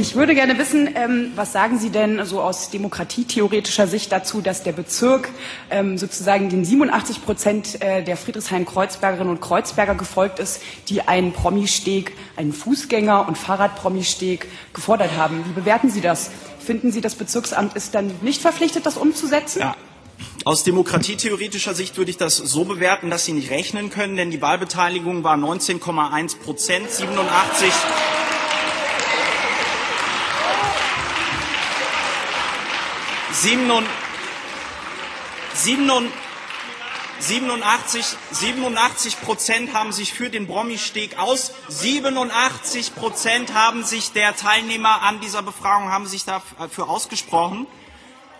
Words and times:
Ich 0.00 0.14
würde 0.14 0.34
gerne 0.34 0.56
wissen, 0.56 0.88
ähm, 0.94 1.32
was 1.34 1.52
sagen 1.52 1.78
Sie 1.78 1.90
denn 1.90 2.24
so 2.24 2.40
aus 2.40 2.70
demokratietheoretischer 2.70 3.86
Sicht 3.86 4.10
dazu, 4.10 4.40
dass 4.40 4.62
der 4.62 4.72
Bezirk 4.72 5.28
ähm, 5.68 5.98
sozusagen 5.98 6.48
den 6.48 6.64
87 6.64 7.22
Prozent 7.22 7.82
äh, 7.82 8.02
der 8.02 8.16
Friedrichshain-Kreuzbergerinnen 8.16 9.28
und 9.28 9.42
Kreuzberger 9.42 9.94
gefolgt 9.94 10.38
ist, 10.38 10.62
die 10.88 11.02
einen 11.02 11.34
Promisteg, 11.34 12.16
einen 12.38 12.54
Fußgänger- 12.54 13.28
und 13.28 13.36
Fahrradpromisteg 13.36 14.48
gefordert 14.72 15.10
haben. 15.18 15.44
Wie 15.46 15.52
bewerten 15.52 15.90
Sie 15.90 16.00
das? 16.00 16.30
Finden 16.58 16.92
Sie, 16.92 17.02
das 17.02 17.14
Bezirksamt 17.14 17.76
ist 17.76 17.94
dann 17.94 18.10
nicht 18.22 18.40
verpflichtet, 18.40 18.86
das 18.86 18.96
umzusetzen? 18.96 19.60
Ja. 19.60 19.76
Aus 20.46 20.64
demokratietheoretischer 20.64 21.74
Sicht 21.74 21.98
würde 21.98 22.10
ich 22.10 22.16
das 22.16 22.38
so 22.38 22.64
bewerten, 22.64 23.10
dass 23.10 23.26
Sie 23.26 23.32
nicht 23.32 23.50
rechnen 23.50 23.90
können, 23.90 24.16
denn 24.16 24.30
die 24.30 24.40
Wahlbeteiligung 24.40 25.24
war 25.24 25.36
19,1 25.36 26.38
Prozent, 26.38 26.90
87 26.90 27.70
87, 37.20 38.16
87 38.30 39.20
Prozent 39.20 39.72
haben 39.72 39.92
sich 39.92 40.12
für 40.12 40.30
den 40.30 40.46
Brommi-Steg 40.46 41.18
aus. 41.18 41.52
87 41.68 42.94
Prozent 42.94 43.54
haben 43.54 43.84
sich 43.84 44.12
der 44.12 44.34
Teilnehmer 44.34 45.02
an 45.02 45.20
dieser 45.20 45.42
Befragung 45.42 45.90
haben 45.90 46.06
sich 46.06 46.24
dafür 46.24 46.88
ausgesprochen, 46.88 47.66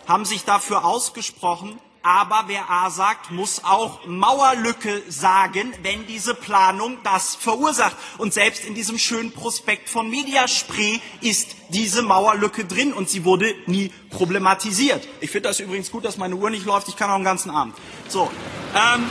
haben 0.08 0.24
sich 0.24 0.44
dafür 0.44 0.84
ausgesprochen. 0.84 1.78
Aber 2.02 2.44
wer 2.46 2.70
A 2.70 2.88
sagt, 2.88 3.30
muss 3.30 3.62
auch 3.62 4.06
Mauerlücke 4.06 5.02
sagen, 5.08 5.74
wenn 5.82 6.06
diese 6.06 6.34
Planung 6.34 6.96
das 7.04 7.34
verursacht. 7.34 7.94
Und 8.16 8.32
selbst 8.32 8.64
in 8.64 8.74
diesem 8.74 8.98
schönen 8.98 9.32
Prospekt 9.32 9.90
von 9.90 10.08
Mediaspray 10.08 11.02
ist 11.20 11.56
diese 11.68 12.02
Mauerlücke 12.02 12.64
drin 12.64 12.94
und 12.94 13.10
sie 13.10 13.24
wurde 13.24 13.54
nie 13.66 13.92
problematisiert. 14.08 15.06
Ich 15.20 15.30
finde 15.30 15.50
das 15.50 15.60
übrigens 15.60 15.90
gut, 15.90 16.06
dass 16.06 16.16
meine 16.16 16.36
Uhr 16.36 16.48
nicht 16.48 16.64
läuft. 16.64 16.88
Ich 16.88 16.96
kann 16.96 17.10
auch 17.10 17.16
den 17.16 17.24
ganzen 17.24 17.50
Abend. 17.50 17.74
So. 18.08 18.30
Ähm 18.74 19.10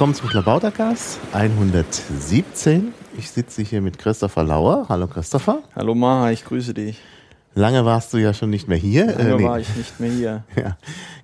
Willkommen 0.00 0.14
zum 0.14 0.30
Klabautercast 0.30 1.18
117. 1.34 2.94
Ich 3.18 3.30
sitze 3.30 3.60
hier 3.60 3.82
mit 3.82 3.98
Christopher 3.98 4.44
Lauer. 4.44 4.86
Hallo 4.88 5.06
Christopher. 5.06 5.58
Hallo 5.76 5.94
Maha, 5.94 6.30
ich 6.30 6.42
grüße 6.42 6.72
dich. 6.72 6.98
Lange 7.54 7.84
warst 7.84 8.14
du 8.14 8.16
ja 8.16 8.32
schon 8.32 8.48
nicht 8.48 8.66
mehr 8.66 8.78
hier. 8.78 9.08
Lange 9.08 9.32
äh, 9.32 9.36
nee. 9.36 9.44
war 9.44 9.60
ich 9.60 9.76
nicht 9.76 10.00
mehr 10.00 10.10
hier. 10.10 10.44
Ja, 10.56 10.78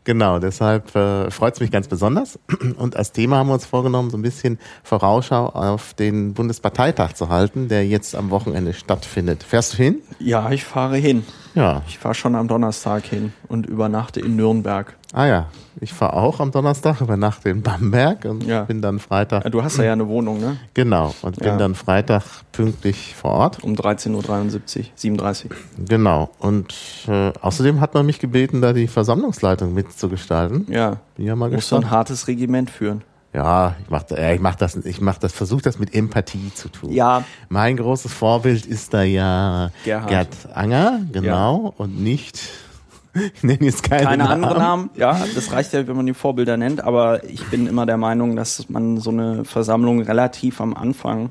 genau. 0.05 0.41
Deshalb 0.41 0.95
äh, 0.95 1.31
freut 1.31 1.55
es 1.55 1.61
mich 1.61 1.71
ganz 1.71 1.89
besonders. 1.89 2.39
Und 2.77 2.97
als 2.97 3.13
Thema 3.13 3.39
haben 3.39 3.49
wir 3.49 3.55
uns 3.55 3.65
vorgenommen, 3.65 4.11
so 4.11 4.19
ein 4.19 4.23
bisschen 4.23 4.59
Vorausschau 4.83 5.47
auf 5.47 5.95
den 5.95 6.35
Bundesparteitag 6.35 7.15
zu 7.15 7.31
halten, 7.31 7.69
der 7.69 7.87
jetzt 7.87 8.15
am 8.15 8.29
Wochenende 8.29 8.75
stattfindet. 8.75 9.43
Fährst 9.43 9.73
du 9.73 9.79
hin? 9.79 10.03
Ja, 10.19 10.51
ich 10.51 10.65
fahre 10.65 10.99
hin. 10.99 11.25
Ja. 11.57 11.83
Ich 11.89 11.99
fahre 11.99 12.15
schon 12.15 12.35
am 12.37 12.47
Donnerstag 12.49 13.05
hin 13.07 13.33
und 13.49 13.67
übernachte 13.67 14.21
in 14.21 14.37
Nürnberg. 14.37 14.95
Ah 15.13 15.27
ja, 15.27 15.47
ich 15.81 15.93
fahre 15.93 16.13
auch 16.13 16.39
am 16.39 16.51
Donnerstag, 16.53 17.01
übernachte 17.01 17.49
in 17.49 17.63
Bamberg 17.63 18.27
und 18.27 18.45
Ja. 18.45 18.65
bin 18.65 18.83
dann 18.83 18.99
Freitag. 18.99 19.43
Ja, 19.45 19.51
Du 19.51 19.63
hast 19.65 19.79
ja 19.79 19.91
eine 19.93 20.07
Wohnung, 20.07 20.39
ne? 20.39 20.59
Genau, 20.75 21.15
und 21.23 21.39
bin 21.39 21.49
Ja. 21.49 21.57
dann 21.57 21.75
Freitag 21.75 22.23
pünktlich 22.53 23.15
vor 23.15 23.31
Ort. 23.33 23.65
Um 23.65 23.75
13.73 23.75 24.79
Uhr, 24.81 24.85
37. 24.95 25.51
Genau. 25.89 26.29
Und 26.39 26.75
äh, 27.09 27.33
außerdem 27.41 27.81
hat 27.81 27.95
man 27.95 28.05
mich 28.05 28.19
gebeten, 28.19 28.61
da 28.61 28.73
die 28.75 28.87
Versammlungsleitung 28.87 29.73
mitzugestalten. 29.73 30.67
Ja. 30.71 30.99
Bin 31.17 31.25
ja 31.27 31.35
mal 31.37 31.51
Musst 31.51 31.73
du 31.73 31.77
ein 31.77 31.81
gespannt. 31.81 31.91
hartes 31.91 32.29
Regiment 32.29 32.71
führen. 32.71 33.03
Ja, 33.37 33.77
ich 33.83 33.91
mach, 33.91 34.11
äh, 34.11 34.35
ich 34.35 34.41
mach 34.41 34.55
das, 34.55 34.77
ich 34.77 35.01
mach 35.03 35.19
das, 35.19 35.33
versuche 35.33 35.61
das 35.63 35.79
mit 35.79 35.95
Empathie 35.95 36.53
zu 36.55 36.71
tun. 36.71 36.91
Ja. 36.91 37.23
Mein 37.51 37.77
großes 37.77 38.11
Vorbild 38.13 38.65
ist 38.65 38.95
da 38.95 39.03
ja 39.03 39.71
Gerhard. 39.85 40.09
Gerd 40.09 40.29
Anger, 40.55 41.01
genau, 41.13 41.75
und 41.77 42.01
nicht, 42.03 42.41
ich 43.15 43.43
nenne 43.43 43.65
jetzt 43.67 43.83
keine, 43.83 44.05
Keine 44.05 44.25
Namen. 44.25 44.45
anderen 44.45 44.59
Namen. 44.63 44.91
Ja, 44.97 45.23
das 45.35 45.53
reicht 45.53 45.75
ja, 45.75 45.87
wenn 45.87 45.97
man 45.97 46.07
die 46.07 46.15
Vorbilder 46.15 46.57
nennt. 46.57 46.83
Aber 46.83 47.25
ich 47.25 47.45
bin 47.47 47.67
immer 47.67 47.85
der 47.85 47.99
Meinung, 47.99 48.37
dass 48.37 48.69
man 48.71 48.99
so 48.99 49.11
eine 49.11 49.45
Versammlung 49.45 50.01
relativ 50.03 50.61
am 50.61 50.75
Anfang 50.75 51.31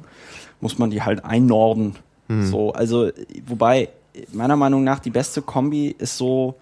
muss 0.61 0.77
man 0.77 0.89
die 0.89 1.01
halt 1.01 1.25
einnorden. 1.25 1.95
Hm. 2.27 2.45
So, 2.45 2.71
also, 2.73 3.09
wobei 3.47 3.89
meiner 4.31 4.55
Meinung 4.55 4.83
nach 4.83 4.99
die 4.99 5.09
beste 5.09 5.41
Kombi 5.41 5.93
ist 5.97 6.17
so 6.17 6.55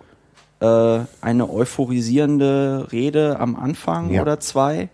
äh, 0.61 0.99
eine 1.21 1.49
euphorisierende 1.49 2.87
Rede 2.91 3.39
am 3.39 3.55
Anfang 3.55 4.11
Ja. 4.11 4.21
oder 4.21 4.39
zwei. 4.39 4.89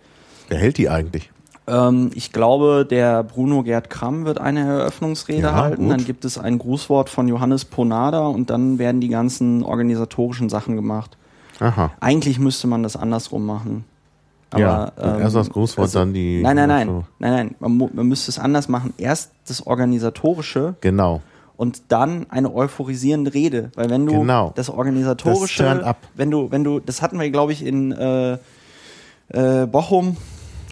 Wer 0.49 0.57
hält 0.59 0.77
die 0.77 0.89
eigentlich? 0.89 1.31
Ähm, 1.67 2.09
ich 2.15 2.31
glaube, 2.33 2.85
der 2.89 3.23
Bruno 3.23 3.63
Gerd 3.63 3.89
Kramm 3.89 4.25
wird 4.25 4.39
eine 4.39 4.61
Eröffnungsrede 4.61 5.41
Ja, 5.43 5.53
halten. 5.55 5.83
gut. 5.83 5.91
Dann 5.91 6.05
gibt 6.05 6.25
es 6.25 6.37
ein 6.37 6.57
Grußwort 6.59 7.09
von 7.09 7.27
Johannes 7.27 7.65
Ponada 7.65 8.25
und 8.27 8.49
dann 8.49 8.79
werden 8.79 8.99
die 9.01 9.09
ganzen 9.09 9.63
organisatorischen 9.63 10.49
Sachen 10.49 10.75
gemacht. 10.75 11.17
Aha. 11.59 11.91
Eigentlich 11.99 12.39
müsste 12.39 12.67
man 12.67 12.83
das 12.83 12.95
andersrum 12.95 13.45
machen. 13.45 13.85
Aber, 14.51 14.59
ja, 14.61 14.91
ähm, 14.99 15.21
erst 15.21 15.35
das 15.35 15.49
Grußwort, 15.51 15.85
also- 15.85 15.99
dann 15.99 16.13
die. 16.13 16.41
Nein, 16.41 16.55
nein, 16.55 16.69
nein, 16.69 16.87
so. 16.87 17.03
nein, 17.19 17.31
nein. 17.33 17.55
Man, 17.59 17.89
man 17.93 18.07
müsste 18.07 18.31
es 18.31 18.39
anders 18.39 18.67
machen. 18.67 18.93
Erst 18.97 19.31
das 19.47 19.67
Organisatorische 19.67 20.73
Genau. 20.81 21.21
und 21.55 21.83
dann 21.89 22.25
eine 22.31 22.51
euphorisierende 22.51 23.33
Rede. 23.35 23.69
Weil 23.75 23.91
wenn 23.91 24.07
du 24.07 24.13
Genau. 24.21 24.51
das 24.55 24.71
Organisatorische, 24.71 25.63
Das 25.63 25.95
wenn 26.15 26.31
du, 26.31 26.49
wenn 26.49 26.63
du, 26.63 26.79
das 26.79 27.03
hatten 27.03 27.19
wir, 27.19 27.29
glaube 27.29 27.51
ich, 27.51 27.63
in 27.63 27.91
äh, 27.91 28.37
äh, 29.31 29.67
Bochum 29.67 30.17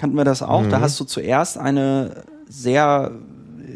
hatten 0.02 0.16
wir 0.16 0.24
das 0.26 0.42
auch. 0.44 0.62
Mhm. 0.64 0.70
Da 0.70 0.82
hast 0.82 1.00
du 1.00 1.04
zuerst 1.06 1.58
eine 1.58 2.24
sehr 2.48 3.12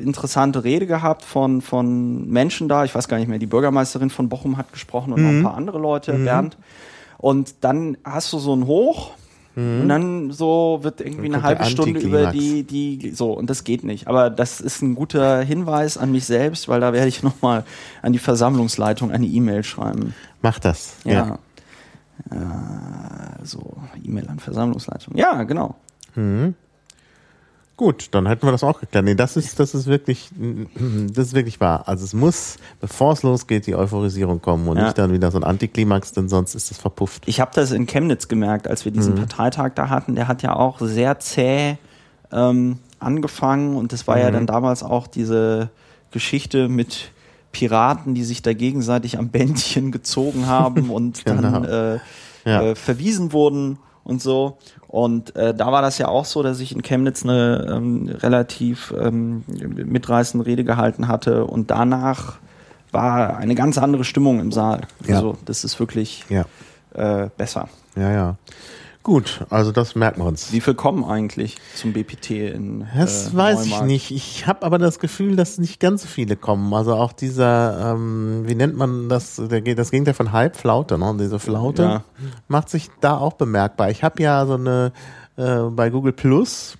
interessante 0.04 0.64
Rede 0.64 0.88
gehabt 0.88 1.24
von, 1.24 1.62
von 1.62 2.28
Menschen 2.30 2.68
da. 2.68 2.86
Ich 2.86 2.96
weiß 2.96 3.08
gar 3.08 3.18
nicht 3.18 3.28
mehr, 3.28 3.40
die 3.40 3.46
Bürgermeisterin 3.46 4.10
von 4.10 4.30
Bochum 4.30 4.58
hat 4.58 4.72
gesprochen 4.72 5.14
und 5.14 5.22
noch 5.22 5.30
Mhm. 5.32 5.40
ein 5.40 5.44
paar 5.44 5.56
andere 5.56 5.78
Leute, 5.80 6.14
Bernd. 6.14 6.58
Und 7.18 7.56
dann 7.62 7.98
hast 8.04 8.34
du 8.34 8.40
so 8.40 8.56
ein 8.56 8.66
Hoch 8.66 9.12
und 9.54 9.90
dann 9.90 10.32
so 10.32 10.80
wird 10.82 11.02
irgendwie 11.02 11.28
Mhm. 11.28 11.36
Eine 11.36 11.44
halbe 11.44 11.66
Stunde 11.66 12.00
über 12.00 12.28
die, 12.32 12.64
die, 12.64 13.12
so, 13.12 13.34
und 13.34 13.50
das 13.50 13.66
geht 13.66 13.84
nicht. 13.84 14.08
Aber 14.08 14.30
das 14.30 14.62
ist 14.62 14.82
ein 14.82 14.96
guter 14.96 15.42
Hinweis 15.42 15.98
an 15.98 16.12
mich 16.14 16.24
selbst, 16.26 16.70
weil 16.70 16.80
da 16.80 16.94
werde 16.94 17.10
ich 17.10 17.22
nochmal 17.24 17.66
an 18.02 18.14
die 18.14 18.20
Versammlungsleitung 18.20 19.12
eine 19.12 19.26
E-Mail 19.28 19.64
schreiben. 19.66 20.16
Mach 20.42 20.58
das. 20.58 20.94
Ja. 21.04 21.38
Äh, 22.30 22.36
so, 23.44 23.74
E-Mail 24.04 24.30
an 24.30 24.40
Versammlungsleitung. 24.40 25.18
Ja, 25.18 25.44
genau. 25.44 25.76
Gut, 27.78 28.10
dann 28.12 28.28
hätten 28.28 28.46
wir 28.46 28.52
das 28.52 28.64
auch 28.64 28.80
geklärt. 28.80 29.06
Nee, 29.06 29.16
das 29.16 29.38
ist, 29.38 29.60
das 29.60 29.74
ist 29.74 29.88
wirklich, 29.88 30.30
das 31.14 31.28
ist 31.28 31.34
wirklich 31.34 31.60
wahr. 31.60 31.88
Also 31.88 32.04
es 32.06 32.14
muss, 32.14 32.58
bevor 32.80 33.14
es 33.14 33.24
losgeht, 33.24 33.66
die 33.66 33.76
Euphorisierung 33.76 34.40
kommen 34.40 34.68
und 34.68 34.78
Ja. 34.78 34.84
nicht 34.86 34.98
dann 35.00 35.12
wieder 35.12 35.32
so 35.32 35.40
ein 35.40 35.44
Antiklimax, 35.44 36.12
denn 36.12 36.30
sonst 36.30 36.54
ist 36.54 36.70
es 36.70 36.78
verpufft. 36.78 37.24
Ich 37.26 37.40
habe 37.40 37.52
das 37.56 37.72
in 37.72 37.88
Chemnitz 37.88 38.28
gemerkt, 38.28 38.68
als 38.68 38.86
wir 38.86 38.92
Mhm. 38.92 38.96
diesen 38.96 39.16
Parteitag 39.16 39.72
da 39.74 39.90
hatten. 39.90 40.14
Der 40.16 40.28
hat 40.28 40.44
ja 40.44 40.56
auch 40.56 40.80
sehr 40.80 41.20
zäh 41.20 41.78
ähm, 42.32 42.78
angefangen 43.00 43.76
und 43.76 43.92
das 43.94 44.08
war 44.08 44.16
Mhm. 44.18 44.22
ja 44.22 44.32
dann 44.32 44.46
damals 44.48 44.84
auch 44.84 45.08
diese 45.08 45.70
Geschichte 46.12 46.70
mit 46.70 47.12
Piraten, 47.52 48.14
die 48.14 48.24
sich 48.24 48.42
da 48.44 48.54
gegenseitig 48.54 49.18
am 49.18 49.30
Bändchen 49.30 49.92
gezogen 49.92 50.46
haben 50.46 50.92
und 50.92 51.28
dann 51.28 51.42
Genau. 51.42 51.64
äh, 51.96 52.00
Ja. 52.46 52.62
äh, 52.62 52.76
verwiesen 52.76 53.34
wurden 53.34 53.80
und 54.04 54.22
so. 54.22 54.58
Und 54.88 55.36
äh, 55.36 55.54
da 55.54 55.72
war 55.72 55.82
das 55.82 55.98
ja 55.98 56.08
auch 56.08 56.26
so, 56.26 56.44
dass 56.44 56.60
ich 56.60 56.74
in 56.76 56.82
Chemnitz 56.82 57.24
eine 57.24 57.68
ähm, 57.72 58.10
relativ 58.22 58.94
ähm, 59.00 59.44
mitreißende 59.48 60.46
Rede 60.46 60.64
gehalten 60.64 61.08
hatte 61.08 61.46
und 61.46 61.72
danach 61.72 62.38
war 62.92 63.38
eine 63.38 63.56
ganz 63.56 63.78
andere 63.78 64.04
Stimmung 64.04 64.40
im 64.42 64.52
Saal. 64.52 64.82
Ja. 65.08 65.16
Also 65.16 65.38
das 65.46 65.64
ist 65.64 65.80
wirklich 65.80 66.26
Ja, 66.30 66.46
äh, 66.94 67.30
besser. 67.38 67.70
ja, 67.96 68.12
ja. 68.12 68.36
Gut, 69.04 69.46
also 69.50 69.72
das 69.72 69.96
merken 69.96 70.22
wir 70.22 70.28
uns. 70.28 70.52
Wie 70.52 70.62
viel 70.62 70.76
kommen 70.76 71.04
eigentlich 71.04 71.58
zum 71.76 71.92
BPT 71.92 72.30
in 72.32 72.86
Das 72.96 73.34
äh, 73.34 73.36
weiß 73.38 73.62
ich 73.66 73.70
Neumarkt? 73.72 73.88
nicht. 73.88 74.12
Ich 74.12 74.46
habe 74.46 74.64
aber 74.64 74.78
das 74.78 75.00
Gefühl, 75.00 75.36
dass 75.36 75.58
nicht 75.58 75.80
ganz 75.80 76.04
so 76.04 76.08
viele 76.08 76.36
kommen. 76.36 76.72
Also 76.74 76.94
auch 76.94 77.12
dieser, 77.12 77.94
ähm, 77.94 78.44
wie 78.46 78.54
nennt 78.54 78.78
man 78.78 79.10
das, 79.10 79.38
der, 79.38 79.62
das 79.62 79.90
Gegenteil 79.90 80.14
von 80.14 80.32
Halbflaute, 80.32 81.00
ne? 81.00 81.16
Diese 81.20 81.40
Flaute 81.40 81.82
Ja. 81.82 82.04
macht 82.48 82.70
sich 82.70 82.90
da 83.02 83.18
auch 83.18 83.34
bemerkbar. 83.34 83.90
Ich 83.90 84.04
habe 84.04 84.22
ja 84.22 84.46
so 84.46 84.54
eine, 84.54 84.92
äh, 85.36 85.62
bei 85.72 85.90
Google 85.90 86.14
Plus 86.14 86.78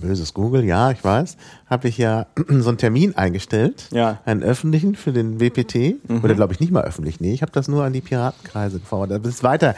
böses 0.00 0.34
Google, 0.34 0.64
ja, 0.64 0.90
ich 0.90 1.02
weiß, 1.04 1.36
habe 1.68 1.88
ich 1.88 1.98
ja 1.98 2.26
so 2.48 2.68
einen 2.68 2.78
Termin 2.78 3.16
eingestellt, 3.16 3.88
Ja. 3.92 4.18
einen 4.24 4.42
öffentlichen 4.42 4.94
für 4.94 5.12
den 5.12 5.40
WPT, 5.40 5.96
Mhm. 6.08 6.20
oder 6.24 6.34
glaube 6.34 6.52
ich 6.52 6.60
nicht 6.60 6.72
mal 6.72 6.84
öffentlich, 6.84 7.20
nee, 7.20 7.32
ich 7.32 7.42
habe 7.42 7.52
das 7.52 7.68
nur 7.68 7.84
an 7.84 7.92
die 7.92 8.00
Piratenkreise 8.00 8.80
gefordert. 8.80 9.24
Das 9.24 9.34
ist 9.34 9.42
weiter, 9.42 9.74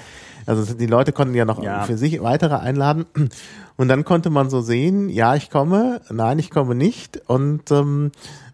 also 0.46 0.74
die 0.74 0.86
Leute 0.86 1.12
konnten 1.12 1.34
ja 1.34 1.44
noch 1.44 1.62
Ja. 1.62 1.82
für 1.82 1.96
sich 1.98 2.22
weitere 2.22 2.54
einladen 2.56 3.06
und 3.76 3.88
dann 3.88 4.04
konnte 4.04 4.30
man 4.30 4.50
so 4.50 4.60
sehen, 4.60 5.08
ja, 5.08 5.34
ich 5.34 5.50
komme, 5.50 6.00
nein, 6.10 6.38
ich 6.38 6.50
komme 6.50 6.74
nicht 6.74 7.20
und 7.28 7.70
ähm, 7.70 8.12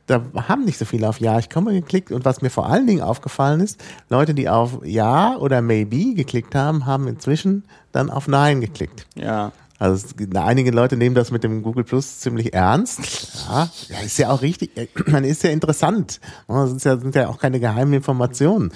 da 0.09 0.23
haben 0.49 0.65
nicht 0.65 0.79
so 0.79 0.85
viele 0.85 1.09
auf 1.09 1.19
Ja, 1.19 1.37
ich 1.41 1.51
komme 1.51 1.73
geklickt 1.73 2.13
und 2.13 2.25
was 2.25 2.41
mir 2.41 2.51
vor 2.51 2.69
allen 2.69 2.87
Dingen 2.87 3.01
aufgefallen 3.03 3.59
ist, 3.59 3.83
Leute, 4.09 4.35
die 4.35 4.49
auf 4.49 4.79
Ja 4.85 5.37
oder 5.37 5.63
Maybe 5.63 6.15
geklickt 6.15 6.55
haben, 6.55 6.87
haben 6.87 7.09
inzwischen 7.09 7.65
dann 7.91 8.09
auf 8.09 8.29
Nein 8.29 8.61
geklickt. 8.61 9.05
Ja. 9.17 9.51
Also 9.79 10.07
einige 10.35 10.71
Leute 10.71 10.97
nehmen 10.97 11.15
das 11.15 11.31
mit 11.31 11.45
dem 11.45 11.63
Google 11.63 11.85
Plus 11.85 12.21
ziemlich 12.21 12.55
ernst. 12.55 13.01
Ja, 13.49 13.69
ja 13.89 14.01
ist 14.01 14.19
ja 14.19 14.31
auch 14.31 14.41
richtig. 14.43 14.71
Man 15.07 15.25
ist 15.25 15.43
ja 15.43 15.51
interessant. 15.51 16.21
Das 16.49 16.71
sind 16.71 16.85
ja, 16.85 16.97
sind 16.97 17.15
ja 17.15 17.29
auch 17.29 17.39
keine 17.39 17.61
geheimen 17.61 17.93
Informationen. 17.93 18.73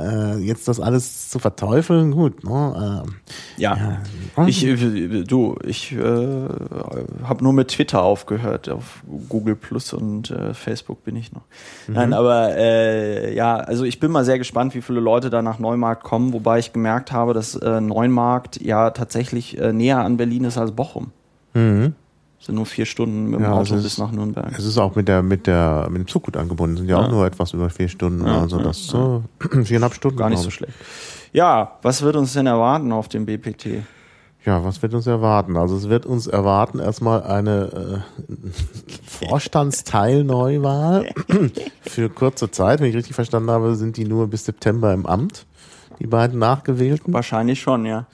Äh, 0.00 0.38
jetzt 0.38 0.68
das 0.68 0.80
alles 0.80 1.28
zu 1.28 1.38
verteufeln, 1.38 2.10
gut. 2.12 2.44
Ne? 2.44 3.02
Ähm, 3.06 3.14
Ja. 3.56 3.98
Ich, 4.46 4.64
äh, 4.64 5.24
du, 5.24 5.56
ich 5.64 5.92
äh, 5.92 5.98
habe 7.22 7.44
nur 7.44 7.52
mit 7.52 7.68
Twitter 7.68 8.02
aufgehört. 8.02 8.68
Auf 8.68 9.02
Google 9.28 9.56
Plus 9.56 9.92
und 9.92 10.30
äh, 10.30 10.54
Facebook 10.54 11.04
bin 11.04 11.16
ich 11.16 11.32
noch. 11.32 11.42
Nein, 11.88 12.12
aber 12.12 12.56
äh, 12.56 13.34
ja, 13.34 13.56
also 13.56 13.84
ich 13.84 14.00
bin 14.00 14.10
mal 14.10 14.24
sehr 14.24 14.38
gespannt, 14.38 14.74
wie 14.74 14.82
viele 14.82 15.00
Leute 15.00 15.30
da 15.30 15.42
nach 15.42 15.58
Neumarkt 15.58 16.02
kommen, 16.02 16.32
wobei 16.32 16.58
ich 16.58 16.72
gemerkt 16.72 17.12
habe, 17.12 17.34
dass 17.34 17.54
äh, 17.54 17.80
Neumarkt 17.80 18.60
ja 18.60 18.90
tatsächlich 18.90 19.58
äh, 19.58 19.72
näher 19.72 19.98
an 19.98 20.16
Berlin 20.16 20.44
ist 20.44 20.58
als 20.58 20.72
Bochum. 20.72 21.12
Mhm. 21.54 21.94
Sind 22.40 22.54
nur 22.54 22.64
vier 22.64 22.86
Stunden 22.86 23.26
mit 23.26 23.38
dem 23.38 23.42
Ja, 23.42 23.52
Auto 23.52 23.74
also 23.74 23.76
bis 23.76 23.98
nach 23.98 24.12
Nürnberg. 24.12 24.50
Es 24.56 24.64
ist 24.64 24.78
auch 24.78 24.96
mit 24.96 25.08
der 25.08 25.22
mit 25.22 25.46
der 25.46 25.86
mit 25.90 25.98
dem 26.00 26.08
Zug 26.08 26.22
gut 26.24 26.38
angebunden. 26.38 26.78
Sind 26.78 26.88
ja, 26.88 26.98
auch 26.98 27.10
nur 27.10 27.26
etwas 27.26 27.52
über 27.52 27.68
vier 27.68 27.88
Stunden. 27.88 28.26
Ja, 28.26 28.40
also 28.40 28.56
ja, 28.56 28.62
das 28.62 28.86
so 28.86 29.24
viereinhalb 29.62 29.92
Stunden. 29.92 30.16
Gar 30.16 30.30
nicht 30.30 30.42
so 30.42 30.48
schlecht. 30.50 30.72
Ja, 31.34 31.72
was 31.82 32.00
wird 32.00 32.16
uns 32.16 32.32
denn 32.32 32.46
erwarten 32.46 32.92
auf 32.92 33.08
dem 33.08 33.26
BPT? 33.26 33.84
Ja, 34.46 34.64
was 34.64 34.80
wird 34.80 34.94
uns 34.94 35.06
erwarten? 35.06 35.58
Also 35.58 35.76
es 35.76 35.90
wird 35.90 36.06
uns 36.06 36.26
erwarten 36.26 36.78
erstmal 36.78 37.22
eine 37.24 38.02
äh, 38.08 38.46
Vorstandsteilneuwahl 39.26 41.10
für 41.82 42.08
kurze 42.08 42.50
Zeit. 42.50 42.80
Wenn 42.80 42.88
ich 42.88 42.96
richtig 42.96 43.14
verstanden 43.14 43.50
habe, 43.50 43.74
sind 43.76 43.98
die 43.98 44.06
nur 44.06 44.28
bis 44.28 44.46
September 44.46 44.94
im 44.94 45.04
Amt, 45.04 45.44
die 45.98 46.06
beiden 46.06 46.38
Nachgewählten. 46.38 47.12
Wahrscheinlich 47.12 47.60
schon, 47.60 47.84
ja. 47.84 48.06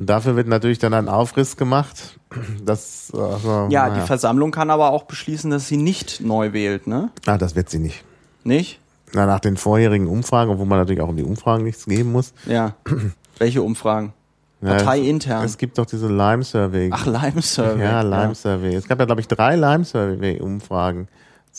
Und 0.00 0.08
dafür 0.08 0.34
wird 0.34 0.48
natürlich 0.48 0.78
dann 0.78 0.94
ein 0.94 1.08
Aufriss 1.08 1.58
gemacht. 1.58 2.18
Das, 2.64 3.12
also, 3.12 3.68
Ja, 3.68 3.86
naja. 3.86 4.00
die 4.00 4.06
Versammlung 4.06 4.50
kann 4.50 4.70
aber 4.70 4.92
auch 4.92 5.04
beschließen, 5.04 5.50
dass 5.50 5.68
sie 5.68 5.76
nicht 5.76 6.22
neu 6.22 6.54
wählt, 6.54 6.86
ne? 6.86 7.10
Ah, 7.26 7.36
das 7.36 7.54
wird 7.54 7.68
sie 7.68 7.78
nicht. 7.80 8.02
Nicht? 8.42 8.80
Na, 9.12 9.26
nach 9.26 9.40
den 9.40 9.58
vorherigen 9.58 10.06
Umfragen, 10.06 10.50
obwohl 10.52 10.64
man 10.64 10.78
natürlich 10.78 11.02
auch 11.02 11.08
um 11.08 11.16
die 11.16 11.22
Umfragen 11.22 11.64
nichts 11.64 11.84
geben 11.84 12.12
muss. 12.12 12.32
Ja. 12.46 12.76
Welche 13.38 13.60
Umfragen? 13.60 14.14
Ja, 14.62 14.76
Parteiintern. 14.76 15.44
Es, 15.44 15.52
es 15.52 15.58
gibt 15.58 15.76
doch 15.76 15.84
diese 15.86 16.08
Lime-Survey. 16.08 16.90
Ach, 16.92 17.04
Lime-Survey. 17.04 17.82
Ja, 17.82 18.00
Lime-Survey. 18.00 18.74
Es 18.74 18.88
gab 18.88 18.98
ja, 19.00 19.04
glaube 19.04 19.20
ich, 19.20 19.28
drei 19.28 19.54
Lime-Survey-Umfragen 19.56 21.08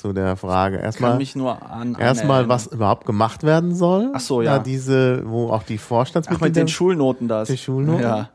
zu 0.02 0.14
der 0.14 0.36
Frage. 0.36 0.78
Erstmal, 0.78 1.22
erstmal 2.00 2.50
was 2.50 2.68
überhaupt 2.68 3.06
gemacht 3.06 3.44
werden 3.44 3.76
soll. 3.76 4.10
Ach 4.14 4.20
so, 4.20 4.42
ja. 4.42 4.60
diese, 4.60 5.24
wo 5.26 5.50
auch 5.50 5.64
die 5.64 5.76
Ach, 5.76 5.80
mit 5.80 5.82
Vorstandsmitglieder, 5.82 6.62
den 6.62 6.68
Schulnoten 6.68 7.28
das. 7.28 7.48
Die 7.48 7.58
Schulnoten? 7.58 8.02
Ja. 8.02 8.30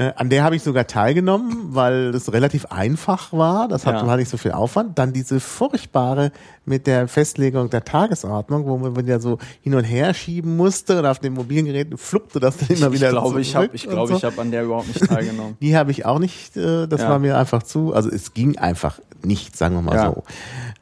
Äh, 0.00 0.12
an 0.16 0.30
der 0.30 0.42
habe 0.44 0.56
ich 0.56 0.62
sogar 0.62 0.86
teilgenommen, 0.86 1.74
weil 1.74 2.14
es 2.14 2.32
relativ 2.32 2.66
einfach 2.66 3.32
war. 3.32 3.68
Das 3.68 3.86
hat 3.86 3.96
Ja. 3.96 4.06
war 4.06 4.16
nicht 4.16 4.28
so 4.30 4.36
viel 4.36 4.52
Aufwand. 4.52 4.98
Dann 4.98 5.12
diese 5.12 5.40
furchtbare 5.40 6.32
mit 6.64 6.86
der 6.86 7.08
Festlegung 7.08 7.70
der 7.70 7.84
Tagesordnung, 7.84 8.66
wo 8.66 8.78
man 8.78 9.06
ja 9.06 9.18
so 9.20 9.38
hin 9.60 9.74
und 9.74 9.84
her 9.84 10.14
schieben 10.14 10.56
musste 10.56 10.98
und 10.98 11.06
auf 11.06 11.18
den 11.18 11.34
mobilen 11.34 11.66
Geräten 11.66 11.96
fluppte 11.98 12.40
das 12.40 12.56
dann 12.58 12.68
immer 12.76 12.92
wieder 12.92 13.08
Ich 13.08 13.12
glaube, 13.12 13.40
ich 13.40 13.56
habe 13.56 13.68
ich, 13.72 13.88
glaub, 13.88 14.08
so. 14.08 14.16
ich 14.16 14.24
hab 14.24 14.38
an 14.38 14.50
der 14.50 14.64
überhaupt 14.64 14.88
nicht 14.88 15.06
teilgenommen. 15.06 15.56
Die 15.60 15.76
habe 15.76 15.90
ich 15.90 16.06
auch 16.06 16.18
nicht, 16.18 16.56
äh, 16.56 16.86
das 16.86 17.00
Ja. 17.02 17.08
war 17.10 17.18
mir 17.18 17.36
einfach 17.36 17.62
zu, 17.62 17.92
also 17.94 18.08
es 18.10 18.32
ging 18.34 18.56
einfach 18.58 19.00
nicht, 19.22 19.56
sagen 19.56 19.74
wir 19.74 19.82
mal 19.82 19.94
Ja. 19.96 20.06
so. 20.06 20.22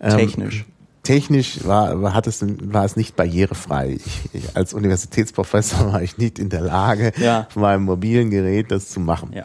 Ähm, 0.00 0.16
Technisch. 0.16 0.64
Technisch 1.08 1.64
war, 1.66 2.02
war, 2.02 2.12
hat 2.14 2.26
es, 2.26 2.44
war 2.72 2.84
es 2.84 2.94
nicht 2.96 3.16
barrierefrei. 3.16 3.96
Ich, 4.04 4.20
ich, 4.34 4.56
als 4.56 4.74
Universitätsprofessor 4.74 5.92
war 5.92 6.02
ich 6.02 6.18
nicht 6.18 6.38
in 6.38 6.50
der 6.50 6.60
Lage, 6.60 7.12
Ja. 7.16 7.46
von 7.50 7.62
meinem 7.62 7.84
mobilen 7.84 8.30
Gerät 8.30 8.70
das 8.70 8.90
zu 8.90 9.00
machen. 9.00 9.30
Ja. 9.32 9.44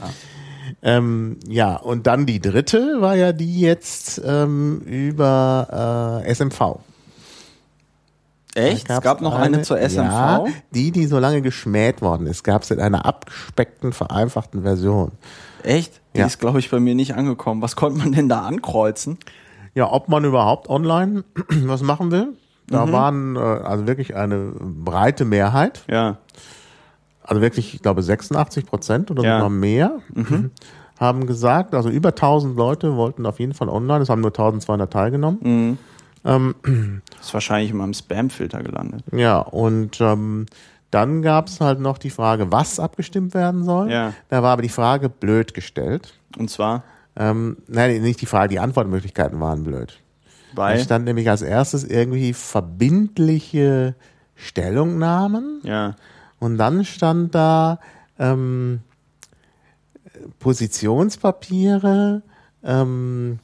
Ähm, 0.81 1.37
ja, 1.47 1.75
und 1.77 2.05
dann 2.07 2.25
die 2.25 2.41
dritte 2.41 2.97
war 2.99 3.15
ja 3.15 3.31
die 3.31 3.61
jetzt 3.61 4.21
ähm, 4.25 4.81
über 4.81 6.21
äh, 6.25 6.33
SMV. 6.33 6.79
Echt? 8.55 8.89
Es 8.89 9.01
gab 9.01 9.21
noch 9.21 9.33
eine, 9.33 9.61
zur 9.63 9.79
SMV? 9.79 9.95
Ja, 10.11 10.45
die, 10.75 10.91
die 10.91 11.07
so 11.07 11.17
lange 11.17 11.41
geschmäht 11.41 12.01
worden 12.01 12.27
ist, 12.27 12.43
gab 12.43 12.61
es 12.63 12.71
in 12.71 12.79
einer 12.79 13.05
abgespeckten, 13.05 13.93
vereinfachten 13.93 14.61
Version. 14.61 15.11
Echt? 15.63 16.01
Die 16.13 16.19
Ja. 16.19 16.25
ist, 16.27 16.39
glaube 16.39 16.59
ich, 16.59 16.69
bei 16.69 16.79
mir 16.79 16.93
nicht 16.93 17.15
angekommen. 17.15 17.61
Was 17.61 17.75
konnte 17.75 17.97
man 17.99 18.11
denn 18.11 18.29
da 18.29 18.41
ankreuzen? 18.41 19.17
Ja, 19.75 19.91
ob 19.91 20.07
man 20.09 20.23
überhaupt 20.25 20.69
online 20.69 21.23
was 21.65 21.81
machen 21.81 22.11
will. 22.11 22.33
Da 22.67 22.85
Mhm. 22.85 22.91
waren 22.91 23.35
äh, 23.35 23.39
also 23.39 23.87
wirklich 23.87 24.15
eine 24.15 24.53
breite 24.59 25.25
Mehrheit. 25.25 25.83
Ja. 25.89 26.17
Also 27.23 27.41
wirklich, 27.41 27.73
ich 27.73 27.81
glaube 27.81 28.01
86 28.03 28.65
Prozent 28.65 29.09
oder 29.11 29.23
Ja. 29.23 29.37
sogar 29.37 29.49
mehr 29.49 29.99
haben 30.99 31.25
gesagt, 31.27 31.73
also 31.73 31.89
über 31.89 32.09
1000 32.09 32.55
Leute 32.55 32.95
wollten 32.95 33.25
auf 33.25 33.39
jeden 33.39 33.53
Fall 33.53 33.67
online. 33.69 34.01
Es 34.01 34.09
haben 34.09 34.21
nur 34.21 34.31
1200 34.31 34.91
teilgenommen. 34.91 35.77
Ist 37.21 37.33
wahrscheinlich 37.33 37.71
in 37.71 37.77
meinem 37.77 37.93
Spam-Filter 37.93 38.63
gelandet. 38.63 39.03
Ja, 39.11 39.39
und 39.39 39.99
ähm, 39.99 40.45
dann 40.91 41.21
gab 41.21 41.47
es 41.47 41.59
halt 41.59 41.79
noch 41.81 41.97
die 41.97 42.11
Frage, 42.11 42.51
was 42.51 42.79
abgestimmt 42.79 43.33
werden 43.33 43.63
soll. 43.65 43.91
Ja. 43.91 44.13
Da 44.29 44.43
war 44.43 44.51
aber 44.53 44.61
die 44.61 44.69
Frage 44.69 45.09
blöd 45.09 45.53
gestellt. 45.53 46.13
Und 46.37 46.49
zwar, 46.49 46.83
Ähm, 47.15 47.57
nein, 47.67 48.01
nicht 48.01 48.21
die 48.21 48.25
Frage, 48.25 48.49
die 48.49 48.59
Antwortmöglichkeiten 48.59 49.39
waren 49.39 49.63
blöd. 49.63 49.99
Da 50.55 50.61
weil. 50.63 50.79
stand 50.79 51.05
nämlich 51.05 51.29
als 51.29 51.41
erstes 51.41 51.83
irgendwie 51.83 52.33
verbindliche 52.33 53.95
Stellungnahmen 54.35 55.61
Ja. 55.63 55.95
und 56.39 56.57
dann 56.57 56.85
stand 56.85 57.33
da 57.35 57.79
ähm, 58.19 58.81
Positionspapiere, 60.39 62.21
ähm, 62.63 63.39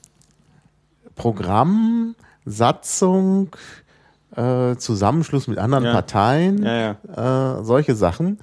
Programm, 1.16 2.16
Satzung, 2.46 3.50
äh, 4.36 4.76
Zusammenschluss 4.78 5.48
mit 5.48 5.58
anderen 5.58 5.86
Ja. 5.86 5.94
Parteien, 5.94 6.64
Ja, 6.64 7.58
Äh, 7.60 7.64
solche 7.64 7.96
Sachen. 7.96 8.40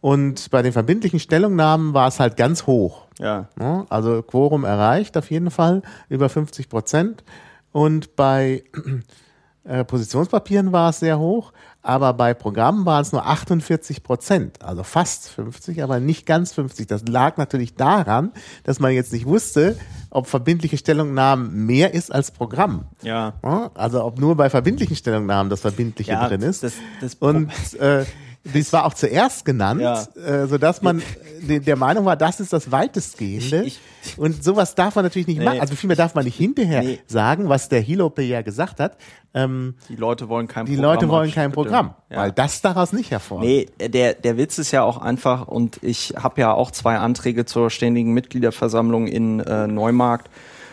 Und 0.00 0.50
bei 0.50 0.62
den 0.62 0.72
verbindlichen 0.72 1.20
Stellungnahmen 1.20 1.94
war 1.94 2.08
es 2.08 2.20
halt 2.20 2.36
ganz 2.36 2.66
hoch. 2.66 3.05
Ja. 3.18 3.48
Ne? 3.56 3.86
Also 3.88 4.22
Quorum 4.22 4.64
erreicht 4.64 5.16
auf 5.16 5.30
jeden 5.30 5.50
Fall 5.50 5.82
über 6.08 6.28
50 6.28 6.68
Prozent. 6.68 7.24
Und 7.72 8.16
bei 8.16 8.64
äh, 9.64 9.84
Positionspapieren 9.84 10.72
war 10.72 10.90
es 10.90 11.00
sehr 11.00 11.18
hoch, 11.18 11.52
aber 11.82 12.12
bei 12.14 12.34
Programmen 12.34 12.84
waren 12.84 13.02
es 13.02 13.12
nur 13.12 13.24
48 13.26 14.02
Prozent, 14.02 14.62
also 14.64 14.82
fast 14.82 15.28
50, 15.28 15.82
aber 15.82 16.00
nicht 16.00 16.26
ganz 16.26 16.52
50. 16.52 16.86
Das 16.88 17.06
lag 17.08 17.36
natürlich 17.36 17.74
daran, 17.74 18.32
dass 18.64 18.80
man 18.80 18.92
jetzt 18.92 19.12
nicht 19.12 19.26
wusste, 19.26 19.76
ob 20.10 20.26
verbindliche 20.26 20.78
Stellungnahmen 20.78 21.66
mehr 21.66 21.94
ist 21.94 22.12
als 22.12 22.30
Programm. 22.32 22.86
Ja. 23.02 23.34
Ne? 23.42 23.70
Also 23.74 24.04
ob 24.04 24.18
nur 24.18 24.34
bei 24.36 24.50
verbindlichen 24.50 24.96
Stellungnahmen 24.96 25.48
das 25.50 25.60
Verbindliche 25.60 26.12
Ja, 26.12 26.28
drin 26.28 26.42
ist. 26.42 26.62
das- 26.62 26.74
das 27.00 27.14
und 27.14 27.50
äh, 27.78 28.04
das 28.54 28.72
war 28.72 28.84
auch 28.86 28.94
zuerst 28.94 29.44
genannt, 29.44 29.80
Ja. 29.80 30.02
äh, 30.24 30.46
sodass 30.46 30.82
man 30.82 31.02
de- 31.40 31.60
der 31.60 31.76
Meinung 31.76 32.04
war, 32.04 32.16
das 32.16 32.40
ist 32.40 32.52
das 32.52 32.70
weitestgehende. 32.72 33.64
Ich- 33.64 33.78
und 34.16 34.42
sowas 34.44 34.74
darf 34.74 34.94
man 34.94 35.04
natürlich 35.04 35.26
nicht 35.26 35.38
Nee. 35.38 35.44
machen. 35.44 35.60
Also 35.60 35.74
vielmehr 35.74 35.96
darf 35.96 36.14
man 36.14 36.24
nicht 36.24 36.36
hinterher 36.36 36.82
Nee. 36.82 37.00
sagen, 37.06 37.48
was 37.48 37.68
der 37.68 37.80
Hilope 37.80 38.22
ja 38.22 38.42
gesagt 38.42 38.78
hat. 38.80 38.96
Ähm, 39.34 39.74
Die 39.88 39.96
Leute 39.96 40.28
wollen 40.28 40.46
kein 40.48 40.64
die 40.66 40.76
Programm. 40.76 40.92
Leute 40.94 41.08
wollen 41.08 41.30
kein. 41.32 41.52
Programm, 41.52 41.94
Ja. 42.10 42.18
weil 42.18 42.32
das 42.32 42.62
daraus 42.62 42.92
nicht 42.92 43.10
hervorgeht. 43.10 43.72
Nee, 43.78 43.88
der, 43.88 44.14
der 44.14 44.36
Witz 44.36 44.58
ist 44.58 44.70
ja 44.72 44.82
auch 44.82 44.98
einfach, 44.98 45.46
und 45.48 45.78
ich 45.82 46.14
habe 46.16 46.40
ja 46.40 46.52
auch 46.52 46.70
zwei 46.70 46.96
Anträge 46.98 47.44
zur 47.44 47.70
ständigen 47.70 48.12
Mitgliederversammlung 48.14 49.06
in 49.06 49.40
äh, 49.40 49.66
Neumarkt. 49.66 50.28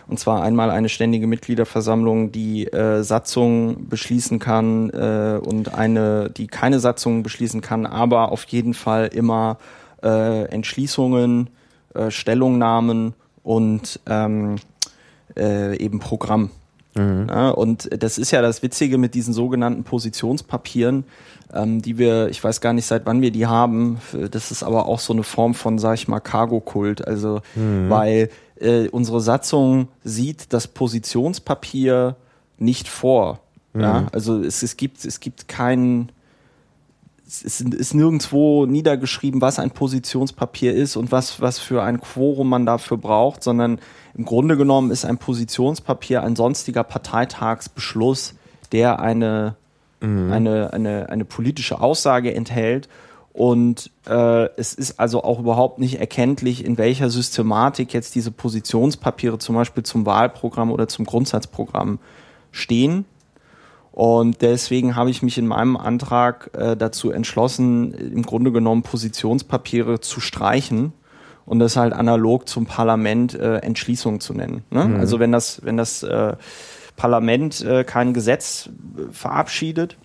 Und 0.08 0.20
zwar 0.20 0.44
einmal 0.44 0.70
eine 0.70 0.90
ständige 0.90 1.28
Mitgliederversammlung, 1.28 2.32
die 2.32 2.68
äh, 2.68 3.04
Satzungen 3.04 3.88
beschließen 3.90 4.40
kann 4.40 4.90
äh, 4.90 5.40
und 5.44 5.74
eine, 5.74 6.30
die 6.30 6.48
keine 6.48 6.80
Satzungen 6.80 7.24
beschließen 7.24 7.62
kann, 7.62 7.86
aber 7.86 8.32
auf 8.32 8.44
jeden 8.46 8.74
Fall 8.74 9.08
immer 9.08 9.58
äh, 10.04 10.46
Entschließungen, 10.46 11.50
äh, 11.94 12.12
Stellungnahmen 12.12 13.14
und 13.44 14.00
ähm, 14.08 14.58
äh, 15.38 15.78
eben 15.78 16.00
Programm. 16.00 16.52
Ja, 17.28 17.50
und 17.50 17.90
das 18.04 18.20
ist 18.20 18.30
ja 18.30 18.44
das 18.44 18.62
Witzige 18.62 19.00
mit 19.00 19.16
diesen 19.16 19.34
sogenannten 19.34 19.84
Positionspapieren, 19.84 21.06
ähm, 21.54 21.82
die 21.82 21.98
wir, 21.98 22.30
ich 22.30 22.44
weiß 22.44 22.62
gar 22.62 22.74
nicht, 22.74 22.86
seit 22.86 23.06
wann 23.06 23.22
wir 23.22 23.32
die 23.32 23.48
haben. 23.48 24.00
Das 24.32 24.52
ist 24.52 24.64
aber 24.64 24.86
auch 24.88 25.00
so 25.00 25.14
eine 25.14 25.24
Form 25.24 25.54
von, 25.54 25.78
sag 25.78 25.96
ich 25.96 26.08
mal, 26.08 26.20
Cargo-Kult. 26.20 27.08
Also, 27.08 27.42
weil 27.56 28.30
äh, 28.60 28.88
unsere 28.90 29.22
Satzung 29.22 29.90
sieht 30.04 30.54
das 30.54 30.68
Positionspapier 30.68 32.16
nicht 32.58 32.88
vor. 32.88 33.40
Ja, 33.76 34.08
also 34.12 34.40
es, 34.40 34.62
es 34.62 34.78
gibt, 34.78 35.04
es 35.04 35.20
gibt 35.20 35.48
keinen, 35.48 36.12
es 37.26 37.42
ist, 37.42 37.62
ist 37.62 37.96
nirgendwo 37.96 38.68
niedergeschrieben, 38.68 39.42
was 39.42 39.58
ein 39.58 39.72
Positionspapier 39.72 40.76
ist 40.76 40.96
und 40.96 41.12
was, 41.12 41.42
was 41.42 41.58
für 41.58 41.82
ein 41.82 42.00
Quorum 42.00 42.50
man 42.50 42.68
dafür 42.68 42.98
braucht, 42.98 43.44
sondern 43.44 43.80
im 44.16 44.26
Grunde 44.26 44.58
genommen 44.58 44.92
ist 44.92 45.06
ein 45.06 45.18
Positionspapier 45.18 46.22
ein 46.22 46.36
sonstiger 46.36 46.84
Parteitagsbeschluss, 46.84 48.36
der 48.72 49.00
eine, 49.00 49.56
eine, 50.32 50.74
eine, 50.74 51.10
eine 51.10 51.26
politische 51.26 51.82
Aussage 51.82 52.34
enthält. 52.34 52.90
Und 53.34 53.90
äh, 54.08 54.46
es 54.58 54.76
ist 54.76 55.00
also 55.00 55.24
auch 55.24 55.40
überhaupt 55.40 55.80
nicht 55.80 56.00
erkenntlich, 56.00 56.64
in 56.64 56.78
welcher 56.78 57.10
Systematik 57.10 57.92
jetzt 57.94 58.14
diese 58.14 58.30
Positionspapiere 58.30 59.40
zum 59.40 59.56
Beispiel 59.56 59.84
zum 59.84 60.06
Wahlprogramm 60.06 60.72
oder 60.72 60.88
zum 60.88 61.06
Grundsatzprogramm 61.06 61.98
stehen. 62.52 63.06
Und 63.92 64.42
deswegen 64.42 64.96
habe 64.96 65.10
ich 65.10 65.24
mich 65.24 65.38
in 65.38 65.48
meinem 65.48 65.78
Antrag 65.78 66.52
äh, 66.54 66.76
dazu 66.76 67.12
entschlossen, 67.12 67.94
im 67.94 68.24
Grunde 68.24 68.52
genommen 68.52 68.84
Positionspapiere 68.84 70.00
zu 70.00 70.20
streichen 70.20 70.94
und 71.46 71.60
das 71.60 71.76
halt 71.76 71.94
analog 71.94 72.48
zum 72.48 72.66
Parlament 72.66 73.36
äh, 73.36 73.58
Entschließung 73.58 74.20
zu 74.20 74.34
nennen. 74.34 74.64
Ne? 74.72 74.98
Also 75.00 75.20
wenn 75.20 75.32
das, 75.32 75.64
wenn 75.64 75.78
das 75.78 76.04
äh, 76.04 76.36
Parlament 76.96 77.62
äh, 77.62 77.84
kein 77.84 78.14
Gesetz 78.14 78.70
äh, 78.98 79.12
verabschiedet, 79.12 79.98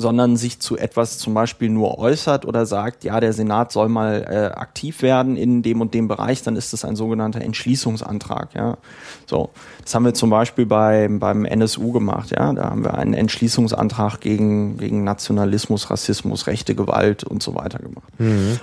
sondern 0.00 0.36
sich 0.36 0.60
zu 0.60 0.76
etwas 0.76 1.18
zum 1.18 1.34
Beispiel 1.34 1.68
nur 1.68 1.98
äußert 1.98 2.46
oder 2.46 2.66
sagt, 2.66 3.04
ja, 3.04 3.20
der 3.20 3.32
Senat 3.32 3.70
soll 3.70 3.88
mal 3.88 4.26
äh, 4.28 4.58
aktiv 4.58 5.02
werden 5.02 5.36
in 5.36 5.62
dem 5.62 5.80
und 5.80 5.94
dem 5.94 6.08
Bereich, 6.08 6.42
dann 6.42 6.56
ist 6.56 6.72
das 6.72 6.84
ein 6.84 6.96
sogenannter 6.96 7.42
Entschließungsantrag. 7.42 8.54
Ja, 8.54 8.78
so 9.26 9.50
das 9.82 9.94
haben 9.94 10.04
wir 10.04 10.14
zum 10.14 10.30
Beispiel 10.30 10.66
beim 10.66 11.20
beim 11.20 11.44
NSU 11.44 11.92
gemacht. 11.92 12.30
Ja, 12.30 12.52
da 12.52 12.70
haben 12.70 12.84
wir 12.84 12.94
einen 12.94 13.14
Entschließungsantrag 13.14 14.20
gegen 14.20 14.78
gegen 14.78 15.04
Nationalismus, 15.04 15.90
Rassismus, 15.90 16.46
rechte 16.46 16.74
Gewalt 16.74 17.24
und 17.24 17.42
so 17.42 17.54
weiter 17.54 17.78
gemacht. 17.78 18.12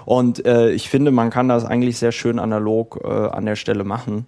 Und 0.06 0.46
äh, 0.46 0.72
ich 0.72 0.90
finde, 0.90 1.12
man 1.12 1.30
kann 1.30 1.48
das 1.48 1.66
eigentlich 1.66 2.00
sehr 2.00 2.12
schön 2.12 2.40
analog 2.40 3.00
äh, 3.04 3.08
an 3.08 3.46
der 3.46 3.56
Stelle 3.56 3.84
machen. 3.84 4.26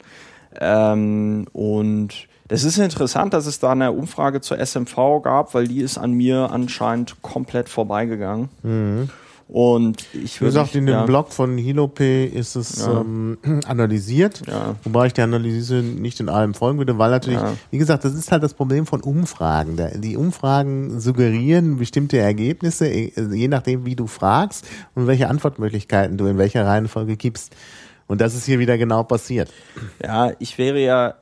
Ähm, 0.59 1.47
und 1.53 2.28
das 2.49 2.63
ist 2.63 2.77
interessant, 2.77 3.33
dass 3.33 3.45
es 3.45 3.59
da 3.59 3.71
eine 3.71 3.91
Umfrage 3.93 4.41
zur 4.41 4.57
SMV 4.63 5.21
gab, 5.23 5.53
weil 5.53 5.67
die 5.67 5.79
ist 5.79 5.97
an 5.97 6.11
mir 6.11 6.51
anscheinend 6.51 7.21
komplett 7.21 7.69
vorbeigegangen. 7.69 8.49
Und 9.47 10.05
ich 10.13 10.35
Wie 10.37 10.41
würde 10.41 10.53
gesagt, 10.59 10.75
in 10.75 10.85
dem 10.85 10.93
ja, 10.93 11.05
Blog 11.07 11.31
von 11.33 11.57
Hilope 11.57 12.25
ist 12.25 12.55
es 12.55 12.85
Ja. 12.85 13.01
ähm, 13.01 13.37
analysiert, 13.65 14.43
Ja. 14.47 14.75
wobei 14.83 15.07
ich 15.07 15.13
der 15.13 15.23
Analyse 15.23 15.75
nicht 15.77 16.19
in 16.19 16.29
allem 16.29 16.53
folgen 16.53 16.77
würde, 16.77 16.99
weil 16.99 17.09
natürlich, 17.09 17.39
wie 17.71 17.79
gesagt, 17.79 18.05
das 18.05 18.13
ist 18.13 18.31
halt 18.31 18.43
das 18.43 18.53
Problem 18.53 18.85
von 18.85 19.01
Umfragen. 19.01 19.75
Die 20.01 20.17
Umfragen 20.17 20.99
suggerieren 20.99 21.77
bestimmte 21.77 22.19
Ergebnisse, 22.19 22.87
eh, 22.89 23.11
je 23.31 23.47
nachdem, 23.47 23.85
wie 23.87 23.95
du 23.95 24.05
fragst 24.05 24.67
und 24.93 25.07
welche 25.07 25.29
Antwortmöglichkeiten 25.29 26.17
du 26.17 26.27
in 26.27 26.37
welcher 26.37 26.67
Reihenfolge 26.67 27.17
gibst. 27.17 27.55
Und 28.05 28.21
das 28.21 28.35
ist 28.35 28.45
hier 28.45 28.59
wieder 28.59 28.77
genau 28.77 29.01
passiert. 29.03 29.49
Ja, 30.03 30.31
ich 30.37 30.59
wäre 30.59 30.79
ja, 30.79 31.15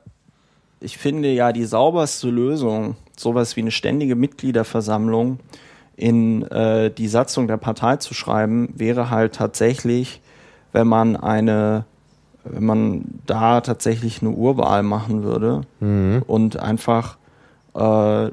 ich 0.80 0.98
finde 0.98 1.30
ja 1.30 1.52
die 1.52 1.64
sauberste 1.64 2.30
Lösung, 2.30 2.96
sowas 3.16 3.56
wie 3.56 3.60
eine 3.60 3.70
ständige 3.70 4.14
Mitgliederversammlung 4.14 5.38
in 5.96 6.42
äh, 6.44 6.90
die 6.90 7.08
Satzung 7.08 7.48
der 7.48 7.56
Partei 7.56 7.96
zu 7.96 8.14
schreiben, 8.14 8.72
wäre 8.76 9.10
halt 9.10 9.34
tatsächlich, 9.34 10.20
wenn 10.72 10.86
man 10.86 11.16
eine, 11.16 11.84
wenn 12.44 12.64
man 12.64 13.04
da 13.26 13.60
tatsächlich 13.60 14.22
eine 14.22 14.30
Urwahl 14.30 14.82
machen 14.84 15.24
würde 15.24 15.62
und 16.26 16.58
einfach 16.58 17.18
äh, 17.74 18.30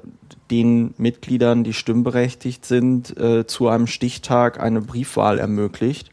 den 0.52 0.94
Mitgliedern, 0.98 1.64
die 1.64 1.74
stimmberechtigt 1.74 2.66
sind, 2.66 3.18
äh, 3.18 3.48
zu 3.48 3.68
einem 3.68 3.88
Stichtag 3.88 4.60
eine 4.60 4.82
Briefwahl 4.82 5.40
ermöglicht. 5.40 6.12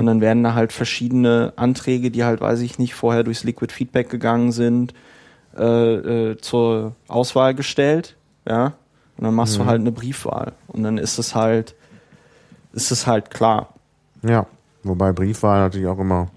Und 0.00 0.06
dann 0.06 0.20
werden 0.20 0.44
da 0.44 0.54
halt 0.54 0.72
verschiedene 0.72 1.52
Anträge, 1.56 2.10
die 2.10 2.24
halt, 2.24 2.40
weiß 2.40 2.60
ich 2.60 2.78
nicht, 2.78 2.94
vorher 2.94 3.24
durchs 3.24 3.44
Liquid 3.44 3.72
Feedback 3.72 4.08
gegangen 4.08 4.52
sind, 4.52 4.94
äh, 5.58 6.30
äh, 6.30 6.36
zur 6.38 6.94
Auswahl 7.08 7.54
gestellt, 7.54 8.16
ja. 8.46 8.74
Und 9.16 9.24
dann 9.24 9.34
machst 9.34 9.56
du 9.56 9.64
halt 9.64 9.80
eine 9.80 9.92
Briefwahl. 9.92 10.52
Und 10.66 10.82
dann 10.82 10.98
ist 10.98 11.18
es 11.18 11.34
halt, 11.34 11.74
ist 12.72 12.90
es 12.90 13.06
halt 13.06 13.30
klar. 13.30 13.72
Ja, 14.22 14.46
wobei 14.82 15.12
Briefwahl 15.12 15.60
natürlich 15.60 15.86
auch 15.86 15.98
immer, 15.98 16.28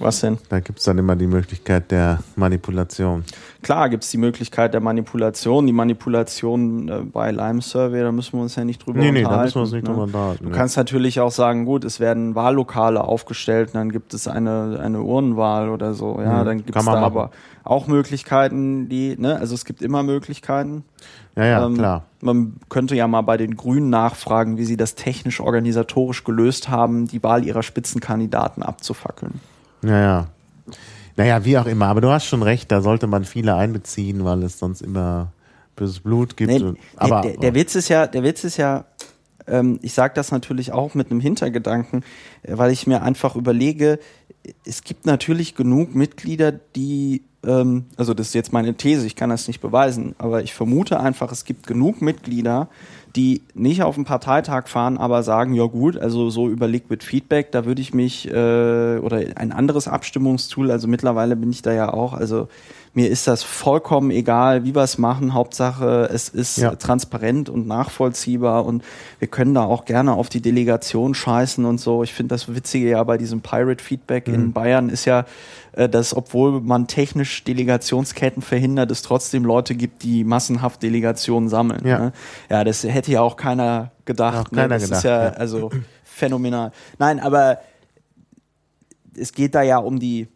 Was 0.00 0.20
denn? 0.20 0.38
da 0.48 0.58
gibt's 0.60 0.84
dann 0.84 0.98
immer 0.98 1.14
die 1.14 1.28
Möglichkeit 1.28 1.90
der 1.92 2.18
Manipulation. 2.34 3.22
Klar 3.62 3.88
gibt's 3.88 4.10
die 4.10 4.18
Möglichkeit 4.18 4.74
der 4.74 4.80
Manipulation. 4.80 5.66
Die 5.66 5.72
Manipulation 5.72 6.88
äh, 6.88 7.00
bei 7.04 7.30
Lime 7.30 7.62
Survey, 7.62 8.02
da 8.02 8.10
müssen 8.12 8.34
wir 8.38 8.42
uns 8.42 8.56
ja 8.56 8.64
nicht 8.64 8.84
drüber 8.84 8.98
Nee, 8.98 9.12
nee, 9.12 9.18
unterhalten. 9.20 9.38
da 9.38 9.44
müssen 9.44 9.54
wir 9.54 9.62
uns 9.62 9.72
nicht 9.72 9.82
ne? 9.84 9.88
drüber 9.90 10.02
unterhalten. 10.04 10.44
Du 10.44 10.50
ne? 10.50 10.56
kannst 10.56 10.76
natürlich 10.76 11.20
auch 11.20 11.30
sagen, 11.30 11.64
gut, 11.64 11.84
es 11.84 12.00
werden 12.00 12.34
Wahllokale 12.34 13.04
aufgestellt 13.04 13.68
und 13.68 13.74
dann 13.74 13.92
gibt 13.92 14.14
es 14.14 14.26
eine, 14.28 14.80
eine 14.82 15.00
Urnenwahl 15.02 15.68
oder 15.68 15.94
so. 15.94 16.20
Ja, 16.20 16.42
Mhm, 16.42 16.44
dann 16.46 16.56
gibt 16.58 16.76
es 16.76 16.84
da 16.84 16.90
machen. 16.90 17.04
aber 17.04 17.30
auch 17.62 17.86
Möglichkeiten, 17.86 18.88
die, 18.88 19.16
ne, 19.18 19.38
also 19.38 19.54
es 19.54 19.64
gibt 19.64 19.80
immer 19.80 20.02
Möglichkeiten. 20.02 20.84
Ja, 21.36 21.44
ja, 21.46 21.66
Ähm, 21.66 21.74
klar. 21.74 22.04
Man 22.20 22.54
könnte 22.68 22.94
ja 22.96 23.06
mal 23.06 23.22
bei 23.22 23.36
den 23.36 23.56
Grünen 23.56 23.90
nachfragen, 23.90 24.56
wie 24.58 24.64
sie 24.64 24.76
das 24.76 24.94
technisch 24.96 25.40
organisatorisch 25.40 26.24
gelöst 26.24 26.68
haben, 26.68 27.06
die 27.06 27.22
Wahl 27.22 27.44
ihrer 27.44 27.62
Spitzenkandidaten 27.62 28.62
abzufackeln. 28.62 29.40
Ja, 29.84 30.00
ja. 30.00 30.26
Naja, 31.16 31.44
wie 31.44 31.58
auch 31.58 31.66
immer. 31.66 31.86
Aber 31.86 32.00
du 32.00 32.10
hast 32.10 32.26
schon 32.26 32.42
recht, 32.42 32.72
da 32.72 32.80
sollte 32.80 33.06
man 33.06 33.24
viele 33.24 33.54
einbeziehen, 33.54 34.24
weil 34.24 34.42
es 34.42 34.58
sonst 34.58 34.82
immer 34.82 35.32
böses 35.76 36.00
Blut 36.00 36.36
gibt. 36.36 36.50
Nee, 36.50 36.62
und, 36.62 36.78
aber 36.96 37.22
der, 37.22 37.32
der, 37.32 37.40
der 37.40 37.54
Witz 37.54 37.74
ist 37.74 37.88
ja, 37.88 38.06
der 38.06 38.22
Witz 38.22 38.44
ist 38.44 38.56
ja, 38.56 38.84
ähm, 39.46 39.78
ich 39.82 39.92
sage 39.92 40.14
das 40.14 40.32
natürlich 40.32 40.72
auch 40.72 40.94
mit 40.94 41.10
einem 41.10 41.20
Hintergedanken, 41.20 42.04
äh, 42.42 42.56
weil 42.56 42.72
ich 42.72 42.86
mir 42.86 43.02
einfach 43.02 43.36
überlege, 43.36 43.98
es 44.64 44.82
gibt 44.82 45.06
natürlich 45.06 45.54
genug 45.54 45.94
Mitglieder, 45.94 46.52
die, 46.52 47.22
ähm, 47.44 47.86
also 47.96 48.14
das 48.14 48.28
ist 48.28 48.34
jetzt 48.34 48.52
meine 48.52 48.74
These, 48.74 49.06
ich 49.06 49.16
kann 49.16 49.30
das 49.30 49.48
nicht 49.48 49.60
beweisen, 49.60 50.14
aber 50.18 50.42
ich 50.42 50.54
vermute 50.54 51.00
einfach, 51.00 51.32
es 51.32 51.44
gibt 51.44 51.66
genug 51.66 52.02
Mitglieder, 52.02 52.68
die 53.16 53.42
nicht 53.54 53.82
auf 53.82 53.94
den 53.94 54.04
Parteitag 54.04 54.68
fahren, 54.68 54.98
aber 54.98 55.22
sagen, 55.22 55.54
ja 55.54 55.64
gut, 55.64 55.96
also 55.96 56.30
so 56.30 56.48
über 56.48 56.66
Liquid 56.66 57.04
Feedback, 57.04 57.52
da 57.52 57.64
würde 57.64 57.80
ich 57.80 57.94
mich, 57.94 58.28
äh, 58.28 58.98
oder 58.98 59.22
ein 59.36 59.52
anderes 59.52 59.88
Abstimmungstool, 59.88 60.70
also 60.70 60.88
mittlerweile 60.88 61.36
bin 61.36 61.50
ich 61.50 61.62
da 61.62 61.72
ja 61.72 61.92
auch, 61.92 62.12
also 62.12 62.48
mir 62.94 63.10
ist 63.10 63.26
das 63.26 63.42
vollkommen 63.42 64.10
egal, 64.12 64.64
wie 64.64 64.74
wir 64.74 64.82
es 64.82 64.98
machen. 64.98 65.34
Hauptsache, 65.34 66.08
es 66.12 66.28
ist 66.28 66.58
Ja. 66.58 66.76
transparent 66.76 67.48
und 67.48 67.66
nachvollziehbar 67.66 68.64
und 68.64 68.84
wir 69.18 69.26
können 69.26 69.52
da 69.52 69.64
auch 69.64 69.84
gerne 69.84 70.12
auf 70.12 70.28
die 70.28 70.40
Delegation 70.40 71.14
scheißen 71.14 71.64
und 71.64 71.78
so. 71.78 72.04
Ich 72.04 72.14
finde 72.14 72.34
das 72.34 72.54
Witzige 72.54 72.90
ja 72.90 73.02
bei 73.02 73.18
diesem 73.18 73.40
Pirate 73.40 73.82
Feedback 73.82 74.28
in 74.28 74.52
Bayern 74.52 74.88
ist 74.88 75.04
ja, 75.06 75.26
äh, 75.72 75.88
dass 75.88 76.16
obwohl 76.16 76.60
man 76.60 76.86
technisch 76.86 77.42
Delegationsketten 77.42 78.42
verhindert, 78.42 78.92
es 78.92 79.02
trotzdem 79.02 79.44
Leute 79.44 79.74
gibt, 79.74 80.04
die 80.04 80.22
massenhaft 80.22 80.82
Delegationen 80.82 81.48
sammeln. 81.48 81.84
Ja. 81.84 81.98
Ne? 81.98 82.12
ja 82.48 82.62
das 82.62 82.84
hätte 82.84 83.10
ja 83.10 83.22
auch 83.22 83.36
keiner 83.36 83.90
gedacht. 84.04 84.46
Auch 84.46 84.50
keiner 84.50 84.68
ne? 84.68 84.74
Das 84.74 84.84
gedacht, 84.84 84.98
ist 84.98 85.04
ja, 85.04 85.24
ja. 85.24 85.30
also 85.30 85.70
phänomenal. 86.04 86.70
Nein, 86.98 87.18
aber 87.18 87.58
es 89.16 89.32
geht 89.32 89.54
da 89.54 89.62
ja 89.62 89.78
um 89.78 89.98
die, 89.98 90.28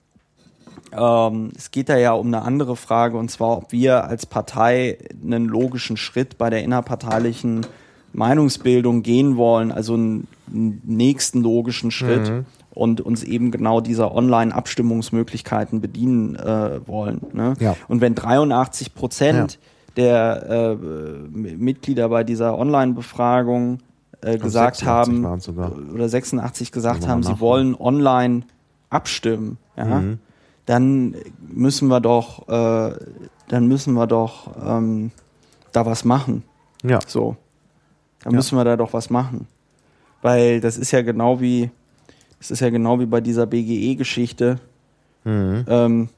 ähm, 0.92 1.50
es 1.57 1.71
geht 1.71 1.88
da 1.88 1.97
ja 1.97 2.12
um 2.12 2.26
eine 2.28 2.42
andere 2.42 2.76
Frage 2.76 3.16
und 3.16 3.30
zwar, 3.30 3.57
ob 3.59 3.73
wir 3.73 4.04
als 4.04 4.26
Partei 4.26 4.99
einen 5.23 5.47
logischen 5.47 5.97
Schritt 5.97 6.38
bei 6.38 6.50
der 6.50 6.62
innerparteilichen 6.62 7.66
Meinungsbildung 8.12 9.02
gehen 9.02 9.37
wollen, 9.37 9.71
also 9.71 9.95
einen, 9.95 10.26
einen 10.52 10.80
nächsten 10.85 11.42
logischen 11.42 11.90
Schritt 11.90 12.30
Mhm. 12.30 12.47
und 12.71 13.00
uns 13.00 13.23
eben 13.23 13.50
genau 13.50 13.80
dieser 13.80 14.14
Online-Abstimmungsmöglichkeiten 14.14 15.80
bedienen 15.80 16.37
äh, 16.37 16.80
wollen. 16.87 17.21
Ne? 17.33 17.54
Ja. 17.61 17.76
Und 17.88 18.00
wenn 18.00 18.14
83 18.14 18.95
Prozent 18.95 19.59
der 19.97 20.49
äh, 20.49 20.76
Mitglieder 20.76 22.09
bei 22.09 22.25
dieser 22.25 22.57
Online-Befragung 22.59 23.80
äh, 24.21 24.38
gesagt 24.38 24.76
86 24.76 24.87
haben, 24.87 25.25
oder 25.92 26.09
86 26.09 26.73
gesagt 26.73 27.07
haben, 27.07 27.23
sie 27.23 27.40
wollen 27.40 27.75
online 27.75 28.42
abstimmen, 28.90 29.59
ja, 29.76 29.85
Mhm. 29.85 30.18
Dann 30.69 31.15
müssen 31.41 31.89
wir 31.89 31.99
doch, 32.01 32.47
äh, 32.47 32.93
dann 33.49 33.69
müssen 33.69 33.95
wir 33.95 34.07
doch 34.07 34.55
ähm, 34.63 35.11
da 35.73 35.87
was 35.87 36.05
machen. 36.05 36.43
ja. 36.83 36.99
So. 37.07 37.37
Dann 38.23 38.33
Ja. 38.33 38.37
müssen 38.37 38.59
wir 38.59 38.65
da 38.65 38.77
doch 38.77 38.93
was 38.93 39.09
machen. 39.09 39.47
Weil 40.21 40.61
das 40.61 40.77
ist 40.77 40.91
ja 40.91 41.01
genau 41.01 41.41
wie, 41.41 41.71
das 42.39 42.51
ist 42.51 42.61
ja 42.61 42.69
genau 42.69 43.01
wie 43.01 43.07
bei 43.07 43.23
dieser 43.23 43.47
BGE-Geschichte. 43.47 44.59
Mhm. 45.25 45.65
Ähm, 45.69 46.09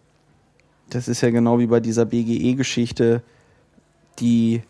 das 0.88 1.06
ist 1.06 1.20
ja 1.20 1.30
genau 1.30 1.58
wie 1.60 1.66
bei 1.68 1.78
dieser 1.78 2.06
BGE-Geschichte, 2.06 3.22
die, 4.18 4.62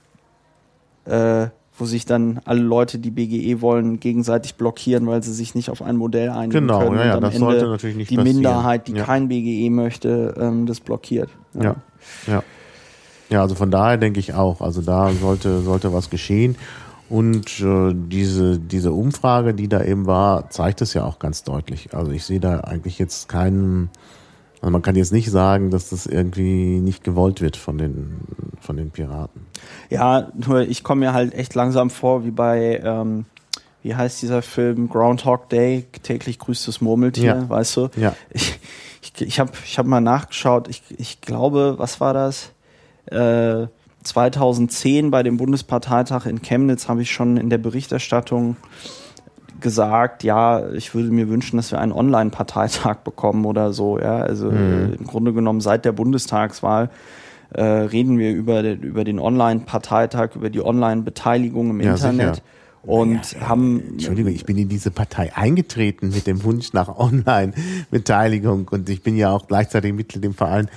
äh, 1.06 1.46
wo 1.80 1.84
sich 1.86 2.04
dann 2.06 2.40
alle 2.44 2.60
Leute, 2.60 2.98
die 2.98 3.10
BGE 3.10 3.60
wollen, 3.60 3.98
gegenseitig 4.00 4.54
blockieren, 4.56 5.06
weil 5.06 5.22
sie 5.22 5.32
sich 5.32 5.54
nicht 5.54 5.70
auf 5.70 5.82
ein 5.82 5.96
Modell 5.96 6.28
einigen 6.30 6.50
Genau, 6.66 6.80
können. 6.80 6.98
ja, 6.98 7.06
ja, 7.06 7.20
das 7.20 7.36
sollte 7.36 7.66
natürlich 7.66 7.96
nicht 7.96 8.10
die 8.10 8.16
passieren. 8.16 8.36
Minderheit, 8.36 8.86
die 8.88 8.92
Ja. 8.92 9.04
kein 9.04 9.28
BGE 9.28 9.70
möchte, 9.70 10.34
ähm, 10.38 10.66
das 10.66 10.80
blockiert. 10.80 11.30
Ja, 11.54 11.76
ja. 12.26 12.42
Ja, 13.30 13.42
also 13.42 13.54
von 13.54 13.70
daher 13.70 13.96
denke 13.96 14.18
ich 14.20 14.34
auch. 14.34 14.60
Also 14.60 14.82
da 14.82 15.10
sollte, 15.12 15.60
sollte 15.62 15.92
was 15.92 16.10
geschehen. 16.10 16.56
Und 17.08 17.60
äh, 17.60 17.92
diese, 17.94 18.58
diese 18.58 18.92
Umfrage, 18.92 19.54
die 19.54 19.68
da 19.68 19.82
eben 19.84 20.06
war, 20.06 20.50
zeigt 20.50 20.80
es 20.82 20.94
ja 20.94 21.04
auch 21.04 21.18
ganz 21.18 21.44
deutlich. 21.44 21.94
Also 21.94 22.10
ich 22.12 22.24
sehe 22.24 22.40
da 22.40 22.60
eigentlich 22.60 22.98
jetzt 22.98 23.28
keinen, 23.28 23.88
also 24.60 24.70
man 24.70 24.82
kann 24.82 24.94
jetzt 24.96 25.12
nicht 25.12 25.30
sagen, 25.30 25.70
dass 25.70 25.90
das 25.90 26.06
irgendwie 26.06 26.80
nicht 26.80 27.02
gewollt 27.04 27.40
wird 27.40 27.56
von 27.56 27.78
den, 27.78 28.20
von 28.60 28.76
den 28.76 28.90
Piraten. 28.90 29.46
Ja, 29.88 30.30
nur 30.34 30.60
ich 30.62 30.82
komme 30.84 31.06
mir 31.06 31.12
halt 31.12 31.34
echt 31.34 31.54
langsam 31.54 31.90
vor, 31.90 32.24
wie 32.24 32.30
bei, 32.30 32.80
ähm, 32.84 33.24
wie 33.82 33.94
heißt 33.94 34.20
dieser 34.22 34.42
Film? 34.42 34.88
Groundhog 34.88 35.48
Day, 35.48 35.86
täglich 36.02 36.38
grüßt 36.38 36.68
das 36.68 36.80
Murmeltier, 36.80 37.24
Ja. 37.24 37.48
weißt 37.48 37.76
du? 37.78 37.88
Ja. 37.96 38.14
Ich, 38.30 38.58
ich, 39.02 39.20
ich 39.22 39.40
habe 39.40 39.52
ich 39.64 39.78
hab 39.78 39.86
mal 39.86 40.00
nachgeschaut, 40.02 40.68
ich, 40.68 40.82
ich 40.98 41.20
glaube, 41.22 41.74
was 41.78 42.00
war 42.00 42.12
das? 42.12 42.52
Äh, 43.06 43.66
2010 44.04 45.10
bei 45.10 45.22
dem 45.22 45.36
Bundesparteitag 45.36 46.26
in 46.26 46.42
Chemnitz 46.42 46.88
habe 46.88 47.02
ich 47.02 47.10
schon 47.10 47.36
in 47.36 47.50
der 47.50 47.58
Berichterstattung 47.58 48.56
gesagt, 49.60 50.22
ja, 50.24 50.68
ich 50.70 50.94
würde 50.94 51.10
mir 51.10 51.28
wünschen, 51.28 51.56
dass 51.56 51.70
wir 51.70 51.80
einen 51.80 51.92
Online-Parteitag 51.92 52.96
bekommen 53.04 53.44
oder 53.44 53.72
so. 53.72 53.98
Ja, 53.98 54.18
also 54.18 54.50
äh, 54.50 54.94
im 54.94 55.06
Grunde 55.06 55.32
genommen 55.32 55.60
seit 55.60 55.84
der 55.84 55.92
Bundestagswahl 55.92 56.90
äh, 57.52 57.62
reden 57.62 58.18
wir 58.18 58.32
über 58.32 58.62
den, 58.62 58.80
über 58.82 59.04
den 59.04 59.18
Online-Parteitag, 59.18 60.36
über 60.36 60.50
die 60.50 60.62
Online-Beteiligung 60.64 61.70
im 61.70 61.80
Ja, 61.80 61.92
Internet 61.92 62.36
sicher. 62.36 62.46
und 62.82 63.20
haben 63.40 63.82
Entschuldigung, 63.92 64.32
ich 64.32 64.44
bin 64.44 64.56
in 64.56 64.68
diese 64.68 64.90
Partei 64.90 65.32
eingetreten 65.34 66.10
mit 66.10 66.26
dem 66.26 66.44
Wunsch 66.44 66.72
nach 66.72 66.88
Online-Beteiligung 66.98 68.68
und 68.70 68.88
ich 68.88 69.02
bin 69.02 69.16
ja 69.16 69.30
auch 69.30 69.48
gleichzeitig 69.48 69.92
Mitglied 69.92 70.24
im 70.24 70.34
Verein 70.34 70.68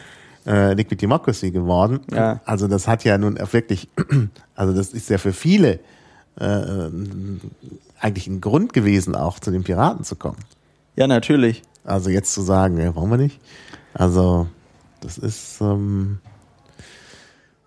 äh, 0.45 0.73
Liquid 0.73 0.99
Democracy 1.01 1.51
geworden. 1.51 2.01
Ja. 2.11 2.41
Also 2.45 2.67
das 2.67 2.87
hat 2.87 3.03
ja 3.03 3.17
nun 3.17 3.37
wirklich, 3.51 3.87
also 4.55 4.73
das 4.73 4.93
ist 4.93 5.09
ja 5.09 5.17
für 5.17 5.31
viele 5.33 5.79
äh, 6.39 6.89
eigentlich 8.03 8.27
ein 8.27 8.41
Grund 8.41 8.73
gewesen, 8.73 9.15
auch 9.15 9.39
zu 9.39 9.51
den 9.51 9.63
Piraten 9.63 10.03
zu 10.03 10.15
kommen. 10.15 10.39
ja 10.95 11.07
natürlich. 11.07 11.63
Also 11.85 12.09
jetzt 12.09 12.33
zu 12.33 12.41
sagen, 12.41 12.77
ja, 12.77 12.91
brauchen 12.91 13.11
wir 13.11 13.17
nicht. 13.17 13.39
Also 13.93 14.47
das 15.01 15.17
ist 15.17 15.59
ähm, 15.59 16.19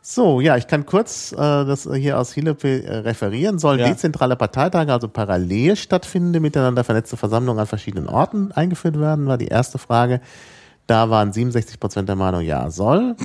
so, 0.01 0.41
ja, 0.41 0.57
ich 0.57 0.69
kann 0.69 0.87
kurz 0.87 1.33
äh, 1.33 1.37
das 1.37 1.89
hier 1.93 2.19
aus 2.19 2.33
Hilepe 2.33 2.85
äh, 2.85 2.99
referieren. 2.99 3.59
Sollen 3.59 3.81
Ja. 3.81 3.89
dezentrale 3.89 4.37
Parteitage 4.37 4.93
also 4.93 5.09
parallel 5.09 5.77
stattfindende, 5.77 6.41
miteinander 6.41 6.85
vernetzte 6.85 7.17
Versammlungen 7.17 7.61
an 7.61 7.67
verschiedenen 7.67 8.09
Orten 8.09 8.53
eingeführt 8.53 8.99
werden, 9.01 9.27
war 9.27 9.37
die 9.37 9.49
erste 9.49 9.79
Frage. 9.79 10.21
Da 10.87 11.11
waren 11.11 11.33
67 11.33 11.81
Prozent 11.81 12.09
der 12.09 12.17
Meinung, 12.17 12.43
ja, 12.43 12.71
soll. 12.71 13.17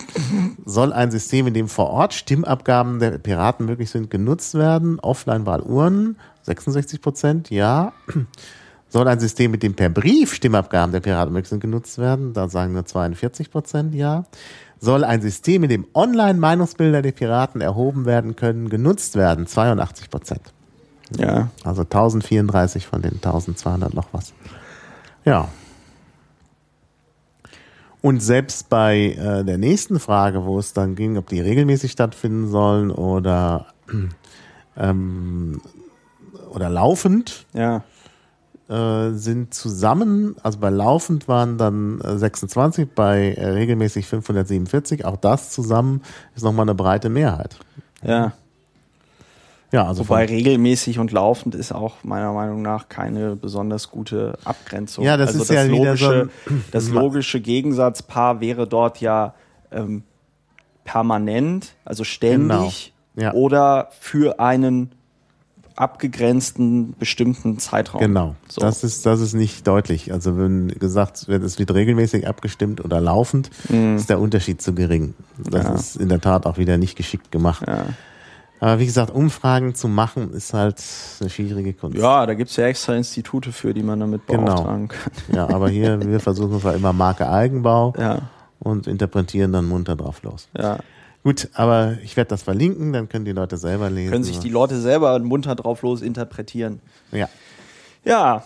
Soll 0.66 0.94
ein 0.94 1.12
System, 1.12 1.48
in 1.48 1.54
dem 1.54 1.68
vor 1.68 1.92
Ort 1.92 2.14
Stimmabgaben 2.14 3.00
der 3.00 3.18
Piraten 3.20 3.68
möglich 3.68 3.92
sind, 3.92 4.10
genutzt 4.10 4.56
werden? 4.56 5.00
Offline-Wahlurnen, 5.00 6.18
66 6.44 7.02
Prozent, 7.02 7.50
ja. 7.52 7.94
Soll 8.90 9.08
ein 9.08 9.20
System, 9.20 9.52
mit 9.52 9.64
dem 9.64 9.76
per 9.76 9.90
Brief 9.90 10.34
Stimmabgaben 10.34 10.92
der 10.92 11.02
Piraten 11.02 11.34
möglich 11.34 11.50
sind, 11.50 11.60
genutzt 11.60 11.98
werden? 12.00 12.34
Da 12.34 12.50
sagen 12.50 12.74
nur 12.74 12.86
42 12.86 13.52
Prozent 13.52 13.94
ja. 13.94 14.26
Soll 14.80 15.04
ein 15.04 15.22
System, 15.22 15.62
in 15.64 15.70
dem 15.70 15.88
Online-Meinungsbilder 15.94 17.04
der 17.04 17.12
Piraten 17.12 17.62
erhoben 17.62 18.06
werden 18.06 18.36
können, 18.36 18.68
genutzt 18.70 19.16
werden? 19.16 19.46
82 19.46 20.10
Prozent. 20.10 20.42
Ja. 21.16 21.50
Also 21.64 21.84
1034 21.84 22.88
von 22.88 23.04
den 23.04 23.14
1200 23.14 23.94
noch 23.94 24.08
was. 24.12 24.34
Ja. 25.24 25.50
Und 28.02 28.22
selbst 28.24 28.70
bei 28.70 29.12
äh, 29.12 29.44
der 29.44 29.58
nächsten 29.60 30.00
Frage, 30.00 30.44
wo 30.46 30.58
es 30.58 30.74
dann 30.74 30.96
ging, 30.96 31.18
ob 31.18 31.30
die 31.30 31.40
regelmäßig 31.40 31.92
stattfinden 31.92 32.50
sollen 32.50 32.90
oder, 32.90 33.68
ähm, 34.78 35.62
oder 36.52 36.70
laufend, 36.70 37.46
Ja. 37.54 37.84
äh, 38.70 39.12
sind 39.12 39.54
zusammen, 39.54 40.36
also 40.42 40.58
bei 40.60 40.70
laufend 40.70 41.28
waren 41.28 41.58
dann 41.60 42.02
äh, 42.02 42.18
26, 42.18 42.90
bei 42.96 43.34
äh, 43.34 43.50
regelmäßig 43.50 44.08
547. 44.08 45.06
Auch 45.06 45.18
das 45.18 45.52
zusammen 45.52 46.02
ist 46.36 46.44
nochmal 46.44 46.64
eine 46.66 46.76
breite 46.76 47.10
Mehrheit. 47.10 47.60
Ja. 48.04 48.34
Ja, 49.72 49.88
also 49.88 50.02
Wobei 50.10 50.26
regelmäßig 50.26 51.00
und 51.00 51.12
laufend 51.12 51.56
ist 51.56 51.72
auch 51.72 52.04
meiner 52.04 52.34
Meinung 52.34 52.62
nach 52.62 52.90
keine 52.90 53.38
besonders 53.38 53.90
gute 53.90 54.38
Abgrenzung. 54.44 55.06
Ja, 55.06 55.16
das 55.16 55.30
also 55.30 55.44
ist 55.44 55.50
ja 55.50 55.66
wieder 55.70 55.96
so 55.96 56.12
logische, 56.12 56.30
ein- 56.50 56.64
das 56.72 56.90
logische 56.90 57.40
Gegensatzpaar 57.40 58.42
wäre 58.42 58.68
dort 58.68 59.00
ja 59.00 59.34
ähm, 59.72 60.04
permanent, 60.84 61.74
also 61.86 62.04
ständig 62.04 62.94
Genau, 63.16 63.28
ja. 63.28 63.34
oder 63.34 63.90
für 64.00 64.40
einen 64.42 64.92
abgegrenzten 65.78 66.94
bestimmten 67.00 67.58
Zeitraum. 67.60 68.02
Genau. 68.02 68.36
So. 68.50 68.62
Das 68.62 68.84
ist, 68.84 69.06
das 69.06 69.22
ist 69.22 69.34
nicht 69.34 69.66
deutlich. 69.68 70.12
Also 70.12 70.38
wenn 70.38 70.68
gesagt 70.68 71.28
wird, 71.28 71.44
es 71.44 71.60
wird 71.60 71.74
regelmäßig 71.74 72.28
abgestimmt 72.28 72.84
oder 72.84 73.00
laufend, 73.00 73.50
ist 73.96 74.10
der 74.10 74.20
Unterschied 74.20 74.62
zu 74.62 74.74
gering. 74.74 75.14
Das. 75.38 75.64
Ja. 75.64 75.74
ist 75.74 75.96
in 75.96 76.10
der 76.10 76.20
Tat 76.22 76.46
auch 76.46 76.58
wieder 76.58 76.78
nicht 76.78 76.96
geschickt 76.98 77.32
gemacht. 77.32 77.64
ja. 77.68 77.86
Aber 78.62 78.80
wie 78.80 78.86
gesagt, 78.86 79.12
Umfragen 79.12 79.76
zu 79.76 79.88
machen, 79.90 80.32
ist 80.34 80.54
halt 80.54 80.82
eine 81.20 81.30
schwierige 81.30 81.74
Kunst. 81.74 81.98
ja, 81.98 82.26
da 82.26 82.34
gibt's 82.36 82.56
ja 82.56 82.68
extra 82.68 82.96
Institute 82.96 83.52
für, 83.52 83.74
die 83.74 83.84
man 83.84 84.00
damit 84.00 84.28
Genau. 84.28 84.46
beauftragen 84.46 84.88
kann. 84.88 85.12
Ja, 85.34 85.50
aber 85.50 85.68
hier, 85.70 86.00
wir 86.08 86.20
versuchen 86.20 86.56
es 86.58 86.64
halt 86.64 86.78
immer 86.78 86.94
Marke 86.94 87.28
Eigenbau 87.30 87.94
Ja, 87.98 88.30
und 88.60 88.86
interpretieren 88.88 89.52
dann 89.52 89.66
munter 89.68 89.96
drauf 89.98 90.22
los. 90.24 90.48
ja. 90.58 90.78
Gut, 91.24 91.50
aber 91.54 91.98
ich 92.04 92.18
werde 92.18 92.30
das 92.30 92.42
verlinken, 92.42 92.94
dann 92.94 93.08
können 93.08 93.26
die 93.26 93.32
Leute 93.32 93.56
selber 93.58 93.92
lesen. 93.92 94.12
Können 94.12 94.24
sich 94.24 94.40
die 94.40 94.50
Leute 94.50 94.82
selber 94.82 95.20
munter 95.20 95.54
drauf 95.54 95.82
los 95.84 96.02
interpretieren. 96.02 96.80
ja. 97.12 97.28
Ja, 98.04 98.44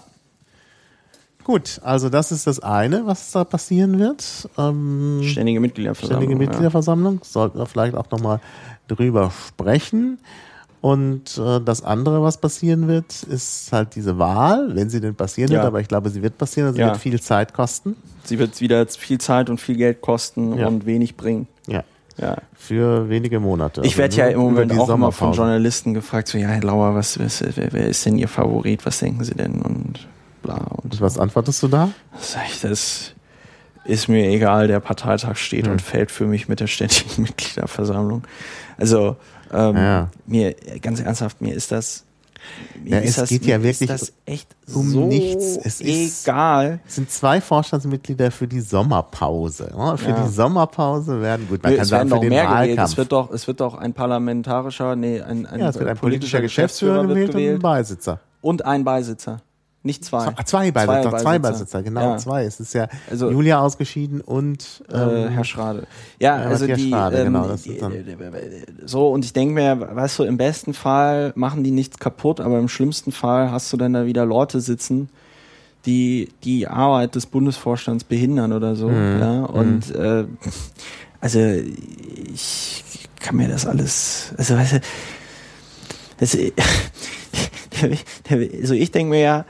Gut, 1.46 1.80
also 1.84 2.10
das 2.10 2.32
ist 2.32 2.48
das 2.48 2.60
eine, 2.60 3.06
was 3.06 3.32
da 3.32 3.44
passieren 3.44 4.00
wird. 4.00 4.50
Ähm, 4.58 5.22
ständige 5.24 5.60
Mitgliederversammlung. 5.60 6.20
Ständige 6.24 6.40
Mitgliederversammlung. 6.40 7.20
Sollten 7.24 7.60
wir 7.60 7.68
vielleicht 7.68 7.96
auch 7.96 8.10
nochmal 8.10 8.40
drüber 8.88 9.32
sprechen. 9.48 10.20
Und 10.82 11.40
äh, 11.40 11.60
das 11.62 11.84
andere, 11.84 12.22
was 12.22 12.38
passieren 12.38 12.88
wird, 12.88 13.24
ist 13.24 13.72
halt 13.74 13.96
diese 13.96 14.20
Wahl, 14.20 14.76
wenn 14.76 14.90
sie 14.92 15.02
denn 15.02 15.16
passieren 15.16 15.50
Ja. 15.52 15.58
wird, 15.60 15.66
aber 15.68 15.80
ich 15.82 15.88
glaube, 15.88 16.10
sie 16.12 16.22
wird 16.22 16.38
passieren, 16.38 16.68
also 16.68 16.76
sie 16.76 16.82
Ja. 16.82 16.90
wird 16.90 16.98
viel 16.98 17.20
Zeit 17.20 17.54
kosten. 17.54 17.90
Ja. 17.98 18.10
Sie 18.26 18.40
wird 18.40 18.62
wieder 18.62 18.86
viel 18.88 19.18
Zeit 19.20 19.50
und 19.50 19.60
viel 19.60 19.78
Geld 19.78 20.02
kosten 20.02 20.56
Ja. 20.58 20.68
und 20.68 20.86
wenig 20.86 21.18
bringen. 21.18 21.48
Ja. 21.68 21.84
Ja. 22.18 22.38
Für 22.54 23.10
wenige 23.10 23.40
Monate. 23.40 23.82
Ich 23.82 23.88
Also 23.88 23.98
werde 23.98 24.16
ja 24.16 24.26
nur 24.26 24.34
im 24.50 24.54
Moment 24.54 24.72
auch 24.80 24.90
immer 24.90 25.12
von. 25.12 25.34
Journalisten 25.34 25.94
gefragt, 25.96 26.28
so, 26.28 26.38
ja, 26.38 26.48
Herr 26.50 26.62
Lauer, 26.64 26.94
was, 26.96 27.20
was, 27.20 27.44
wer, 27.56 27.88
ist 27.88 28.06
denn 28.06 28.18
Ihr 28.20 28.28
Favorit? 28.28 28.86
Was 28.86 29.00
denken 29.00 29.24
Sie 29.24 29.34
denn? 29.34 29.62
Und 29.64 30.08
bla. 30.44 30.56
Und 30.84 30.94
Und 30.94 31.02
was 31.02 31.18
antwortest 31.18 31.64
du 31.64 31.68
da? 31.68 31.90
sag 32.20 32.44
ich, 32.48 32.62
das 32.62 33.12
ist 33.86 34.08
mir 34.08 34.28
egal, 34.30 34.68
der 34.68 34.80
Parteitag 34.80 35.30
Hm. 35.30 35.36
steht 35.36 35.68
und 35.68 35.82
fällt 35.82 36.12
für 36.12 36.26
mich 36.28 36.48
mit 36.48 36.60
der 36.60 36.68
ständigen 36.68 37.22
Mitgliederversammlung. 37.24 38.24
Also, 38.78 39.16
ähm, 39.54 39.76
Ja. 39.78 40.10
mir, 40.26 40.56
ganz 40.82 41.00
ernsthaft, 41.00 41.42
mir 41.42 41.54
ist 41.54 41.72
das, 41.72 42.04
Ja, 42.84 43.00
ist 43.00 43.12
es 43.12 43.16
das, 43.16 43.30
geht 43.30 43.46
ja 43.46 43.62
wirklich 43.64 43.90
um 44.74 44.88
so 44.90 45.08
nichts. 45.08 45.58
Es 45.64 45.82
ist- 45.82 46.26
egal. 46.28 46.80
Es 46.88 46.96
sind 46.96 47.10
zwei 47.10 47.42
Vorstandsmitglieder 47.42 48.30
für 48.30 48.48
die 48.48 48.60
Sommerpause. 48.62 49.72
Ja, 49.76 49.98
Für 49.98 50.10
Ja. 50.12 50.24
die 50.24 50.32
Sommerpause 50.32 51.22
werden, 51.22 51.48
gut, 51.50 51.64
man 51.64 51.74
kann 51.74 51.82
es 51.82 51.88
sagen, 51.90 52.10
für 52.10 52.20
den 52.20 52.30
mehr. 52.30 52.48
Wahlkampf. 52.50 52.92
Es 52.92 52.98
wird 52.98 53.12
doch, 53.12 53.32
es 53.32 53.48
wird 53.48 53.62
doch 53.62 53.74
ein 53.76 53.94
parlamentarischer, 53.94 54.96
nee, 54.96 55.22
ein, 55.22 55.46
ein, 55.48 55.60
ja, 55.60 55.70
es 55.70 55.80
wird 55.80 55.90
ein 55.90 55.98
politischer 55.98 56.42
Geschäftsführer 56.42 57.06
gewählt 57.08 57.34
und 57.34 57.42
ein 57.42 57.60
Beisitzer. 57.60 58.20
und 58.42 58.64
ein 58.66 58.84
Beisitzer. 58.84 59.42
Nicht 59.86 60.04
zwei. 60.04 60.34
Zwei 60.46 60.72
Beisitzer, 60.72 61.18
zwei 61.20 61.38
Beisitzer, 61.40 61.84
genau, 61.84 62.02
Ja. 62.14 62.18
zwei. 62.18 62.44
Es 62.46 62.60
ist 62.60 62.74
ja 62.74 62.88
Also- 63.10 63.30
Julia 63.30 63.60
ausgeschieden 63.60 64.20
und 64.20 64.84
Äh, 64.92 64.98
ähm, 64.98 65.30
Herr 65.30 65.44
Schrade. 65.44 65.86
Ja, 66.20 66.42
Ja, 66.42 66.48
also 66.50 66.66
die, 66.66 66.90
Schrade, 66.90 67.18
ähm, 67.20 67.26
genau, 67.26 67.48
das 67.48 67.62
die 67.62 67.74
ist 67.74 67.82
dann- 67.84 67.94
so 68.84 69.10
und 69.12 69.24
ich 69.24 69.32
denke 69.34 69.54
mir, 69.54 69.80
weißt 69.96 70.18
du, 70.20 70.24
im 70.24 70.38
besten 70.38 70.74
Fall 70.74 71.34
machen 71.36 71.64
die 71.64 71.70
nichts 71.70 72.00
kaputt, 72.00 72.42
aber 72.42 72.58
im 72.58 72.68
schlimmsten 72.68 73.12
Fall 73.12 73.52
hast 73.52 73.72
du 73.72 73.78
dann 73.78 73.94
da 73.94 74.08
wieder 74.08 74.26
Leute 74.26 74.60
sitzen, 74.60 75.10
die 75.86 76.30
die 76.44 76.68
Arbeit 76.68 77.14
des 77.14 77.28
Bundesvorstands 77.28 78.06
behindern 78.06 78.54
oder 78.54 78.76
so. 78.76 78.90
Mhm. 78.90 79.20
Ja, 79.20 79.44
und 79.44 79.94
äh, 79.94 80.26
also 81.22 81.40
ich 82.34 82.84
kann 83.22 83.36
mir 83.36 83.50
das 83.50 83.68
alles, 83.68 84.34
also 84.36 84.56
weißt 84.56 84.74
du, 84.74 84.80
das, 86.18 86.36
also 88.62 88.74
ich 88.74 88.92
denke 88.92 89.10
mir 89.12 89.20
ja, 89.20 89.46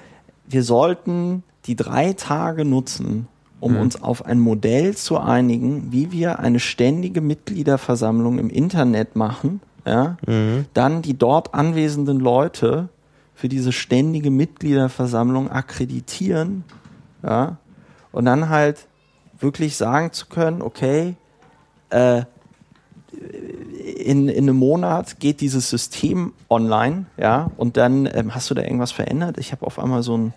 wir 0.47 0.63
sollten 0.63 1.43
die 1.65 1.75
drei 1.75 2.13
Tage 2.13 2.65
nutzen, 2.65 3.27
um 3.59 3.77
uns 3.77 4.01
auf 4.01 4.25
ein 4.25 4.39
Modell 4.39 4.95
zu 4.95 5.17
einigen, 5.17 5.91
wie 5.91 6.11
wir 6.11 6.39
eine 6.39 6.59
ständige 6.59 7.21
Mitgliederversammlung 7.21 8.37
im 8.37 8.49
Internet 8.49 9.15
machen, 9.15 9.61
ja, 9.85 10.17
dann 10.73 11.01
die 11.01 11.17
dort 11.17 11.53
anwesenden 11.53 12.19
Leute 12.19 12.89
für 13.33 13.49
diese 13.49 13.71
ständige 13.71 14.29
Mitgliederversammlung 14.29 15.49
akkreditieren, 15.49 16.63
ja, 17.23 17.57
und 18.11 18.25
dann 18.25 18.49
halt 18.49 18.87
wirklich 19.39 19.75
sagen 19.77 20.11
zu 20.11 20.27
können, 20.27 20.61
okay, 20.61 21.15
äh, 21.89 22.23
in, 24.05 24.27
in 24.29 24.43
einem 24.49 24.55
Monat 24.57 25.19
geht 25.19 25.41
dieses 25.41 25.69
System 25.69 26.33
online, 26.49 27.05
ja, 27.17 27.51
und 27.57 27.77
dann 27.77 28.07
ähm, 28.13 28.33
hast 28.35 28.49
du 28.49 28.53
da 28.53 28.61
irgendwas 28.61 28.91
verändert? 28.91 29.37
Ich 29.37 29.51
habe 29.51 29.65
auf 29.65 29.79
einmal 29.79 30.03
so 30.03 30.17
ein, 30.17 30.33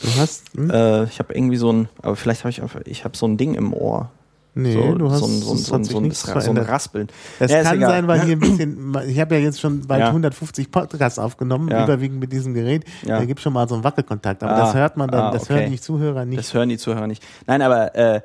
Du 0.00 0.08
hast, 0.20 0.44
hm? 0.54 0.70
äh, 0.70 1.04
ich 1.04 1.18
habe 1.20 1.32
irgendwie 1.34 1.56
so 1.56 1.72
ein, 1.72 1.88
aber 2.02 2.16
vielleicht 2.16 2.40
habe 2.42 2.50
ich 2.50 2.60
einfach, 2.60 2.80
ich 2.84 3.04
habe 3.04 3.16
so 3.16 3.26
ein 3.26 3.38
Ding 3.38 3.54
im 3.54 3.72
Ohr. 3.72 4.10
nee, 4.54 4.74
so, 4.74 4.94
du 4.94 5.10
hast, 5.10 5.20
so 5.20 5.26
ein, 5.26 5.30
so 5.40 5.50
ein, 5.52 5.56
es 5.56 5.66
so 5.66 5.74
ein, 5.74 5.84
so 5.84 5.98
ein, 5.98 6.40
so 6.42 6.50
ein. 6.50 6.58
Raspeln. 6.58 7.08
Es 7.40 7.50
Ja, 7.50 7.62
kann 7.62 7.80
sein, 7.80 8.06
weil 8.06 8.20
hier 8.22 8.36
ein 8.36 8.40
bisschen, 8.40 8.94
ich 9.06 9.18
habe 9.18 9.36
ja 9.36 9.40
jetzt 9.40 9.58
schon 9.58 9.86
bald 9.86 10.00
Ja. 10.00 10.08
150 10.08 10.70
Podcasts 10.70 11.18
aufgenommen, 11.18 11.68
Ja. 11.70 11.84
überwiegend 11.84 12.20
mit 12.20 12.30
diesem 12.30 12.52
Gerät. 12.52 12.84
Da 13.06 13.24
gibt 13.24 13.40
schon 13.40 13.54
mal 13.54 13.66
so 13.68 13.74
einen 13.74 13.84
Wackelkontakt, 13.84 14.42
aber 14.42 14.54
Ah, 14.54 14.58
das 14.60 14.74
hört 14.74 14.96
man 14.98 15.08
dann, 15.10 15.24
ah, 15.24 15.30
das 15.30 15.44
okay. 15.44 15.60
hören 15.60 15.70
die 15.70 15.80
Zuhörer 15.80 16.24
nicht. 16.26 16.38
Das 16.38 16.52
hören 16.52 16.68
die 16.68 16.78
Zuhörer 16.78 17.06
nicht. 17.06 17.22
Nein, 17.46 17.62
aber 17.62 17.94
äh, 17.94 18.20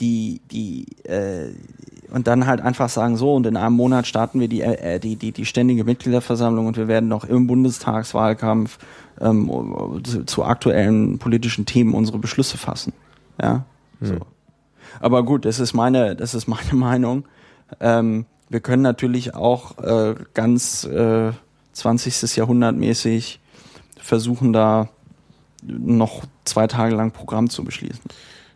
die, 0.00 0.40
die, 0.50 0.86
äh, 1.04 1.52
und 2.10 2.26
dann 2.26 2.46
halt 2.46 2.60
einfach 2.60 2.88
sagen, 2.88 3.16
so, 3.16 3.34
und 3.34 3.46
in 3.46 3.56
einem 3.56 3.74
Monat 3.74 4.06
starten 4.06 4.40
wir 4.40 4.48
die, 4.48 4.62
äh, 4.62 4.98
die, 5.00 5.16
die, 5.16 5.32
die 5.32 5.44
ständige 5.44 5.84
Mitgliederversammlung 5.84 6.66
und 6.66 6.76
wir 6.76 6.88
werden 6.88 7.08
noch 7.08 7.24
im 7.24 7.46
Bundestagswahlkampf 7.46 8.78
ähm, 9.20 10.00
zu, 10.04 10.24
zu 10.24 10.44
aktuellen 10.44 11.18
politischen 11.18 11.66
Themen 11.66 11.94
unsere 11.94 12.18
Beschlüsse 12.18 12.58
fassen. 12.58 12.92
Ja. 13.40 13.64
So. 14.00 14.16
Aber 15.00 15.24
gut, 15.24 15.44
das 15.44 15.60
ist 15.60 15.74
meine, 15.74 16.16
das 16.16 16.34
ist 16.34 16.46
meine 16.46 16.72
Meinung. 16.72 17.24
Ähm, 17.80 18.26
wir 18.48 18.60
können 18.60 18.82
natürlich 18.82 19.34
auch 19.34 19.78
äh, 19.78 20.14
ganz 20.34 20.84
äh, 20.84 21.32
20. 21.72 22.36
Jahrhundert 22.36 22.76
mäßig 22.76 23.40
versuchen, 24.00 24.52
da 24.52 24.88
noch 25.62 26.22
zwei 26.44 26.66
Tage 26.66 26.94
lang 26.94 27.10
Programm 27.10 27.50
zu 27.50 27.64
beschließen. 27.64 28.00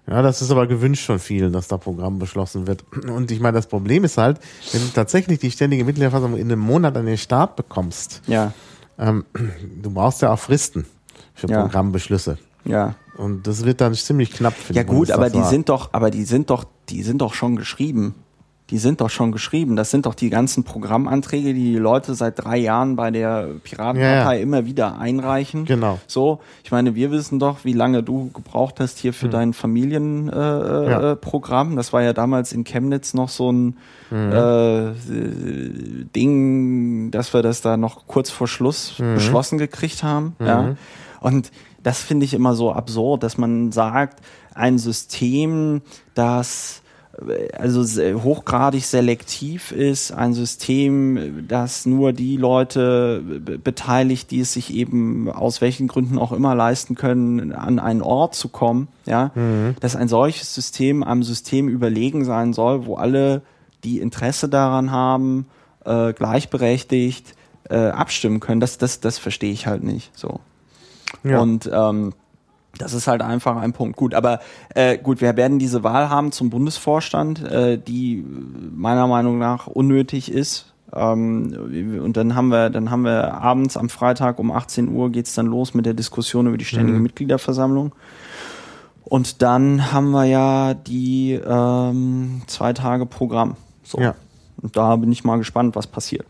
Ja, 0.08 0.20
das 0.20 0.42
ist 0.42 0.50
aber 0.50 0.66
gewünscht 0.66 1.06
von 1.06 1.18
vielen, 1.20 1.52
dass 1.52 1.68
da 1.68 1.76
Programm 1.76 2.18
beschlossen 2.18 2.66
wird. 2.66 2.84
Und 3.08 3.30
ich 3.30 3.38
meine, 3.40 3.56
das 3.56 3.66
Problem 3.68 4.02
ist 4.04 4.18
halt, 4.18 4.40
wenn 4.72 4.80
du 4.82 4.88
tatsächlich 4.88 5.38
die 5.38 5.50
ständige 5.50 5.84
Mitgliederversammlung 5.84 6.40
in 6.40 6.50
einem 6.50 6.60
Monat 6.60 6.96
an 6.96 7.06
den 7.06 7.18
Start 7.18 7.54
bekommst, 7.56 8.20
Ja, 8.26 8.52
ähm, 8.98 9.24
du 9.80 9.90
brauchst 9.90 10.20
ja 10.22 10.32
auch 10.32 10.38
Fristen 10.38 10.86
für 11.34 11.48
Ja. 11.48 11.62
Programmbeschlüsse. 11.62 12.38
ja. 12.64 12.94
Und 13.18 13.46
das 13.46 13.64
wird 13.66 13.82
dann 13.82 13.92
ziemlich 13.94 14.32
knapp 14.32 14.54
für 14.54 14.72
Ja 14.72 14.84
gut, 14.84 15.10
aber 15.10 15.28
die 15.28 15.42
sind 15.44 15.68
doch, 15.68 15.90
aber 15.92 16.10
die 16.10 16.24
sind 16.24 16.48
doch, 16.48 16.64
die 16.88 17.02
sind 17.02 17.18
doch 17.20 17.34
schon 17.34 17.56
geschrieben. 17.56 18.14
Die 18.72 18.78
sind 18.78 19.00
doch 19.02 19.10
schon 19.10 19.30
geschrieben. 19.32 19.76
Das 19.76 19.90
sind 19.90 20.06
doch 20.06 20.14
die 20.14 20.30
ganzen 20.30 20.64
Programmanträge, 20.64 21.52
die 21.54 21.72
die 21.72 21.78
Leute 21.78 22.14
seit 22.14 22.42
drei 22.42 22.56
Jahren 22.56 22.96
bei 22.96 23.10
der 23.10 23.48
Piratenpartei 23.62 24.36
Ja, 24.38 24.42
immer 24.42 24.64
wieder 24.66 24.98
einreichen. 24.98 25.66
Genau. 25.66 25.98
So, 26.06 26.40
ich 26.64 26.70
meine, 26.72 26.94
wir 26.94 27.10
wissen 27.10 27.38
doch, 27.38 27.64
wie 27.64 27.74
lange 27.74 28.02
du 28.02 28.30
gebraucht 28.32 28.80
hast 28.80 28.98
hier 28.98 29.12
für 29.12 29.28
dein 29.28 29.52
Familienprogramm. 29.52 31.70
Äh, 31.70 31.72
äh, 31.72 31.76
das 31.76 31.92
war 31.92 32.02
ja 32.02 32.12
damals 32.14 32.52
in 32.52 32.64
Chemnitz 32.64 33.12
noch 33.14 33.28
so 33.28 33.52
ein 33.52 33.76
Mhm. 34.10 34.32
äh, 34.32 34.92
Ding, 36.14 37.10
dass 37.10 37.34
wir 37.34 37.42
das 37.42 37.60
da 37.60 37.76
noch 37.76 38.06
kurz 38.06 38.30
vor 38.30 38.48
Schluss 38.48 38.98
Mhm. 38.98 39.14
beschlossen 39.14 39.58
gekriegt 39.58 40.02
haben. 40.02 40.34
Ja. 40.40 40.74
Und 41.20 41.50
das 41.82 42.00
finde 42.02 42.24
ich 42.24 42.34
immer 42.34 42.54
so 42.54 42.72
absurd, 42.72 43.22
dass 43.22 43.38
man 43.38 43.72
sagt, 43.72 44.20
ein 44.54 44.78
System, 44.78 45.82
das 46.14 46.81
also 47.58 47.82
se- 47.82 48.22
hochgradig 48.22 48.84
selektiv 48.86 49.70
ist, 49.70 50.12
ein 50.12 50.32
System, 50.32 51.46
das 51.46 51.84
nur 51.84 52.12
die 52.12 52.36
Leute 52.36 53.22
be- 53.22 53.58
beteiligt, 53.58 54.30
die 54.30 54.40
es 54.40 54.54
sich 54.54 54.72
eben 54.72 55.30
aus 55.30 55.60
welchen 55.60 55.88
Gründen 55.88 56.18
auch 56.18 56.32
immer 56.32 56.54
leisten 56.54 56.94
können, 56.94 57.52
an 57.52 57.78
einen 57.78 58.00
Ort 58.02 58.34
zu 58.34 58.48
kommen, 58.48 58.88
ja, 59.04 59.30
dass 59.80 59.94
ein 59.94 60.08
solches 60.08 60.54
System 60.54 61.02
einem 61.02 61.22
System 61.22 61.68
überlegen 61.68 62.24
sein 62.24 62.52
soll, 62.54 62.86
wo 62.86 62.94
alle, 62.96 63.42
die 63.84 63.98
Interesse 63.98 64.48
daran 64.48 64.90
haben, 64.90 65.46
äh, 65.84 66.12
gleichberechtigt 66.12 67.34
äh, 67.68 67.76
abstimmen 67.76 68.40
können. 68.40 68.60
Das, 68.60 68.78
das, 68.78 69.00
das 69.00 69.18
verstehe 69.18 69.52
ich 69.52 69.66
halt 69.66 69.82
nicht. 69.82 70.16
So. 70.16 70.40
Ja. 71.24 71.40
Und 71.40 71.70
ähm, 71.72 72.14
das 72.82 72.94
ist 72.94 73.06
halt 73.06 73.22
einfach 73.22 73.56
ein 73.56 73.72
Punkt. 73.72 73.96
Gut, 73.96 74.14
aber 74.14 74.40
äh, 74.74 74.98
gut, 74.98 75.20
wir 75.20 75.36
werden 75.36 75.58
diese 75.58 75.84
Wahl 75.84 76.10
haben 76.10 76.32
zum 76.32 76.50
Bundesvorstand, 76.50 77.42
äh, 77.44 77.78
die 77.78 78.24
meiner 78.74 79.06
Meinung 79.06 79.38
nach 79.38 79.66
unnötig 79.66 80.30
ist. 80.30 80.72
Ähm, 80.94 82.00
und 82.02 82.16
dann 82.16 82.34
haben 82.34 82.48
wir, 82.48 82.70
dann 82.70 82.90
haben 82.90 83.04
wir 83.04 83.34
abends 83.34 83.76
am 83.76 83.88
Freitag 83.88 84.38
um 84.38 84.50
18 84.50 84.88
Uhr 84.88 85.10
geht's 85.10 85.34
dann 85.34 85.46
los 85.46 85.74
mit 85.74 85.86
der 85.86 85.94
Diskussion 85.94 86.46
über 86.46 86.58
die 86.58 86.64
ständige 86.64 86.98
Mhm. 86.98 87.04
Mitgliederversammlung. 87.04 87.92
Und 89.04 89.42
dann 89.42 89.92
haben 89.92 90.10
wir 90.10 90.24
ja 90.24 90.74
die 90.74 91.32
ähm, 91.32 92.42
zwei 92.46 92.72
Tage 92.72 93.06
Programm. 93.06 93.56
So. 93.82 94.00
Ja. 94.00 94.14
Und 94.60 94.76
da 94.76 94.96
bin 94.96 95.12
ich 95.12 95.24
mal 95.24 95.38
gespannt, 95.38 95.76
was 95.76 95.86
passiert. 95.86 96.26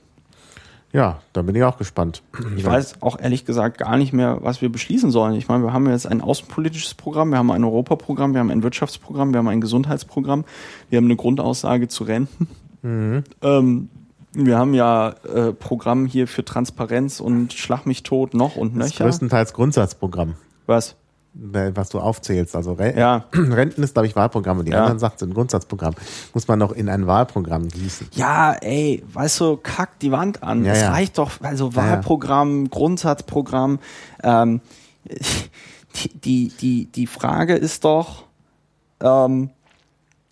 Ja, 0.93 1.21
da 1.33 1.41
bin 1.41 1.55
ich 1.55 1.63
auch 1.65 1.79
gespannt. 1.79 2.23
Ich 2.57 2.65
weiß 2.65 3.01
auch 3.01 3.19
ehrlich 3.19 3.47
gesagt 3.47 3.79
gar 3.79 3.97
nicht 3.97 4.13
mehr, 4.13 4.39
was 4.43 4.61
wir 4.61 4.71
beschließen 4.71 5.11
sollen. 5.11 5.35
Ich 5.37 5.49
meine, 5.49 5.65
wir 5.65 5.73
haben 5.73 5.89
jetzt 5.89 6.07
ein 6.07 6.21
außenpolitisches 6.21 6.95
Programm, 6.95 7.31
wir 7.31 7.39
haben 7.39 7.51
ein 7.51 7.65
Europaprogramm, 7.65 8.35
wir 8.35 8.41
haben 8.41 8.51
ein 8.51 8.63
Wirtschaftsprogramm, 8.63 9.33
wir 9.33 9.39
haben 9.39 9.49
ein 9.49 9.63
Gesundheitsprogramm, 9.63 10.45
wir 10.91 10.99
haben 10.99 11.07
eine 11.07 11.17
Grundaussage 11.17 11.89
zu 11.89 12.05
Renten. 12.05 12.47
Ähm, 12.85 13.89
wir 14.35 14.59
haben 14.59 14.75
ja 14.75 15.11
äh, 15.25 15.53
Programm 15.53 16.05
hier 16.07 16.27
für 16.27 16.45
Transparenz 16.45 17.21
und 17.21 17.53
Schlag 17.53 17.87
mich 17.87 18.03
tot 18.03 18.35
noch 18.35 18.57
und 18.57 18.79
Das 18.79 18.89
nöcher. 18.91 19.05
größtenteils 19.05 19.53
Grundsatzprogramm, 19.55 20.35
Was? 20.67 20.97
Äh, 21.35 21.71
was 21.75 21.89
du 21.91 21.99
aufzählst. 22.01 22.55
Also 22.57 22.73
Re 22.75 22.95
Ja. 22.99 23.25
Renten 23.33 23.83
ist, 23.83 23.95
glaube 23.95 24.07
ich, 24.07 24.17
Wahlprogramm 24.17 24.59
und 24.59 24.67
die 24.67 24.73
Ja. 24.73 24.81
anderen 24.81 24.99
Sachen 24.99 25.19
sind 25.19 25.35
Grundsatzprogramm. 25.35 25.95
Muss 26.35 26.49
man 26.49 26.59
noch 26.59 26.73
in 26.73 26.89
ein 26.89 27.07
Wahlprogramm 27.07 27.69
gießen. 27.69 28.09
Ja, 28.13 28.53
ey, 28.55 29.03
weißt 29.13 29.41
du, 29.41 29.57
kack 29.63 29.99
die 30.01 30.13
Wand 30.13 30.43
an. 30.43 30.65
Ja, 30.65 30.75
ja. 30.77 30.91
reicht 30.91 31.19
doch, 31.19 31.33
also. 31.43 31.75
Wahlprogramm, 31.75 32.69
Grundsatzprogramm. 32.71 33.79
Ähm, 34.23 34.61
die, 35.95 36.09
die, 36.21 36.49
die, 36.61 36.87
die 36.87 37.07
Frage 37.07 37.55
ist 37.55 37.85
doch, 37.85 38.25
ähm, 39.01 39.51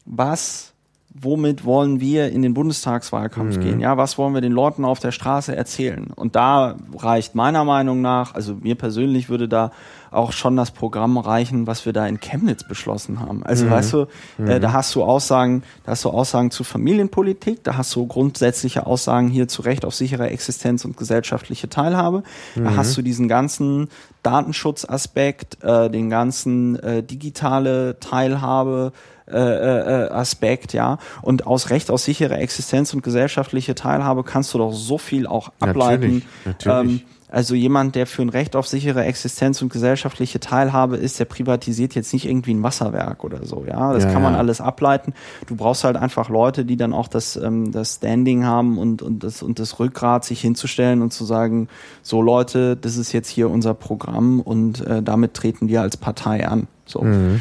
was, 0.06 0.72
womit 1.12 1.64
wollen 1.64 2.00
wir 2.00 2.30
in 2.30 2.42
den 2.42 2.54
Bundestagswahlkampf 2.54 3.56
Mhm. 3.56 3.60
gehen? 3.60 3.80
Ja, 3.80 3.96
was 3.96 4.16
wollen 4.16 4.32
wir 4.34 4.40
den 4.40 4.52
Leuten 4.52 4.84
auf 4.84 5.00
der 5.00 5.12
Straße 5.12 5.54
erzählen? 5.54 6.10
Und 6.14 6.36
da 6.36 6.76
reicht 6.96 7.34
meiner 7.34 7.64
Meinung 7.64 8.00
nach, 8.00 8.34
also 8.34 8.54
mir 8.54 8.74
persönlich 8.76 9.28
würde 9.28 9.48
da 9.48 9.70
auch 10.10 10.32
schon 10.32 10.56
das 10.56 10.70
Programm 10.70 11.18
reichen, 11.18 11.66
was 11.66 11.86
wir 11.86 11.92
da 11.92 12.06
in 12.06 12.20
Chemnitz 12.20 12.64
beschlossen 12.64 13.20
haben. 13.20 13.42
Also 13.44 13.66
Mhm. 13.66 13.70
weißt 13.70 13.92
du, 13.92 14.06
äh, 14.44 14.60
da 14.60 14.72
hast 14.72 14.94
du 14.94 15.04
Aussagen, 15.04 15.62
da 15.84 15.92
hast 15.92 16.04
du 16.04 16.10
Aussagen 16.10 16.50
zu 16.50 16.64
Familienpolitik, 16.64 17.62
da 17.64 17.76
hast 17.76 17.94
du 17.94 18.06
grundsätzliche 18.06 18.86
Aussagen 18.86 19.28
hier 19.28 19.46
zu 19.48 19.62
Recht 19.62 19.84
auf 19.84 19.94
sichere 19.94 20.30
Existenz 20.30 20.84
und 20.84 20.96
gesellschaftliche 20.96 21.68
Teilhabe. 21.68 22.22
Mhm. 22.54 22.64
Da 22.64 22.76
hast 22.76 22.96
du 22.96 23.02
diesen 23.02 23.28
ganzen 23.28 23.88
Datenschutzaspekt, 24.22 25.62
äh, 25.62 25.90
den 25.90 26.10
ganzen 26.10 26.78
äh, 26.80 27.02
digitale 27.02 27.98
Teilhabe, 28.00 28.92
äh, 29.26 29.36
äh, 29.36 30.06
äh, 30.06 30.10
Aspekt, 30.10 30.72
ja. 30.72 30.98
Und 31.22 31.46
aus 31.46 31.70
Recht 31.70 31.90
aus 31.90 32.04
sichere 32.04 32.36
Existenz 32.38 32.92
und 32.92 33.02
gesellschaftliche 33.02 33.76
Teilhabe 33.76 34.24
kannst 34.24 34.52
du 34.54 34.58
doch 34.58 34.72
so 34.72 34.98
viel 34.98 35.28
auch 35.28 35.52
ableiten. 35.60 36.24
Natürlich, 36.44 36.64
natürlich. 36.64 37.00
Ähm, 37.00 37.00
also 37.30 37.54
jemand, 37.54 37.94
der 37.94 38.06
für 38.06 38.22
ein 38.22 38.28
Recht 38.28 38.56
auf 38.56 38.66
sichere 38.66 39.04
Existenz 39.04 39.62
und 39.62 39.72
gesellschaftliche 39.72 40.40
Teilhabe 40.40 40.96
ist, 40.96 41.20
der 41.20 41.24
privatisiert 41.24 41.94
jetzt 41.94 42.12
nicht 42.12 42.26
irgendwie 42.26 42.52
ein 42.52 42.62
Wasserwerk 42.62 43.22
oder 43.24 43.44
so, 43.46 43.64
ja. 43.66 43.92
Das 43.92 44.04
Ja, 44.04 44.12
kann 44.12 44.22
man 44.22 44.32
ja. 44.32 44.38
alles 44.38 44.60
ableiten. 44.60 45.14
Du 45.46 45.56
brauchst 45.56 45.84
halt 45.84 45.96
einfach 45.96 46.28
Leute, 46.28 46.64
die 46.64 46.76
dann 46.76 46.92
auch 46.92 47.08
das, 47.08 47.36
ähm, 47.36 47.72
das 47.72 47.96
Standing 47.96 48.44
haben 48.44 48.78
und, 48.78 49.02
und, 49.02 49.22
das, 49.22 49.42
und 49.42 49.58
das 49.58 49.78
Rückgrat, 49.78 50.24
sich 50.24 50.40
hinzustellen 50.40 51.02
und 51.02 51.12
zu 51.12 51.24
sagen, 51.24 51.68
so 52.02 52.20
Leute, 52.20 52.76
das 52.76 52.96
ist 52.96 53.12
jetzt 53.12 53.28
hier 53.28 53.48
unser 53.48 53.74
Programm 53.74 54.40
und 54.40 54.84
äh, 54.86 55.02
damit 55.02 55.34
treten 55.34 55.68
wir 55.68 55.82
als 55.82 55.96
Partei 55.96 56.46
an. 56.48 56.66
So. 56.84 57.02
Mhm. 57.02 57.40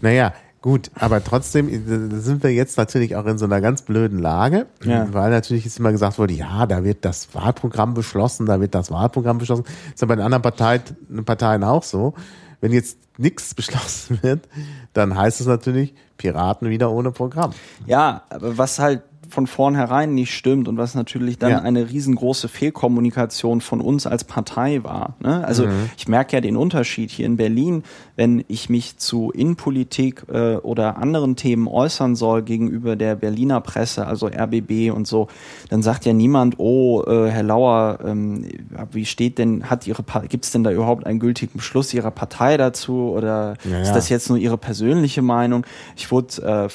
Naja, 0.00 0.32
gut, 0.62 0.90
aber 0.94 1.22
trotzdem 1.24 1.68
äh, 1.68 2.20
sind 2.20 2.42
wir 2.42 2.52
jetzt 2.52 2.76
natürlich 2.76 3.16
auch 3.16 3.26
in 3.26 3.38
so 3.38 3.44
einer 3.46 3.60
ganz 3.60 3.82
blöden 3.82 4.18
Lage, 4.18 4.66
Ja. 4.84 5.06
weil 5.12 5.30
natürlich 5.30 5.66
ist 5.66 5.78
immer 5.78 5.92
gesagt 5.92 6.18
wurde, 6.18 6.34
ja, 6.34 6.66
da 6.66 6.84
wird 6.84 7.04
das 7.04 7.34
Wahlprogramm 7.34 7.94
beschlossen, 7.94 8.46
da 8.46 8.60
wird 8.60 8.74
das 8.74 8.90
Wahlprogramm 8.90 9.38
beschlossen. 9.38 9.64
ist 9.94 10.00
ja 10.00 10.06
bei 10.06 10.16
den 10.16 10.24
anderen 10.24 10.42
Parteien, 10.42 10.82
Parteien 11.24 11.64
auch 11.64 11.82
so. 11.82 12.14
Wenn 12.60 12.72
jetzt 12.72 12.98
nichts 13.16 13.54
beschlossen 13.56 14.18
wird, 14.22 14.46
dann 14.92 15.16
heißt 15.16 15.40
es 15.40 15.46
natürlich 15.46 15.94
Piraten 16.18 16.68
wieder 16.68 16.90
ohne 16.90 17.10
Programm. 17.12 17.52
Ja, 17.86 18.22
aber 18.28 18.58
was 18.58 18.78
halt, 18.78 19.02
von 19.30 19.46
vornherein 19.46 20.14
nicht 20.14 20.34
stimmt 20.34 20.68
und 20.68 20.76
was 20.76 20.94
natürlich 20.94 21.38
dann 21.38 21.50
Ja. 21.50 21.58
eine 21.60 21.90
riesengroße 21.90 22.48
Fehlkommunikation 22.48 23.60
von 23.60 23.80
uns 23.80 24.06
als 24.06 24.24
Partei 24.24 24.82
war. 24.84 25.14
Ne? 25.20 25.44
Also 25.46 25.66
Mhm. 25.66 25.90
ich 25.96 26.08
merke 26.08 26.36
ja 26.36 26.40
den 26.40 26.56
Unterschied 26.56 27.10
hier 27.10 27.26
in 27.26 27.36
Berlin, 27.36 27.82
wenn 28.16 28.44
ich 28.48 28.68
mich 28.68 28.98
zu 28.98 29.30
Innenpolitik 29.30 30.24
äh, 30.32 30.56
oder 30.56 30.96
anderen 30.98 31.36
Themen 31.36 31.66
äußern 31.68 32.16
soll 32.16 32.42
gegenüber 32.42 32.96
der 32.96 33.14
Berliner 33.16 33.60
Presse, 33.60 34.06
also 34.06 34.26
RBB 34.28 34.90
und 34.94 35.06
so, 35.06 35.28
dann 35.68 35.82
sagt 35.82 36.04
ja 36.06 36.12
niemand, 36.12 36.58
oh, 36.58 37.02
äh, 37.06 37.28
Herr 37.30 37.42
Lauer, 37.42 37.98
ähm, 38.04 38.46
wie 38.92 39.04
steht 39.06 39.38
denn, 39.38 39.70
hat 39.70 39.86
Ihre, 39.86 40.02
gibt 40.28 40.44
es 40.44 40.50
denn 40.50 40.64
da 40.64 40.70
überhaupt 40.72 41.06
einen 41.06 41.20
gültigen 41.20 41.56
Beschluss 41.58 41.94
Ihrer 41.94 42.10
Partei 42.10 42.56
dazu 42.56 43.12
oder 43.16 43.54
Ja, 43.70 43.80
ist 43.82 43.92
das 43.92 44.08
jetzt 44.08 44.28
nur 44.28 44.38
Ihre 44.38 44.58
persönliche 44.58 45.22
Meinung? 45.22 45.64
Ich 45.96 46.10
wurde 46.10 46.42
äh, 46.42 46.68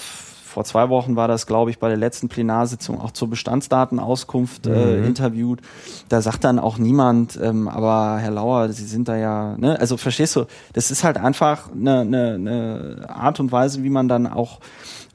vor 0.56 0.64
zwei 0.64 0.88
Wochen 0.88 1.18
war 1.18 1.28
das, 1.28 1.48
glaube 1.48 1.70
ich, 1.70 1.80
bei 1.80 1.90
der 1.90 1.98
letzten 1.98 2.30
Plenarsitzung 2.30 3.02
auch 3.02 3.12
zur 3.12 3.30
Bestandsdatenauskunft 3.30 4.68
äh, 4.68 5.06
interviewt. 5.06 5.60
Da 6.08 6.22
sagt 6.22 6.46
dann 6.46 6.60
auch 6.60 6.78
niemand, 6.78 7.38
ähm, 7.44 7.68
aber 7.68 8.20
Herr 8.20 8.32
Lauer, 8.32 8.70
Sie 8.70 8.86
sind 8.86 9.10
da 9.10 9.18
ja, 9.18 9.58
ne? 9.58 9.78
Also 9.78 9.98
verstehst 9.98 10.34
du, 10.38 10.46
das 10.72 10.92
ist 10.92 11.04
halt 11.04 11.18
einfach 11.18 11.70
eine, 11.74 12.00
eine, 12.00 12.36
eine 12.36 13.06
Art 13.10 13.42
und 13.42 13.52
Weise, 13.52 13.84
wie 13.84 13.90
man 13.90 14.08
dann 14.08 14.28
auch 14.28 14.62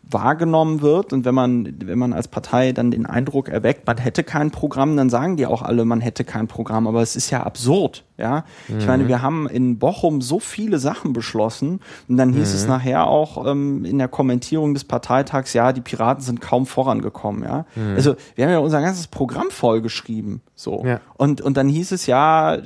wahrgenommen 0.02 0.82
wird 0.82 1.14
und 1.14 1.24
wenn 1.24 1.34
man 1.34 1.74
wenn 1.84 1.98
man 1.98 2.12
als 2.12 2.28
Partei 2.28 2.72
dann 2.72 2.90
den 2.90 3.06
Eindruck 3.06 3.48
erweckt, 3.48 3.86
man 3.86 3.96
hätte 3.96 4.24
kein 4.24 4.50
Programm, 4.50 4.94
dann 4.96 5.08
sagen 5.08 5.38
die 5.38 5.46
auch 5.46 5.62
alle, 5.62 5.86
man 5.86 6.02
hätte 6.02 6.24
kein 6.24 6.48
Programm, 6.48 6.86
aber 6.86 7.00
es 7.00 7.16
ist 7.16 7.30
ja 7.30 7.44
absurd, 7.44 8.04
ja? 8.20 8.44
Ich 8.78 8.86
meine, 8.86 9.08
wir 9.08 9.22
haben 9.22 9.48
in 9.48 9.78
Bochum 9.78 10.20
so 10.20 10.38
viele 10.38 10.78
Sachen 10.78 11.12
beschlossen 11.12 11.80
und 12.08 12.16
dann 12.16 12.32
hieß 12.32 12.54
es 12.54 12.66
nachher 12.68 13.06
auch 13.08 13.46
ähm, 13.46 13.84
in 13.84 13.98
der 13.98 14.08
Kommentierung 14.08 14.74
des 14.74 14.84
Parteitags, 14.84 15.52
ja, 15.54 15.72
die 15.72 15.80
Piraten 15.80 16.22
sind 16.22 16.40
kaum 16.40 16.66
vorangekommen, 16.66 17.42
ja? 17.42 17.64
Also, 17.96 18.14
wir 18.36 18.44
haben 18.44 18.52
ja 18.52 18.58
unser 18.58 18.80
ganzes 18.80 19.06
Programm 19.08 19.50
vollgeschrieben, 19.50 20.40
so. 20.54 20.84
Ja. 20.84 21.00
Und 21.16 21.40
und 21.40 21.56
dann 21.56 21.68
hieß 21.68 21.92
es 21.92 22.06
ja, 22.06 22.58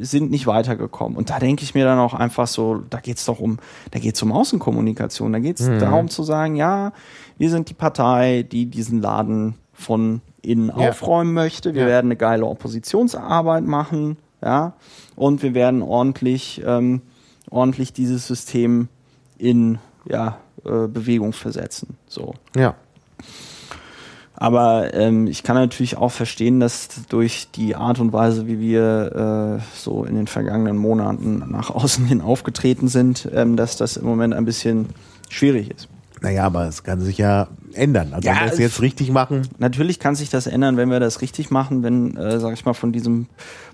sind 0.00 0.30
nicht 0.30 0.46
weitergekommen 0.46 1.16
und 1.18 1.30
da 1.30 1.38
denke 1.38 1.62
ich 1.64 1.74
mir 1.74 1.84
dann 1.84 1.98
auch 1.98 2.14
einfach 2.14 2.46
so, 2.46 2.82
da 2.88 3.00
geht's 3.00 3.24
doch 3.26 3.40
um, 3.40 3.58
da 3.90 3.98
geht's 3.98 4.22
um 4.22 4.32
Außenkommunikation, 4.32 5.32
da 5.32 5.38
geht's 5.40 5.68
darum 5.78 6.08
zu 6.08 6.22
sagen, 6.22 6.56
ja, 6.56 6.92
wir 7.38 7.50
sind 7.50 7.68
die 7.68 7.74
Partei, 7.74 8.44
die 8.50 8.66
diesen 8.66 9.00
Laden 9.02 9.54
von 9.72 10.20
innen 10.42 10.68
Ja. 10.68 10.88
aufräumen 10.90 11.34
möchte. 11.34 11.74
Wir 11.74 11.82
Ja. 11.82 11.88
werden 11.88 12.06
eine 12.06 12.16
geile 12.16 12.46
Oppositionsarbeit 12.46 13.64
machen, 13.64 14.16
ja, 14.42 14.74
und 15.14 15.42
wir 15.42 15.54
werden 15.54 15.82
ordentlich, 15.82 16.62
ähm, 16.64 17.02
ordentlich 17.50 17.92
dieses 17.92 18.26
System 18.26 18.88
in 19.38 19.78
ja, 20.08 20.38
äh, 20.64 20.88
Bewegung 20.88 21.32
versetzen. 21.32 21.96
So. 22.06 22.34
Ja. 22.56 22.74
Aber 24.38 24.92
ähm, 24.92 25.26
ich 25.26 25.42
kann 25.42 25.56
natürlich 25.56 25.96
auch 25.96 26.12
verstehen, 26.12 26.60
dass 26.60 27.06
durch 27.08 27.48
die 27.54 27.74
Art 27.74 27.98
und 28.00 28.12
Weise, 28.12 28.46
wie 28.46 28.60
wir 28.60 29.60
äh, 29.60 29.78
so 29.78 30.04
in 30.04 30.14
den 30.14 30.26
vergangenen 30.26 30.76
Monaten 30.76 31.42
nach 31.50 31.70
außen 31.74 32.04
hin 32.04 32.20
aufgetreten 32.20 32.88
sind, 32.88 33.28
ähm, 33.32 33.56
dass 33.56 33.76
das 33.76 33.96
im 33.96 34.06
Moment 34.06 34.34
ein 34.34 34.44
bisschen 34.44 34.90
schwierig 35.30 35.70
ist. 35.70 35.88
Naja, 36.22 36.44
aber 36.44 36.66
es 36.66 36.82
kann 36.82 37.00
sich 37.00 37.18
ja 37.18 37.48
ändern. 37.74 38.14
Also 38.14 38.26
Ja, 38.26 38.36
wenn 38.36 38.46
wir 38.46 38.52
es 38.52 38.58
jetzt 38.58 38.80
richtig 38.80 39.10
machen, 39.10 39.48
Natürlich 39.58 39.98
kann 39.98 40.14
sich 40.14 40.30
das 40.30 40.46
ändern, 40.46 40.76
wenn 40.76 40.90
wir 40.90 41.00
das 41.00 41.20
richtig 41.20 41.50
machen, 41.50 41.82
wenn, 41.82 42.16
äh, 42.16 42.38
sag 42.40 42.54
ich 42.54 42.64
mal, 42.64 42.72
von 42.74 42.92
diesem 42.92 43.26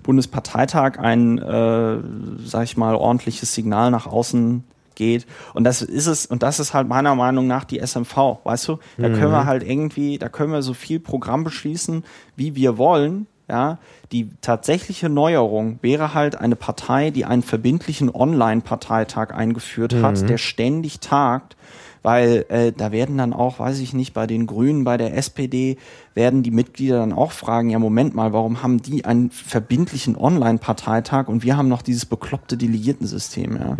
Bundesparteitag 0.03 0.99
ein, 0.99 1.37
äh, 1.37 1.97
sag 2.45 2.63
ich 2.63 2.77
mal, 2.77 2.95
ordentliches 2.95 3.53
Signal 3.53 3.91
nach 3.91 4.07
außen 4.07 4.63
geht. 4.95 5.25
Und 5.53 5.63
das 5.63 5.81
ist 5.81 6.07
es, 6.07 6.25
und 6.25 6.43
das 6.43 6.59
ist 6.59 6.73
halt 6.73 6.87
meiner 6.87 7.15
Meinung 7.15 7.47
nach 7.47 7.63
die 7.63 7.79
SMV, 7.79 8.39
weißt 8.43 8.67
du? 8.67 8.79
Da 8.97 9.09
können 9.09 9.31
wir 9.31 9.45
halt 9.45 9.63
irgendwie, 9.63 10.17
da 10.17 10.29
können 10.29 10.51
wir 10.51 10.61
so 10.61 10.73
viel 10.73 10.99
Programm 10.99 11.43
beschließen, 11.43 12.03
wie 12.35 12.55
wir 12.55 12.77
wollen. 12.77 13.27
Ja, 13.49 13.77
die 14.13 14.29
tatsächliche 14.39 15.09
Neuerung 15.09 15.77
wäre 15.81 16.13
halt 16.13 16.37
eine 16.39 16.55
Partei, 16.55 17.11
die 17.11 17.25
einen 17.25 17.43
verbindlichen 17.43 18.09
Online-Parteitag 18.09 19.31
eingeführt 19.31 19.95
hat, 19.95 20.29
der 20.29 20.37
ständig 20.37 21.01
tagt, 21.01 21.57
weil 22.03 22.45
äh, 22.49 22.71
da 22.71 22.91
werden 22.91 23.17
dann 23.17 23.33
auch, 23.33 23.59
weiß 23.59 23.79
ich 23.79 23.93
nicht, 23.93 24.13
bei 24.13 24.27
den 24.27 24.45
Grünen, 24.45 24.83
bei 24.83 24.97
der 24.97 25.15
SPD 25.17 25.77
werden 26.13 26.43
die 26.43 26.51
Mitglieder 26.51 26.99
dann 26.99 27.13
auch 27.13 27.31
fragen, 27.31 27.69
ja 27.69 27.79
Moment 27.79 28.13
mal, 28.13 28.33
warum 28.33 28.61
haben 28.61 28.81
die 28.81 29.05
einen 29.05 29.31
verbindlichen 29.31 30.15
Online-Parteitag 30.15 31.29
und 31.29 31.43
wir 31.43 31.57
haben 31.57 31.69
noch 31.69 31.81
dieses 31.81 32.05
bekloppte 32.05 32.57
Delegiertensystem, 32.57 33.57
ja. 33.57 33.77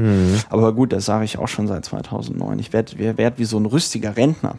Aber 0.49 0.73
gut, 0.73 0.93
das 0.93 1.05
sage 1.05 1.25
ich 1.25 1.37
auch 1.37 1.47
schon 1.49 1.67
seit 1.67 1.85
2009. 1.85 2.57
Ich 2.59 2.73
werde 2.73 3.17
werd 3.17 3.37
wie 3.37 3.45
so 3.45 3.57
ein 3.57 3.65
rüstiger 3.65 4.15
Rentner, 4.15 4.57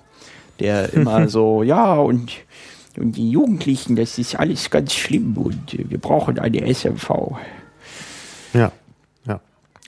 der 0.61 0.93
immer 0.93 1.29
so, 1.29 1.63
ja 1.63 1.95
und 1.95 2.31
und 2.97 3.17
die 3.17 3.31
Jugendlichen, 3.31 3.97
das 3.97 4.19
ist 4.19 4.37
alles 4.37 4.71
ganz 4.71 4.93
schlimm 4.93 5.37
und 5.37 5.77
wir 5.91 5.99
brauchen 5.99 6.39
eine 6.39 6.73
SMV. 6.73 7.11
ja. 8.53 8.71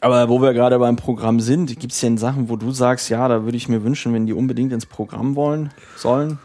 Aber 0.01 0.29
wo 0.29 0.43
wir 0.43 0.53
gerade 0.53 0.79
beim 0.79 0.97
Programm 0.97 1.41
sind, 1.41 1.79
gibt 1.81 1.93
es 1.93 2.01
denn 2.01 2.19
Sachen, 2.19 2.49
wo 2.49 2.57
du 2.57 2.71
sagst, 2.71 3.09
ja, 3.09 3.27
da 3.29 3.45
würde 3.45 3.57
ich 3.57 3.69
mir 3.69 3.83
wünschen, 3.83 4.13
wenn 4.13 4.27
die 4.27 4.35
unbedingt 4.35 4.73
ins 4.73 4.87
Programm 4.87 5.37
wollen 5.37 5.71
sollen? 5.97 6.39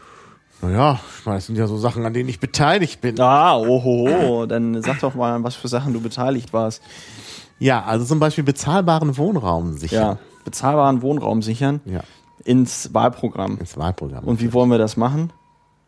Naja, 0.62 1.00
ich 1.18 1.26
meine, 1.26 1.38
das 1.38 1.46
sind 1.46 1.56
ja 1.56 1.66
so 1.66 1.76
Sachen, 1.76 2.06
an 2.06 2.14
denen 2.14 2.28
ich 2.28 2.40
beteiligt 2.40 3.00
bin. 3.00 3.20
Ah, 3.20 3.56
ohoho, 3.56 4.46
dann 4.46 4.80
sag 4.82 5.00
doch 5.00 5.14
mal, 5.14 5.34
an 5.34 5.42
was 5.42 5.54
für 5.54 5.68
Sachen 5.68 5.92
du 5.92 6.00
beteiligt 6.00 6.52
warst. 6.52 6.82
Ja, 7.58 7.84
also 7.84 8.04
zum 8.04 8.20
Beispiel 8.20 8.44
bezahlbaren 8.44 9.16
Wohnraum 9.18 9.76
sichern. 9.76 10.02
Ja, 10.02 10.18
bezahlbaren 10.44 11.02
Wohnraum 11.02 11.42
sichern 11.42 11.80
Ja, 11.84 12.00
ins 12.44 12.94
Wahlprogramm. 12.94 13.58
ins 13.58 13.76
Wahlprogramm. 13.76 14.24
Und 14.24 14.40
wie 14.40 14.52
wollen 14.52 14.70
wir 14.70 14.78
das 14.78 14.96
machen? 14.96 15.32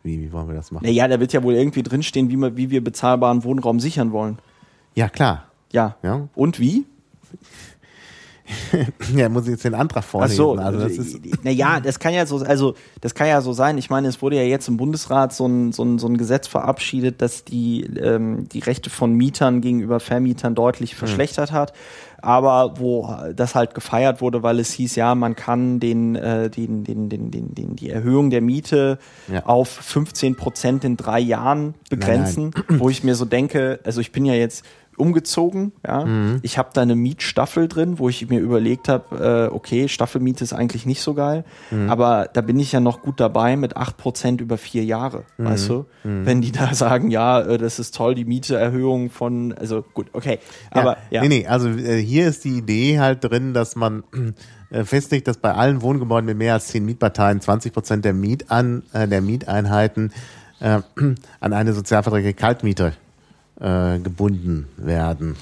wie, 0.03 0.19
wie 0.21 0.31
wollen 0.31 0.47
wir 0.47 0.55
das 0.55 0.71
machen? 0.71 0.85
Naja, 0.85 1.07
da 1.07 1.19
wird 1.19 1.33
ja 1.33 1.41
wohl 1.41 1.55
irgendwie 1.55 1.81
drinstehen, 1.81 2.29
wie 2.29 2.35
wir, 2.35 2.55
wie 2.55 2.69
wir 2.69 2.83
bezahlbaren 2.83 3.43
Wohnraum 3.43 3.79
sichern 3.79 4.11
wollen. 4.11 4.37
Ja, 4.93 5.09
klar. 5.09 5.45
Ja. 5.71 5.95
Ja. 6.03 6.27
Und 6.35 6.59
wie? 6.59 6.85
Ja, 9.15 9.27
muss 9.27 9.45
ich 9.45 9.51
jetzt 9.51 9.65
den 9.65 9.73
Antrag 9.73 10.03
Ach 10.05 10.09
vorlesen. 10.09 10.35
so, 10.37 10.53
also 10.53 10.79
das 10.79 10.91
ist, 10.97 11.19
naja, 11.43 11.79
das 11.79 11.97
kann 11.97 12.13
ja 12.13 12.27
so, 12.27 12.37
also 12.37 12.75
das 13.01 13.15
kann 13.15 13.27
ja 13.27 13.41
so 13.41 13.53
sein. 13.53 13.77
Ich 13.79 13.89
meine, 13.89 14.07
es 14.07 14.21
wurde 14.21 14.35
ja 14.35 14.43
jetzt 14.43 14.67
im 14.67 14.77
Bundesrat 14.77 15.33
so 15.33 15.47
ein, 15.47 15.71
so 15.71 15.83
ein, 15.83 15.97
so 15.97 16.07
ein 16.07 16.15
Gesetz 16.17 16.47
verabschiedet, 16.47 17.23
das 17.23 17.43
die, 17.43 17.81
ähm, 17.97 18.47
die 18.49 18.59
Rechte 18.59 18.91
von 18.91 19.13
Mietern 19.13 19.61
gegenüber 19.61 19.99
Vermietern 19.99 20.53
deutlich 20.53 20.91
Hm. 20.91 20.97
verschlechtert 20.99 21.51
hat. 21.51 21.73
Aber 22.21 22.75
wo 22.79 23.15
das 23.35 23.53
halt 23.55 23.73
gefeiert 23.75 24.19
wurde, 24.21 24.41
weil 24.41 24.59
es 24.59 24.71
hieß, 24.71 24.95
ja, 24.95 25.13
man 25.15 25.35
kann 25.35 25.79
den, 25.79 26.15
äh, 26.15 26.49
den, 26.49 26.83
den, 26.83 27.07
den, 27.09 27.29
den, 27.31 27.53
den, 27.53 27.75
die 27.75 27.89
Erhöhung 27.89 28.29
der 28.31 28.41
Miete 28.41 28.97
Ja. 29.31 29.45
auf 29.45 29.69
15 29.69 30.35
Prozent 30.35 30.83
in 30.83 30.97
drei 30.97 31.19
Jahren 31.19 31.75
begrenzen, 31.89 32.51
wo 32.69 32.89
ich 32.89 33.03
mir 33.03 33.15
so 33.15 33.25
denke, 33.25 33.79
also 33.83 34.01
ich 34.01 34.11
bin 34.11 34.25
ja 34.25 34.33
jetzt 34.33 34.65
umgezogen, 34.97 35.71
ja. 35.85 36.05
Mhm. 36.05 36.39
Ich 36.41 36.57
habe 36.57 36.69
da 36.73 36.81
eine 36.81 36.95
Mietstaffel 36.95 37.67
drin, 37.67 37.99
wo 37.99 38.09
ich 38.09 38.27
mir 38.29 38.39
überlegt 38.39 38.87
habe, 38.89 39.49
äh, 39.51 39.53
okay, 39.53 39.87
Staffelmiete 39.87 40.43
ist 40.43 40.53
eigentlich 40.53 40.85
nicht 40.85 41.01
so 41.01 41.13
geil, 41.13 41.43
Mhm. 41.71 41.89
aber 41.89 42.29
da 42.33 42.41
bin 42.41 42.59
ich 42.59 42.71
ja 42.71 42.79
noch 42.79 43.01
gut 43.01 43.19
dabei 43.19 43.55
mit 43.57 43.75
8% 43.77 44.41
über 44.41 44.57
vier 44.57 44.83
Jahre, 44.85 45.23
Mhm. 45.37 45.45
weißt 45.45 45.69
du? 45.69 45.85
Wenn 46.03 46.41
die 46.41 46.51
da 46.51 46.73
sagen, 46.73 47.11
ja, 47.11 47.41
äh, 47.41 47.57
das 47.57 47.79
ist 47.79 47.95
toll, 47.95 48.15
die 48.15 48.25
Mieteerhöhung 48.25 49.09
von, 49.09 49.53
also 49.53 49.83
gut, 49.93 50.07
okay, 50.13 50.39
aber 50.71 50.97
ja. 51.09 51.21
Nee, 51.21 51.29
nee, 51.29 51.47
also 51.47 51.67
äh, 51.69 51.97
hier 52.01 52.27
ist 52.27 52.43
die 52.45 52.57
Idee 52.57 52.99
halt 52.99 53.23
drin, 53.23 53.53
dass 53.53 53.75
man 53.75 54.03
äh, 54.69 54.83
festlegt, 54.83 55.27
dass 55.27 55.37
bei 55.37 55.53
allen 55.53 55.81
Wohngebäuden 55.81 56.25
mit 56.25 56.37
mehr 56.37 56.53
als 56.53 56.67
zehn 56.67 56.85
Mietparteien 56.85 57.41
20 57.41 57.73
Prozent 57.73 58.05
der, 58.05 58.13
Mietan, 58.13 58.83
äh, 58.93 59.07
der 59.07 59.21
Mieteinheiten 59.21 60.11
äh, 60.59 60.79
an 61.39 61.53
eine 61.53 61.73
sozialverträgliche 61.73 62.33
Kaltmiete 62.33 62.93
äh, 63.59 63.99
gebunden 63.99 64.67
werden. 64.77 65.35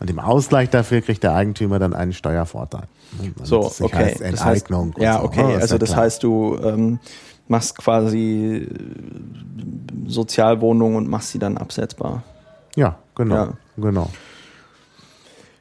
Und 0.00 0.10
im 0.10 0.18
Ausgleich 0.18 0.68
dafür 0.70 1.00
kriegt 1.00 1.22
der 1.22 1.34
Eigentümer 1.34 1.78
dann 1.78 1.94
einen 1.94 2.12
Steuervorteil. 2.12 2.84
Damit 3.18 3.46
So, 3.46 3.62
nicht 3.64 3.80
okay. 3.82 3.96
heißt 3.96 4.20
Das 4.20 4.44
heißt, 4.44 4.66
Enteignung. 4.66 4.92
und 4.94 5.02
ja, 5.02 5.18
so. 5.18 5.24
okay. 5.24 5.44
Oh, 5.44 5.54
also 5.54 5.74
ja 5.74 5.78
das 5.78 5.90
klar. 5.90 6.02
heißt, 6.02 6.22
du 6.22 6.58
ähm, 6.62 6.98
machst 7.48 7.76
quasi 7.78 8.66
äh, 8.68 10.08
Sozialwohnungen 10.08 10.96
und 10.96 11.08
machst 11.08 11.30
sie 11.30 11.38
dann 11.38 11.56
absetzbar. 11.58 12.22
Ja, 12.74 12.96
genau. 13.14 13.34
Ja. 13.34 13.52
genau. 13.76 14.10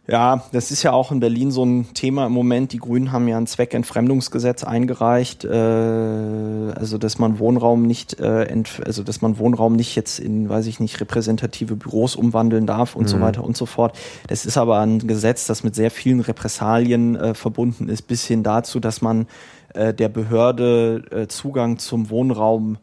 Ja, 0.07 0.43
das 0.51 0.71
ist 0.71 0.81
ja 0.81 0.93
auch 0.93 1.11
in 1.11 1.19
Berlin 1.19 1.51
so 1.51 1.63
ein 1.63 1.93
Thema 1.93 2.25
im 2.25 2.31
Moment. 2.31 2.73
Die 2.73 2.79
Grünen 2.79 3.11
haben 3.11 3.27
ja 3.27 3.37
ein 3.37 3.45
Zweckentfremdungsgesetz 3.45 4.63
eingereicht, 4.63 5.45
äh, 5.45 5.49
also 5.51 6.97
dass 6.97 7.19
man 7.19 7.37
Wohnraum 7.37 7.83
nicht, 7.83 8.19
äh, 8.19 8.45
entf 8.45 8.81
also 8.83 9.03
dass 9.03 9.21
man 9.21 9.37
Wohnraum 9.37 9.75
nicht 9.75 9.95
jetzt 9.95 10.19
in, 10.19 10.49
weiß 10.49 10.65
ich 10.65 10.79
nicht, 10.79 10.99
repräsentative 10.99 11.75
Büros 11.75 12.15
umwandeln 12.15 12.65
darf 12.65 12.95
und 12.95 13.07
so 13.07 13.21
weiter 13.21 13.43
und 13.43 13.55
so 13.55 13.67
fort. 13.67 13.95
Das 14.27 14.45
ist 14.45 14.57
aber 14.57 14.79
ein 14.79 15.07
Gesetz, 15.07 15.45
das 15.45 15.63
mit 15.63 15.75
sehr 15.75 15.91
vielen 15.91 16.19
Repressalien 16.19 17.15
äh, 17.15 17.33
verbunden 17.35 17.87
ist, 17.87 18.01
bis 18.03 18.25
hin 18.25 18.41
dazu, 18.41 18.79
dass 18.79 19.03
man 19.03 19.27
äh, 19.75 19.93
der 19.93 20.09
Behörde 20.09 21.03
äh, 21.11 21.27
Zugang 21.27 21.77
zum 21.77 22.09
Wohnraum 22.09 22.79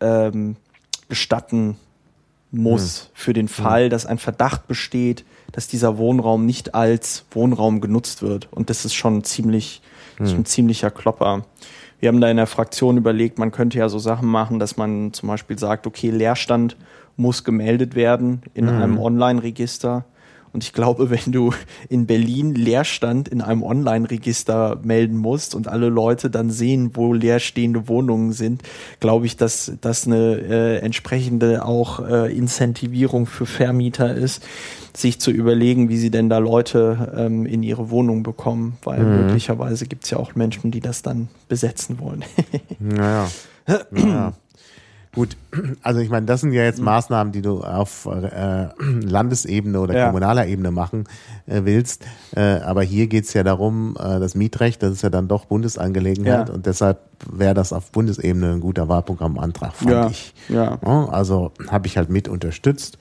ähm, 0.00 0.56
gestatten 1.08 1.76
muss 2.52 3.10
für 3.14 3.32
den 3.32 3.48
Fall, 3.48 3.88
dass 3.88 4.06
ein 4.06 4.18
Verdacht 4.18 4.66
besteht, 4.66 5.24
dass 5.52 5.68
dieser 5.68 5.98
Wohnraum 5.98 6.46
nicht 6.46 6.74
als 6.74 7.24
Wohnraum 7.30 7.80
genutzt 7.80 8.22
wird. 8.22 8.48
Und 8.50 8.70
das 8.70 8.84
ist 8.84 8.94
schon 8.94 9.24
ziemlich, 9.24 9.82
das 10.18 10.30
ist 10.30 10.38
ein 10.38 10.44
ziemlicher 10.44 10.90
Klopper. 10.90 11.44
wir 11.98 12.08
haben 12.08 12.20
da 12.20 12.30
in 12.30 12.38
der 12.38 12.46
Fraktion 12.46 12.96
überlegt, 12.96 13.38
man 13.38 13.50
könnte 13.50 13.78
ja 13.78 13.88
so 13.90 13.98
Sachen 13.98 14.26
machen, 14.28 14.58
dass 14.58 14.76
man 14.78 15.12
zum 15.12 15.28
Beispiel 15.28 15.58
sagt, 15.58 15.86
okay, 15.86 16.10
Leerstand 16.10 16.76
muss 17.16 17.44
gemeldet 17.44 17.94
werden 17.94 18.42
in 18.54 18.64
Mhm. 18.66 18.70
einem 18.70 18.98
Online-Register. 18.98 20.04
Und 20.52 20.64
ich 20.64 20.72
glaube, 20.72 21.10
wenn 21.10 21.32
du 21.32 21.52
in 21.88 22.06
Berlin 22.06 22.54
Leerstand 22.54 23.28
in 23.28 23.40
einem 23.40 23.62
Online-Register 23.62 24.80
melden 24.82 25.16
musst 25.16 25.54
und 25.54 25.68
alle 25.68 25.88
Leute 25.88 26.30
dann 26.30 26.50
sehen, 26.50 26.90
wo 26.94 27.12
leerstehende 27.12 27.88
Wohnungen 27.88 28.32
sind, 28.32 28.62
glaube 29.00 29.26
ich, 29.26 29.36
dass 29.36 29.72
das 29.80 30.06
eine 30.06 30.38
äh, 30.38 30.78
entsprechende 30.78 31.64
auch 31.64 32.00
äh, 32.06 32.36
Incentivierung 32.36 33.26
für 33.26 33.46
Vermieter 33.46 34.14
ist, 34.14 34.42
sich 34.96 35.20
zu 35.20 35.30
überlegen, 35.30 35.88
wie 35.88 35.96
sie 35.96 36.10
denn 36.10 36.28
da 36.28 36.38
Leute 36.38 37.12
ähm, 37.16 37.46
in 37.46 37.62
ihre 37.62 37.90
Wohnung 37.90 38.22
bekommen, 38.22 38.76
weil 38.82 39.02
möglicherweise 39.02 39.86
gibt 39.86 40.04
es 40.04 40.10
ja 40.10 40.18
auch 40.18 40.34
Menschen, 40.34 40.70
die 40.70 40.80
das 40.80 41.02
dann 41.02 41.28
besetzen 41.48 41.98
wollen. 42.00 42.24
Naja. 42.78 43.28
naja. 43.90 44.32
Gut, 45.12 45.36
also 45.82 45.98
ich 46.00 46.08
meine, 46.08 46.26
das 46.26 46.40
sind 46.42 46.52
ja 46.52 46.62
jetzt 46.62 46.80
Maßnahmen, 46.80 47.32
die 47.32 47.42
du 47.42 47.62
auf 47.62 48.06
äh, 48.06 48.68
Landesebene 48.78 49.80
oder 49.80 49.96
Ja. 49.96 50.06
kommunaler 50.06 50.46
Ebene 50.46 50.70
machen 50.70 51.04
äh, 51.46 51.62
willst. 51.64 52.04
Äh, 52.36 52.60
aber 52.60 52.82
hier 52.82 53.08
geht's 53.08 53.32
ja 53.34 53.42
darum, 53.42 53.96
äh, 53.98 54.20
das 54.20 54.34
Mietrecht, 54.36 54.82
das 54.84 54.92
ist 54.92 55.02
ja 55.02 55.10
dann 55.10 55.26
doch 55.26 55.46
Bundesangelegenheit 55.46 56.48
Ja. 56.48 56.54
und 56.54 56.64
deshalb 56.66 57.00
wäre 57.30 57.54
das 57.54 57.72
auf 57.72 57.90
Bundesebene 57.90 58.52
ein 58.52 58.60
guter 58.60 58.88
Wahlprogrammantrag, 58.88 59.72
fand 59.74 60.10
ich. 60.12 60.32
ja. 60.48 60.78
Ja, 60.84 61.08
also 61.08 61.50
habe 61.68 61.86
ich 61.88 61.96
halt 61.96 62.08
mit 62.08 62.28
unterstützt. 62.28 62.98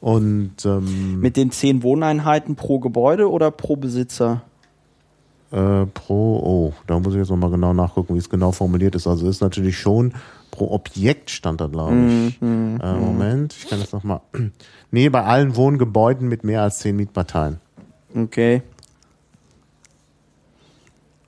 Und 0.00 0.52
ähm, 0.64 1.20
Mit 1.20 1.36
den 1.36 1.50
zehn 1.50 1.82
Wohneinheiten 1.82 2.54
pro 2.56 2.78
Gebäude 2.78 3.28
oder 3.30 3.50
pro 3.50 3.76
Besitzer? 3.76 4.40
Äh, 5.50 5.84
pro, 5.92 6.38
oh, 6.38 6.72
da 6.86 6.98
muss 7.00 7.12
ich 7.12 7.18
jetzt 7.18 7.28
nochmal 7.28 7.50
genau 7.50 7.74
nachgucken, 7.74 8.14
wie 8.14 8.18
es 8.18 8.30
genau 8.30 8.52
formuliert 8.52 8.94
ist. 8.94 9.06
Also 9.06 9.28
ist 9.28 9.42
natürlich 9.42 9.78
schon 9.78 10.14
pro 10.50 10.70
Objekt 10.70 11.30
stand 11.30 11.60
da, 11.60 11.66
glaube 11.66 11.94
ich. 11.96 12.40
Mhm, 12.40 12.78
äh, 12.82 12.94
Moment, 12.94 13.54
ich 13.54 13.68
kann 13.68 13.80
das 13.80 13.92
nochmal. 13.92 14.20
Nee, 14.92 15.08
bei 15.08 15.22
allen 15.22 15.54
Wohngebäuden 15.54 16.28
mit 16.28 16.42
mehr 16.42 16.62
als 16.62 16.80
zehn 16.80 16.96
Mietparteien. 16.96 17.60
Okay. 18.12 18.60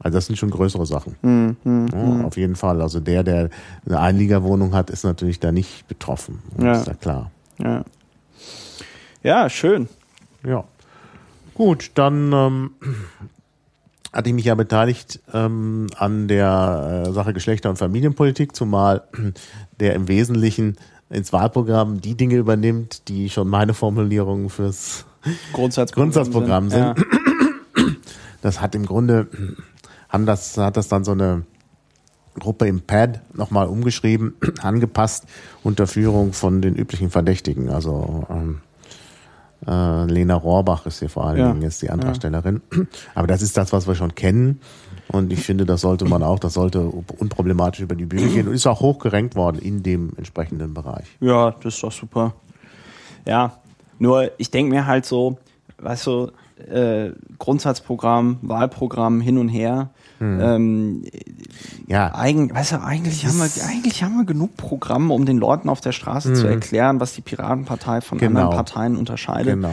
Also 0.01 0.17
das 0.19 0.27
sind 0.27 0.35
schon 0.37 0.51
größere 0.51 0.85
Sachen. 0.85 1.15
Mhm, 1.23 1.87
ja, 1.93 2.25
auf 2.27 2.37
jeden 2.37 2.57
Fall. 2.57 2.83
Also 2.83 2.99
der, 2.99 3.23
der 3.23 3.51
eine 3.87 4.01
Einliegerwohnung 4.01 4.75
hat, 4.75 4.91
ist 4.91 5.05
natürlich 5.05 5.39
da 5.39 5.53
nicht 5.53 5.87
betroffen. 5.87 6.43
Ja. 6.61 6.73
ist 6.73 6.89
ja 6.89 6.95
klar. 6.95 7.31
Ja. 7.59 7.85
Ja, 9.23 9.49
schön. 9.49 9.89
Ja. 10.45 10.65
Gut, 11.55 11.93
dann 11.95 12.33
ähm, 12.33 12.71
hatte 14.13 14.29
ich 14.29 14.35
mich 14.35 14.45
ja 14.45 14.55
beteiligt 14.55 15.21
ähm, 15.33 15.87
an 15.97 16.29
der 16.29 17.05
äh, 17.07 17.13
Sache 17.13 17.33
Geschlechter- 17.33 17.71
und 17.71 17.77
Familienpolitik, 17.77 18.55
zumal 18.55 19.05
der 19.81 19.95
im 19.95 20.09
Wesentlichen 20.09 20.77
ins 21.09 21.33
Wahlprogramm 21.33 22.01
die 22.01 22.17
Dinge 22.17 22.37
übernimmt, 22.37 23.09
die 23.09 23.31
schon 23.31 23.49
meine 23.49 23.75
Formulierungen 23.75 24.51
fürs 24.51 25.07
Grundsatzprogramm, 25.53 26.11
Grundsatzprogramm 26.11 26.71
sind. 26.71 26.81
Ja. 26.81 26.95
Das 28.43 28.61
hat 28.61 28.75
im 28.75 28.87
Grunde, 28.87 29.29
haben 30.09 30.27
das, 30.27 30.59
hat 30.59 30.77
das 30.77 30.89
dann 30.89 31.05
so 31.05 31.13
eine 31.13 31.45
Gruppe 32.39 32.67
im 32.67 32.81
Pad 32.81 33.21
nochmal 33.35 33.69
umgeschrieben, 33.69 34.35
angepasst 34.61 35.27
unter 35.63 35.87
Führung 35.87 36.33
von 36.33 36.61
den 36.61 36.75
üblichen 36.75 37.11
Verdächtigen. 37.11 37.69
Also 37.69 38.27
ähm, 38.29 38.61
äh, 39.67 40.05
Lena 40.07 40.35
Rohrbach 40.35 40.87
ist 40.87 40.99
hier 41.01 41.09
vor 41.09 41.27
allen 41.27 41.39
Ja. 41.39 41.49
Dingen 41.51 41.63
jetzt 41.63 41.83
die 41.83 41.91
Antragstellerin. 41.91 42.61
Aber 43.15 43.27
das 43.27 43.43
ist 43.43 43.57
das, 43.57 43.73
was 43.73 43.87
wir 43.87 43.95
schon 43.95 44.15
kennen. 44.15 44.61
Und 45.09 45.33
ich 45.33 45.41
finde, 45.45 45.67
das 45.67 45.83
sollte 45.83 46.05
man 46.07 46.23
auch, 46.23 46.39
das 46.39 46.55
sollte 46.55 46.81
unproblematisch 46.81 47.81
über 47.81 47.95
die 47.95 48.07
Bühne 48.07 48.29
gehen 48.29 48.49
und 48.49 48.55
ist 48.55 48.67
auch 48.67 48.81
hoch 48.81 48.99
gerankt 48.99 49.35
worden 49.37 49.59
in 49.59 49.83
dem 49.83 50.11
entsprechenden 50.17 50.73
Bereich. 50.75 51.05
Ja, 51.21 51.51
das 51.63 51.75
ist 51.75 51.83
doch 51.83 51.93
super. 51.93 52.35
Ja, 53.27 53.53
nur 53.99 54.31
ich 54.39 54.51
denke 54.51 54.71
mir 54.75 54.87
halt 54.87 55.05
so, 55.05 55.39
weißt 55.79 56.07
du, 56.07 56.31
äh, 56.71 57.11
Grundsatzprogramm, 57.39 58.39
Wahlprogramm 58.43 59.21
hin 59.21 59.37
und 59.39 59.49
her. 59.49 59.91
Ähm, 60.23 61.03
Ja, 61.89 62.15
Eigen, 62.15 62.55
weißt 62.55 62.73
du, 62.73 62.81
eigentlich 62.81 63.27
haben, 63.27 63.39
wir, 63.39 63.65
eigentlich 63.69 64.03
haben 64.03 64.17
wir 64.17 64.25
genug 64.25 64.57
Programme, 64.57 65.13
um 65.13 65.27
den 65.27 65.37
Leuten 65.39 65.69
auf 65.69 65.81
der 65.81 65.93
Straße 65.93 66.33
zu 66.35 66.47
erklären, 66.47 67.01
was 67.01 67.13
die 67.15 67.21
Piratenpartei 67.23 68.01
von 68.01 68.19
Genau. 68.19 68.41
anderen 68.41 68.57
Parteien 68.57 68.97
unterscheidet. 68.97 69.55
Genau. 69.55 69.71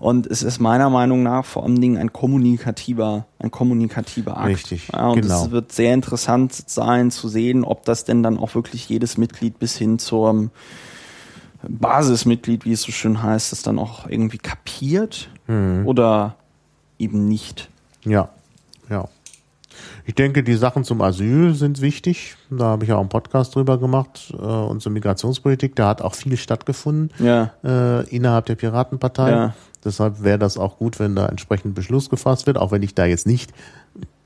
Und 0.00 0.26
es 0.26 0.42
ist 0.42 0.58
meiner 0.58 0.90
Meinung 0.90 1.22
nach 1.22 1.44
vor 1.44 1.62
allen 1.62 1.80
Dingen 1.80 1.96
ein 1.96 2.12
kommunikativer, 2.12 3.26
ein 3.38 3.52
kommunikativer 3.52 4.36
Akt. 4.36 4.48
Richtig, 4.48 4.88
Ja, 4.92 5.08
und 5.10 5.22
genau. 5.22 5.44
es 5.44 5.50
wird 5.52 5.70
sehr 5.72 5.94
interessant 5.94 6.52
sein 6.52 7.12
zu 7.12 7.28
sehen, 7.28 7.62
ob 7.62 7.84
das 7.84 8.04
denn 8.04 8.24
dann 8.24 8.36
auch 8.38 8.56
wirklich 8.56 8.88
jedes 8.88 9.16
Mitglied 9.16 9.60
bis 9.60 9.76
hin 9.76 10.00
zum 10.00 10.50
Basismitglied, 11.68 12.64
wie 12.64 12.72
es 12.72 12.82
so 12.82 12.90
schön 12.92 13.22
heißt, 13.22 13.52
das 13.52 13.62
dann 13.62 13.78
auch 13.78 14.08
irgendwie 14.08 14.38
kapiert 14.38 15.28
Mhm. 15.46 15.86
oder 15.86 16.34
eben 16.98 17.28
nicht. 17.28 17.68
Ja, 18.04 18.28
ja. 18.90 19.04
Ich 20.04 20.14
denke, 20.14 20.42
die 20.42 20.54
Sachen 20.54 20.84
zum 20.84 21.00
Asyl 21.00 21.54
sind 21.54 21.80
wichtig. 21.80 22.36
Da 22.50 22.64
habe 22.64 22.84
ich 22.84 22.92
auch 22.92 23.00
einen 23.00 23.08
Podcast 23.08 23.54
drüber 23.54 23.78
gemacht. 23.78 24.32
Äh, 24.36 24.42
und 24.44 24.82
zur 24.82 24.92
Migrationspolitik, 24.92 25.76
da 25.76 25.88
hat 25.88 26.02
auch 26.02 26.14
viel 26.14 26.36
stattgefunden 26.36 27.10
Ja. 27.24 27.52
äh, 27.64 28.08
innerhalb 28.14 28.46
der 28.46 28.56
Piratenpartei. 28.56 29.30
Ja. 29.30 29.54
Deshalb 29.84 30.22
wäre 30.22 30.38
das 30.38 30.58
auch 30.58 30.78
gut, 30.78 30.98
wenn 31.00 31.14
da 31.16 31.26
entsprechend 31.26 31.74
Beschluss 31.74 32.10
gefasst 32.10 32.46
wird, 32.46 32.56
auch 32.58 32.70
wenn 32.72 32.82
ich 32.82 32.94
da 32.94 33.04
jetzt 33.04 33.26
nicht 33.26 33.52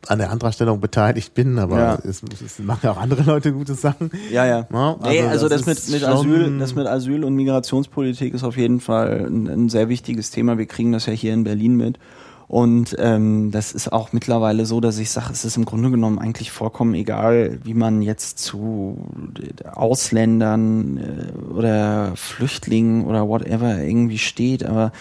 an 0.09 0.19
der 0.19 0.31
Antragstellung 0.31 0.81
beteiligt 0.81 1.35
bin, 1.35 1.59
aber 1.59 1.79
Ja. 1.79 1.99
es, 2.05 2.23
es 2.45 2.59
machen 2.61 2.81
ja 2.85 2.93
auch 2.93 2.97
andere 2.97 3.23
Leute 3.23 3.53
gute 3.53 3.75
Sachen. 3.75 4.11
Ja, 4.31 4.47
ja. 4.47 4.67
Ja, 4.73 4.97
nee, 5.03 5.21
also 5.23 5.47
also 5.47 5.49
das, 5.49 5.65
das 5.65 5.89
mit, 5.89 6.01
mit 6.01 6.09
Asyl, 6.09 6.59
das 6.61 6.75
mit 6.77 6.87
Asyl 6.87 7.25
und 7.25 7.35
Migrationspolitik 7.35 8.33
ist 8.33 8.45
auf 8.45 8.57
jeden 8.57 8.79
Fall 8.81 9.27
ein, 9.27 9.49
ein 9.49 9.69
sehr 9.69 9.89
wichtiges 9.89 10.31
Thema. 10.31 10.59
Wir 10.59 10.67
kriegen 10.67 10.93
das 10.93 11.07
ja 11.07 11.13
hier 11.13 11.35
in 11.35 11.43
Berlin 11.43 11.75
mit. 11.77 11.99
Und 12.49 12.95
ähm, 13.01 13.51
das 13.51 13.73
ist 13.73 13.93
auch 13.93 14.13
mittlerweile 14.13 14.67
so, 14.67 14.81
dass 14.81 14.99
ich 14.99 15.11
sage, 15.11 15.33
es 15.33 15.45
ist 15.45 15.57
im 15.57 15.65
Grunde 15.65 15.91
genommen 15.91 16.21
eigentlich 16.21 16.53
vollkommen 16.53 16.95
egal, 16.95 17.59
wie 17.65 17.75
man 17.75 18.03
jetzt 18.03 18.39
zu 18.39 19.05
Ausländern 19.73 20.97
äh, 20.99 21.53
oder 21.53 22.13
Flüchtlingen 22.15 23.05
oder 23.05 23.29
whatever 23.29 23.83
irgendwie 23.83 24.19
steht. 24.19 24.65
Aber 24.65 24.93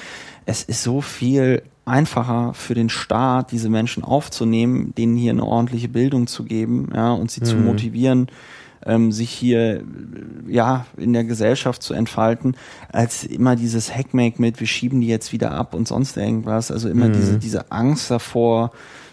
es 0.46 0.64
ist 0.64 0.82
so 0.82 1.02
viel 1.02 1.62
einfacher 1.86 2.56
für 2.56 2.74
den 2.74 2.90
Staat, 2.90 3.52
diese 3.52 3.70
Menschen 3.70 4.04
aufzunehmen, 4.04 4.94
denen 4.98 5.16
hier 5.16 5.32
eine 5.32 5.46
ordentliche 5.46 5.88
Bildung 5.88 6.26
zu 6.26 6.44
geben, 6.44 6.90
ja, 6.96 7.14
und 7.14 7.30
sie 7.30 7.42
zu 7.42 7.56
motivieren, 7.58 8.28
ähm, 8.86 9.12
sich 9.12 9.30
hier 9.30 9.84
ja 10.48 10.86
in 10.98 11.14
der 11.14 11.24
Gesellschaft 11.24 11.82
zu 11.82 11.94
entfalten, 11.94 12.56
als 12.92 13.24
immer 13.24 13.56
dieses 13.56 13.96
Hackmake 13.96 14.42
mit, 14.42 14.60
wir 14.60 14.68
schieben 14.68 15.02
die 15.02 15.08
jetzt 15.08 15.34
wieder 15.34 15.52
ab 15.52 15.74
und 15.74 15.88
sonst 15.88 16.18
irgendwas. 16.18 16.72
Also 16.72 16.90
immer 16.90 17.10
diese, 17.10 17.38
diese 17.38 17.72
Angst 17.72 18.12
davor, 18.12 18.72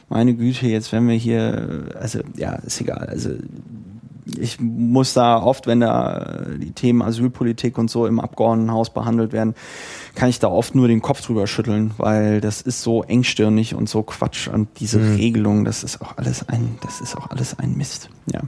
meine 0.08 0.34
Güte, 0.34 0.66
jetzt 0.66 0.92
wenn 0.92 1.08
wir 1.08 1.16
hier, 1.16 1.88
also 1.98 2.20
ja, 2.36 2.54
ist 2.56 2.80
egal. 2.80 3.06
Also 3.08 3.30
ich 4.24 4.60
muss 4.60 5.14
da 5.14 5.42
oft, 5.42 5.66
wenn 5.66 5.80
da 5.80 6.44
die 6.56 6.72
Themen 6.72 7.02
Asylpolitik 7.02 7.78
und 7.78 7.90
so 7.90 8.06
im 8.06 8.20
Abgeordnetenhaus 8.20 8.90
behandelt 8.90 9.32
werden, 9.32 9.54
kann 10.14 10.28
ich 10.28 10.38
da 10.38 10.48
oft 10.48 10.74
nur 10.74 10.88
den 10.88 11.02
Kopf 11.02 11.22
drüber 11.22 11.46
schütteln, 11.46 11.92
weil 11.96 12.40
das 12.40 12.60
ist 12.60 12.82
so 12.82 13.02
engstirnig 13.02 13.74
und 13.74 13.88
so 13.88 14.02
Quatsch 14.02 14.48
und 14.48 14.68
diese 14.80 15.00
Regelung, 15.00 15.64
das 15.64 15.82
ist 15.82 16.00
auch 16.00 16.16
alles 16.18 16.48
ein, 16.48 16.78
das 16.82 17.00
ist 17.00 17.16
auch 17.16 17.30
alles 17.30 17.58
ein 17.58 17.76
Mist. 17.76 18.10
Ja. 18.32 18.40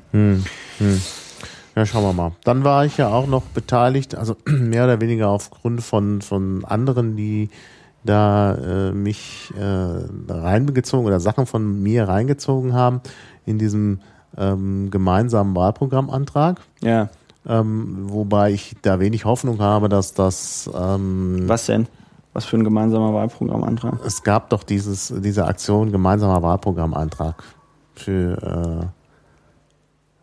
Ja, 1.77 1.87
schauen 1.87 2.05
wir 2.05 2.13
mal. 2.13 2.33
Dann 2.45 2.63
war 2.63 2.85
ich 2.85 2.99
ja 2.99 3.09
auch 3.09 3.27
noch 3.27 3.43
beteiligt, 3.43 4.15
also 4.15 4.37
mehr 4.47 4.85
oder 4.85 5.01
weniger 5.01 5.29
aufgrund 5.29 5.83
von, 5.83 6.23
von 6.23 6.65
anderen, 6.65 7.17
die 7.17 7.51
da 8.05 8.55
äh, 8.55 8.93
mich 8.93 9.53
äh, 9.59 10.33
reingezogen 10.33 11.07
oder 11.07 11.21
Sachen 11.21 11.47
von 11.47 11.83
mir 11.83 12.07
reingezogen 12.07 12.75
haben 12.75 13.01
in 13.47 13.59
diesem 13.59 14.01
ähm, 14.37 14.91
gemeinsamen 14.91 15.55
Wahlprogrammantrag. 15.55 16.61
Ja. 16.83 17.09
Ähm, 17.47 18.07
wobei 18.09 18.53
ich 18.53 18.75
da 18.83 19.01
wenig 19.01 19.25
Hoffnung 19.25 19.61
habe, 19.61 19.89
dass 19.89 20.15
das 20.15 20.71
ähm, 20.75 21.43
Was 21.47 21.67
denn? 21.67 21.87
Was 22.33 22.47
für 22.47 22.57
ein 22.57 22.65
gemeinsamer 22.65 23.15
Wahlprogrammantrag? 23.15 24.01
es 24.05 24.23
gab 24.23 24.51
doch 24.51 24.65
dieses, 24.65 25.13
diese 25.19 25.47
Aktion 25.47 25.93
gemeinsamer 25.93 26.43
Wahlprogrammantrag 26.43 27.45
für 27.95 28.83
äh, 28.83 28.87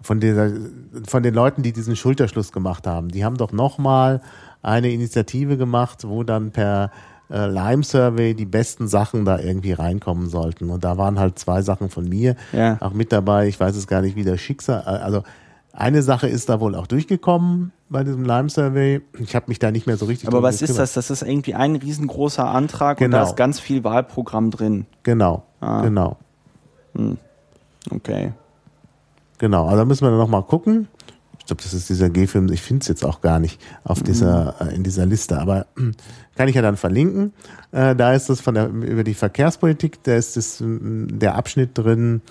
von 0.01 0.19
dieser, 0.19 0.51
von 1.07 1.23
den 1.23 1.33
Leuten, 1.33 1.61
die 1.61 1.71
diesen 1.71 1.95
Schulterschluss 1.95 2.51
gemacht 2.51 2.87
haben. 2.87 3.09
Die 3.09 3.23
haben 3.23 3.37
doch 3.37 3.51
nochmal 3.51 4.21
eine 4.61 4.91
Initiative 4.91 5.57
gemacht, 5.57 6.07
wo 6.07 6.23
dann 6.23 6.51
per 6.51 6.91
äh, 7.31 7.47
Lime-Survey 7.47 8.33
die 8.35 8.45
besten 8.45 8.87
Sachen 8.87 9.25
da 9.25 9.39
irgendwie 9.39 9.73
reinkommen 9.73 10.27
sollten. 10.29 10.69
Und 10.69 10.83
da 10.83 10.97
waren 10.97 11.17
halt 11.19 11.39
zwei 11.39 11.61
Sachen 11.61 11.89
von 11.89 12.07
mir 12.09 12.35
Ja. 12.51 12.77
auch 12.81 12.93
mit 12.93 13.11
dabei. 13.11 13.47
Ich 13.47 13.59
weiß 13.59 13.75
es 13.75 13.87
gar 13.87 14.01
nicht, 14.01 14.15
wie 14.15 14.23
der 14.23 14.37
Schicksal, 14.37 14.81
äh, 14.85 15.01
also 15.01 15.23
eine 15.73 16.01
Sache 16.01 16.27
ist 16.27 16.49
da 16.49 16.59
wohl 16.59 16.75
auch 16.75 16.85
durchgekommen 16.85 17.71
bei 17.89 18.03
diesem 18.03 18.25
Lime-Survey. 18.25 19.01
Ich 19.19 19.35
habe 19.35 19.45
mich 19.47 19.57
da 19.59 19.71
nicht 19.71 19.87
mehr 19.87 19.95
so 19.95 20.05
richtig 20.05 20.27
Aber 20.27 20.43
was 20.43 20.61
ist 20.61 20.77
das? 20.77 20.93
Das 20.93 21.09
ist 21.09 21.21
irgendwie 21.21 21.55
ein 21.55 21.77
riesengroßer 21.77 22.45
Antrag 22.45 22.99
und 22.99 23.11
da 23.11 23.19
Genau. 23.19 23.29
ist 23.29 23.37
ganz 23.37 23.59
viel 23.61 23.83
Wahlprogramm 23.85 24.51
drin. 24.51 24.85
Genau, 25.03 25.43
Ah. 25.61 25.81
genau. 25.81 26.17
Okay. 27.89 28.33
Genau, 29.37 29.65
also 29.65 29.77
da 29.77 29.85
müssen 29.85 30.05
wir 30.05 30.09
dann 30.09 30.19
nochmal 30.19 30.43
gucken. 30.43 30.87
Ich 31.41 31.47
glaube, 31.47 31.63
das 31.63 31.73
ist 31.73 31.89
dieser 31.89 32.11
G-Film, 32.11 32.51
ich 32.51 32.61
finde 32.61 32.81
es 32.83 32.87
jetzt 32.87 33.03
auch 33.03 33.19
gar 33.19 33.39
nicht 33.39 33.59
auf 33.83 34.03
dieser, 34.03 34.55
äh, 34.61 34.75
in 34.75 34.83
dieser 34.83 35.07
Liste, 35.07 35.39
aber 35.39 35.65
kann 36.35 36.47
ich 36.47 36.53
ja 36.55 36.61
dann 36.61 36.77
verlinken. 36.77 37.33
Äh, 37.71 37.95
da 37.95 38.13
ist 38.13 38.29
das 38.29 38.39
von 38.41 38.53
der, 38.53 38.67
über 38.69 39.03
die 39.03 39.15
Verkehrspolitik, 39.15 40.03
da 40.03 40.15
ist 40.15 40.37
das, 40.37 40.59
mm, 40.61 41.17
der 41.19 41.33
Abschnitt 41.35 41.71
drin 41.75 42.21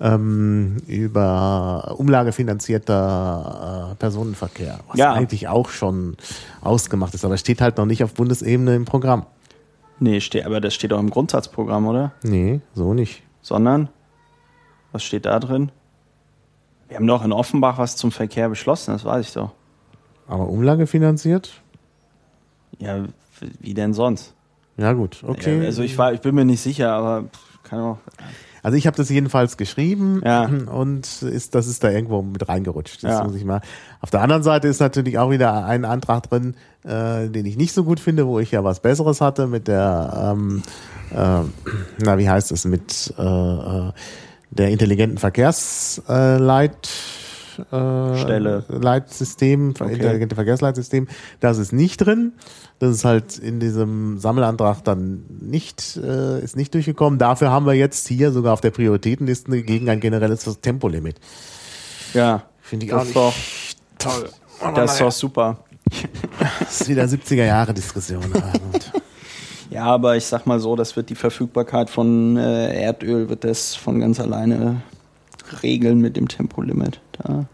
ähm, 0.00 0.76
über 0.86 1.94
umlagefinanzierter 1.98 3.90
äh, 3.92 3.94
Personenverkehr, 3.96 4.78
was 4.88 4.98
Ja. 4.98 5.12
eigentlich 5.14 5.48
auch 5.48 5.68
schon 5.70 6.16
ausgemacht 6.60 7.12
ist, 7.14 7.24
aber 7.24 7.36
steht 7.36 7.60
halt 7.60 7.76
noch 7.76 7.86
nicht 7.86 8.04
auf 8.04 8.14
Bundesebene 8.14 8.76
im 8.76 8.84
Programm. 8.84 9.26
Nee, 9.98 10.20
steht, 10.20 10.46
aber 10.46 10.60
das 10.60 10.74
steht 10.74 10.92
auch 10.92 11.00
im 11.00 11.10
Grundsatzprogramm, 11.10 11.86
oder? 11.86 12.12
Nee, 12.22 12.60
so 12.74 12.94
nicht. 12.94 13.22
Sondern, 13.42 13.88
was 14.92 15.02
steht 15.02 15.26
da 15.26 15.38
drin? 15.40 15.70
Wir 16.90 16.96
haben 16.96 17.06
doch 17.06 17.24
in 17.24 17.32
Offenbach 17.32 17.78
was 17.78 17.96
zum 17.96 18.12
Verkehr 18.12 18.48
beschlossen, 18.50 18.90
das 18.92 19.04
weiß 19.04 19.26
ich 19.28 19.32
doch. 19.32 19.52
Aber 20.28 20.48
umlagefinanziert? 20.48 21.52
Ja, 22.78 23.04
wie 23.60 23.74
denn 23.74 23.94
sonst? 23.94 24.34
Ja 24.76 24.92
gut, 24.92 25.22
okay. 25.26 25.60
Ja, 25.60 25.64
also 25.66 25.82
ich 25.82 25.96
war, 25.98 26.12
ich 26.12 26.20
bin 26.20 26.34
mir 26.34 26.44
nicht 26.44 26.60
sicher, 26.60 26.92
aber 26.92 27.24
kann 27.62 27.80
auch. 27.80 27.98
Also 28.62 28.76
ich 28.76 28.86
habe 28.86 28.96
das 28.96 29.08
jedenfalls 29.08 29.56
geschrieben 29.56 30.20
Ja. 30.24 30.44
und 30.44 31.22
ist, 31.22 31.54
das 31.54 31.66
ist 31.66 31.82
da 31.82 31.90
irgendwo 31.90 32.20
mit 32.22 32.46
reingerutscht. 32.48 33.02
Das 33.02 33.10
Ja. 33.20 33.24
muss 33.24 33.34
ich 33.34 33.44
mal. 33.44 33.62
Auf 34.02 34.10
der 34.10 34.20
anderen 34.20 34.42
Seite 34.42 34.68
ist 34.68 34.80
natürlich 34.80 35.18
auch 35.18 35.30
wieder 35.30 35.64
ein 35.64 35.84
Antrag 35.86 36.28
drin, 36.28 36.54
äh, 36.84 37.28
den 37.28 37.46
ich 37.46 37.56
nicht 37.56 37.72
so 37.72 37.84
gut 37.84 38.00
finde, 38.00 38.26
wo 38.26 38.38
ich 38.38 38.50
ja 38.50 38.62
was 38.64 38.80
Besseres 38.80 39.20
hatte 39.22 39.46
mit 39.46 39.66
der, 39.68 40.34
ähm, 40.34 40.62
äh, 41.10 41.40
na 42.04 42.18
wie 42.18 42.28
heißt 42.28 42.52
es, 42.52 42.64
mit 42.66 43.14
äh, 43.18 43.22
äh, 43.22 43.92
der 44.50 44.68
intelligenten 44.70 45.18
Verkehrsleit 45.18 46.88
äh, 47.58 48.16
Stelle. 48.18 48.64
Leitsystem, 48.68 49.74
Okay. 49.78 49.92
intelligente 49.94 50.34
Verkehrsleitsystem, 50.34 51.08
das 51.40 51.58
ist 51.58 51.72
nicht 51.72 51.98
drin. 51.98 52.32
Das 52.78 52.90
ist 52.94 53.04
halt 53.04 53.36
in 53.38 53.60
diesem 53.60 54.18
Sammelantrag 54.18 54.82
dann 54.84 55.24
nicht, 55.40 55.98
äh, 56.02 56.40
ist 56.42 56.56
nicht 56.56 56.72
durchgekommen. 56.72 57.18
Dafür 57.18 57.50
haben 57.50 57.66
wir 57.66 57.74
jetzt 57.74 58.08
hier 58.08 58.32
sogar 58.32 58.54
auf 58.54 58.60
der 58.62 58.70
Prioritätenliste 58.70 59.62
gegen 59.62 59.90
ein 59.90 60.00
generelles 60.00 60.44
Tempolimit. 60.62 61.16
Ja, 62.14 62.44
Finde 62.62 62.86
ich 62.86 62.92
das 62.92 63.00
auch 63.00 63.06
ist 63.06 63.16
doch, 63.16 63.34
toll. 63.98 64.30
das 64.74 64.92
ist 64.92 65.00
doch 65.00 65.12
super. 65.12 65.58
Das 66.60 66.80
ist 66.82 66.88
wieder 66.88 67.04
70er 67.04 67.44
Jahre 67.44 67.74
Diskussion. 67.74 68.22
Ja, 69.70 69.84
aber 69.84 70.16
ich 70.16 70.24
sag 70.26 70.46
mal 70.46 70.58
so, 70.60 70.74
das 70.76 70.96
wird 70.96 71.10
die 71.10 71.14
Verfügbarkeit 71.14 71.90
von 71.90 72.36
äh, 72.36 72.82
Erdöl, 72.82 73.28
wird 73.28 73.44
das 73.44 73.74
von 73.76 74.00
ganz 74.00 74.18
alleine 74.20 74.82
regeln 75.62 76.00
mit 76.00 76.16
dem 76.16 76.28
Tempolimit. 76.28 77.00
Da 77.18 77.46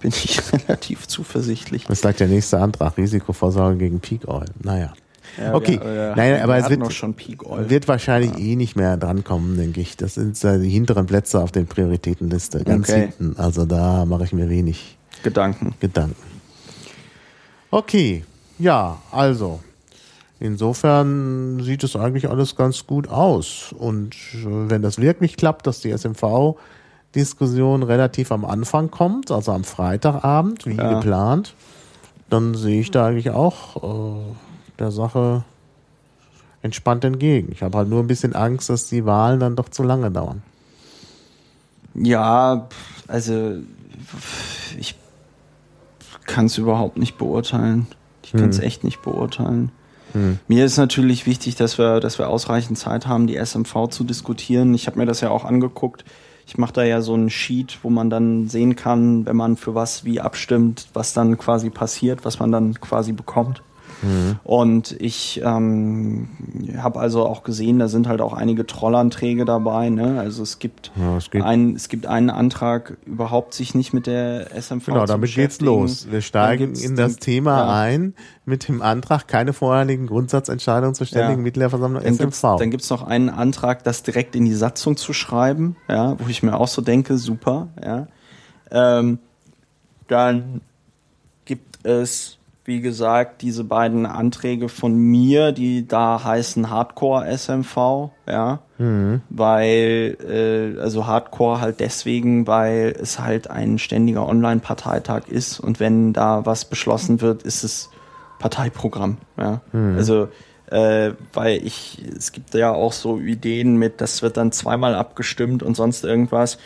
bin 0.00 0.10
ich 0.10 0.40
relativ 0.52 1.06
zuversichtlich. 1.08 1.84
Das 1.84 1.98
ist 1.98 2.02
gleich 2.02 2.16
der 2.16 2.28
nächste 2.28 2.58
Antrag. 2.60 2.96
Risikovorsorge 2.96 3.78
gegen 3.78 4.00
Peak 4.00 4.26
Oil. 4.28 4.46
Naja. 4.62 4.92
Ja, 5.38 5.54
Okay. 5.54 5.80
wir- 5.82 6.12
äh, 6.12 6.16
Nein, 6.16 6.42
aber 6.42 6.56
es 6.56 6.70
wird-. 6.70 7.70
Wird 7.70 7.88
wahrscheinlich 7.88 8.38
eh 8.38 8.54
nicht 8.56 8.76
mehr 8.76 8.96
drankommen, 8.96 9.56
denke 9.56 9.80
ich. 9.80 9.96
Das 9.96 10.14
sind 10.14 10.42
äh, 10.44 10.58
die 10.60 10.68
hinteren 10.70 11.06
Plätze 11.06 11.40
auf 11.42 11.50
den 11.52 11.66
Prioritätenliste, 11.66 12.62
ganz 12.64 12.88
Okay. 12.88 13.12
hinten. 13.18 13.38
Also 13.38 13.64
da 13.66 14.04
mache 14.04 14.24
ich 14.24 14.32
mir 14.32 14.48
wenig 14.48 14.96
Gedanken. 15.22 15.74
Gedanken. 15.80 16.14
Okay, 17.70 18.24
ja, 18.58 18.98
also 19.10 19.60
insofern 20.40 21.60
sieht 21.62 21.84
es 21.84 21.96
eigentlich 21.96 22.28
alles 22.28 22.56
ganz 22.56 22.86
gut 22.86 23.08
aus. 23.08 23.74
Und 23.76 24.14
äh, 24.34 24.70
wenn 24.70 24.82
das 24.82 24.98
wirklich 25.00 25.36
klappt, 25.36 25.66
dass 25.66 25.80
die 25.80 25.90
SMV-Diskussion 25.96 27.82
relativ 27.82 28.32
am 28.32 28.44
Anfang 28.44 28.90
kommt, 28.90 29.30
also 29.30 29.52
am 29.52 29.64
Freitagabend, 29.64 30.66
wie 30.66 30.76
Ja. 30.76 30.94
geplant, 30.94 31.54
dann 32.30 32.54
sehe 32.54 32.80
ich 32.80 32.90
da 32.90 33.06
eigentlich 33.06 33.30
auch 33.30 33.82
äh, 33.82 34.34
der 34.78 34.90
Sache 34.90 35.44
entspannt 36.62 37.04
entgegen. 37.04 37.52
Ich 37.52 37.62
habe 37.62 37.78
halt 37.78 37.88
nur 37.88 38.00
ein 38.00 38.08
bisschen 38.08 38.34
Angst, 38.34 38.68
dass 38.68 38.88
die 38.88 39.06
Wahlen 39.06 39.38
dann 39.40 39.54
doch 39.56 39.68
zu 39.68 39.82
lange 39.84 40.10
dauern. 40.10 40.42
Ja, 41.94 42.68
also 43.06 43.58
ich 44.78 44.96
kann 46.26 46.46
es 46.46 46.58
überhaupt 46.58 46.96
nicht 46.98 47.16
beurteilen. 47.16 47.86
Ich 48.22 48.32
kann 48.32 48.48
es 48.50 48.58
echt 48.58 48.82
nicht 48.82 49.00
beurteilen. 49.02 49.70
Mir 50.48 50.64
ist 50.64 50.76
natürlich 50.76 51.26
wichtig, 51.26 51.56
dass 51.56 51.78
wir, 51.78 52.00
dass 52.00 52.18
wir 52.18 52.28
ausreichend 52.28 52.78
Zeit 52.78 53.06
haben, 53.06 53.26
die 53.26 53.36
SMV 53.36 53.88
zu 53.90 54.04
diskutieren. 54.04 54.74
Ich 54.74 54.86
habe 54.86 54.98
mir 54.98 55.06
das 55.06 55.20
ja 55.20 55.30
auch 55.30 55.44
angeguckt. 55.44 56.04
Ich 56.46 56.58
mache 56.58 56.72
da 56.72 56.84
ja 56.84 57.00
so 57.00 57.14
einen 57.14 57.28
Sheet, 57.28 57.78
wo 57.82 57.90
man 57.90 58.08
dann 58.08 58.48
sehen 58.48 58.76
kann, 58.76 59.26
wenn 59.26 59.36
man 59.36 59.56
für 59.56 59.74
was 59.74 60.04
wie 60.04 60.20
abstimmt, 60.20 60.88
was 60.92 61.12
dann 61.12 61.36
quasi 61.38 61.70
passiert, 61.70 62.24
was 62.24 62.38
man 62.38 62.52
dann 62.52 62.80
quasi 62.80 63.12
bekommt. 63.12 63.62
Und 64.44 64.96
ich 65.00 65.40
ähm, 65.44 66.28
habe 66.78 67.00
also 67.00 67.26
auch 67.26 67.42
gesehen, 67.42 67.78
da 67.78 67.88
sind 67.88 68.06
halt 68.08 68.20
auch 68.20 68.32
einige 68.32 68.66
Trollanträge 68.66 69.44
dabei. 69.44 69.88
Ne? 69.90 70.18
Also 70.20 70.42
es 70.42 70.58
gibt, 70.58 70.92
Ja, 70.96 71.16
es 71.16 71.30
geht- 71.30 71.42
ein, 71.42 71.74
es 71.74 71.88
gibt 71.88 72.06
einen 72.06 72.30
Antrag, 72.30 72.96
überhaupt 73.06 73.54
sich 73.54 73.74
nicht 73.74 73.92
mit 73.92 74.06
der 74.06 74.52
SMV 74.54 74.86
Genau, 74.86 75.00
zu 75.00 75.12
damit 75.12 75.34
geht's 75.34 75.60
los. 75.60 76.08
Wir 76.10 76.20
steigen 76.20 76.66
gibt's 76.66 76.82
in 76.82 76.96
den- 76.96 77.06
das 77.06 77.16
Thema 77.16 77.58
ja. 77.58 77.80
ein 77.80 78.14
mit 78.44 78.68
dem 78.68 78.82
Antrag, 78.82 79.26
keine 79.28 79.52
vorherigen 79.52 80.06
Grundsatzentscheidungen 80.06 80.94
zur 80.94 81.06
ständigen 81.06 81.38
Ja. 81.40 81.42
Mitgliederversammlung 81.44 82.02
Dann 82.02 82.16
gibt's, 82.16 82.38
SMV. 82.38 82.58
dann 82.58 82.70
gibt's 82.70 82.90
noch 82.90 83.02
einen 83.02 83.28
Antrag, 83.30 83.82
das 83.84 84.02
direkt 84.02 84.36
in 84.36 84.44
die 84.44 84.54
Satzung 84.54 84.96
zu 84.96 85.12
schreiben, 85.12 85.76
ja, 85.88 86.16
wo 86.18 86.28
ich 86.28 86.42
mir 86.42 86.56
auch 86.58 86.68
so 86.68 86.82
denke, 86.82 87.18
super, 87.18 87.68
ja. 87.84 88.06
Ähm, 88.70 89.18
dann 90.08 90.60
gibt 91.44 91.84
es, 91.86 92.38
wie 92.66 92.80
gesagt, 92.80 93.42
diese 93.42 93.64
beiden 93.64 94.06
Anträge 94.06 94.68
von 94.68 94.96
mir, 94.96 95.52
die 95.52 95.86
da 95.86 96.22
heißen 96.24 96.68
Hardcore 96.68 97.26
SMV, 97.36 98.10
ja, 98.28 98.58
weil, 99.30 100.16
äh, 100.28 100.80
also 100.80 101.06
Hardcore 101.06 101.60
halt 101.60 101.80
deswegen, 101.80 102.46
weil 102.46 102.94
es 103.00 103.18
halt 103.20 103.48
ein 103.48 103.78
ständiger 103.78 104.26
Online-Parteitag 104.28 105.28
ist 105.28 105.60
und 105.60 105.80
wenn 105.80 106.12
da 106.12 106.44
was 106.44 106.64
beschlossen 106.64 107.20
wird, 107.20 107.42
ist 107.44 107.62
es 107.62 107.90
Parteiprogramm, 108.38 109.18
ja. 109.38 109.60
Also, 109.96 110.28
äh, 110.70 111.12
weil 111.32 111.64
ich, 111.64 112.02
es 112.16 112.32
gibt 112.32 112.52
ja 112.54 112.72
auch 112.72 112.92
so 112.92 113.18
Ideen 113.18 113.76
mit, 113.76 114.00
das 114.00 114.22
wird 114.22 114.36
dann 114.36 114.50
zweimal 114.50 114.94
abgestimmt 114.96 115.62
und 115.62 115.76
sonst 115.76 116.04
irgendwas. 116.04 116.58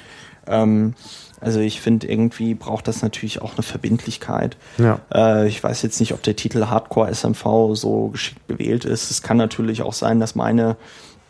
Ähm, 0.46 0.94
also 1.40 1.60
ich 1.60 1.80
finde, 1.80 2.06
irgendwie 2.06 2.54
braucht 2.54 2.86
das 2.86 3.02
natürlich 3.02 3.40
auch 3.40 3.54
eine 3.54 3.62
Verbindlichkeit. 3.62 4.56
Ja. 4.78 5.00
Äh, 5.12 5.48
ich 5.48 5.62
weiß 5.62 5.82
jetzt 5.82 6.00
nicht, 6.00 6.12
ob 6.12 6.22
der 6.22 6.36
Titel 6.36 6.66
Hardcore 6.66 7.12
SMV 7.12 7.74
so 7.74 8.08
geschickt 8.08 8.46
gewählt 8.48 8.84
ist. 8.84 9.10
Es 9.10 9.22
kann 9.22 9.36
natürlich 9.36 9.82
auch 9.82 9.94
sein, 9.94 10.20
dass 10.20 10.34
meine 10.34 10.76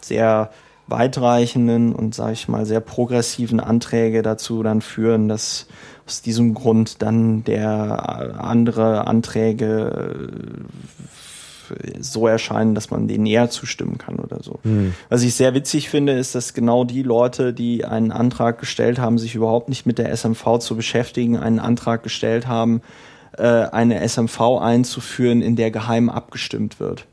sehr 0.01 0.51
weitreichenden 0.89 1.95
und, 1.95 2.15
sage 2.15 2.33
ich 2.33 2.49
mal, 2.49 2.67
sehr 2.67 2.81
progressiven 2.81 3.61
Anträge 3.61 4.23
dazu 4.23 4.63
dann 4.63 4.81
führen, 4.81 5.29
dass 5.29 5.69
aus 6.07 6.23
diesem 6.23 6.55
Grund 6.55 7.03
dann 7.03 7.45
der 7.45 8.33
äh, 8.35 8.37
andere 8.37 9.07
Anträge 9.07 10.29
äh, 10.29 11.20
so 12.01 12.27
erscheinen, 12.27 12.75
dass 12.75 12.91
man 12.91 13.09
denen 13.09 13.25
näher 13.25 13.51
zustimmen 13.51 13.99
kann 13.99 14.17
oder 14.17 14.43
so. 14.43 14.61
Was 15.09 15.23
ich 15.23 15.35
sehr 15.35 15.55
witzig 15.55 15.91
finde, 15.91 16.13
ist, 16.13 16.35
dass 16.35 16.55
genau 16.55 16.85
die 16.85 17.03
Leute, 17.03 17.53
die 17.53 17.85
einen 17.85 18.13
Antrag 18.13 18.59
gestellt 18.59 18.99
haben, 18.99 19.19
sich 19.19 19.35
überhaupt 19.35 19.69
nicht 19.69 19.87
mit 19.87 19.99
der 19.99 20.11
SMV 20.15 20.59
zu 20.59 20.77
beschäftigen, 20.77 21.37
einen 21.37 21.59
Antrag 21.59 22.03
gestellt 22.03 22.47
haben, 22.47 22.83
äh, 23.37 23.45
eine 23.45 24.07
SMV 24.07 24.59
einzuführen, 24.61 25.43
in 25.43 25.57
der 25.57 25.71
geheim 25.71 26.11
abgestimmt 26.11 26.81
wird. 26.81 27.07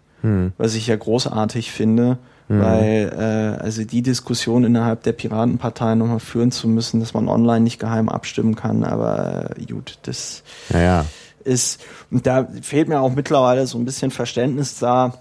Was 0.57 0.75
ich 0.75 0.87
ja 0.87 0.95
großartig 0.95 1.71
finde, 1.71 2.17
weil 2.49 3.11
äh, 3.13 3.61
also 3.61 3.83
die 3.83 4.01
Diskussion 4.01 4.63
innerhalb 4.63 5.03
der 5.03 5.11
Piratenpartei 5.11 5.95
nochmal 5.95 6.19
führen 6.19 6.51
zu 6.51 6.67
müssen, 6.67 6.99
dass 6.99 7.13
man 7.13 7.27
online 7.27 7.61
nicht 7.61 7.79
geheim 7.79 8.09
abstimmen 8.09 8.55
kann, 8.55 8.83
aber 8.83 9.51
äh, 9.57 9.65
gut, 9.65 9.99
das 10.03 10.43
Ja, 10.69 10.79
ja. 10.79 11.05
Ist, 11.47 11.81
und 12.11 12.27
da 12.27 12.47
fehlt 12.61 12.87
mir 12.89 12.99
auch 13.01 13.13
mittlerweile 13.15 13.65
so 13.65 13.77
ein 13.77 13.85
bisschen 13.85 14.11
Verständnis 14.11 14.77
da, 14.79 15.13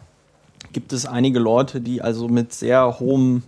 gibt 0.73 0.93
es 0.93 1.07
einige 1.07 1.39
Leute, 1.39 1.81
die 1.81 2.03
also 2.03 2.29
mit 2.29 2.53
sehr 2.53 2.99
hohem, 3.01 3.43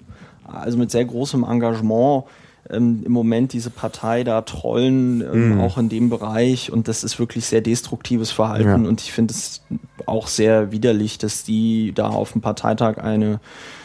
also 0.47 0.79
mit 0.79 0.91
sehr 0.91 1.05
großem 1.05 1.45
Engagement 1.45 2.25
ähm, 2.71 3.03
im 3.05 3.13
Moment 3.13 3.53
diese 3.53 3.71
Partei 3.71 4.25
da 4.25 4.43
trollen, 4.43 5.21
ähm, 5.21 5.61
auch 5.61 5.77
in 5.79 5.89
dem 5.89 6.09
Bereich 6.11 6.71
und 6.73 6.87
das 6.89 7.05
ist 7.05 7.19
wirklich 7.19 7.45
sehr 7.47 7.61
destruktives 7.61 8.31
Verhalten 8.31 8.69
Ja. 8.85 8.89
und 8.89 9.01
ich 9.03 9.13
finde 9.13 9.35
es 9.35 9.63
auch 10.07 10.27
sehr 10.29 10.71
widerlich, 10.73 11.19
dass 11.19 11.45
die 11.45 11.93
da 11.95 12.09
auf 12.09 12.33
dem 12.33 12.41
Parteitag 12.41 12.99
eine 12.99 13.41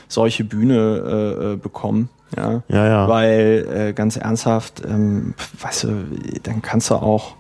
solche 0.07 0.43
Bühne 0.43 0.75
äh, 0.77 1.53
äh, 1.53 1.55
bekommen. 1.55 2.09
Ja, 2.37 2.61
Ja, 2.67 2.85
ja. 2.87 3.07
weil 3.07 3.67
äh, 3.89 3.93
ganz 3.93 4.15
ernsthaft, 4.15 4.81
ähm, 4.85 5.33
weißt 5.61 5.83
du, 5.85 6.05
dann 6.43 6.61
kannst 6.61 6.89
du 6.89 6.95
auch, 6.95 7.35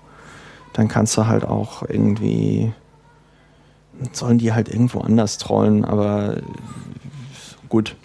dann 0.73 0.87
kannst 0.87 1.15
du 1.17 1.27
halt 1.27 1.45
auch 1.45 1.83
irgendwie, 1.87 2.73
sollen 4.11 4.37
die 4.37 4.53
halt 4.53 4.69
irgendwo 4.69 4.99
anders 5.01 5.37
trollen, 5.37 5.85
aber 5.85 6.37
gut. 7.69 7.95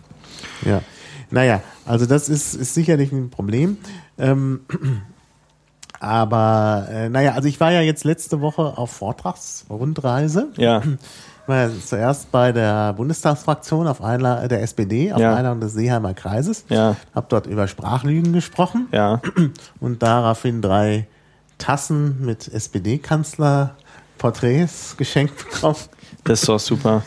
Ja. 0.64 0.82
Naja, 1.30 1.60
also 1.84 2.06
das 2.06 2.28
ist, 2.28 2.54
ist 2.54 2.74
sicherlich 2.74 3.12
ein 3.12 3.30
Problem. 3.30 3.76
Ähm, 4.18 4.60
Aber 6.00 6.86
äh, 6.90 7.08
naja, 7.08 7.32
also 7.32 7.48
ich 7.48 7.58
war 7.58 7.72
ja 7.72 7.80
jetzt 7.80 8.04
letzte 8.04 8.40
Woche 8.40 8.78
auf 8.78 8.90
Vortragsrundreise. 8.92 10.48
Ja. 10.56 10.80
Ich 10.80 11.48
war 11.48 11.56
ja 11.68 11.70
zuerst 11.84 12.30
bei 12.30 12.52
der 12.52 12.92
Bundestagsfraktion 12.92 13.88
auf 13.88 14.02
Einla 14.02 14.46
der 14.48 14.62
SPD 14.62 15.12
auf 15.12 15.20
Ja. 15.20 15.34
Einladung 15.34 15.60
des 15.60 15.72
Seeheimer 15.72 16.14
Kreises. 16.14 16.64
Ja. 16.68 16.94
Hab 17.14 17.28
dort 17.30 17.46
über 17.46 17.66
Sprachlügen 17.66 18.32
gesprochen 18.32 18.86
Ja. 18.92 19.20
und 19.80 20.02
daraufhin 20.02 20.62
drei 20.62 21.08
Tassen 21.58 22.24
mit 22.24 22.48
SPD-Kanzler-Porträts 22.48 24.96
geschenkt 24.96 25.50
bekommen. 25.50 25.76
Das 26.24 26.40
doch 26.42 26.58
super. 26.58 27.02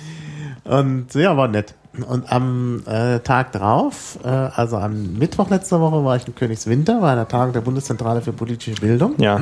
Und 0.63 1.13
ja, 1.15 1.35
war 1.35 1.47
nett. 1.47 1.73
Und 2.07 2.31
am 2.31 2.83
äh, 2.85 3.19
Tag 3.19 3.51
drauf, 3.51 4.17
äh, 4.23 4.27
also 4.27 4.77
am 4.77 5.17
Mittwoch 5.17 5.49
letzter 5.49 5.81
Woche, 5.81 6.05
war 6.05 6.15
ich 6.15 6.25
in 6.25 6.35
Königswinter 6.35 7.01
bei 7.01 7.11
einer 7.11 7.27
Tagung 7.27 7.51
der 7.51 7.61
Bundeszentrale 7.61 8.21
für 8.21 8.31
politische 8.31 8.79
Bildung. 8.79 9.15
Ja. 9.17 9.41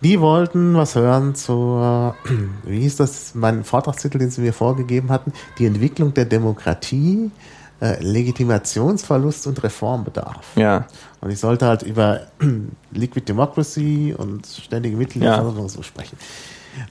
Die 0.00 0.20
wollten 0.20 0.74
was 0.74 0.94
hören 0.94 1.34
zur, 1.34 2.14
wie 2.64 2.80
hieß 2.80 2.96
das, 2.96 3.34
mein 3.34 3.64
Vortragstitel, 3.64 4.18
den 4.18 4.30
sie 4.30 4.40
mir 4.40 4.54
vorgegeben 4.54 5.10
hatten, 5.10 5.34
die 5.58 5.66
Entwicklung 5.66 6.14
der 6.14 6.24
Demokratie, 6.24 7.30
äh, 7.80 8.02
Legitimationsverlust 8.02 9.46
und 9.46 9.62
Reformbedarf. 9.62 10.56
Ja. 10.56 10.86
Und 11.20 11.30
ich 11.30 11.40
sollte 11.40 11.66
halt 11.66 11.82
über 11.82 12.20
Liquid 12.92 13.26
Democracy 13.28 14.14
und 14.16 14.46
ständige 14.46 14.96
Mitgliederversammlung 14.96 15.68
so 15.68 15.82
sprechen. 15.82 16.16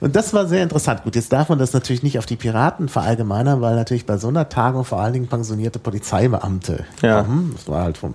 Und 0.00 0.16
das 0.16 0.32
war 0.32 0.46
sehr 0.46 0.62
interessant. 0.62 1.02
Gut, 1.04 1.14
jetzt 1.14 1.30
darf 1.32 1.50
man 1.50 1.58
das 1.58 1.74
natürlich 1.74 2.02
nicht 2.02 2.18
auf 2.18 2.24
die 2.24 2.36
Piraten 2.36 2.88
verallgemeinern, 2.88 3.60
weil 3.60 3.76
natürlich 3.76 4.06
bei 4.06 4.16
so 4.16 4.28
einer 4.28 4.48
Tagung 4.48 4.84
vor 4.84 5.00
allen 5.00 5.12
Dingen 5.12 5.26
pensionierte 5.28 5.78
Polizeibeamte 5.78 6.84
Ja. 7.02 7.22
kommen. 7.22 7.52
Das 7.54 7.68
war 7.68 7.82
halt 7.84 7.98
vom 7.98 8.14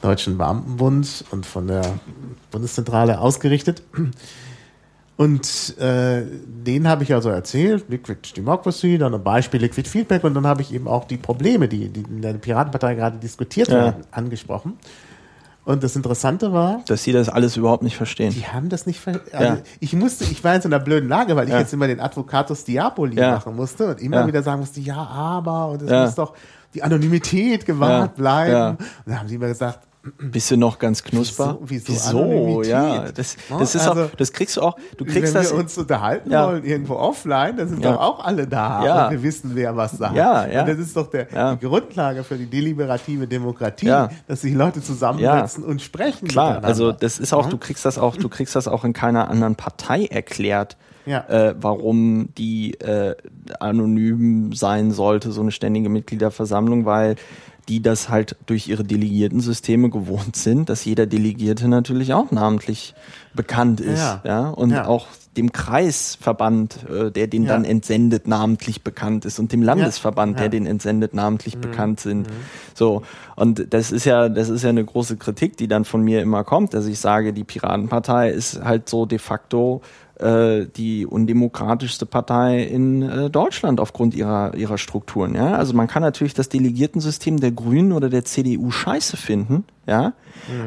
Deutschen 0.00 0.38
Beamtenbund 0.38 1.24
und 1.30 1.44
von 1.44 1.66
der 1.66 1.82
Bundeszentrale 2.50 3.20
ausgerichtet. 3.20 3.82
Und 5.20 5.76
äh, 5.78 6.22
denen 6.46 6.88
habe 6.88 7.02
ich 7.02 7.12
also 7.12 7.28
erzählt, 7.28 7.84
Liquid 7.90 8.20
Democracy, 8.38 8.96
dann 8.96 9.14
ein 9.14 9.22
Beispiel 9.22 9.60
Liquid 9.60 9.86
Feedback 9.86 10.24
und 10.24 10.32
dann 10.32 10.46
habe 10.46 10.62
ich 10.62 10.72
eben 10.72 10.88
auch 10.88 11.04
die 11.04 11.18
Probleme, 11.18 11.68
die, 11.68 11.90
die 11.90 12.00
in 12.08 12.22
der 12.22 12.32
Piratenpartei 12.32 12.94
gerade 12.94 13.18
diskutiert 13.18 13.68
Ja. 13.68 13.84
werden, 13.84 14.04
angesprochen. 14.12 14.78
Und 15.66 15.82
das 15.84 15.94
Interessante 15.94 16.54
war, 16.54 16.82
Dass 16.86 17.04
sie 17.04 17.12
das 17.12 17.28
alles 17.28 17.58
überhaupt 17.58 17.82
nicht 17.82 17.98
verstehen. 17.98 18.32
die 18.32 18.46
haben 18.46 18.70
das 18.70 18.86
nicht 18.86 18.98
ver 18.98 19.20
also 19.34 19.56
Ja. 19.56 19.58
Ich 19.80 19.92
musste, 19.92 20.24
ich 20.24 20.42
war 20.42 20.54
in 20.54 20.62
so 20.62 20.68
einer 20.70 20.78
blöden 20.80 21.10
Lage, 21.10 21.36
weil 21.36 21.48
ich 21.48 21.52
Ja. 21.52 21.58
jetzt 21.60 21.74
immer 21.74 21.86
den 21.86 22.00
Advocatus 22.00 22.64
Diaboli 22.64 23.16
Ja. 23.20 23.32
machen 23.32 23.54
musste 23.54 23.88
und 23.88 24.00
immer 24.00 24.26
wieder 24.26 24.42
sagen 24.42 24.60
musste, 24.60 24.80
ja, 24.80 24.96
aber 24.96 25.68
und 25.68 25.82
es 25.82 25.90
muss 25.90 26.14
doch 26.14 26.32
die 26.72 26.82
Anonymität 26.82 27.66
gewahrt 27.66 28.14
bleiben. 28.16 28.78
Und 28.78 28.86
dann 29.04 29.20
haben 29.20 29.28
sie 29.28 29.34
immer 29.34 29.48
gesagt, 29.48 29.80
Bist 30.18 30.50
du 30.50 30.56
noch 30.56 30.78
ganz 30.78 31.04
knusper? 31.04 31.58
Wieso- 31.60 31.92
wieso? 31.92 32.62
Ja, 32.62 33.10
das, 33.12 33.36
Ja, 33.50 33.58
das 33.58 33.74
ist 33.74 33.86
also- 33.86 34.04
auch, 34.04 34.10
das 34.16 34.32
kriegst 34.32 34.56
du 34.56 34.62
auch, 34.62 34.76
du 34.96 35.04
kriegst 35.04 35.34
wenn 35.34 35.42
das. 35.42 35.52
wir 35.52 35.58
uns 35.58 35.76
unterhalten 35.76 36.30
Ja. 36.30 36.46
wollen, 36.46 36.64
irgendwo 36.64 36.94
offline, 36.94 37.58
dann 37.58 37.68
sind 37.68 37.84
Ja. 37.84 37.92
doch 37.92 38.00
auch 38.00 38.24
alle 38.24 38.46
da 38.46 38.82
Ja. 38.84 39.04
und 39.06 39.12
wir 39.12 39.22
wissen, 39.22 39.50
wer 39.54 39.76
was 39.76 39.92
sagt. 39.98 40.16
Ja, 40.16 40.46
ja. 40.46 40.62
Und 40.62 40.68
das 40.70 40.78
ist 40.78 40.96
doch 40.96 41.10
der, 41.10 41.26
Ja. 41.30 41.54
die 41.56 41.66
Grundlage 41.66 42.24
für 42.24 42.36
die 42.36 42.46
deliberative 42.46 43.26
Demokratie, 43.26 43.88
Ja. 43.88 44.08
dass 44.26 44.40
sich 44.40 44.54
Leute 44.54 44.80
zusammensetzen 44.80 45.64
und 45.64 45.82
sprechen. 45.82 46.28
Klar, 46.28 46.64
also 46.64 46.92
das 46.92 47.18
ist 47.18 47.34
auch, 47.34 47.50
du 47.50 47.58
kriegst 47.58 47.84
das 47.84 47.98
auch, 47.98 48.16
du 48.16 48.30
kriegst 48.30 48.56
das 48.56 48.68
auch 48.68 48.84
in 48.86 48.94
keiner 48.94 49.28
anderen 49.28 49.56
Partei 49.56 50.06
erklärt, 50.06 50.78
Ja. 51.04 51.26
äh, 51.28 51.54
warum 51.60 52.30
die 52.38 52.72
äh, 52.80 53.14
anonym 53.58 54.52
sein 54.54 54.90
sollte, 54.92 55.30
so 55.30 55.42
eine 55.42 55.50
ständige 55.52 55.88
Mitgliederversammlung, 55.90 56.84
weil 56.86 57.16
die 57.70 57.80
das 57.80 58.08
halt 58.08 58.36
durch 58.46 58.66
ihre 58.68 58.82
Delegiertensysteme 58.84 59.88
gewohnt 59.90 60.34
sind, 60.36 60.68
dass 60.68 60.84
jeder 60.84 61.06
Delegierte 61.06 61.68
natürlich 61.68 62.12
auch 62.12 62.32
namentlich 62.32 62.94
bekannt 63.32 63.80
ist, 63.80 63.96
Ja. 63.98 64.20
ja, 64.24 64.48
und 64.48 64.72
Ja. 64.72 64.86
auch 64.86 65.06
dem 65.36 65.52
Kreisverband, 65.52 66.84
äh, 66.90 67.12
der 67.12 67.28
den 67.28 67.44
Ja. 67.44 67.50
dann 67.54 67.64
entsendet, 67.64 68.26
namentlich 68.26 68.82
bekannt 68.82 69.24
ist 69.24 69.38
und 69.38 69.52
dem 69.52 69.62
Landesverband, 69.62 70.40
der 70.40 70.48
den 70.48 70.66
entsendet, 70.66 71.14
namentlich 71.14 71.58
bekannt 71.58 72.00
sind. 72.00 72.26
So. 72.74 73.02
Und 73.36 73.72
das 73.72 73.92
ist 73.92 74.04
ja, 74.04 74.28
das 74.28 74.48
ist 74.48 74.62
ja 74.64 74.70
eine 74.70 74.84
große 74.84 75.16
Kritik, 75.16 75.56
die 75.56 75.68
dann 75.68 75.84
von 75.84 76.02
mir 76.02 76.20
immer 76.22 76.42
kommt, 76.42 76.74
dass 76.74 76.86
ich 76.86 76.98
sage, 76.98 77.32
die 77.32 77.44
Piratenpartei 77.44 78.30
ist 78.30 78.62
halt 78.64 78.88
so 78.88 79.06
de 79.06 79.18
facto 79.20 79.80
äh, 80.20 80.66
die 80.76 81.06
undemokratischste 81.06 82.04
Partei 82.04 82.62
in 82.62 83.02
äh, 83.02 83.30
Deutschland 83.30 83.80
aufgrund 83.80 84.14
ihrer, 84.14 84.54
ihrer 84.54 84.76
Strukturen. 84.76 85.34
Ja? 85.34 85.54
Also 85.54 85.74
man 85.74 85.86
kann 85.86 86.02
natürlich 86.02 86.34
das 86.34 86.48
Delegiertensystem 86.48 87.40
der 87.40 87.52
Grünen 87.52 87.92
oder 87.92 88.10
der 88.10 88.24
CDU 88.24 88.70
scheiße 88.70 89.16
finden, 89.16 89.64
ja, 89.86 90.12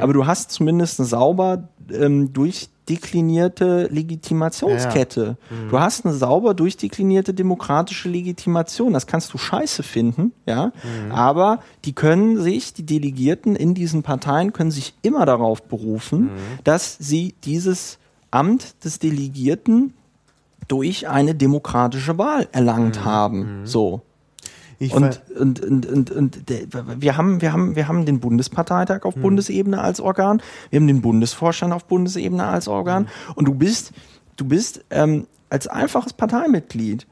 aber 0.01 0.12
du 0.12 0.26
hast 0.26 0.51
zumindest 0.51 0.99
eine 0.99 1.08
sauber 1.08 1.70
ähm, 1.91 2.34
durchdeklinierte 2.34 3.88
Legitimationskette. 3.89 5.38
Du 5.70 5.80
hast 5.80 6.06
eine 6.06 6.14
sauber 6.14 6.54
durchdeklinierte 6.54 7.34
demokratische 7.34 8.10
Legitimation. 8.10 8.91
Das 8.91 9.08
kannst 9.08 9.34
du 9.34 9.38
scheiße 9.38 9.84
finden, 9.84 10.34
ja. 10.45 10.74
Aber 11.10 11.60
die 11.86 11.93
können 11.93 12.41
sich, 12.41 12.74
die 12.74 12.86
Delegierten 12.86 13.56
in 13.56 13.74
diesen 13.74 14.04
Parteien 14.04 14.51
können 14.51 14.72
sich 14.72 14.93
immer 15.04 15.26
darauf 15.26 15.64
berufen, 15.64 16.32
dass 16.64 16.97
sie 16.99 17.36
dieses 17.45 17.99
Amt 18.34 18.84
des 18.84 18.99
Delegierten 18.99 19.93
durch 20.67 21.07
eine 21.07 21.36
demokratische 21.36 22.17
Wahl 22.17 22.47
erlangt 22.51 23.05
haben. 23.05 23.61
So. 23.65 24.01
ich 24.79 24.93
Und, 24.93 25.21
und, 25.39 25.59
und, 25.63 25.86
und, 25.86 26.11
und 26.11 26.43
wir, 26.97 27.17
haben, 27.17 27.41
wir, 27.41 27.53
haben, 27.53 27.75
wir 27.75 27.88
haben 27.88 28.05
den 28.05 28.19
Bundesparteitag 28.19 29.03
auf 29.03 29.15
Bundesebene 29.15 29.79
als 29.79 29.99
Organ, 29.99 30.41
wir 30.69 30.79
haben 30.79 30.88
den 30.88 31.01
Bundesvorstand 31.01 31.73
auf 31.73 31.86
Bundesebene 31.86 32.45
als 32.45 32.67
Organ 32.67 33.03
Hm. 33.03 33.34
und 33.36 33.45
du 33.45 33.53
bist, 33.53 33.91
du 34.36 34.45
bist 34.45 34.84
ähm, 34.89 35.27
als 35.49 35.67
einfaches 35.67 36.13
Parteimitglied, 36.13 37.05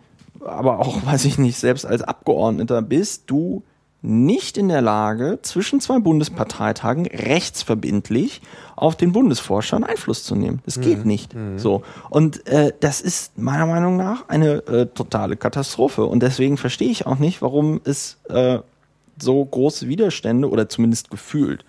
aber 0.44 0.80
auch, 0.80 1.06
weiß 1.06 1.26
ich 1.26 1.38
nicht, 1.38 1.58
selbst 1.58 1.86
als 1.86 2.02
Abgeordneter 2.02 2.82
bist 2.82 3.24
du 3.28 3.64
nicht 4.02 4.58
in 4.58 4.68
der 4.68 4.82
Lage, 4.82 5.40
zwischen 5.44 5.80
zwei 5.80 6.00
Bundesparteitagen 6.00 7.06
rechtsverbindlich 7.06 8.42
auf 8.76 8.96
den 8.96 9.12
Bundesvorstand 9.12 9.88
Einfluss 9.88 10.24
zu 10.24 10.36
nehmen. 10.36 10.60
Das 10.66 10.82
geht 10.82 11.06
nicht. 11.06 11.36
So. 11.58 11.84
Und 12.10 12.48
äh, 12.48 12.74
das 12.80 13.00
ist 13.02 13.38
meiner 13.38 13.68
Meinung 13.68 13.98
nach 13.98 14.28
eine 14.28 14.66
äh, 14.66 14.86
totale 14.88 15.38
Katastrophe. 15.38 16.06
Und 16.06 16.24
deswegen 16.24 16.58
verstehe 16.58 16.90
ich 16.90 17.06
auch 17.06 17.20
nicht, 17.20 17.44
warum 17.44 17.80
es 17.84 18.18
äh, 18.30 18.60
so 19.20 19.46
große 19.46 19.88
Widerstände 19.88 20.50
oder 20.50 20.68
zumindest 20.68 21.12
gefühlt 21.12 21.64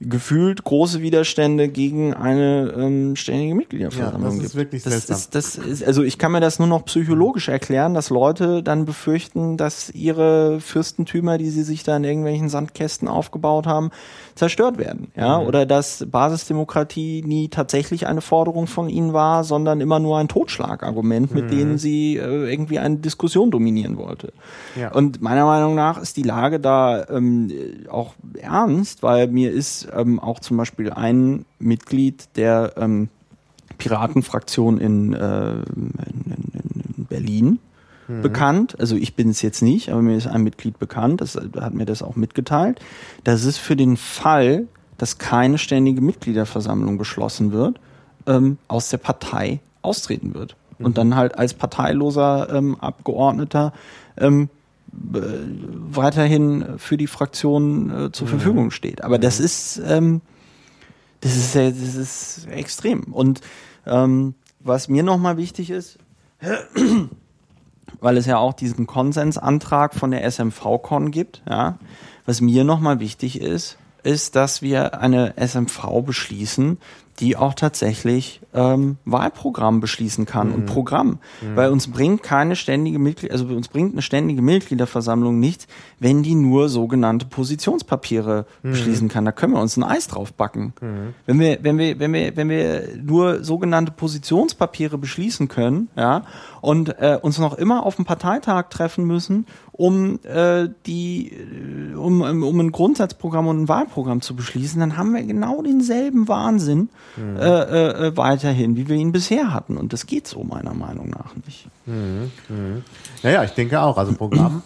gefühlt 0.00 0.64
große 0.64 1.02
Widerstände 1.02 1.68
gegen 1.68 2.14
eine 2.14 2.72
ähm, 2.74 3.16
ständige 3.16 3.54
Mitgliederversammlung 3.54 4.22
Ja, 4.22 4.26
das 4.28 4.34
ist 4.36 4.40
gibt. 4.42 4.54
wirklich 4.54 4.82
das 4.82 4.92
seltsam. 4.92 5.16
ist, 5.16 5.34
das 5.34 5.56
ist, 5.56 5.84
also 5.84 6.02
ich 6.02 6.16
kann 6.16 6.32
mir 6.32 6.40
das 6.40 6.58
nur 6.58 6.68
noch 6.68 6.86
psychologisch 6.86 7.48
erklären, 7.48 7.92
dass 7.92 8.08
Leute 8.08 8.62
dann 8.62 8.86
befürchten, 8.86 9.58
dass 9.58 9.90
ihre 9.90 10.60
Fürstentümer, 10.60 11.36
die 11.36 11.50
sie 11.50 11.62
sich 11.64 11.82
da 11.82 11.98
in 11.98 12.04
irgendwelchen 12.04 12.48
Sandkästen 12.48 13.08
aufgebaut 13.08 13.66
haben, 13.66 13.90
zerstört 14.40 14.76
werden. 14.78 15.12
Ja, 15.14 15.38
Mhm. 15.38 15.46
oder 15.46 15.66
dass 15.66 16.04
Basisdemokratie 16.10 17.22
nie 17.24 17.48
tatsächlich 17.48 18.06
eine 18.08 18.20
Forderung 18.20 18.66
von 18.66 18.88
ihnen 18.88 19.12
war, 19.12 19.44
sondern 19.44 19.80
immer 19.80 20.00
nur 20.00 20.18
ein 20.18 20.26
Totschlagargument, 20.26 21.32
mit 21.32 21.44
Mhm. 21.44 21.48
dem 21.50 21.78
sie 21.78 22.16
äh, 22.16 22.50
irgendwie 22.50 22.78
eine 22.80 22.96
Diskussion 22.96 23.50
dominieren 23.52 23.96
wollte. 23.98 24.32
Ja. 24.74 24.90
Und 24.92 25.20
meiner 25.22 25.44
Meinung 25.44 25.74
nach 25.76 26.00
ist 26.00 26.16
die 26.16 26.22
Lage 26.24 26.58
da 26.58 27.06
ähm, 27.08 27.50
auch 27.88 28.14
ernst, 28.40 29.02
weil 29.04 29.28
mir 29.28 29.52
ist 29.52 29.86
ähm, 29.94 30.18
auch 30.18 30.40
zum 30.40 30.56
Beispiel 30.56 30.90
ein 30.90 31.44
Mitglied 31.58 32.28
der 32.36 32.72
ähm, 32.76 33.08
Piratenfraktion 33.78 34.78
in, 34.78 35.12
äh, 35.14 35.50
in, 35.52 35.92
in, 36.06 36.94
in 36.98 37.04
Berlin 37.06 37.58
bekannt. 38.22 38.78
Also 38.80 38.96
ich 38.96 39.14
bin 39.14 39.30
es 39.30 39.42
jetzt 39.42 39.62
nicht, 39.62 39.90
aber 39.90 40.02
mir 40.02 40.16
ist 40.16 40.26
ein 40.26 40.42
Mitglied 40.42 40.78
bekannt, 40.78 41.20
das 41.20 41.36
hat 41.36 41.74
mir 41.74 41.86
das 41.86 42.02
auch 42.02 42.16
mitgeteilt. 42.16 42.80
Das 43.24 43.44
ist 43.44 43.58
für 43.58 43.76
den 43.76 43.96
Fall, 43.96 44.66
dass 44.98 45.18
keine 45.18 45.58
ständige 45.58 46.00
Mitgliederversammlung 46.00 46.98
beschlossen 46.98 47.52
wird, 47.52 47.80
ähm, 48.26 48.58
aus 48.68 48.90
der 48.90 48.98
Partei 48.98 49.60
austreten 49.82 50.34
wird. 50.34 50.56
Und 50.78 50.96
dann 50.96 51.14
halt 51.14 51.36
als 51.38 51.52
parteiloser 51.54 52.48
ähm, 52.54 52.74
Abgeordneter 52.80 53.72
ähm, 54.16 54.48
äh, 55.12 55.18
weiterhin 55.90 56.64
für 56.78 56.96
die 56.96 57.06
Fraktion 57.06 58.06
äh, 58.06 58.12
zur 58.12 58.26
Verfügung 58.28 58.70
steht. 58.70 59.04
Aber 59.04 59.18
das 59.18 59.40
ist, 59.40 59.80
ähm, 59.86 60.22
das 61.20 61.36
ist, 61.36 61.52
sehr- 61.52 61.70
das 61.70 61.94
ist 61.96 62.46
extrem. 62.50 63.02
Und 63.04 63.42
ähm, 63.86 64.34
was 64.60 64.88
mir 64.88 65.02
nochmal 65.02 65.36
wichtig 65.36 65.68
ist, 65.70 65.98
weil 68.00 68.16
es 68.16 68.26
ja 68.26 68.38
auch 68.38 68.52
diesen 68.52 68.86
Konsensantrag 68.86 69.94
von 69.94 70.10
der 70.10 70.24
SMV-Con 70.24 71.10
gibt, 71.10 71.42
ja, 71.48 71.78
was 72.26 72.40
mir 72.40 72.64
nochmal 72.64 73.00
wichtig 73.00 73.40
ist, 73.40 73.78
ist, 74.02 74.36
dass 74.36 74.62
wir 74.62 75.00
eine 75.00 75.34
SMV 75.36 76.02
beschließen, 76.04 76.78
die 77.18 77.36
auch 77.36 77.52
tatsächlich 77.54 78.40
ähm, 78.54 78.96
Wahlprogramm 79.04 79.80
beschließen 79.80 80.24
kann 80.24 80.48
Mhm. 80.48 80.54
und 80.54 80.66
Programm. 80.66 81.18
Weil 81.54 81.70
uns 81.70 81.88
bringt 81.90 82.22
keine 82.22 82.56
ständige 82.56 82.98
Mitglied, 82.98 83.30
also 83.30 83.44
uns 83.46 83.68
bringt 83.68 83.92
eine 83.92 84.02
ständige 84.02 84.40
Mitgliederversammlung 84.42 85.38
nichts, 85.38 85.66
wenn 85.98 86.22
die 86.22 86.34
nur 86.34 86.68
sogenannte 86.70 87.26
Positionspapiere 87.26 88.46
Mhm. 88.62 88.70
beschließen 88.70 89.08
kann. 89.08 89.24
Da 89.24 89.32
können 89.32 89.52
wir 89.52 89.60
uns 89.60 89.76
ein 89.76 89.82
Eis 89.84 90.06
drauf 90.08 90.32
backen. 90.32 90.72
Wenn 91.26 91.38
wir, 91.40 91.58
wenn 91.62 91.78
wir, 91.78 91.98
wenn 91.98 92.12
wir, 92.12 92.36
wenn 92.36 92.48
wir 92.48 92.88
nur 93.02 93.44
sogenannte 93.44 93.92
Positionspapiere 93.92 94.96
beschließen 94.98 95.48
können, 95.48 95.88
ja, 95.96 96.22
und 96.62 96.98
äh, 96.98 97.18
uns 97.20 97.38
noch 97.38 97.54
immer 97.54 97.84
auf 97.86 97.96
dem 97.96 98.04
Parteitag 98.04 98.68
treffen 98.70 99.04
müssen, 99.04 99.46
um 99.80 100.18
äh, 100.24 100.68
die, 100.84 101.32
äh, 101.32 101.94
um, 101.94 102.20
um 102.20 102.42
um 102.42 102.60
ein 102.60 102.70
Grundsatzprogramm 102.70 103.46
und 103.46 103.62
ein 103.62 103.68
Wahlprogramm 103.68 104.20
zu 104.20 104.36
beschließen, 104.36 104.78
dann 104.78 104.98
haben 104.98 105.14
wir 105.14 105.22
genau 105.22 105.62
denselben 105.62 106.28
Wahnsinn 106.28 106.90
äh, 107.18 107.40
äh, 107.40 108.08
äh, 108.08 108.16
weiterhin, 108.16 108.76
wie 108.76 108.88
wir 108.88 108.96
ihn 108.96 109.10
bisher 109.10 109.54
hatten. 109.54 109.78
Und 109.78 109.94
das 109.94 110.04
geht 110.04 110.26
so 110.26 110.44
meiner 110.44 110.74
Meinung 110.74 111.08
nach 111.08 111.34
nicht. 111.46 111.66
Ja, 113.22 113.30
ja, 113.30 113.44
ich 113.44 113.52
denke 113.52 113.80
auch. 113.80 113.96
Also 113.96 114.12
Programm, 114.12 114.62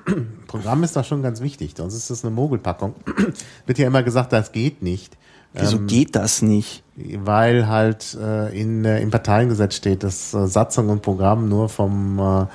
Programm 0.46 0.84
ist 0.84 0.94
da 0.94 1.02
schon 1.02 1.22
ganz 1.22 1.40
wichtig. 1.40 1.72
Sonst 1.74 1.94
ist 1.94 2.10
das 2.10 2.22
eine 2.22 2.34
Mogelpackung. 2.34 2.94
Wird 3.66 3.78
ja 3.78 3.86
immer 3.86 4.02
gesagt, 4.02 4.34
das 4.34 4.52
geht 4.52 4.82
nicht. 4.82 5.16
Wieso 5.54 5.78
geht 5.80 6.14
das 6.14 6.42
nicht? 6.42 6.84
weil 7.24 7.68
halt 7.68 8.16
äh, 8.20 8.60
in, 8.60 8.84
äh, 8.84 9.00
im 9.00 9.10
Parteiengesetz 9.10 9.76
steht, 9.76 10.02
dass 10.02 10.34
äh, 10.34 10.46
Satzung 10.46 10.88
und 10.88 11.02
Programm 11.02 11.48
nur 11.48 11.68
vom 11.68 12.18
äh, 12.18 12.46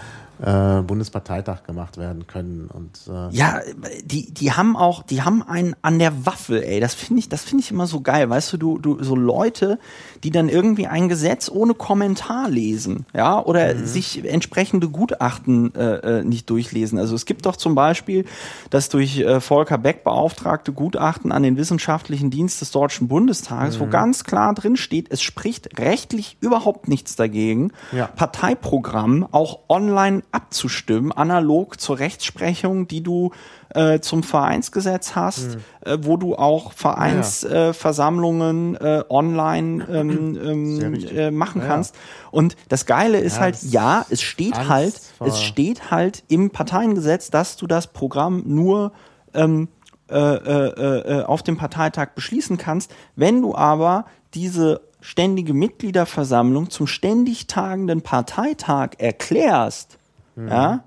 äh, 0.45 0.81
Bundesparteitag 0.81 1.63
gemacht 1.63 1.97
werden 1.97 2.27
können. 2.27 2.69
Und 2.71 2.99
äh, 3.07 3.33
Ja, 3.35 3.61
die, 4.03 4.33
die 4.33 4.51
haben 4.51 4.75
auch, 4.75 5.03
die 5.03 5.21
haben 5.21 5.41
einen 5.41 5.75
an 5.81 5.99
der 5.99 6.25
Waffel, 6.25 6.61
ey. 6.61 6.79
Das 6.79 6.93
finde 6.93 7.19
ich, 7.19 7.29
das 7.29 7.43
finde 7.43 7.63
ich 7.63 7.71
immer 7.71 7.87
so 7.87 8.01
geil. 8.01 8.29
Weißt 8.29 8.51
du, 8.53 8.57
du, 8.57 8.77
du, 8.77 9.01
so 9.03 9.15
Leute, 9.15 9.79
die 10.23 10.31
dann 10.31 10.49
irgendwie 10.49 10.87
ein 10.87 11.07
Gesetz 11.07 11.49
ohne 11.49 11.73
Kommentar 11.73 12.49
lesen, 12.49 13.05
ja, 13.13 13.39
oder 13.43 13.77
sich 13.77 14.25
entsprechende 14.25 14.89
Gutachten 14.89 15.73
äh, 15.75 16.19
äh, 16.19 16.23
nicht 16.23 16.49
durchlesen. 16.49 16.99
Also 16.99 17.15
es 17.15 17.25
gibt 17.25 17.45
doch 17.45 17.55
zum 17.55 17.75
Beispiel 17.75 18.25
das 18.69 18.89
durch 18.89 19.19
äh, 19.19 19.39
Volker 19.39 19.77
Beck 19.77 20.03
beauftragte 20.03 20.73
Gutachten 20.73 21.31
an 21.31 21.43
den 21.43 21.55
Wissenschaftlichen 21.55 22.31
Dienst 22.31 22.59
des 22.59 22.71
Deutschen 22.71 23.07
Bundestages, 23.07 23.79
wo 23.79 23.87
ganz 23.87 24.23
klar 24.23 24.53
drin 24.53 24.75
steht, 24.75 25.07
es 25.09 25.21
spricht 25.21 25.79
rechtlich 25.79 26.37
überhaupt 26.41 26.87
nichts 26.87 27.15
dagegen, 27.15 27.71
Ja. 27.91 28.07
Parteiprogramm 28.07 29.27
auch 29.31 29.59
online 29.69 30.23
abzustimmen, 30.33 31.11
analog 31.11 31.79
zur 31.79 31.99
Rechtsprechung, 31.99 32.87
die 32.87 33.03
du 33.03 33.31
äh, 33.69 33.99
zum 33.99 34.23
Vereinsgesetz 34.23 35.15
hast, 35.15 35.57
äh, 35.81 35.97
wo 36.01 36.17
du 36.17 36.35
auch 36.35 36.73
Vereinsversammlungen 36.73 37.73
Versammlungen, 37.73 38.75
äh, 38.75 39.03
online 39.09 39.85
ähm, 39.89 40.79
ähm, 40.81 40.93
äh, 40.93 41.31
machen 41.31 41.61
Ja, 41.61 41.67
ja. 41.67 41.73
kannst. 41.73 41.95
Und 42.31 42.55
das 42.69 42.85
Geile 42.85 43.19
ist 43.19 43.35
Ja, 43.35 43.41
halt, 43.41 43.63
ja, 43.63 44.05
es 44.09 44.21
steht 44.21 44.55
Angst 44.55 44.69
halt, 44.69 45.01
es 45.25 45.41
steht 45.41 45.91
halt 45.91 46.23
im 46.27 46.49
Parteiengesetz, 46.49 47.29
dass 47.29 47.57
du 47.57 47.67
das 47.67 47.87
Programm 47.87 48.43
nur 48.45 48.91
ähm, 49.33 49.67
äh, 50.09 50.17
äh, 50.17 51.19
äh, 51.19 51.23
auf 51.23 51.43
dem 51.43 51.57
Parteitag 51.57 52.09
beschließen 52.15 52.57
kannst. 52.57 52.93
Wenn 53.15 53.41
du 53.41 53.55
aber 53.55 54.05
diese 54.33 54.81
ständige 55.01 55.53
Mitgliederversammlung 55.53 56.69
zum 56.69 56.87
ständig 56.87 57.47
tagenden 57.47 58.01
Parteitag 58.01 58.91
erklärst, 58.97 59.97
ja, 60.35 60.83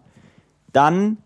dann 0.73 1.19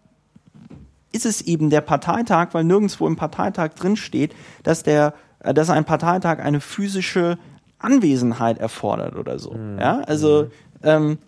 ist 1.12 1.26
es 1.26 1.42
eben 1.42 1.70
der 1.70 1.80
Parteitag, 1.80 2.48
weil 2.52 2.64
nirgendwo 2.64 3.06
im 3.06 3.16
Parteitag 3.16 3.70
drin 3.70 3.96
steht, 3.96 4.34
dass 4.62 4.82
der, 4.82 5.14
äh, 5.40 5.52
dass 5.52 5.70
ein 5.70 5.84
Parteitag 5.84 6.38
eine 6.38 6.60
physische 6.60 7.38
Anwesenheit 7.78 8.58
erfordert 8.58 9.16
oder 9.16 9.38
so. 9.38 9.56
Ja, 9.78 10.00
also 10.00 10.50
ähm, 10.82 11.18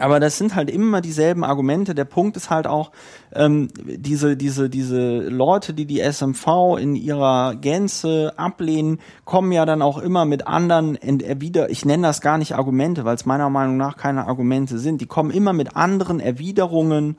aber 0.00 0.20
das 0.20 0.38
sind 0.38 0.54
halt 0.54 0.70
immer 0.70 1.00
dieselben 1.00 1.44
Argumente. 1.44 1.94
Der 1.94 2.04
Punkt 2.04 2.36
ist 2.36 2.50
halt 2.50 2.66
auch, 2.66 2.90
ähm, 3.34 3.68
diese, 3.76 4.36
diese, 4.36 4.68
diese 4.70 5.20
Leute, 5.20 5.74
die 5.74 5.86
die 5.86 6.00
SMV 6.00 6.78
in 6.78 6.96
ihrer 6.96 7.54
Gänze 7.54 8.32
ablehnen, 8.36 8.98
kommen 9.24 9.52
ja 9.52 9.64
dann 9.66 9.82
auch 9.82 9.98
immer 9.98 10.24
mit 10.24 10.46
anderen 10.46 10.96
erwider, 10.96 11.70
ich 11.70 11.84
nenne 11.84 12.06
das 12.06 12.20
gar 12.20 12.38
nicht 12.38 12.54
Argumente, 12.54 13.04
weil 13.04 13.14
es 13.14 13.26
meiner 13.26 13.50
Meinung 13.50 13.76
nach 13.76 13.96
keine 13.96 14.26
Argumente 14.26 14.78
sind. 14.78 15.00
Die 15.00 15.06
kommen 15.06 15.30
immer 15.30 15.52
mit 15.52 15.76
anderen 15.76 16.20
Erwiderungen, 16.20 17.16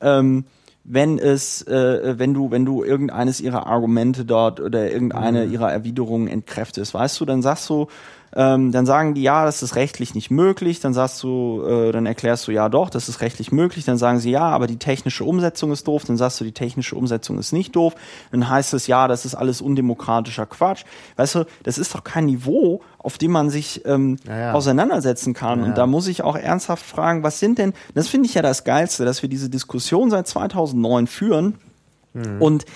ähm, 0.00 0.44
wenn 0.84 1.18
es, 1.18 1.62
äh, 1.62 2.18
wenn 2.18 2.34
du, 2.34 2.50
wenn 2.50 2.64
du 2.64 2.82
irgendeines 2.82 3.40
ihrer 3.40 3.66
Argumente 3.66 4.24
dort 4.24 4.60
oder 4.60 4.90
irgendeine 4.90 5.44
ihrer 5.44 5.70
Erwiderungen 5.72 6.26
entkräftest, 6.26 6.92
weißt 6.92 7.20
du, 7.20 7.24
dann 7.24 7.40
sagst 7.40 7.70
du, 7.70 7.86
ähm, 8.34 8.72
dann 8.72 8.86
sagen 8.86 9.14
die, 9.14 9.22
ja, 9.22 9.44
das 9.44 9.62
ist 9.62 9.76
rechtlich 9.76 10.14
nicht 10.14 10.30
möglich, 10.30 10.80
dann 10.80 10.94
sagst 10.94 11.22
du, 11.22 11.62
äh, 11.66 11.92
dann 11.92 12.06
erklärst 12.06 12.48
du, 12.48 12.52
ja 12.52 12.68
doch, 12.68 12.88
das 12.88 13.08
ist 13.08 13.20
rechtlich 13.20 13.52
möglich, 13.52 13.84
dann 13.84 13.98
sagen 13.98 14.20
sie, 14.20 14.30
ja, 14.30 14.48
aber 14.48 14.66
die 14.66 14.78
technische 14.78 15.24
Umsetzung 15.24 15.70
ist 15.72 15.86
doof, 15.86 16.04
dann 16.06 16.16
sagst 16.16 16.40
du, 16.40 16.44
die 16.44 16.52
technische 16.52 16.96
Umsetzung 16.96 17.38
ist 17.38 17.52
nicht 17.52 17.76
doof, 17.76 17.94
dann 18.30 18.48
heißt 18.48 18.72
es, 18.74 18.86
ja, 18.86 19.06
das 19.06 19.24
ist 19.26 19.34
alles 19.34 19.60
undemokratischer 19.60 20.46
Quatsch. 20.46 20.84
Weißt 21.16 21.34
du, 21.34 21.44
das 21.62 21.76
ist 21.76 21.94
doch 21.94 22.04
kein 22.04 22.24
Niveau, 22.26 22.80
auf 22.98 23.18
dem 23.18 23.32
man 23.32 23.50
sich 23.50 23.82
ähm, 23.84 24.16
Ja, 24.26 24.38
ja. 24.38 24.52
auseinandersetzen 24.52 25.34
kann. 25.34 25.60
Ja. 25.60 25.66
Und 25.66 25.78
da 25.78 25.86
muss 25.86 26.06
ich 26.06 26.22
auch 26.22 26.36
ernsthaft 26.36 26.84
fragen, 26.84 27.22
was 27.22 27.38
sind 27.38 27.58
denn, 27.58 27.74
das 27.94 28.08
finde 28.08 28.28
ich 28.28 28.34
ja 28.34 28.42
das 28.42 28.64
Geilste, 28.64 29.04
dass 29.04 29.22
wir 29.22 29.28
diese 29.28 29.50
Diskussion 29.50 30.10
seit 30.10 30.26
2009 30.26 31.06
führen 31.06 31.54
und 32.40 32.66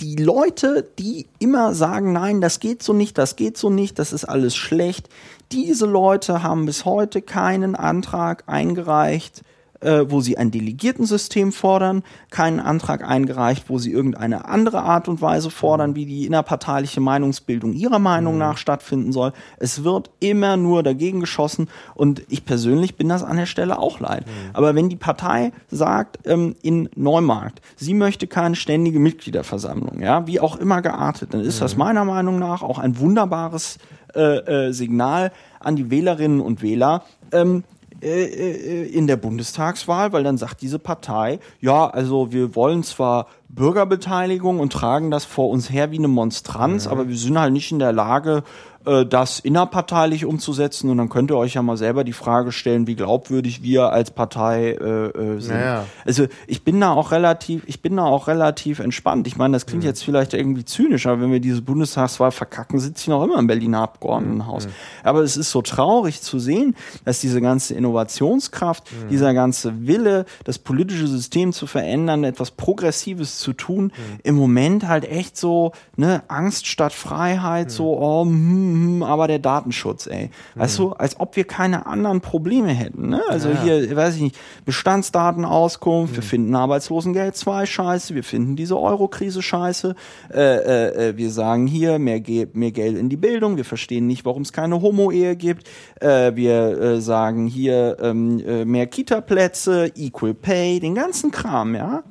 die 0.00 0.16
Leute, 0.16 0.88
die 0.98 1.26
immer 1.38 1.74
sagen, 1.74 2.12
nein, 2.12 2.40
das 2.40 2.58
geht 2.58 2.82
so 2.82 2.92
nicht, 2.92 3.18
das 3.18 3.36
geht 3.36 3.58
so 3.58 3.70
nicht, 3.70 3.98
das 3.98 4.12
ist 4.12 4.24
alles 4.24 4.56
schlecht, 4.56 5.08
diese 5.52 5.86
Leute 5.86 6.42
haben 6.42 6.66
bis 6.66 6.84
heute 6.84 7.22
keinen 7.22 7.74
Antrag 7.74 8.44
eingereicht, 8.46 9.42
äh, 9.80 10.04
wo 10.08 10.20
sie 10.20 10.36
ein 10.36 10.50
Delegiertensystem 10.50 11.52
fordern, 11.52 12.02
keinen 12.30 12.60
Antrag 12.60 13.06
eingereicht, 13.06 13.64
wo 13.68 13.78
sie 13.78 13.90
irgendeine 13.90 14.46
andere 14.46 14.82
Art 14.82 15.08
und 15.08 15.22
Weise 15.22 15.50
fordern, 15.50 15.94
wie 15.94 16.06
die 16.06 16.26
innerparteiliche 16.26 17.00
Meinungsbildung 17.00 17.72
ihrer 17.72 17.98
Meinung 17.98 18.38
nach 18.38 18.58
stattfinden 18.58 19.12
soll. 19.12 19.32
Es 19.58 19.84
wird 19.84 20.10
immer 20.20 20.56
nur 20.56 20.82
dagegen 20.82 21.20
geschossen 21.20 21.68
und 21.94 22.22
ich 22.28 22.44
persönlich 22.44 22.96
bin 22.96 23.08
das 23.08 23.22
an 23.22 23.36
der 23.36 23.46
Stelle 23.46 23.78
auch 23.78 24.00
leid. 24.00 24.24
Aber 24.52 24.74
wenn 24.74 24.88
die 24.88 24.96
Partei 24.96 25.52
sagt 25.70 26.18
ähm, 26.26 26.56
in 26.62 26.88
Neumarkt, 26.94 27.60
sie 27.76 27.94
möchte 27.94 28.26
keine 28.26 28.56
ständige 28.56 28.98
Mitgliederversammlung, 28.98 30.00
ja, 30.00 30.26
wie 30.26 30.40
auch 30.40 30.56
immer 30.56 30.82
geartet, 30.82 31.34
dann 31.34 31.40
ist 31.40 31.60
das 31.60 31.76
meiner 31.76 32.04
Meinung 32.04 32.38
nach 32.38 32.62
auch 32.62 32.78
ein 32.78 32.98
wunderbares 32.98 33.78
äh, 34.14 34.68
äh, 34.68 34.72
Signal 34.72 35.32
an 35.60 35.76
die 35.76 35.90
Wählerinnen 35.90 36.40
und 36.40 36.62
Wähler. 36.62 37.04
Ähm, 37.32 37.64
äh, 38.02 38.24
äh, 38.24 38.86
in 38.86 39.06
der 39.06 39.16
Bundestagswahl, 39.16 40.12
weil 40.12 40.24
dann 40.24 40.38
sagt 40.38 40.62
diese 40.62 40.78
Partei, 40.78 41.38
ja, 41.60 41.86
also 41.86 42.32
wir 42.32 42.54
wollen 42.54 42.82
zwar 42.82 43.26
Bürgerbeteiligung 43.48 44.60
und 44.60 44.72
tragen 44.72 45.10
das 45.10 45.24
vor 45.24 45.50
uns 45.50 45.70
her 45.70 45.90
wie 45.90 45.98
eine 45.98 46.08
Monstranz, 46.08 46.86
aber 46.86 47.08
wir 47.08 47.16
sind 47.16 47.38
halt 47.38 47.52
nicht 47.52 47.72
in 47.72 47.78
der 47.78 47.92
Lage, 47.92 48.42
äh, 48.86 49.04
das 49.04 49.40
innerparteilich 49.40 50.24
umzusetzen 50.24 50.88
und 50.88 50.96
dann 50.96 51.10
könnt 51.10 51.30
ihr 51.30 51.36
euch 51.36 51.52
ja 51.54 51.62
mal 51.62 51.76
selber 51.76 52.02
die 52.02 52.14
Frage 52.14 52.50
stellen, 52.50 52.86
wie 52.86 52.96
glaubwürdig 52.96 53.62
wir 53.62 53.92
als 53.92 54.10
Partei 54.10 54.70
äh, 54.70 55.08
äh, 55.08 55.40
sind. 55.40 55.54
Naja. 55.54 55.84
Also 56.06 56.28
ich 56.46 56.64
bin 56.64 56.80
da 56.80 56.92
auch 56.92 57.10
relativ, 57.12 57.62
ich 57.66 57.82
bin 57.82 57.96
da 57.96 58.04
auch 58.04 58.26
relativ 58.26 58.78
entspannt. 58.78 59.26
Ich 59.26 59.36
meine, 59.36 59.52
das 59.52 59.66
klingt 59.66 59.84
jetzt 59.84 60.02
vielleicht 60.02 60.32
irgendwie 60.32 60.64
zynisch, 60.64 61.06
aber 61.06 61.20
wenn 61.20 61.30
wir 61.30 61.40
diese 61.40 61.60
Bundestagswahl 61.60 62.30
verkacken, 62.30 62.78
sitze 62.78 63.02
ich 63.02 63.08
noch 63.08 63.22
immer 63.22 63.38
im 63.38 63.46
Berliner 63.46 63.82
Abgeordnetenhaus. 63.82 64.66
Aber 65.04 65.20
es 65.20 65.36
ist 65.36 65.50
so 65.50 65.60
traurig 65.60 66.22
zu 66.22 66.38
sehen, 66.38 66.74
dass 67.04 67.20
diese 67.20 67.42
ganze 67.42 67.74
Innovationskraft, 67.74 68.90
dieser 69.10 69.34
ganze 69.34 69.86
Wille, 69.86 70.24
das 70.44 70.58
politische 70.58 71.06
System 71.06 71.52
zu 71.52 71.66
verändern, 71.66 72.24
etwas 72.24 72.50
Progressives 72.50 73.40
zu 73.40 73.52
tun, 73.52 73.92
im 74.22 74.36
Moment 74.36 74.88
halt 74.88 75.04
echt 75.04 75.36
so, 75.36 75.72
ne, 75.96 76.22
Angst 76.28 76.66
statt 76.66 76.94
Freiheit, 76.94 77.70
so, 77.70 77.98
oh, 77.98 78.24
hm, 78.24 78.70
hm, 78.80 79.02
aber 79.02 79.28
der 79.28 79.38
Datenschutz, 79.38 80.06
ey. 80.06 80.30
Weißt 80.54 80.78
du, 80.78 80.92
als 80.92 81.20
ob 81.20 81.36
wir 81.36 81.44
keine 81.44 81.86
anderen 81.86 82.20
Probleme 82.22 82.68
hätten, 82.68 83.10
ne? 83.10 83.20
Also 83.28 83.50
Ja, 83.50 83.54
ja. 83.54 83.62
hier, 83.62 83.96
weiß 83.96 84.16
ich 84.16 84.22
nicht, 84.22 84.38
Bestandsdatenauskunft, 84.64 86.14
wir 86.14 86.22
finden 86.22 86.54
Arbeitslosengeld 86.54 87.36
2 87.36 87.66
scheiße, 87.66 88.14
wir 88.14 88.24
finden 88.24 88.56
diese 88.56 88.78
Euro-Krise 88.78 89.42
scheiße, 89.42 89.94
äh, 90.32 90.38
äh, 90.38 91.08
äh, 91.08 91.16
wir 91.16 91.30
sagen 91.30 91.66
hier 91.66 91.98
mehr, 91.98 92.20
Ge 92.20 92.48
mehr 92.54 92.72
Geld 92.72 92.96
in 92.96 93.10
die 93.10 93.16
Bildung, 93.16 93.56
wir 93.58 93.66
verstehen 93.66 94.06
nicht, 94.06 94.24
warum 94.24 94.42
es 94.42 94.52
keine 94.52 94.80
Homo-Ehe 94.80 95.36
gibt, 95.36 95.68
äh, 96.00 96.34
wir 96.34 96.80
äh, 96.80 97.00
sagen 97.00 97.46
hier 97.46 97.98
ähm, 98.00 98.40
äh, 98.46 98.64
mehr 98.64 98.86
Kita-Plätze, 98.86 99.92
Equal 99.94 100.32
Pay, 100.32 100.80
den 100.80 100.94
ganzen 100.94 101.30
Kram, 101.30 101.74
ja? 101.74 102.02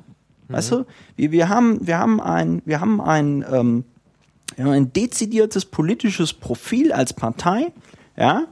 Weißt 0.48 0.72
du, 0.72 0.84
wir, 1.14 1.30
wir 1.30 1.48
haben, 1.48 1.86
wir 1.86 1.98
haben 1.98 2.20
ein, 2.20 2.60
wir 2.64 2.80
haben 2.80 3.00
ein, 3.00 3.44
ähm, 3.52 3.84
wir 4.56 4.64
haben 4.64 4.72
ein 4.72 4.92
dezidiertes 4.92 5.64
politisches 5.64 6.32
Profil 6.32 6.92
als 6.92 7.12
Partei, 7.12 7.72
ja, 8.16 8.46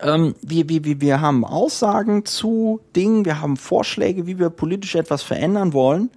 ähm, 0.00 0.34
wir, 0.42 0.68
wir, 0.68 0.84
wir, 0.84 1.00
wir 1.00 1.20
haben 1.20 1.44
Aussagen 1.44 2.24
zu 2.24 2.80
Dingen, 2.94 3.24
wir 3.24 3.40
haben 3.40 3.56
Vorschläge, 3.56 4.26
wie 4.26 4.38
wir 4.38 4.50
politisch 4.50 4.94
etwas 4.94 5.22
verändern 5.22 5.72
wollen. 5.72 6.10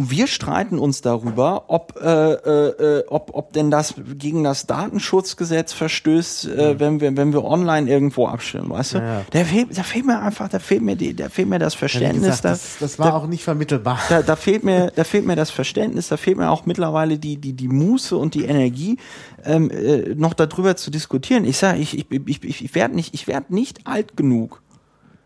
Und 0.00 0.10
wir 0.10 0.28
streiten 0.28 0.78
uns 0.78 1.02
darüber, 1.02 1.64
ob, 1.68 2.00
äh, 2.02 2.32
äh, 2.32 3.04
ob, 3.08 3.34
ob 3.34 3.52
denn 3.52 3.70
das 3.70 3.92
gegen 4.16 4.44
das 4.44 4.66
Datenschutzgesetz 4.66 5.74
verstößt, 5.74 6.46
äh, 6.48 6.80
wenn 6.80 7.02
wir, 7.02 7.14
wenn 7.18 7.34
wir 7.34 7.44
online 7.44 7.90
irgendwo 7.90 8.26
abstimmen, 8.26 8.70
weißt 8.70 8.94
du? 8.94 8.98
Ja, 8.98 9.04
ja. 9.04 9.22
Da, 9.30 9.44
fehlt, 9.44 9.76
da 9.76 9.82
fehlt 9.82 10.06
mir 10.06 10.18
einfach, 10.18 10.48
da 10.48 10.58
fehlt 10.58 10.80
mir 10.80 10.96
die, 10.96 11.14
da 11.14 11.28
fehlt 11.28 11.50
mir 11.50 11.58
das 11.58 11.74
Ja, 11.74 11.80
Verständnis. 11.80 12.22
gesagt, 12.22 12.44
da, 12.46 12.48
das, 12.48 12.76
das 12.80 12.98
war 12.98 13.08
da, 13.08 13.16
auch 13.18 13.26
nicht 13.26 13.44
vermittelbar. 13.44 13.98
da, 14.08 14.22
da 14.22 14.36
fehlt 14.36 14.64
mir, 14.64 14.90
da 14.96 15.04
fehlt 15.04 15.26
mir 15.26 15.36
das 15.36 15.50
Verständnis, 15.50 16.08
da 16.08 16.16
fehlt 16.16 16.38
mir 16.38 16.48
auch 16.48 16.64
mittlerweile 16.64 17.18
die, 17.18 17.36
die, 17.36 17.52
die 17.52 17.68
Muße 17.68 18.16
und 18.16 18.32
die 18.32 18.46
Energie, 18.46 18.96
ähm, 19.44 19.70
äh, 19.70 20.14
noch 20.14 20.32
darüber 20.32 20.76
zu 20.76 20.90
diskutieren. 20.90 21.44
Ich 21.44 21.58
sage, 21.58 21.78
ich, 21.78 21.98
ich, 21.98 22.06
ich, 22.10 22.64
ich 22.64 22.74
werde 22.74 22.94
nicht, 22.94 23.12
ich 23.12 23.28
werde 23.28 23.54
nicht 23.54 23.86
alt 23.86 24.16
genug. 24.16 24.62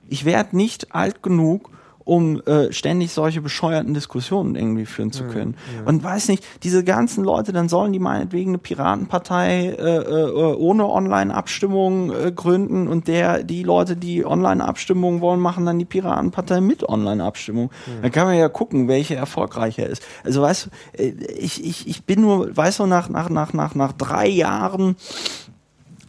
Ich 0.09 0.25
werde 0.25 0.57
nicht 0.57 0.93
alt 0.93 1.23
genug, 1.23 1.71
um 2.05 2.43
äh, 2.43 2.73
ständig 2.73 3.13
solche 3.13 3.41
bescheuerten 3.41 3.95
Diskussionen 3.95 4.57
irgendwie 4.57 4.87
führen 4.87 5.11
zu 5.11 5.25
können. 5.25 5.57
Und 5.87 6.05
weiß 6.05 6.29
nicht, 6.29 6.45
diese 6.63 6.85
ganzen 6.85 7.25
Leute, 7.25 7.53
dann 7.53 7.69
sollen 7.69 7.93
die 7.93 7.99
meinetwegen 7.99 8.51
eine 8.51 8.59
Piratenpartei 8.59 9.71
äh, 9.71 9.97
äh, 9.97 10.55
ohne 10.55 10.87
Online-Abstimmung 10.87 12.13
äh, 12.13 12.33
gründen 12.33 12.89
und 12.89 13.09
der, 13.09 13.43
die 13.43 13.63
Leute, 13.63 13.97
die 13.97 14.25
Online-Abstimmung 14.25 15.21
wollen, 15.21 15.41
machen 15.41 15.65
dann 15.65 15.79
die 15.79 15.85
Piratenpartei 15.85 16.61
mit 16.61 16.87
Online-Abstimmung. 16.89 17.71
Dann 18.03 18.11
kann 18.11 18.27
man 18.27 18.37
ja 18.37 18.49
gucken, 18.49 18.89
welche 18.89 19.15
erfolgreicher 19.15 19.87
ist. 19.87 20.03
Also 20.25 20.43
weißt 20.43 20.69
du, 20.97 21.03
äh, 21.03 21.15
ich, 21.39 21.65
ich, 21.65 21.89
ich 21.89 22.05
bin 22.05 22.21
nur, 22.21 22.55
weißt 22.55 22.81
du, 22.81 22.87
nach, 22.87 23.09
nach, 23.09 23.31
nach, 23.31 23.55
nach, 23.55 23.75
nach 23.75 23.93
drei 23.93 24.29
Jahren 24.29 24.97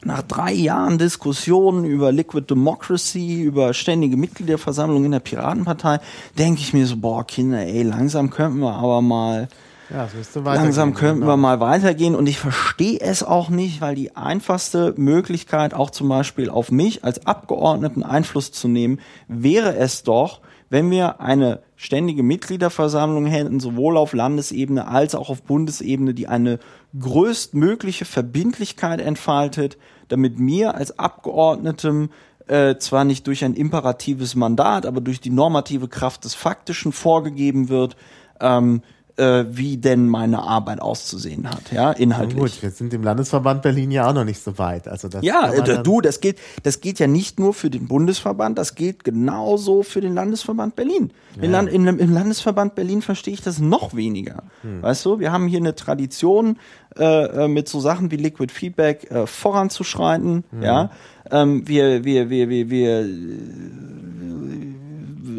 nach 0.06 0.22
drei 0.22 0.54
Jahren 0.54 0.98
Diskussionen 0.98 1.84
über 1.84 2.12
Liquid 2.12 2.46
Democracy, 2.50 3.42
über 3.42 3.74
ständige 3.74 4.18
Mitgliederversammlung 4.18 5.04
in 5.04 5.12
der 5.12 5.20
Piratenpartei, 5.20 6.00
denke 6.38 6.62
ich 6.62 6.74
mir 6.74 6.86
so, 6.86 6.98
boah, 6.98 7.26
Kinder, 7.26 7.60
ey, 7.60 7.84
langsam 7.84 8.30
könnten 8.30 8.60
wir 8.60 8.74
aber 8.74 9.02
mal, 9.02 9.48
Ja, 9.90 10.08
weitergehen. 10.08 10.44
langsam 10.44 10.94
könnten 10.94 11.22
genau. 11.22 11.34
wir 11.34 11.38
mal 11.38 11.60
weitergehen. 11.60 12.16
Und 12.16 12.28
ich 12.28 12.38
verstehe 12.38 13.00
es 13.02 13.24
auch 13.24 13.50
nicht, 13.50 13.82
weil 13.82 13.96
die 13.96 14.16
einfachste 14.16 14.94
Möglichkeit, 14.96 15.74
auch 15.74 15.90
zum 15.90 16.08
Beispiel 16.08 16.50
auf 16.50 16.72
mich 16.72 17.04
als 17.04 17.26
Abgeordneten 17.26 18.04
Einfluss 18.04 18.52
zu 18.52 18.68
nehmen, 18.68 19.00
wäre 19.28 19.76
es 19.76 20.04
doch, 20.04 20.42
wenn 20.70 20.92
wir 20.92 21.20
eine 21.20 21.62
ständige 21.76 22.24
Mitgliederversammlung 22.24 23.26
hätten, 23.26 23.60
sowohl 23.60 23.98
auf 23.98 24.14
Landesebene 24.14 24.88
als 24.88 25.16
auch 25.16 25.30
auf 25.30 25.44
Bundesebene, 25.44 26.14
die 26.14 26.28
eine 26.28 26.60
größtmögliche 27.00 28.06
Verbindlichkeit 28.06 29.02
entfaltet, 29.02 29.78
damit 30.08 30.40
mir 30.40 30.76
als 30.76 30.98
Abgeordnetem 31.00 32.10
äh, 32.48 32.78
zwar 32.78 33.06
nicht 33.06 33.26
durch 33.28 33.44
ein 33.44 33.56
imperatives 33.56 34.36
Mandat, 34.36 34.86
aber 34.86 35.02
durch 35.02 35.20
die 35.20 35.32
normative 35.32 35.88
Kraft 35.88 36.26
des 36.26 36.36
Faktischen 36.36 36.92
vorgegeben 36.92 37.70
wird, 37.70 37.96
ähm, 38.40 38.82
äh, 39.18 39.46
wie 39.50 39.78
denn 39.78 40.10
meine 40.10 40.42
Arbeit 40.42 40.82
auszusehen 40.82 41.50
hat, 41.50 41.72
ja, 41.72 41.86
Na 41.86 41.92
inhaltlich. 41.94 42.38
Gut, 42.38 42.62
wir 42.62 42.72
sind 42.72 42.94
im 42.94 43.04
Landesverband 43.04 43.62
Berlin 43.62 43.92
ja 43.92 44.10
auch 44.10 44.14
noch 44.14 44.26
nicht 44.26 44.42
so 44.44 44.58
weit. 44.58 44.88
Also 44.88 45.08
das 45.08 45.24
Ja, 45.24 45.52
äh, 45.52 45.84
du, 45.84 46.02
das 46.02 46.20
geht, 46.20 46.38
das 46.64 46.82
geht 46.82 47.00
ja 47.00 47.08
nicht 47.08 47.40
nur 47.40 47.54
für 47.54 47.70
den 47.70 47.88
Bundesverband, 47.88 48.58
das 48.58 48.76
gilt 48.76 49.04
genauso 49.04 49.84
für 49.84 50.02
den 50.02 50.14
Landesverband 50.14 50.76
Berlin. 50.76 51.12
Im, 51.42 51.52
Land, 51.52 51.70
im, 51.70 51.88
Im 51.88 52.14
Landesverband 52.14 52.76
Berlin 52.76 53.02
verstehe 53.02 53.34
ich 53.34 53.42
das 53.42 53.60
noch 53.60 53.96
weniger. 53.96 54.44
Hm. 54.62 54.82
Weißt 54.82 55.06
du, 55.06 55.20
wir 55.20 55.32
haben 55.32 55.48
hier 55.48 55.60
eine 55.60 55.76
Tradition, 55.76 56.58
äh, 56.98 57.44
äh, 57.44 57.48
mit 57.50 57.68
so 57.68 57.80
Sachen 57.82 58.10
wie 58.12 58.16
Liquid 58.16 58.52
Feedback 58.54 59.12
äh, 59.12 59.28
voranzuschreiten. 59.28 60.46
Hm. 60.52 60.62
Ja, 60.64 60.92
ähm, 61.30 61.68
wir, 61.68 62.06
wir, 62.06 62.30
wir, 62.30 62.50
wir, 62.50 62.70
wir 62.70 63.00
äh, 63.02 63.06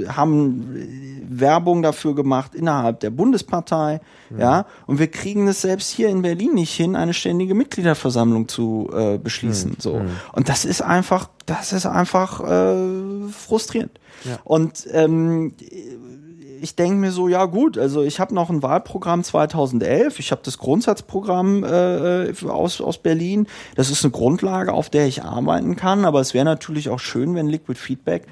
haben 0.09 1.06
Werbung 1.29 1.83
dafür 1.83 2.15
gemacht 2.15 2.55
innerhalb 2.55 3.01
der 3.01 3.11
Bundespartei, 3.11 4.01
ja, 4.37 4.67
und 4.87 4.99
wir 4.99 5.11
kriegen 5.11 5.47
es 5.49 5.63
selbst 5.63 5.91
hier 5.91 6.09
in 6.09 6.23
Berlin 6.23 6.55
nicht 6.55 6.73
hin, 6.73 6.97
eine 6.97 7.15
ständige 7.15 7.55
Mitgliederversammlung 7.55 8.49
zu 8.49 8.91
äh, 8.93 9.19
beschließen, 9.19 9.77
so. 9.79 10.01
Und 10.33 10.49
das 10.49 10.65
ist 10.65 10.83
einfach, 10.83 11.29
das 11.47 11.73
ist 11.73 11.87
einfach 11.87 12.41
äh, 12.41 13.29
frustrierend. 13.31 13.99
Ja. 14.25 14.39
Und 14.45 14.87
ähm, 14.93 15.55
ich 16.61 16.75
denke 16.75 16.97
mir 16.97 17.13
so, 17.13 17.29
ja 17.29 17.45
gut, 17.45 17.79
also 17.79 18.03
ich 18.03 18.21
habe 18.21 18.35
noch 18.35 18.51
ein 18.51 18.63
Wahlprogramm 18.63 19.23
2011, 19.23 20.19
ich 20.19 20.31
habe 20.31 20.43
das 20.45 20.59
Grundsatzprogramm 20.59 21.65
äh, 21.65 22.33
aus, 22.49 22.81
aus 22.81 22.99
Berlin. 22.99 23.47
Das 23.75 23.91
ist 23.91 24.05
eine 24.05 24.11
Grundlage, 24.11 24.73
auf 24.73 24.91
der 24.91 25.07
ich 25.07 25.23
arbeiten 25.23 25.77
kann, 25.77 26.05
aber 26.05 26.21
es 26.21 26.35
wäre 26.35 26.45
natürlich 26.45 26.89
auch 26.89 26.99
schön, 26.99 27.35
wenn 27.35 27.47
Liquid 27.47 27.79
Feedback 27.79 28.27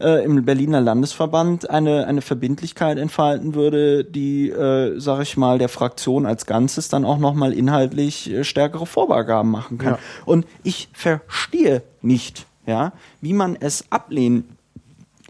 äh, 0.00 0.24
im 0.24 0.44
Berliner 0.44 0.80
Landesverband 0.80 1.70
eine, 1.70 2.06
eine 2.06 2.22
Verbindlichkeit 2.22 2.98
entfalten 2.98 3.54
würde, 3.54 4.04
die, 4.04 4.50
äh, 4.50 4.98
sag 4.98 5.22
ich 5.22 5.36
mal, 5.36 5.58
der 5.58 5.68
Fraktion 5.68 6.26
als 6.26 6.46
Ganzes 6.46 6.88
dann 6.88 7.04
auch 7.04 7.18
nochmal 7.18 7.52
inhaltlich 7.52 8.30
äh, 8.30 8.44
stärkere 8.44 8.86
Vorgaben 8.86 9.50
machen 9.50 9.78
kann. 9.78 9.94
Ja. 9.94 9.98
Und 10.24 10.46
ich 10.62 10.88
verstehe 10.92 11.82
nicht, 12.02 12.46
ja, 12.66 12.92
wie 13.20 13.32
man 13.32 13.56
es 13.58 13.90
ablehnen, 13.90 14.56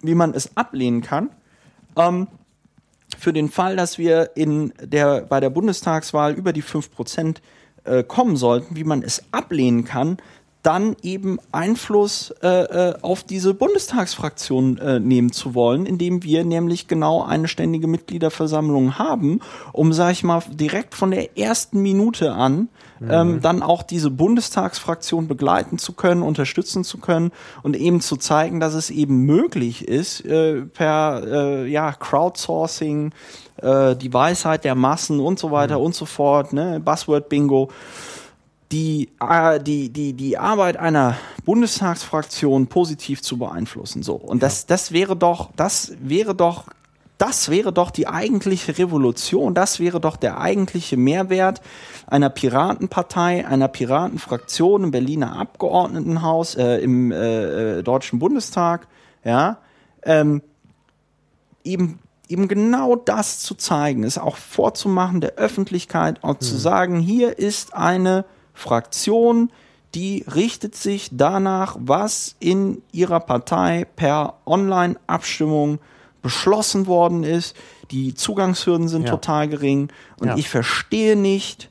wie 0.02 0.14
man 0.14 0.34
es 0.34 0.56
ablehnen 0.56 1.02
kann, 1.02 1.30
ähm, 1.96 2.28
für 3.18 3.32
den 3.32 3.50
Fall, 3.50 3.76
dass 3.76 3.98
wir 3.98 4.32
in 4.34 4.72
der, 4.82 5.22
bei 5.22 5.40
der 5.40 5.50
Bundestagswahl 5.50 6.34
über 6.34 6.52
die 6.52 6.62
5% 6.62 7.36
äh, 7.84 8.02
kommen 8.02 8.36
sollten, 8.36 8.76
wie 8.76 8.84
man 8.84 9.02
es 9.02 9.22
ablehnen 9.32 9.84
kann, 9.84 10.18
dann 10.66 10.96
eben 11.02 11.38
Einfluss 11.52 12.34
äh, 12.42 12.48
äh, 12.48 12.94
auf 13.00 13.22
diese 13.22 13.54
Bundestagsfraktion 13.54 14.78
äh, 14.78 14.98
nehmen 14.98 15.30
zu 15.30 15.54
wollen, 15.54 15.86
indem 15.86 16.24
wir 16.24 16.44
nämlich 16.44 16.88
genau 16.88 17.22
eine 17.22 17.46
ständige 17.46 17.86
Mitgliederversammlung 17.86 18.98
haben, 18.98 19.40
um, 19.72 19.92
sag 19.92 20.10
ich 20.10 20.24
mal, 20.24 20.42
direkt 20.50 20.96
von 20.96 21.12
der 21.12 21.38
ersten 21.38 21.80
Minute 21.82 22.32
an 22.32 22.68
ähm, 23.00 23.40
dann 23.40 23.62
auch 23.62 23.82
diese 23.82 24.10
Bundestagsfraktion 24.10 25.28
begleiten 25.28 25.78
zu 25.78 25.92
können, 25.92 26.22
unterstützen 26.22 26.84
zu 26.84 26.98
können 26.98 27.32
und 27.62 27.76
eben 27.76 28.00
zu 28.00 28.16
zeigen, 28.16 28.60
dass 28.60 28.74
es 28.74 28.90
eben 28.90 29.24
möglich 29.24 29.86
ist, 29.86 30.24
äh, 30.24 30.62
per 30.62 31.22
äh, 31.26 31.66
ja, 31.66 31.92
Crowdsourcing, 31.92 33.12
äh, 33.58 33.96
die 33.96 34.12
Weisheit 34.12 34.64
der 34.64 34.74
Massen 34.74 35.20
und 35.20 35.38
so 35.38 35.50
weiter 35.50 35.80
und 35.80 35.94
so 35.94 36.06
fort, 36.06 36.52
ne, 36.52 36.80
Buzzword-Bingo, 36.80 37.70
die, 38.72 39.10
äh, 39.20 39.60
die, 39.60 39.90
die, 39.90 40.12
die 40.12 40.38
Arbeit 40.38 40.76
einer 40.76 41.16
Bundestagsfraktion 41.44 42.66
positiv 42.66 43.22
zu 43.22 43.38
beeinflussen. 43.38 44.02
So. 44.02 44.14
Und 44.14 44.42
das, 44.42 44.66
das 44.66 44.92
wäre 44.92 45.16
doch, 45.16 45.50
das 45.56 45.92
wäre 46.00 46.34
doch, 46.34 46.64
das 47.18 47.48
wäre 47.48 47.72
doch 47.72 47.90
die 47.90 48.08
eigentliche 48.08 48.76
Revolution, 48.76 49.54
das 49.54 49.80
wäre 49.80 50.00
doch 50.00 50.16
der 50.16 50.38
eigentliche 50.38 50.96
Mehrwert 50.96 51.62
einer 52.06 52.28
Piratenpartei, 52.28 53.46
einer 53.46 53.68
Piratenfraktion 53.68 54.84
im 54.84 54.90
Berliner 54.90 55.38
Abgeordnetenhaus, 55.38 56.56
äh, 56.56 56.78
im 56.78 57.12
äh, 57.12 57.78
äh, 57.78 57.82
Deutschen 57.82 58.18
Bundestag, 58.18 58.88
ja, 59.24 59.58
ähm, 60.02 60.42
eben 61.64 62.00
eben 62.28 62.48
genau 62.48 62.96
das 62.96 63.38
zu 63.38 63.54
zeigen, 63.54 64.02
es 64.02 64.18
auch 64.18 64.36
vorzumachen 64.36 65.20
der 65.20 65.34
Öffentlichkeit, 65.34 66.24
auch 66.24 66.38
zu 66.40 66.56
sagen, 66.56 66.98
hier 66.98 67.38
ist 67.38 67.72
eine 67.72 68.24
Fraktion, 68.56 69.50
die 69.94 70.24
richtet 70.34 70.74
sich 70.74 71.10
danach, 71.12 71.76
was 71.78 72.34
in 72.40 72.82
ihrer 72.92 73.20
Partei 73.20 73.86
per 73.96 74.34
Online-Abstimmung 74.46 75.78
beschlossen 76.22 76.86
worden 76.86 77.22
ist. 77.22 77.54
Die 77.90 78.14
Zugangshürden 78.14 78.88
sind 78.88 79.04
Ja. 79.04 79.10
total 79.10 79.48
gering 79.48 79.88
und 80.18 80.28
Ja. 80.28 80.36
ich 80.36 80.48
verstehe 80.48 81.16
nicht, 81.16 81.70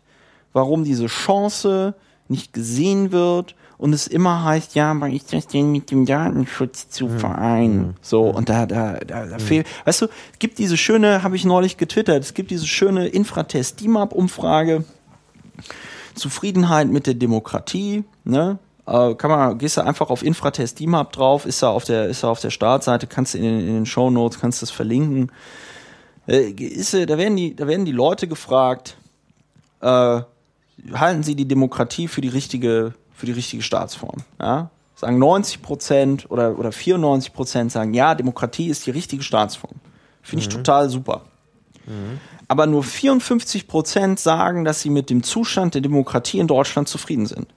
warum 0.54 0.84
diese 0.86 1.08
Chance 1.08 1.94
nicht 2.30 2.54
gesehen 2.54 3.12
wird 3.12 3.56
und 3.78 3.92
es 3.94 4.08
immer 4.08 4.44
heißt, 4.46 4.74
ja, 4.76 4.92
aber 4.92 5.10
ist 5.10 5.34
das 5.34 5.48
denn 5.48 5.72
mit 5.72 5.92
dem 5.92 6.06
Datenschutz 6.06 6.90
zu 6.90 7.10
vereinen? 7.10 7.96
So, 8.02 8.22
und 8.30 8.48
da, 8.48 8.66
da, 8.66 8.94
da, 9.06 9.26
da 9.26 9.38
fehlt, 9.40 9.68
weißt 9.84 10.04
du, 10.04 10.06
es 10.32 10.40
gibt 10.40 10.58
diese 10.58 10.78
schöne, 10.78 11.22
habe 11.24 11.36
ich 11.36 11.44
neulich 11.46 11.76
getwittert, 11.78 12.24
es 12.24 12.34
gibt 12.34 12.50
diese 12.52 12.66
schöne 12.66 13.08
Infratest-DIMAP-Umfrage, 13.08 14.86
Zufriedenheit 16.16 16.88
mit 16.90 17.08
der 17.08 17.14
Demokratie, 17.14 18.04
ne? 18.24 18.58
Äh, 18.88 19.16
kann 19.16 19.32
man, 19.32 19.58
gehst 19.58 19.78
du 19.78 19.82
einfach 19.82 20.10
auf 20.12 20.22
Infratest 20.24 20.80
DIMAP 20.80 21.12
drauf, 21.14 21.46
ist 21.48 21.64
da 21.64 21.70
auf 21.70 21.86
der, 21.86 22.06
ist 22.08 22.24
da 22.24 22.30
auf 22.30 22.40
der 22.40 22.52
Startseite, 22.52 23.08
kannst 23.08 23.34
du 23.34 23.40
in, 23.40 23.44
den- 23.44 23.60
in 23.68 23.74
den 23.74 23.86
Show 23.88 24.10
Notes, 24.12 24.40
kannst 24.40 24.62
du 24.62 24.66
das 24.66 24.72
verlinken. 24.72 25.32
Äh, 26.28 26.50
ist, 26.52 26.94
äh, 26.94 27.06
da 27.08 27.18
werden 27.18 27.36
die, 27.36 27.56
da 27.56 27.68
werden 27.68 27.86
die 27.86 27.92
Leute 27.92 28.28
gefragt, 28.28 28.98
äh, 29.82 30.22
halten 30.94 31.24
sie 31.24 31.36
die 31.36 31.48
Demokratie 31.48 32.08
für 32.08 32.22
die 32.22 32.28
richtige, 32.28 32.94
für 33.14 33.26
die 33.26 33.32
richtige 33.32 33.64
Staatsform, 33.64 34.18
ja? 34.40 34.70
Sagen 34.98 35.18
90 35.20 35.62
Prozent 35.62 36.32
oder, 36.32 36.58
oder 36.58 36.72
94 36.72 37.34
Prozent 37.34 37.72
sagen, 37.72 37.94
ja, 37.94 38.16
Demokratie 38.16 38.68
ist 38.70 38.86
die 38.86 38.92
richtige 38.92 39.24
Staatsform. 39.24 39.74
Finde 40.22 40.44
ich 40.44 40.50
total 40.50 40.90
super. 40.90 41.22
Aber 42.48 42.68
nur 42.68 42.84
54 42.84 43.68
Prozent 43.68 44.20
sagen, 44.20 44.66
dass 44.66 44.82
sie 44.82 44.90
mit 44.90 45.10
dem 45.10 45.24
Zustand 45.24 45.74
der 45.74 45.82
Demokratie 45.82 46.40
in 46.40 46.48
Deutschland 46.48 46.88
zufrieden 46.88 47.26
sind. 47.26 47.48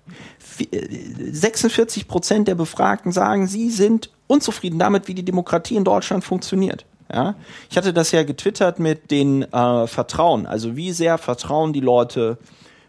Vi- 0.56 0.72
äh, 0.72 1.32
46 1.32 2.08
Prozent 2.08 2.48
der 2.48 2.54
Befragten 2.54 3.12
sagen, 3.12 3.46
sie 3.46 3.70
sind 3.70 4.10
unzufrieden 4.26 4.78
damit, 4.78 5.08
wie 5.08 5.14
die 5.14 5.24
Demokratie 5.24 5.76
in 5.76 5.84
Deutschland 5.84 6.24
funktioniert. 6.24 6.86
Ja, 7.12 7.36
ich 7.70 7.76
hatte 7.78 7.94
das 7.94 8.12
ja 8.12 8.22
getwittert 8.22 8.78
mit 8.78 9.10
den 9.10 9.42
äh, 9.42 9.86
Vertrauen. 9.86 10.46
Also 10.46 10.76
wie 10.76 10.92
sehr 10.92 11.16
vertrauen 11.16 11.72
die 11.72 11.80
Leute 11.80 12.36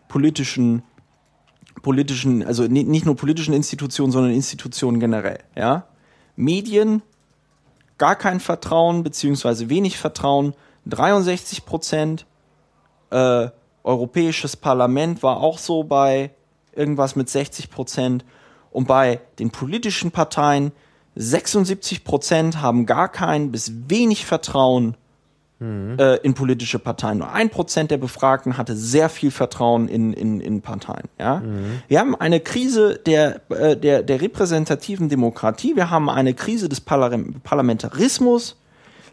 politischen, 0.09 0.83
politischen, 1.81 2.43
also 2.45 2.63
nicht 2.63 3.05
nur 3.05 3.15
politischen 3.15 3.53
Institutionen, 3.53 4.11
sondern 4.11 4.33
Institutionen 4.33 4.99
generell. 4.99 5.39
Ja, 5.55 5.85
Medien 6.35 7.01
gar 7.97 8.15
kein 8.17 8.39
Vertrauen 8.41 9.03
beziehungsweise 9.03 9.69
wenig 9.69 9.97
Vertrauen. 9.97 10.53
63 10.85 11.65
Prozent. 11.65 12.25
Äh, 13.11 13.49
Europäisches 13.83 14.57
Parlament 14.57 15.23
war 15.23 15.37
auch 15.37 15.57
so 15.57 15.83
bei 15.83 16.31
irgendwas 16.75 17.15
mit 17.15 17.29
60 17.29 17.69
Prozent. 17.69 18.25
Und 18.71 18.87
bei 18.87 19.21
den 19.39 19.51
politischen 19.51 20.11
Parteien 20.11 20.71
76 21.15 22.03
Prozent 22.03 22.61
haben 22.61 22.85
gar 22.85 23.09
kein 23.09 23.51
bis 23.51 23.71
wenig 23.87 24.25
Vertrauen 24.25 24.95
mhm. 25.59 25.97
äh, 25.97 26.15
in 26.17 26.33
politische 26.33 26.79
Parteien. 26.79 27.19
Nur 27.19 27.31
ein 27.31 27.49
Prozent 27.49 27.91
der 27.91 27.97
Befragten 27.97 28.57
hatte 28.57 28.75
sehr 28.75 29.09
viel 29.09 29.31
Vertrauen 29.31 29.87
in, 29.87 30.13
in, 30.13 30.39
in 30.39 30.61
Parteien. 30.61 31.09
Ja? 31.19 31.37
Mhm. 31.37 31.81
Wir 31.87 31.99
haben 31.99 32.15
eine 32.15 32.39
Krise 32.39 32.99
der, 33.05 33.41
äh, 33.49 33.75
der, 33.75 34.03
der 34.03 34.21
repräsentativen 34.21 35.09
Demokratie. 35.09 35.75
Wir 35.75 35.89
haben 35.89 36.09
eine 36.09 36.33
Krise 36.33 36.69
des 36.69 36.81
Parlamentarismus. 36.81 38.55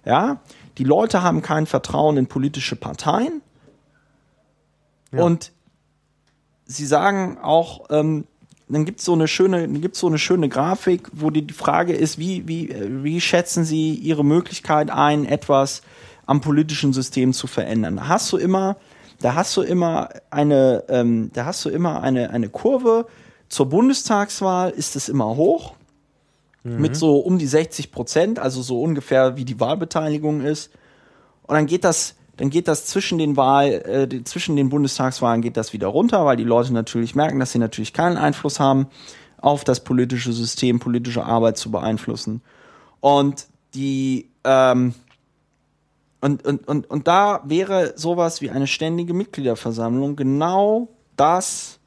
Ja? 0.04 0.40
Die 0.78 0.84
Leute 0.84 1.22
haben 1.22 1.42
kein 1.42 1.66
Vertrauen 1.66 2.16
in 2.16 2.26
politische 2.26 2.76
Parteien. 2.76 3.40
Ja. 5.12 5.24
Und 5.24 5.52
sie 6.66 6.86
sagen 6.86 7.38
auch, 7.38 7.86
ähm, 7.90 8.26
dann 8.68 8.84
gibt 8.84 8.98
es 8.98 9.04
so 9.04 9.12
eine 9.12 9.28
schöne, 9.28 9.68
gibt's 9.68 10.00
so 10.00 10.08
eine 10.08 10.18
schöne 10.18 10.48
Grafik, 10.48 11.08
wo 11.12 11.30
die, 11.30 11.46
die 11.46 11.54
Frage 11.54 11.92
ist, 11.92 12.18
wie, 12.18 12.48
wie, 12.48 12.74
wie 13.04 13.20
schätzen 13.20 13.64
Sie 13.64 13.94
Ihre 13.94 14.24
Möglichkeit 14.24 14.90
ein, 14.90 15.24
etwas 15.24 15.82
am 16.26 16.40
politischen 16.40 16.92
System 16.92 17.32
zu 17.32 17.46
verändern? 17.46 17.96
Da 17.96 18.08
hast 18.08 18.32
du 18.32 18.36
immer, 18.36 18.76
da 19.20 19.34
hast 19.34 19.56
du 19.56 19.62
immer 19.62 20.08
eine, 20.30 20.82
ähm, 20.88 21.30
da 21.32 21.44
hast 21.44 21.64
du 21.64 21.68
immer 21.68 22.02
eine, 22.02 22.30
eine 22.30 22.48
Kurve. 22.48 23.06
Zur 23.48 23.68
Bundestagswahl 23.68 24.70
ist 24.70 24.96
es 24.96 25.08
immer 25.08 25.36
hoch. 25.36 25.74
Mhm. 26.66 26.80
Mit 26.80 26.96
so 26.96 27.18
um 27.18 27.38
die 27.38 27.46
60 27.46 27.92
Prozent, 27.92 28.38
also 28.38 28.62
so 28.62 28.82
ungefähr 28.82 29.36
wie 29.36 29.44
die 29.44 29.60
Wahlbeteiligung 29.60 30.40
ist. 30.40 30.70
Und 31.42 31.54
dann 31.54 31.66
geht 31.66 31.84
das 31.84 32.16
dann 32.36 32.50
geht 32.50 32.68
das 32.68 32.84
zwischen 32.84 33.16
den 33.16 33.36
Wahl, 33.38 33.68
äh, 34.12 34.24
zwischen 34.24 34.56
den 34.56 34.68
Bundestagswahlen 34.68 35.40
geht 35.40 35.56
das 35.56 35.72
wieder 35.72 35.86
runter, 35.86 36.26
weil 36.26 36.36
die 36.36 36.44
Leute 36.44 36.72
natürlich 36.74 37.14
merken, 37.14 37.40
dass 37.40 37.52
sie 37.52 37.58
natürlich 37.58 37.94
keinen 37.94 38.18
Einfluss 38.18 38.60
haben 38.60 38.88
auf 39.38 39.64
das 39.64 39.82
politische 39.82 40.34
System, 40.34 40.78
politische 40.78 41.24
Arbeit 41.24 41.56
zu 41.56 41.70
beeinflussen. 41.70 42.42
Und 43.00 43.46
die 43.74 44.30
ähm, 44.44 44.94
und, 46.20 46.44
und, 46.44 46.66
und, 46.66 46.90
und 46.90 47.06
da 47.06 47.42
wäre 47.44 47.92
sowas 47.96 48.40
wie 48.40 48.50
eine 48.50 48.66
ständige 48.66 49.14
Mitgliederversammlung 49.14 50.16
genau 50.16 50.88
das 51.16 51.78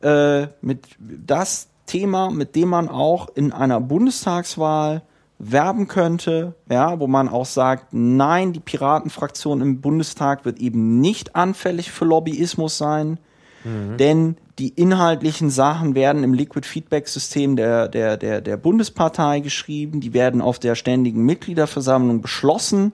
äh, 0.00 0.46
mit 0.60 0.86
das 0.98 1.68
Thema, 1.92 2.30
mit 2.30 2.56
dem 2.56 2.70
man 2.70 2.88
auch 2.88 3.28
in 3.34 3.52
einer 3.52 3.80
Bundestagswahl 3.80 5.02
werben 5.38 5.88
könnte, 5.88 6.54
ja, 6.70 6.98
wo 7.00 7.06
man 7.06 7.28
auch 7.28 7.44
sagt, 7.44 7.88
nein, 7.92 8.54
die 8.54 8.60
Piratenfraktion 8.60 9.60
im 9.60 9.80
Bundestag 9.82 10.46
wird 10.46 10.58
eben 10.58 11.00
nicht 11.00 11.36
anfällig 11.36 11.90
für 11.90 12.06
Lobbyismus 12.06 12.78
sein, 12.78 13.18
mhm. 13.64 13.96
denn 13.98 14.36
die 14.58 14.68
inhaltlichen 14.68 15.50
Sachen 15.50 15.94
werden 15.94 16.24
im 16.24 16.32
Liquid 16.32 16.66
Feedback 16.66 17.08
System 17.08 17.56
der, 17.56 17.88
der, 17.88 18.16
der, 18.16 18.40
der 18.40 18.56
Bundespartei 18.56 19.40
geschrieben, 19.40 20.00
die 20.00 20.14
werden 20.14 20.40
auf 20.40 20.58
der 20.58 20.74
ständigen 20.74 21.26
Mitgliederversammlung 21.26 22.22
beschlossen. 22.22 22.92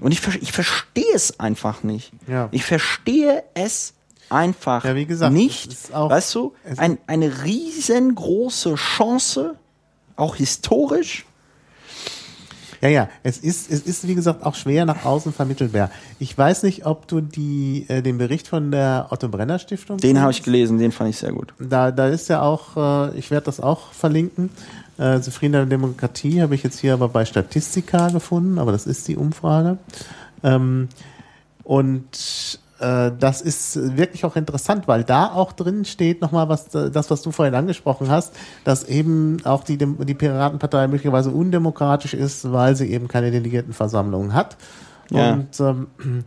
Und 0.00 0.12
ich, 0.12 0.26
ich 0.40 0.52
verstehe 0.52 1.14
es 1.14 1.38
einfach 1.38 1.84
nicht. 1.84 2.12
Ja. 2.26 2.48
Ich 2.50 2.64
verstehe 2.64 3.44
es 3.54 3.94
einfach 4.30 4.84
ja, 4.84 4.94
wie 4.94 5.06
gesagt, 5.06 5.32
nicht. 5.32 5.92
weißt 5.92 6.34
du, 6.34 6.54
ein, 6.76 6.98
eine 7.06 7.44
riesengroße 7.44 8.74
Chance 8.74 9.56
auch 10.16 10.36
historisch? 10.36 11.26
Ja, 12.80 12.88
ja, 12.88 13.08
es 13.22 13.36
ist, 13.36 13.70
es 13.70 13.80
ist 13.80 14.08
wie 14.08 14.14
gesagt 14.14 14.44
auch 14.44 14.54
schwer 14.54 14.86
nach 14.86 15.04
außen 15.04 15.34
vermittelbar. 15.34 15.90
Ich 16.18 16.36
weiß 16.36 16.62
nicht, 16.62 16.86
ob 16.86 17.06
du 17.08 17.20
die, 17.20 17.84
äh, 17.88 18.00
den 18.00 18.16
Bericht 18.16 18.48
von 18.48 18.70
der 18.70 19.08
Otto 19.10 19.28
Brenner 19.28 19.58
Stiftung. 19.58 19.98
Den 19.98 20.20
habe 20.20 20.32
ich 20.32 20.42
gelesen, 20.42 20.78
den 20.78 20.90
fand 20.90 21.10
ich 21.10 21.18
sehr 21.18 21.32
gut. 21.32 21.52
Da, 21.58 21.90
da 21.90 22.08
ist 22.08 22.28
ja 22.30 22.40
auch, 22.40 23.10
äh, 23.12 23.18
ich 23.18 23.30
werde 23.30 23.44
das 23.46 23.60
auch 23.60 23.92
verlinken. 23.92 24.48
Äh, 24.96 25.20
Zufriedener 25.20 25.66
Demokratie 25.66 26.40
habe 26.40 26.54
ich 26.54 26.62
jetzt 26.62 26.78
hier 26.78 26.94
aber 26.94 27.10
bei 27.10 27.26
Statistika 27.26 28.08
gefunden, 28.08 28.58
aber 28.58 28.72
das 28.72 28.86
ist 28.86 29.08
die 29.08 29.16
Umfrage. 29.16 29.76
Ähm, 30.42 30.88
und 31.64 32.58
das 32.80 33.42
ist 33.42 33.96
wirklich 33.96 34.24
auch 34.24 34.36
interessant, 34.36 34.88
weil 34.88 35.04
da 35.04 35.26
auch 35.26 35.52
drin 35.52 35.84
steht 35.84 36.22
nochmal 36.22 36.48
was, 36.48 36.68
das, 36.68 37.10
was 37.10 37.20
du 37.20 37.30
vorhin 37.30 37.54
angesprochen 37.54 38.08
hast, 38.08 38.34
dass 38.64 38.84
eben 38.84 39.36
auch 39.44 39.64
die, 39.64 39.76
die 39.76 40.14
Piratenpartei 40.14 40.88
möglicherweise 40.88 41.30
undemokratisch 41.30 42.14
ist, 42.14 42.50
weil 42.50 42.76
sie 42.76 42.90
eben 42.90 43.06
keine 43.06 43.30
Delegiertenversammlungen 43.30 44.32
hat. 44.32 44.56
Ja. 45.10 45.34
Und 45.34 45.60
ähm, 45.60 46.24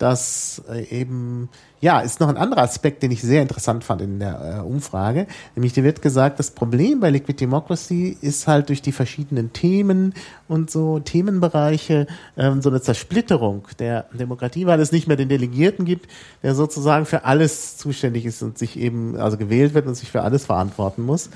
dass 0.00 0.62
äh, 0.70 0.82
eben, 0.84 1.50
ja, 1.80 2.00
ist 2.00 2.20
noch 2.20 2.28
ein 2.28 2.38
anderer 2.38 2.62
Aspekt, 2.62 3.02
den 3.02 3.10
ich 3.10 3.20
sehr 3.20 3.42
interessant 3.42 3.84
fand 3.84 4.00
in 4.00 4.18
der 4.18 4.58
äh, 4.58 4.66
Umfrage. 4.66 5.26
Nämlich, 5.54 5.74
dir 5.74 5.84
wird 5.84 6.00
gesagt, 6.00 6.38
das 6.38 6.52
Problem 6.52 7.00
bei 7.00 7.10
Liquid 7.10 7.38
Democracy 7.38 8.16
ist 8.22 8.46
halt 8.46 8.70
durch 8.70 8.80
die 8.80 8.92
verschiedenen 8.92 9.52
Themen 9.52 10.14
und 10.48 10.70
so 10.70 11.00
Themenbereiche 11.00 12.06
ähm, 12.38 12.62
so 12.62 12.70
eine 12.70 12.80
Zersplitterung 12.80 13.68
der 13.78 14.06
Demokratie, 14.14 14.64
weil 14.64 14.80
es 14.80 14.90
nicht 14.90 15.06
mehr 15.06 15.18
den 15.18 15.28
Delegierten 15.28 15.84
gibt, 15.84 16.10
der 16.42 16.54
sozusagen 16.54 17.04
für 17.04 17.24
alles 17.24 17.76
zuständig 17.76 18.24
ist 18.24 18.42
und 18.42 18.56
sich 18.56 18.78
eben, 18.78 19.16
also 19.16 19.36
gewählt 19.36 19.74
wird 19.74 19.86
und 19.86 19.96
sich 19.96 20.10
für 20.10 20.22
alles 20.22 20.46
verantworten 20.46 21.02
muss. 21.02 21.28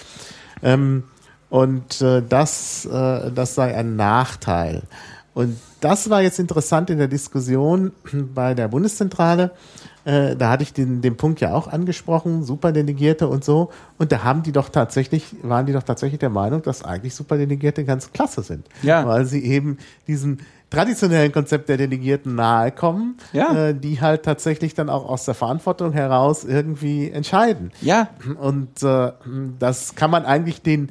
Ähm, 0.62 1.04
und 1.50 2.00
äh, 2.00 2.22
das, 2.26 2.86
äh, 2.86 3.30
das 3.30 3.54
sei 3.54 3.76
ein 3.76 3.94
Nachteil. 3.96 4.84
Und 5.34 5.58
das 5.84 6.08
war 6.08 6.22
jetzt 6.22 6.38
interessant 6.38 6.88
in 6.88 6.96
der 6.96 7.08
Diskussion 7.08 7.92
bei 8.34 8.54
der 8.54 8.68
Bundeszentrale. 8.68 9.50
Äh, 10.06 10.34
da 10.34 10.50
hatte 10.50 10.62
ich 10.62 10.72
den, 10.72 11.02
den 11.02 11.16
Punkt 11.16 11.40
ja 11.40 11.54
auch 11.54 11.66
angesprochen, 11.68 12.42
Superdelegierte 12.42 13.28
und 13.28 13.44
so. 13.44 13.70
Und 13.98 14.10
da 14.10 14.24
haben 14.24 14.42
die 14.42 14.52
doch 14.52 14.70
tatsächlich, 14.70 15.36
waren 15.42 15.66
die 15.66 15.72
doch 15.72 15.82
tatsächlich 15.82 16.18
der 16.18 16.30
Meinung, 16.30 16.62
dass 16.62 16.82
eigentlich 16.82 17.14
Superdelegierte 17.14 17.84
ganz 17.84 18.12
klasse 18.12 18.42
sind. 18.42 18.66
Ja. 18.82 19.06
Weil 19.06 19.26
sie 19.26 19.44
eben 19.44 19.78
diesen 20.06 20.40
traditionellen 20.74 21.32
Konzept 21.32 21.68
der 21.68 21.76
Delegierten 21.76 22.34
nahe 22.34 22.72
kommen, 22.72 23.16
ja. 23.32 23.68
äh, 23.68 23.74
die 23.74 24.00
halt 24.00 24.24
tatsächlich 24.24 24.74
dann 24.74 24.88
auch 24.88 25.08
aus 25.08 25.24
der 25.24 25.34
Verantwortung 25.34 25.92
heraus 25.92 26.44
irgendwie 26.44 27.10
entscheiden. 27.10 27.72
Ja. 27.80 28.08
Und 28.40 28.82
äh, 28.82 29.12
das 29.58 29.94
kann 29.94 30.10
man 30.10 30.24
eigentlich 30.24 30.62
den 30.62 30.90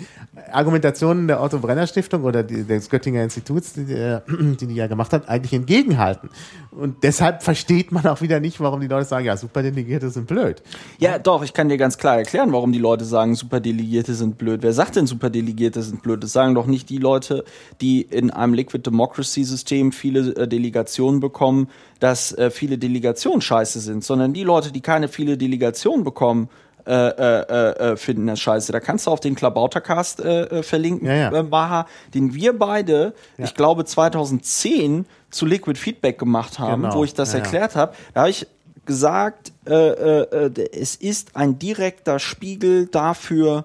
Argumentationen 0.52 1.28
der 1.28 1.42
Otto 1.42 1.60
Brenner 1.60 1.88
Stiftung 1.88 2.24
oder 2.24 2.44
die, 2.44 2.64
des 2.64 2.90
Göttinger 2.90 3.24
Instituts, 3.24 3.74
die, 3.74 3.86
die 4.60 4.68
die 4.68 4.76
ja 4.76 4.88
gemacht 4.88 5.14
hat, 5.14 5.30
eigentlich 5.30 5.54
entgegenhalten. 5.54 6.30
Und 6.72 7.04
deshalb 7.04 7.44
versteht 7.44 7.92
man 7.92 8.06
auch 8.08 8.22
wieder 8.22 8.40
nicht, 8.40 8.60
warum 8.60 8.82
die 8.82 8.88
Leute 8.88 9.06
sagen, 9.06 9.26
ja, 9.26 9.38
Superdelegierte 9.38 10.10
sind 10.10 10.28
blöd. 10.28 10.64
Ja, 10.98 11.20
doch, 11.20 11.44
ich 11.44 11.54
kann 11.54 11.70
dir 11.70 11.78
ganz 11.78 11.98
klar 11.98 12.18
erklären, 12.18 12.52
warum 12.52 12.72
die 12.72 12.80
Leute 12.80 13.06
sagen, 13.06 13.36
Superdelegierte 13.36 14.14
sind 14.16 14.38
blöd. 14.38 14.64
Wer 14.64 14.74
sagt 14.74 14.96
denn, 14.96 15.08
Superdelegierte 15.08 15.82
sind 15.82 16.02
blöd? 16.02 16.24
Das 16.24 16.34
sagen 16.34 16.56
doch 16.56 16.66
nicht 16.66 16.90
die 16.90 16.98
Leute, 16.98 17.44
die 17.82 18.02
in 18.02 18.32
einem 18.32 18.54
Liquid 18.54 18.84
Democracy 18.84 19.44
System 19.44 19.73
viele 19.92 20.36
äh, 20.36 20.48
Delegationen 20.48 21.20
bekommen, 21.20 21.70
dass 22.00 22.32
äh, 22.34 22.52
viele 22.52 22.78
Delegationen 22.78 23.42
scheiße 23.42 23.80
sind, 23.80 24.04
sondern 24.04 24.34
die 24.34 24.44
Leute, 24.44 24.72
die 24.72 24.82
keine 24.82 25.08
viele 25.08 25.38
Delegationen 25.38 26.04
bekommen, 26.04 26.50
äh, 26.86 26.92
äh, 26.92 27.92
äh, 27.92 27.98
finden 27.98 28.28
das 28.28 28.42
scheiße. 28.42 28.74
Da 28.74 28.82
kannst 28.82 29.08
du 29.08 29.12
auf 29.12 29.22
den 29.22 29.36
Klabautercast 29.36 30.20
äh, 30.20 30.64
verlinken, 30.64 31.08
ja, 31.08 31.32
ja. 31.32 31.44
Maha, 31.44 31.88
den 32.14 32.34
wir 32.34 32.58
beide, 32.58 33.14
ja. 33.38 33.46
ich 33.46 33.56
glaube 33.56 33.86
2010 33.86 35.06
zu 35.30 35.46
Liquid 35.46 35.80
Feedback 35.80 36.20
gemacht 36.20 36.60
haben, 36.60 36.82
genau. 36.82 36.96
wo 36.96 37.06
ich 37.06 37.14
das 37.14 37.34
erklärt 37.34 37.78
habe. 37.78 37.96
Da 38.14 38.22
habe 38.22 38.32
ich 38.32 38.48
gesagt, 38.86 39.54
es 39.64 40.96
ist 40.98 41.38
ein 41.38 41.58
direkter 41.58 42.20
Spiegel 42.20 42.88
dafür, 42.88 43.64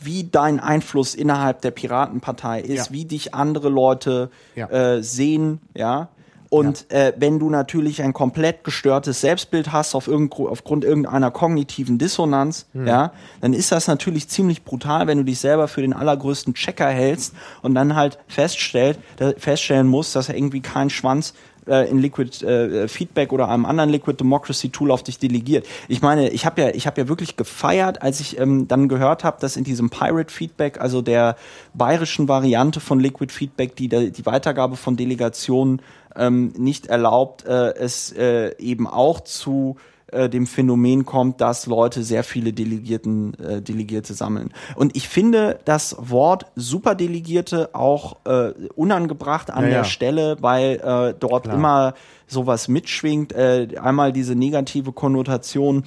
wie 0.00 0.24
dein 0.24 0.60
Einfluss 0.60 1.14
innerhalb 1.14 1.60
der 1.62 1.70
Piratenpartei 1.70 2.60
ist, 2.60 2.92
wie 2.92 3.04
dich 3.04 3.34
andere 3.34 3.68
Leute 3.68 4.30
äh, 4.54 5.00
sehen, 5.02 5.60
ja. 5.74 6.08
Und 6.48 6.86
ja. 6.92 7.08
äh, 7.08 7.12
wenn 7.16 7.40
du 7.40 7.50
natürlich 7.50 8.02
ein 8.02 8.12
komplett 8.12 8.62
gestörtes 8.62 9.20
Selbstbild 9.20 9.72
hast 9.72 9.96
auf 9.96 10.06
irgend, 10.06 10.32
aufgrund 10.34 10.84
irgendeiner 10.84 11.32
kognitiven 11.32 11.98
Dissonanz, 11.98 12.66
mhm. 12.72 12.86
ja, 12.86 13.12
dann 13.40 13.52
ist 13.52 13.72
das 13.72 13.88
natürlich 13.88 14.28
ziemlich 14.28 14.62
brutal, 14.62 15.08
wenn 15.08 15.18
du 15.18 15.24
dich 15.24 15.40
selber 15.40 15.66
für 15.66 15.80
den 15.80 15.92
allergrößten 15.92 16.54
Checker 16.54 16.88
hältst 16.88 17.34
und 17.62 17.74
dann 17.74 17.96
halt 17.96 18.18
feststellt, 18.28 18.98
feststellen 19.38 19.88
musst, 19.88 20.14
dass 20.14 20.28
er 20.28 20.36
irgendwie 20.36 20.60
keinen 20.60 20.90
Schwanz 20.90 21.34
äh, 21.66 21.88
in 21.90 21.98
Liquid 21.98 22.44
äh, 22.44 22.88
Feedback 22.88 23.32
oder 23.32 23.48
einem 23.48 23.66
anderen 23.66 23.90
Liquid 23.90 24.18
Democracy 24.18 24.70
Tool 24.70 24.90
auf 24.90 25.02
dich 25.02 25.18
delegiert. 25.18 25.66
Ich 25.88 26.02
meine, 26.02 26.28
ich 26.30 26.46
habe 26.46 26.60
ja, 26.60 26.68
ich 26.68 26.86
habe 26.86 27.00
ja 27.00 27.08
wirklich 27.08 27.36
gefeiert, 27.36 28.02
als 28.02 28.20
ich 28.20 28.38
ähm, 28.38 28.68
dann 28.68 28.88
gehört 28.88 29.24
habe, 29.24 29.38
dass 29.40 29.56
in 29.56 29.64
diesem 29.64 29.90
Pirate 29.90 30.32
Feedback, 30.32 30.80
also 30.80 31.02
der 31.02 31.36
bayerischen 31.74 32.28
Variante 32.28 32.80
von 32.80 33.00
Liquid 33.00 33.32
Feedback, 33.32 33.76
die 33.76 33.88
die 33.88 34.26
Weitergabe 34.26 34.76
von 34.76 34.96
Delegationen 34.96 35.80
ähm, 36.14 36.52
nicht 36.56 36.86
erlaubt, 36.86 37.44
äh, 37.44 37.74
es 37.74 38.12
äh, 38.12 38.56
eben 38.58 38.86
auch 38.86 39.20
zu 39.20 39.76
äh, 40.12 40.28
dem 40.28 40.46
Phänomen 40.46 41.04
kommt, 41.04 41.40
dass 41.40 41.66
Leute 41.66 42.02
sehr 42.02 42.22
viele 42.22 42.52
Delegierten, 42.52 43.34
äh, 43.34 43.60
Delegierte 43.60 44.14
sammeln. 44.14 44.52
Und 44.76 44.96
ich 44.96 45.08
finde 45.08 45.58
das 45.64 45.96
Wort 45.98 46.46
Superdelegierte 46.54 47.74
auch 47.74 48.16
äh, 48.24 48.52
unangebracht 48.74 49.50
an 49.50 49.64
Ja, 49.64 49.68
der 49.68 49.78
ja. 49.78 49.84
Stelle, 49.84 50.36
weil 50.40 50.76
äh, 50.76 51.14
dort 51.18 51.44
Klar. 51.44 51.56
immer 51.56 51.94
sowas 52.26 52.68
mitschwingt. 52.68 53.32
Äh, 53.32 53.68
einmal 53.82 54.12
diese 54.12 54.34
negative 54.34 54.92
Konnotation 54.92 55.84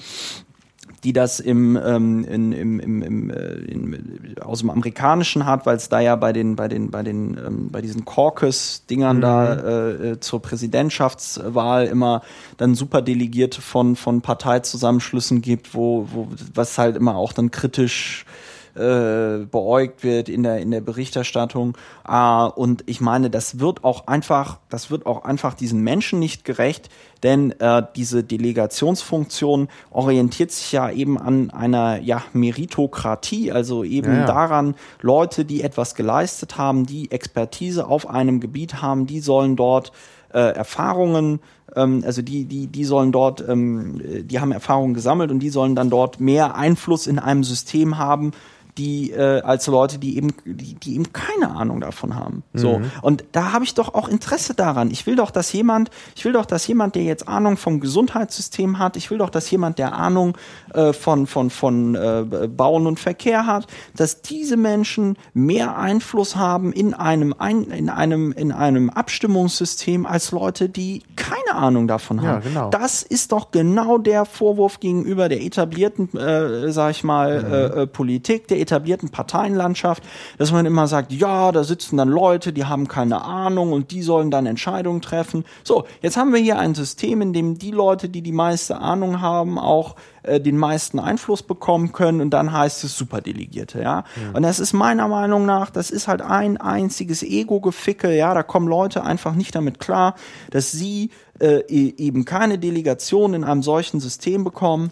die 1.03 1.13
das 1.13 1.39
im, 1.39 1.77
ähm, 1.77 2.25
in, 2.25 2.51
im, 2.51 2.79
im, 2.79 3.01
im, 3.01 3.29
äh, 3.29 3.53
in, 3.53 4.35
aus 4.41 4.59
dem 4.59 4.69
amerikanischen 4.69 5.45
hat, 5.45 5.65
weil 5.65 5.77
es 5.77 5.89
da 5.89 5.99
ja 5.99 6.15
bei 6.15 6.33
den 6.33 6.55
bei 6.55 6.67
den 6.67 6.91
bei 6.91 7.03
den 7.03 7.37
ähm, 7.37 7.69
bei 7.71 7.81
diesen 7.81 8.05
Caucus-Dingern 8.05 9.21
da 9.21 9.53
äh, 9.53 9.91
äh, 9.91 10.19
zur 10.19 10.41
Präsidentschaftswahl 10.41 11.85
immer 11.85 12.21
dann 12.57 12.75
Superdelegierte 12.75 13.61
von 13.61 13.95
von 13.95 14.21
Parteizusammenschlüssen 14.21 15.41
gibt, 15.41 15.73
wo, 15.73 16.07
wo 16.11 16.27
was 16.53 16.77
halt 16.77 16.95
immer 16.95 17.15
auch 17.15 17.33
dann 17.33 17.51
kritisch 17.51 18.25
äh, 18.25 18.38
beäugt 18.75 20.03
wird 20.03 20.29
in 20.29 20.43
der 20.43 20.59
in 20.59 20.71
der 20.71 20.81
Berichterstattung 20.81 21.77
äh, 22.07 22.43
und 22.55 22.83
ich 22.85 23.01
meine 23.01 23.29
das 23.29 23.59
wird 23.59 23.83
auch 23.83 24.07
einfach 24.07 24.59
das 24.69 24.91
wird 24.91 25.05
auch 25.05 25.23
einfach 25.23 25.53
diesen 25.53 25.81
Menschen 25.83 26.19
nicht 26.19 26.45
gerecht 26.45 26.89
denn 27.23 27.51
äh, 27.59 27.83
diese 27.95 28.23
Delegationsfunktion 28.23 29.67
orientiert 29.91 30.51
sich 30.51 30.71
ja 30.71 30.89
eben 30.89 31.17
an 31.17 31.49
einer 31.49 31.99
ja 31.99 32.23
Meritokratie 32.33 33.51
also 33.51 33.83
eben 33.83 34.13
Ja, 34.13 34.19
ja. 34.19 34.25
daran 34.25 34.75
Leute 35.01 35.45
die 35.45 35.61
etwas 35.61 35.95
geleistet 35.95 36.57
haben 36.57 36.85
die 36.85 37.11
Expertise 37.11 37.87
auf 37.87 38.09
einem 38.09 38.39
Gebiet 38.39 38.81
haben 38.81 39.07
die 39.07 39.19
sollen 39.19 39.55
dort 39.55 39.91
äh, 40.31 40.39
Erfahrungen 40.39 41.39
ähm, 41.75 42.03
also 42.05 42.21
die, 42.21 42.45
die, 42.45 42.67
die 42.67 42.83
sollen 42.83 43.11
dort, 43.11 43.47
ähm, 43.47 44.01
äh, 44.01 44.23
die 44.23 44.39
haben 44.39 44.51
Erfahrungen 44.51 44.93
gesammelt 44.93 45.31
und 45.31 45.39
die 45.39 45.49
sollen 45.49 45.75
dann 45.75 45.89
dort 45.89 46.19
mehr 46.19 46.55
Einfluss 46.55 47.07
in 47.07 47.19
einem 47.19 47.43
System 47.43 47.97
haben, 47.97 48.31
die 48.79 49.11
äh, 49.11 49.41
als 49.41 49.67
Leute, 49.67 49.99
die 49.99 50.15
eben, 50.17 50.29
die, 50.45 50.73
die 50.75 50.95
eben 50.95 51.11
keine 51.13 51.51
Ahnung 51.55 51.81
davon 51.81 52.15
haben. 52.15 52.43
So 52.53 52.81
und 53.01 53.23
da 53.33 53.51
habe 53.51 53.63
ich 53.65 53.73
doch 53.75 53.93
auch 53.93 54.07
Interesse 54.07 54.53
daran. 54.53 54.89
Ich 54.89 55.05
will 55.05 55.15
doch, 55.17 55.31
dass 55.31 55.51
jemand, 55.53 55.91
ich 56.15 56.23
will 56.25 56.33
doch, 56.33 56.45
dass 56.45 56.65
jemand, 56.67 56.95
der 56.95 57.03
jetzt 57.03 57.27
Ahnung 57.27 57.57
vom 57.57 57.79
Gesundheitssystem 57.79 58.79
hat, 58.79 58.95
ich 58.97 59.11
will 59.11 59.17
doch, 59.17 59.29
dass 59.29 59.51
jemand, 59.51 59.77
der 59.77 59.93
Ahnung 59.93 60.37
äh, 60.73 60.93
von 60.93 61.27
von 61.27 61.49
von 61.49 61.95
äh, 61.95 62.23
Bauen 62.47 62.87
und 62.87 62.99
Verkehr 62.99 63.45
hat, 63.45 63.67
dass 63.95 64.21
diese 64.21 64.55
Menschen 64.57 65.17
mehr 65.33 65.77
Einfluss 65.77 66.35
haben 66.35 66.71
in 66.73 66.93
einem 66.93 67.35
ein, 67.37 67.63
in 67.63 67.89
einem 67.89 68.31
in 68.31 68.51
einem 68.51 68.89
Abstimmungssystem 68.89 70.05
als 70.05 70.31
Leute, 70.31 70.69
die 70.69 71.03
keine 71.15 71.55
Ahnung 71.55 71.87
davon 71.87 72.17
Ja, 72.17 72.23
haben. 72.23 72.43
genau. 72.43 72.69
Das 72.69 73.03
ist 73.03 73.31
doch 73.31 73.51
genau 73.51 73.97
der 73.97 74.25
Vorwurf 74.25 74.79
gegenüber 74.79 75.29
der 75.29 75.41
etablierten, 75.43 76.15
äh, 76.17 76.71
sag 76.71 76.91
ich 76.91 77.03
mal, 77.03 77.43
Mhm. 77.43 77.53
äh, 77.53 77.65
äh, 77.83 77.87
Politik, 77.87 78.47
der 78.47 78.59
etablierten 78.69 79.09
Parteienlandschaft, 79.09 80.03
dass 80.37 80.51
man 80.51 80.65
immer 80.65 80.87
sagt, 80.87 81.11
ja, 81.11 81.51
da 81.51 81.63
sitzen 81.63 81.97
dann 81.97 82.09
Leute, 82.09 82.53
die 82.53 82.65
haben 82.65 82.87
keine 82.87 83.23
Ahnung 83.23 83.73
und 83.73 83.91
die 83.91 84.03
sollen 84.03 84.31
dann 84.31 84.45
Entscheidungen 84.45 85.01
treffen. 85.01 85.45
So, 85.63 85.85
jetzt 86.01 86.17
haben 86.17 86.33
wir 86.33 86.39
hier 86.39 86.59
ein 86.59 86.75
System, 86.75 87.21
in 87.21 87.33
dem 87.33 87.57
die 87.57 87.71
Leute, 87.71 88.09
die 88.09 88.21
die 88.21 88.31
meiste 88.31 88.79
Ahnung 88.79 89.21
haben, 89.21 89.57
auch 89.57 89.95
äh, 90.23 90.39
den 90.39 90.57
meisten 90.57 90.99
Einfluss 90.99 91.43
bekommen 91.43 91.91
können 91.91 92.21
und 92.21 92.29
dann 92.31 92.51
heißt 92.53 92.83
es 92.83 92.97
Superdelegierte, 92.97 93.81
ja. 93.81 94.03
Und 94.33 94.43
das 94.43 94.59
ist 94.59 94.73
meiner 94.73 95.07
Meinung 95.07 95.45
nach, 95.45 95.69
das 95.69 95.89
ist 95.89 96.07
halt 96.07 96.21
ein 96.21 96.57
einziges 96.57 97.23
Ego-Geficke, 97.23 98.15
ja, 98.15 98.33
da 98.33 98.43
kommen 98.43 98.67
Leute 98.67 99.03
einfach 99.03 99.33
nicht 99.33 99.55
damit 99.55 99.79
klar, 99.79 100.15
dass 100.51 100.71
sie 100.71 101.09
äh, 101.39 101.59
e- 101.67 101.95
eben 101.97 102.25
keine 102.25 102.59
Delegation 102.59 103.33
in 103.33 103.43
einem 103.43 103.63
solchen 103.63 103.99
System 103.99 104.43
bekommen 104.43 104.91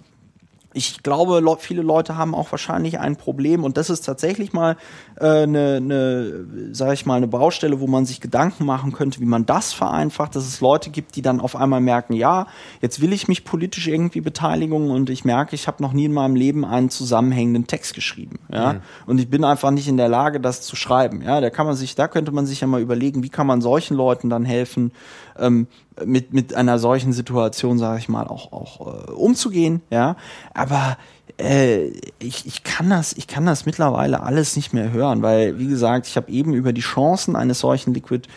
ich 0.74 1.02
glaube, 1.02 1.40
le 1.40 1.56
viele 1.60 1.82
Leute 1.82 2.18
haben 2.18 2.36
auch 2.36 2.52
wahrscheinlich 2.52 3.00
ein 3.00 3.16
Problem 3.16 3.64
und 3.64 3.78
das 3.78 3.90
ist 3.90 4.02
tatsächlich 4.02 4.54
mal 4.54 4.78
eine, 5.20 5.38
äh, 5.38 5.48
ne, 5.48 5.82
ne, 5.82 6.46
sag 6.72 6.94
ich 6.94 7.06
mal, 7.06 7.16
eine 7.16 7.28
Baustelle, 7.28 7.80
wo 7.80 7.88
man 7.88 8.06
sich 8.06 8.22
Gedanken 8.22 8.66
machen 8.66 8.92
könnte, 8.92 9.20
wie 9.20 9.26
man 9.26 9.46
das 9.46 9.74
vereinfacht, 9.74 10.36
dass 10.36 10.46
es 10.46 10.62
Leute 10.62 10.90
gibt, 10.90 11.16
die 11.16 11.22
dann 11.22 11.40
auf 11.40 11.56
einmal 11.56 11.82
merken, 11.82 12.14
ja, 12.14 12.48
jetzt 12.82 13.02
will 13.02 13.14
ich 13.14 13.28
mich 13.28 13.44
politisch 13.44 13.88
irgendwie 13.88 14.22
beteiligen 14.22 14.92
und 14.92 15.10
ich 15.10 15.26
merke, 15.26 15.56
ich 15.56 15.68
habe 15.68 15.82
noch 15.82 15.94
nie 15.94 16.06
in 16.06 16.14
meinem 16.14 16.36
Leben 16.36 16.66
einen 16.66 16.90
zusammenhängenden 16.90 17.68
Text 17.68 17.94
geschrieben, 17.94 18.40
ja, 18.52 18.82
und 19.06 19.20
ich 19.20 19.30
bin 19.30 19.44
einfach 19.44 19.72
nicht 19.72 19.88
in 19.88 19.98
der 19.98 20.10
Lage, 20.10 20.40
das 20.40 20.62
zu 20.62 20.76
schreiben, 20.76 21.22
ja, 21.22 21.42
da 21.42 21.50
kann 21.50 21.66
man 21.66 21.76
sich, 21.76 21.96
da 21.96 22.08
könnte 22.08 22.32
man 22.32 22.46
sich 22.46 22.62
ja 22.62 22.68
mal 22.68 22.82
überlegen, 22.82 23.24
wie 23.24 23.30
kann 23.30 23.48
man 23.48 23.62
solchen 23.62 23.96
Leuten 23.96 24.30
dann 24.30 24.46
helfen, 24.46 24.92
ähm, 25.40 25.68
mit, 26.06 26.34
mit 26.34 26.54
einer 26.54 26.80
solchen 26.80 27.14
Situation, 27.14 27.78
sage 27.78 28.00
ich 28.00 28.10
mal, 28.10 28.28
auch, 28.28 28.52
auch 28.52 29.08
äh, 29.08 29.12
umzugehen, 29.12 29.82
ja. 29.90 30.16
Aber 30.54 30.98
äh, 31.38 31.88
ich, 32.20 32.46
ich 32.46 32.64
kann 32.64 32.90
das, 32.90 33.14
ich 33.14 33.28
kann 33.28 33.46
das 33.46 33.66
mittlerweile 33.66 34.24
alles 34.24 34.56
nicht 34.56 34.74
mehr 34.74 34.92
hören, 34.92 35.22
weil, 35.22 35.60
wie 35.60 35.68
gesagt, 35.68 36.08
ich 36.08 36.18
habe 36.18 36.32
eben 36.32 36.54
über 36.54 36.74
die 36.74 36.82
Chancen 36.82 37.36
eines 37.36 37.60
solchen 37.60 37.94
Liquid 37.94 38.28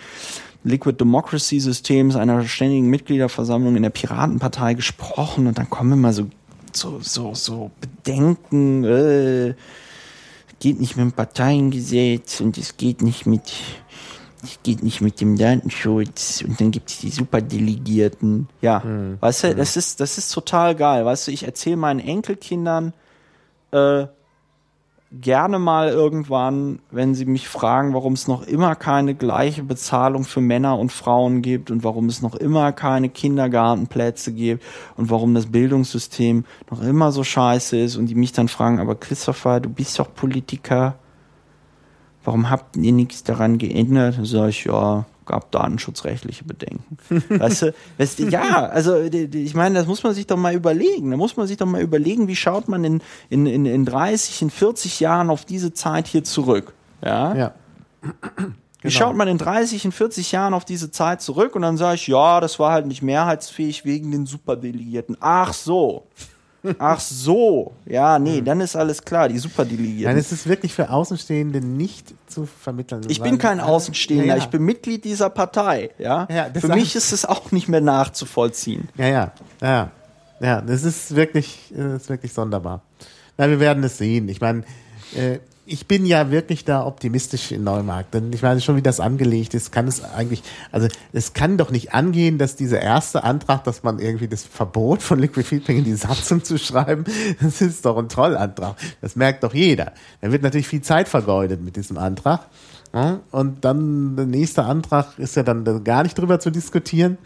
Liquid 0.63 0.99
Democracy 1.01 1.59
Systems, 1.59 2.17
einer 2.17 2.45
ständigen 2.45 2.89
Mitgliederversammlung 2.89 3.77
in 3.77 3.83
der 3.83 3.91
Piratenpartei 3.91 4.75
gesprochen 4.75 5.47
und 5.47 5.57
dann 5.57 5.71
kommen 5.71 5.93
immer 5.93 6.13
so, 6.13 6.27
so, 6.73 7.01
so, 7.01 7.35
so 7.35 7.71
Bedenken, 7.81 8.85
äh, 8.85 9.55
geht 10.59 10.79
nicht 10.79 10.97
mit 10.97 11.07
dem 11.07 11.13
Parteiengesetz 11.13 12.41
und 12.41 12.59
es 12.59 12.77
geht 12.77 13.01
nicht 13.01 13.25
mit 13.25 13.55
es 14.43 14.59
geht 14.63 14.83
nicht 14.83 15.01
mit 15.01 15.21
dem 15.21 15.37
Datenschutz 15.37 16.43
und 16.47 16.61
dann 16.61 16.71
gibt 16.71 16.91
es 16.91 16.99
die 16.99 17.11
Superdelegierten. 17.11 18.49
Ja, 18.61 18.83
weißt 19.21 19.45
du, 19.45 19.55
das 19.55 19.77
ist, 19.77 20.01
das 20.01 20.19
ist 20.19 20.33
total 20.33 20.75
geil. 20.75 21.05
Weißt 21.05 21.27
du, 21.27 21.33
ich 21.33 21.45
erzähle 21.45 21.77
meinen 21.77 22.01
Enkelkindern 22.01 22.93
äh, 23.73 24.07
gerne 25.13 25.59
mal 25.59 25.89
irgendwann, 25.89 26.79
wenn 26.91 27.15
sie 27.15 27.25
mich 27.25 27.49
fragen, 27.49 27.95
warum 27.95 28.13
es 28.13 28.29
noch 28.29 28.47
immer 28.47 28.77
keine 28.77 29.15
gleiche 29.15 29.65
Bezahlung 29.65 30.25
für 30.25 30.41
Männer 30.41 30.79
und 30.79 30.93
Frauen 30.93 31.43
gibt 31.43 31.71
und 31.71 31.83
warum 31.83 32.07
es 32.07 32.23
noch 32.23 32.37
immer 32.37 32.73
keine 32.73 33.09
Kindergartenplätze 33.09 34.33
gibt 34.33 34.63
und 34.97 35.11
warum 35.11 35.35
das 35.35 35.47
Bildungssystem 35.47 36.45
noch 36.71 36.81
immer 36.83 37.11
so 37.11 37.25
scheiße 37.25 37.77
ist 37.77 37.97
und 37.97 38.07
die 38.07 38.15
mich 38.15 38.33
dann 38.33 38.49
fragen, 38.49 38.79
aber 38.79 38.95
Christopher, 38.95 39.59
du 39.59 39.69
bist 39.69 39.99
doch 39.99 40.15
Politiker, 40.15 40.97
warum 42.25 42.51
habt 42.51 42.77
ihr 42.77 42.93
nichts 42.93 43.23
daran 43.23 43.59
geändert? 43.59 44.19
Dann 44.19 44.25
sage 44.25 44.51
ich, 44.51 44.65
ja, 44.65 45.07
gab 45.27 45.51
datenschutzrechtliche 45.53 46.45
Bedenken. 46.45 46.99
weißt 47.29 47.63
du, 47.63 47.75
weißt 47.99 48.19
du, 48.19 48.29
ja, 48.29 48.67
also 48.67 48.97
ich 48.97 49.55
meine, 49.55 49.77
das 49.77 49.87
muss 49.87 50.03
man 50.03 50.13
sich 50.13 50.27
doch 50.27 50.37
mal 50.37 50.55
überlegen. 50.55 51.11
Da 51.13 51.17
muss 51.17 51.37
man 51.37 51.47
sich 51.47 51.57
doch 51.57 51.67
mal 51.67 51.81
überlegen, 51.81 52.27
wie 52.27 52.37
schaut 52.37 52.69
man 52.69 52.85
in, 52.85 53.01
in, 53.29 53.47
in, 53.47 53.65
in 53.65 53.85
30, 53.85 54.43
in 54.43 54.51
40 54.51 55.01
Jahren 55.01 55.31
auf 55.31 55.45
diese 55.45 55.73
Zeit 55.73 56.09
hier 56.09 56.25
zurück. 56.25 56.73
Ja. 57.05 57.35
Ja. 57.35 57.55
Wie 58.83 58.91
schaut 58.91 59.15
man 59.15 59.29
in 59.29 59.39
30, 59.39 59.85
in 59.85 59.93
40 59.93 60.33
Jahren 60.33 60.55
auf 60.55 60.65
diese 60.65 60.91
Zeit 60.91 61.21
zurück? 61.21 61.55
Und 61.55 61.63
dann 61.63 61.77
sage 61.77 61.97
ich, 61.97 62.07
ja, 62.07 62.41
das 62.41 62.59
war 62.59 62.73
halt 62.73 62.87
nicht 62.87 63.03
mehrheitsfähig 63.03 63.85
wegen 63.85 64.11
den 64.11 64.27
Superdelegierten. 64.27 65.17
Ach 65.21 65.53
so. 65.53 66.07
Ach 66.79 67.01
so. 67.01 67.73
Ja, 67.87 68.19
nee, 68.19 68.43
dann 68.43 68.61
ist 68.61 68.77
alles 68.77 69.03
klar, 69.03 69.29
die 69.29 69.35
Nein, 69.35 69.43
Superdelegierten. 69.43 70.19
es 70.19 70.31
ist 70.33 70.47
wirklich 70.47 70.75
für 70.75 70.91
Außenstehende 70.91 71.61
nicht 71.61 72.15
zu 72.27 72.47
vermitteln. 72.47 73.03
Ich 73.09 73.21
bin 73.23 73.39
kein 73.39 73.61
Außenstehender, 73.61 74.27
Ja, 74.27 74.37
ja. 74.37 74.43
ich 74.43 74.49
bin 74.51 74.63
Mitglied 74.65 75.05
dieser 75.05 75.31
Partei. 75.31 75.91
Ja? 75.99 76.29
Ja, 76.31 76.49
das 76.51 76.61
Für 76.61 76.69
mich 76.69 76.85
ich- 76.89 76.97
ist 76.97 77.13
es 77.13 77.25
auch 77.25 77.51
nicht 77.53 77.69
mehr 77.69 77.81
nachzuvollziehen. 77.81 78.89
Ja, 78.97 79.07
ja, 79.07 79.33
ja. 79.63 79.91
Ja, 80.43 80.61
das 80.63 80.85
ist 80.85 81.15
wirklich, 81.15 81.73
äh, 81.77 81.97
ist 81.97 82.09
wirklich 82.09 82.33
sonderbar. 82.33 82.83
Na, 83.37 83.49
wir 83.49 83.61
werden 83.61 83.83
es 83.85 83.99
sehen. 83.99 84.29
Ich 84.29 84.41
meine, 84.41 84.63
äh, 85.15 85.39
ich 85.71 85.87
bin 85.87 86.05
ja 86.05 86.31
wirklich 86.31 86.65
da 86.65 86.85
optimistisch 86.85 87.53
in 87.53 87.63
Neumarkt. 87.63 88.13
Denn 88.15 88.33
ich 88.33 88.43
meine, 88.43 88.61
schon 88.61 88.77
wie 88.77 88.83
das 88.83 88.99
angelegt 88.99 89.55
ist, 89.55 89.71
kann 89.71 89.87
es 89.87 90.03
eigentlich, 90.03 90.43
also 90.73 90.89
es 91.13 91.33
kann 91.33 91.57
doch 91.57 91.71
nicht 91.71 91.95
angehen, 91.95 92.39
dass 92.39 92.57
dieser 92.57 92.81
erste 92.81 93.23
Antrag, 93.23 93.65
dass 93.65 93.83
man 93.83 94.01
irgendwie 94.01 94.27
das 94.27 94.45
Verbot 94.45 95.03
von 95.03 95.19
Liquid 95.21 95.47
Feedback 95.47 95.79
in 95.79 95.85
die 95.85 95.95
Satzung 95.95 96.43
zu 96.43 96.59
schreiben, 96.59 97.05
das 97.41 97.61
ist 97.61 97.85
doch 97.85 97.97
ein 97.97 98.09
Trollantrag. 98.09 98.77
Das 99.01 99.15
merkt 99.15 99.45
doch 99.45 99.55
jeder. 99.55 99.93
Da 100.21 100.33
wird 100.33 100.43
natürlich 100.43 100.69
viel 100.69 100.83
Zeit 100.83 101.09
vergeudet 101.09 101.63
mit 101.63 101.77
diesem 101.77 101.99
Antrag. 101.99 102.47
Und 103.31 103.65
dann 103.65 104.17
der 104.17 104.27
nächste 104.27 104.65
Antrag 104.65 105.17
ist 105.17 105.37
ja 105.37 105.45
dann 105.45 105.85
gar 105.85 106.03
nicht 106.03 106.19
drüber 106.19 106.41
zu 106.41 106.51
diskutieren. 106.51 107.19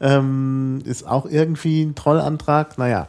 Ähm, 0.00 0.80
ist 0.84 1.04
auch 1.04 1.26
irgendwie 1.26 1.82
ein 1.82 1.96
Trollantrag. 1.96 2.78
Naja, 2.78 3.08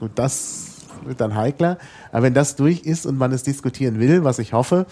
gut, 0.00 0.12
das 0.14 0.75
wird 1.06 1.20
dann 1.20 1.34
heikler. 1.34 1.78
Aber 2.12 2.22
wenn 2.24 2.34
das 2.34 2.56
durch 2.56 2.80
ist 2.80 3.06
und 3.06 3.16
man 3.18 3.32
es 3.32 3.42
diskutieren 3.42 3.98
will, 4.00 4.24
was 4.24 4.38
ich 4.38 4.52
hoffe, 4.52 4.86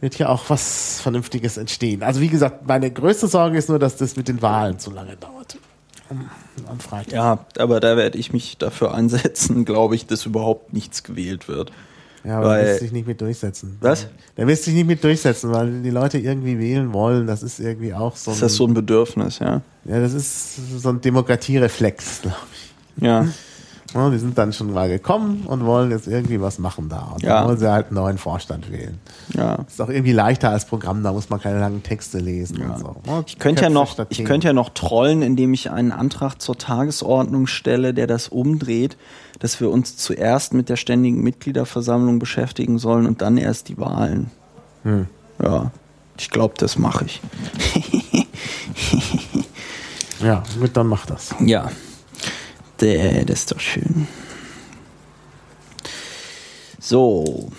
wird 0.00 0.18
ja 0.18 0.28
auch 0.28 0.44
was 0.48 1.00
Vernünftiges 1.02 1.56
entstehen. 1.56 2.02
Also 2.02 2.20
wie 2.20 2.28
gesagt, 2.28 2.66
meine 2.66 2.90
größte 2.90 3.28
Sorge 3.28 3.58
ist 3.58 3.68
nur, 3.68 3.78
dass 3.78 3.96
das 3.96 4.16
mit 4.16 4.28
den 4.28 4.40
Wahlen 4.42 4.78
zu 4.78 4.90
lange 4.90 5.16
dauert. 5.16 5.58
Am 6.66 6.80
Freitag. 6.80 7.12
Ja, 7.12 7.46
aber 7.58 7.78
da 7.78 7.96
werde 7.96 8.18
ich 8.18 8.32
mich 8.32 8.58
dafür 8.58 8.94
einsetzen, 8.94 9.64
glaube 9.66 9.94
ich, 9.94 10.06
dass 10.06 10.26
überhaupt 10.26 10.72
nichts 10.72 11.04
gewählt 11.04 11.46
wird. 11.48 11.70
Ja, 12.24 12.38
aber 12.38 12.48
Weil- 12.48 12.62
da 12.64 12.68
wirst 12.70 12.80
du 12.80 12.84
dich 12.84 12.92
nicht 12.92 13.06
mit 13.06 13.20
durchsetzen. 13.20 13.76
Was? 13.80 14.08
Da 14.36 14.46
wirst 14.46 14.66
du 14.66 14.70
dich 14.70 14.78
nicht 14.78 14.86
mit 14.88 15.04
durchsetzen, 15.04 15.52
weil 15.52 15.82
die 15.82 15.90
Leute 15.90 16.18
irgendwie 16.18 16.58
wählen 16.58 16.92
wollen. 16.92 17.26
Das 17.26 17.42
ist 17.42 17.60
irgendwie 17.60 17.94
auch 17.94 18.16
so 18.16 18.30
ein, 18.30 18.34
Ist 18.34 18.42
das 18.42 18.54
so 18.56 18.66
ein 18.66 18.74
Bedürfnis, 18.74 19.38
ja? 19.38 19.62
ja, 19.84 20.00
das 20.00 20.12
ist 20.12 20.80
so 20.82 20.88
ein 20.90 21.00
Demokratiereflex, 21.00 22.20
glaube 22.22 22.36
ich. 22.96 23.02
Ja. 23.04 23.26
Ja, 23.94 24.08
die 24.08 24.18
sind 24.18 24.38
dann 24.38 24.52
schon 24.52 24.72
mal 24.72 24.88
gekommen 24.88 25.42
und 25.46 25.64
wollen 25.64 25.90
jetzt 25.90 26.06
irgendwie 26.06 26.40
was 26.40 26.58
machen 26.60 26.88
da. 26.88 27.12
Und 27.14 27.22
Ja. 27.22 27.40
dann 27.40 27.48
wollen 27.48 27.58
sie 27.58 27.70
halt 27.70 27.86
einen 27.86 27.96
neuen 27.96 28.18
Vorstand 28.18 28.70
wählen. 28.70 28.98
Ja. 29.34 29.56
Ist 29.66 29.80
auch 29.82 29.88
irgendwie 29.88 30.12
leichter 30.12 30.50
als 30.50 30.64
Programm, 30.64 31.02
da 31.02 31.12
muss 31.12 31.28
man 31.28 31.40
keine 31.40 31.58
langen 31.58 31.82
Texte 31.82 32.18
lesen 32.18 32.60
Ja. 32.60 32.70
und 32.74 32.78
so. 32.78 32.96
Ja, 33.06 33.22
Ich 33.26 33.38
könnte 33.38 33.62
ja 33.62 33.68
noch, 33.70 33.96
ich 34.08 34.24
könnte 34.24 34.46
ja 34.46 34.52
noch 34.52 34.68
trollen, 34.70 35.22
indem 35.22 35.52
ich 35.54 35.70
einen 35.70 35.90
Antrag 35.92 36.40
zur 36.40 36.56
Tagesordnung 36.56 37.46
stelle, 37.48 37.92
der 37.92 38.06
das 38.06 38.28
umdreht, 38.28 38.96
dass 39.40 39.60
wir 39.60 39.70
uns 39.70 39.96
zuerst 39.96 40.54
mit 40.54 40.68
der 40.68 40.76
ständigen 40.76 41.22
Mitgliederversammlung 41.22 42.18
beschäftigen 42.20 42.78
sollen 42.78 43.06
und 43.06 43.22
dann 43.22 43.38
erst 43.38 43.68
die 43.68 43.78
Wahlen. 43.78 44.30
Hm. 44.84 45.06
Ja, 45.42 45.70
ich 46.18 46.30
glaube, 46.30 46.54
das 46.58 46.78
mache 46.78 47.06
ich. 47.06 47.20
Ja, 50.22 50.42
gut, 50.60 50.76
dann 50.76 50.86
mach 50.86 51.06
das. 51.06 51.34
Ja, 51.40 51.70
der, 52.80 53.24
das 53.24 53.40
ist 53.40 53.52
doch 53.52 53.60
schön. 53.60 54.06
So, 56.78 57.50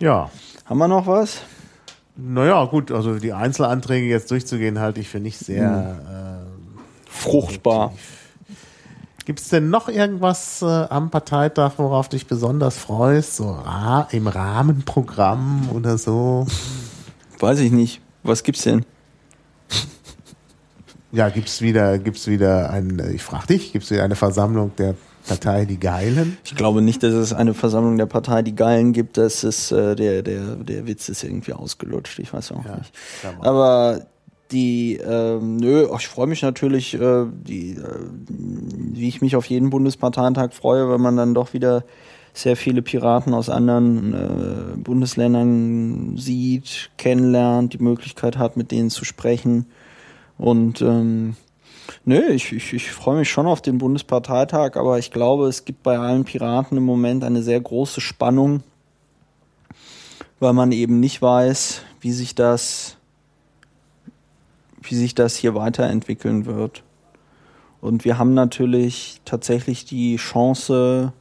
Ja. 0.00 0.30
haben 0.64 0.78
wir 0.78 0.88
noch 0.88 1.06
was? 1.06 1.38
Naja, 2.16 2.64
gut, 2.66 2.90
also 2.92 3.18
die 3.18 3.32
Einzelanträge 3.32 4.06
jetzt 4.06 4.30
durchzugehen, 4.30 4.78
halte 4.78 5.00
ich 5.00 5.08
für 5.08 5.20
nicht 5.20 5.38
sehr. 5.38 6.40
Fruchtbar. 7.08 7.92
Äh, 7.92 8.52
Gibt 9.26 9.40
es 9.40 9.48
denn 9.48 9.70
noch 9.70 9.88
irgendwas 9.88 10.60
äh, 10.62 10.66
am 10.66 11.10
Parteitag, 11.10 11.72
worauf 11.78 12.08
du 12.08 12.16
dich 12.16 12.26
besonders 12.26 12.76
freust? 12.76 13.36
So 13.36 13.50
ra 13.50 14.06
im 14.12 14.26
Rahmenprogramm 14.26 15.70
oder 15.72 15.96
so? 15.96 16.46
Weiß 17.40 17.58
ich 17.60 17.72
nicht. 17.72 18.00
Was 18.22 18.42
gibt's 18.42 18.62
denn? 18.62 18.84
Ja, 21.14 21.28
gibt's 21.28 21.62
wieder, 21.62 21.98
gibt's 21.98 22.26
wieder 22.26 22.70
ein, 22.70 23.00
ich 23.14 23.22
frage 23.22 23.46
dich, 23.46 23.72
gibt's 23.72 23.90
wieder 23.90 24.02
eine 24.02 24.16
Versammlung 24.16 24.72
der 24.76 24.96
Partei 25.26 25.64
Die 25.64 25.78
Geilen? 25.78 26.36
Ich 26.44 26.56
glaube 26.56 26.82
nicht, 26.82 27.02
dass 27.04 27.14
es 27.14 27.32
eine 27.32 27.54
Versammlung 27.54 27.96
der 27.96 28.06
Partei 28.06 28.42
Die 28.42 28.56
Geilen 28.56 28.92
gibt. 28.92 29.16
Das 29.16 29.44
ist 29.44 29.70
äh, 29.70 29.94
der, 29.94 30.22
der, 30.22 30.56
der 30.56 30.86
Witz 30.88 31.08
ist 31.08 31.22
irgendwie 31.22 31.52
ausgelutscht. 31.52 32.18
Ich 32.18 32.32
weiß 32.32 32.52
auch 32.52 32.64
Ja, 32.64 32.76
nicht. 32.76 32.92
Aber 33.40 34.00
die, 34.50 34.96
ähm, 34.96 35.56
nö, 35.56 35.86
ich 35.96 36.08
freue 36.08 36.26
mich 36.26 36.42
natürlich, 36.42 36.94
äh, 36.94 37.26
die, 37.32 37.70
äh, 37.76 37.84
wie 38.28 39.08
ich 39.08 39.22
mich 39.22 39.36
auf 39.36 39.46
jeden 39.46 39.70
Bundesparteitag 39.70 40.52
freue, 40.52 40.88
weil 40.88 40.98
man 40.98 41.16
dann 41.16 41.32
doch 41.32 41.54
wieder 41.54 41.84
sehr 42.32 42.56
viele 42.56 42.82
Piraten 42.82 43.32
aus 43.32 43.48
anderen 43.48 44.12
äh, 44.12 44.76
Bundesländern 44.76 46.16
sieht, 46.16 46.90
kennenlernt, 46.98 47.72
die 47.72 47.78
Möglichkeit 47.78 48.36
hat, 48.36 48.56
mit 48.56 48.72
denen 48.72 48.90
zu 48.90 49.04
sprechen. 49.04 49.66
Und 50.38 50.80
ähm, 50.82 51.36
nö, 52.04 52.20
ich, 52.30 52.52
ich, 52.52 52.72
ich 52.72 52.90
freue 52.90 53.18
mich 53.18 53.30
schon 53.30 53.46
auf 53.46 53.62
den 53.62 53.78
Bundesparteitag, 53.78 54.76
aber 54.76 54.98
ich 54.98 55.10
glaube, 55.10 55.46
es 55.46 55.64
gibt 55.64 55.82
bei 55.82 55.98
allen 55.98 56.24
Piraten 56.24 56.76
im 56.76 56.84
Moment 56.84 57.24
eine 57.24 57.42
sehr 57.42 57.60
große 57.60 58.00
Spannung, 58.00 58.62
weil 60.40 60.52
man 60.52 60.72
eben 60.72 61.00
nicht 61.00 61.22
weiß, 61.22 61.82
wie 62.00 62.12
sich 62.12 62.34
das, 62.34 62.96
wie 64.82 64.94
sich 64.94 65.14
das 65.14 65.36
hier 65.36 65.54
weiterentwickeln 65.54 66.46
wird. 66.46 66.82
Und 67.80 68.04
wir 68.04 68.18
haben 68.18 68.34
natürlich 68.34 69.20
tatsächlich 69.24 69.84
die 69.84 70.16
Chance, 70.16 71.12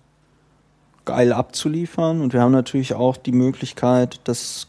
geil 1.05 1.33
abzuliefern. 1.33 2.21
Und 2.21 2.33
wir 2.33 2.41
haben 2.41 2.51
natürlich 2.51 2.93
auch 2.93 3.17
die 3.17 3.31
Möglichkeit, 3.31 4.19
das 4.23 4.67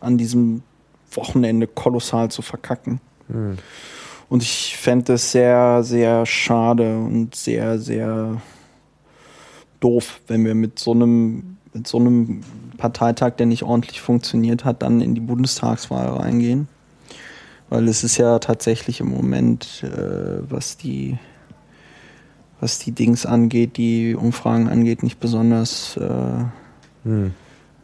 an 0.00 0.18
diesem 0.18 0.62
Wochenende 1.10 1.66
kolossal 1.66 2.30
zu 2.30 2.42
verkacken. 2.42 3.00
Und 4.28 4.42
ich 4.42 4.76
fände 4.76 5.14
es 5.14 5.32
sehr, 5.32 5.82
sehr 5.82 6.26
schade 6.26 6.98
und 6.98 7.34
sehr, 7.34 7.78
sehr 7.78 8.40
doof, 9.80 10.20
wenn 10.26 10.44
wir 10.44 10.54
mit 10.54 10.78
so 10.78 10.92
einem, 10.92 11.58
mit 11.72 11.86
so 11.86 11.98
einem 11.98 12.40
Parteitag, 12.76 13.36
der 13.36 13.46
nicht 13.46 13.62
ordentlich 13.62 14.00
funktioniert 14.00 14.64
hat, 14.64 14.82
dann 14.82 15.00
in 15.00 15.14
die 15.14 15.20
Bundestagswahl 15.20 16.08
reingehen. 16.08 16.68
Weil 17.68 17.88
es 17.88 18.04
ist 18.04 18.16
ja 18.16 18.38
tatsächlich 18.38 19.00
im 19.00 19.08
Moment, 19.08 19.82
äh, 19.82 20.50
was 20.50 20.76
die 20.76 21.18
was 22.58 22.78
die 22.78 22.92
Dings 22.92 23.26
angeht, 23.26 23.76
die 23.76 24.14
Umfragen 24.14 24.66
angeht, 24.70 25.02
nicht 25.02 25.20
besonders 25.20 25.98
äh, 25.98 26.44
Hm. 27.06 27.32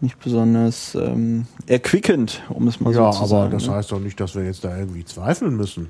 Nicht 0.03 0.19
besonders 0.19 0.95
ähm, 0.95 1.47
erquickend, 1.67 2.43
um 2.49 2.67
es 2.69 2.81
mal 2.81 2.93
Ja, 2.93 3.13
so 3.13 3.19
zu 3.19 3.19
aber 3.21 3.29
sagen. 3.29 3.51
das 3.53 3.67
ne? 3.67 3.75
heißt 3.75 3.93
doch 3.93 4.01
nicht, 4.01 4.19
dass 4.21 4.35
wir 4.35 4.45
jetzt 4.45 4.65
da 4.65 4.77
irgendwie 4.77 5.05
zweifeln 5.05 5.57
müssen. 5.57 5.89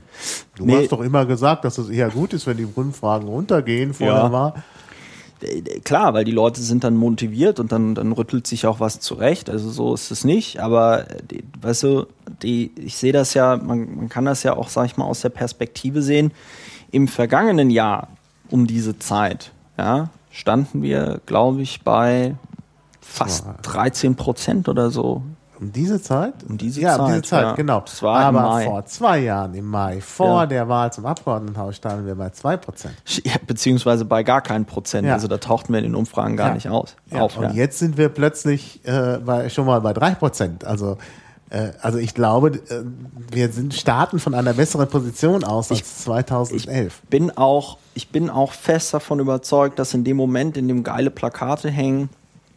Du 0.54 0.64
Nee. 0.64 0.76
hast 0.82 0.92
doch 0.92 1.00
immer 1.00 1.24
gesagt, 1.26 1.64
dass 1.64 1.78
es 1.78 1.88
eher 1.88 2.10
gut 2.10 2.32
ist, 2.34 2.46
wenn 2.46 2.58
die 2.58 2.66
Grundfragen 2.72 3.26
runtergehen 3.26 3.94
vor 3.94 4.06
Ja. 4.06 4.54
Äh, 5.40 5.62
Klar, 5.80 6.14
weil 6.14 6.24
die 6.24 6.30
Leute 6.32 6.60
sind 6.60 6.84
dann 6.84 6.94
motiviert 6.96 7.58
und 7.58 7.72
dann, 7.72 7.94
dann 7.96 8.12
rüttelt 8.12 8.46
sich 8.46 8.66
auch 8.66 8.78
was 8.80 9.00
zurecht. 9.00 9.50
Also 9.50 9.70
so 9.70 9.92
ist 9.94 10.10
es 10.12 10.24
nicht. 10.24 10.60
Aber 10.60 11.10
äh, 11.10 11.22
die, 11.30 11.44
weißt 11.60 11.82
du, 11.82 12.06
die, 12.42 12.70
ich 12.76 12.96
sehe 12.96 13.12
das 13.12 13.34
ja, 13.34 13.56
man, 13.56 13.96
man 13.96 14.08
kann 14.08 14.24
das 14.24 14.42
ja 14.44 14.56
auch, 14.56 14.68
sag 14.68 14.86
ich 14.86 14.96
mal, 14.96 15.04
aus 15.06 15.22
der 15.22 15.30
Perspektive 15.30 16.02
sehen. 16.02 16.32
Im 16.90 17.08
vergangenen 17.08 17.70
Jahr 17.70 18.08
um 18.50 18.66
diese 18.66 18.98
Zeit, 18.98 19.52
ja, 19.78 20.10
standen 20.30 20.82
wir, 20.82 21.20
glaube 21.26 21.62
ich, 21.62 21.80
bei 21.82 22.34
fast 23.12 23.44
13 23.62 24.16
Prozent 24.16 24.68
oder 24.68 24.90
so. 24.90 25.22
Um 25.60 25.70
diese 25.70 26.02
Zeit? 26.02 26.34
Um 26.48 26.58
diese 26.58 26.80
ja, 26.80 26.96
um 26.96 27.06
diese 27.06 27.22
Zeit, 27.22 27.28
Zeit, 27.28 27.42
ja. 27.44 27.52
genau. 27.54 27.80
Das 27.80 28.02
war 28.02 28.20
im 28.28 28.36
Aber 28.36 28.48
Mai. 28.48 28.64
vor 28.64 28.84
zwei 28.86 29.18
Jahren, 29.20 29.54
im 29.54 29.66
Mai, 29.66 30.00
vor 30.00 30.40
Ja. 30.40 30.46
der 30.46 30.68
Wahl 30.68 30.92
zum 30.92 31.06
Abgeordnetenhaus, 31.06 31.76
standen 31.76 32.04
wir 32.04 32.16
bei 32.16 32.30
zwei 32.30 32.56
Prozent. 32.56 32.94
Ja, 33.24 33.34
beziehungsweise 33.46 34.04
bei 34.04 34.24
gar 34.24 34.40
keinen 34.40 34.64
Prozent. 34.64 35.06
Also 35.08 35.28
da 35.28 35.38
tauchten 35.38 35.72
wir 35.72 35.78
in 35.78 35.84
den 35.84 35.94
Umfragen 35.94 36.36
gar 36.36 36.52
nicht 36.54 36.68
aus. 36.68 36.96
Auf. 37.12 37.36
und 37.36 37.54
jetzt 37.54 37.78
sind 37.78 37.96
wir 37.96 38.08
plötzlich 38.08 38.80
äh, 38.84 39.18
bei, 39.24 39.48
schon 39.50 39.66
mal 39.66 39.80
bei 39.80 39.92
drei 39.92 40.16
Prozent. 40.16 40.64
Also, 40.64 40.98
äh, 41.50 41.70
also 41.80 41.98
ich 41.98 42.14
glaube, 42.14 42.48
äh, 42.68 42.82
wir 43.30 43.52
sind 43.52 43.74
starten 43.74 44.18
von 44.18 44.34
einer 44.34 44.54
besseren 44.54 44.88
Position 44.88 45.44
aus 45.44 45.70
als 45.70 45.98
2011. 46.04 47.02
bin 47.08 47.30
auch, 47.36 47.78
ich 47.94 48.08
bin 48.08 48.30
auch 48.30 48.52
fest 48.52 48.94
davon 48.94 49.20
überzeugt, 49.20 49.78
dass 49.78 49.94
in 49.94 50.02
dem 50.02 50.16
Moment, 50.16 50.56
in 50.56 50.66
dem 50.66 50.82
geile 50.82 51.10
Plakate 51.10 51.70
hängen, 51.70 52.08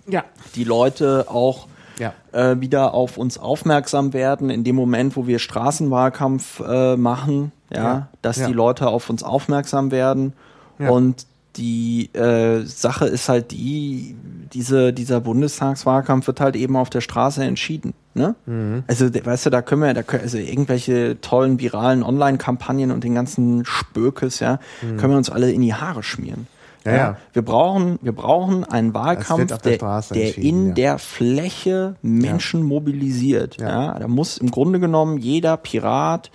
ja. 0.07 0.23
die 0.55 0.63
Leute 0.63 1.25
auch 1.29 1.67
Ja. 1.99 2.13
äh, 2.31 2.59
wieder 2.59 2.93
auf 2.93 3.17
uns 3.17 3.37
aufmerksam 3.37 4.13
werden. 4.13 4.49
In 4.49 4.63
dem 4.63 4.75
Moment, 4.75 5.15
wo 5.15 5.27
wir 5.27 5.39
Straßenwahlkampf 5.39 6.59
äh, 6.67 6.95
machen, 6.97 7.51
ja, 7.73 7.83
Ja. 7.83 8.07
dass 8.21 8.37
die 8.43 8.53
Leute 8.53 8.87
auf 8.87 9.09
uns 9.09 9.23
aufmerksam 9.23 9.91
werden. 9.91 10.33
Und 10.77 11.25
die 11.55 12.13
äh, 12.13 12.65
Sache 12.65 13.05
ist 13.07 13.29
halt 13.29 13.51
die, 13.51 14.17
diese, 14.51 14.91
dieser 14.91 15.21
Bundestagswahlkampf 15.21 16.27
wird 16.27 16.41
halt 16.41 16.57
eben 16.57 16.75
auf 16.75 16.89
der 16.89 16.99
Straße 16.99 17.41
entschieden. 17.45 17.93
Ne? 18.13 18.35
Mhm. 18.45 18.83
Also, 18.87 19.05
weißt 19.13 19.45
du, 19.45 19.49
da 19.51 19.61
können 19.61 19.81
wir, 19.81 19.93
da 19.93 20.03
können, 20.03 20.23
also 20.23 20.37
irgendwelche 20.37 21.19
tollen 21.21 21.59
viralen 21.61 22.03
Online-Kampagnen 22.03 22.91
und 22.91 23.05
den 23.05 23.15
ganzen 23.15 23.63
Spökes, 23.63 24.41
ja, 24.41 24.59
können 24.81 25.11
wir 25.13 25.17
uns 25.17 25.29
alle 25.29 25.49
in 25.51 25.61
die 25.61 25.73
Haare 25.73 26.03
schmieren. 26.03 26.47
Ja, 26.85 26.95
ja. 26.95 27.17
Wir 27.33 27.41
brauchen, 27.41 27.97
wir 28.01 28.11
brauchen 28.11 28.63
einen 28.63 28.93
Wahlkampf, 28.93 29.47
der 29.61 29.77
der, 29.77 30.03
der 30.11 30.37
in 30.37 30.67
ja. 30.67 30.73
der 30.73 30.97
Fläche 30.99 31.95
Menschen 32.01 32.63
mobilisiert. 32.63 33.59
Ja. 33.59 33.97
Da 33.97 34.07
muss 34.07 34.37
im 34.37 34.51
Grunde 34.51 34.79
genommen 34.79 35.17
jeder 35.17 35.57
Pirat, 35.57 36.29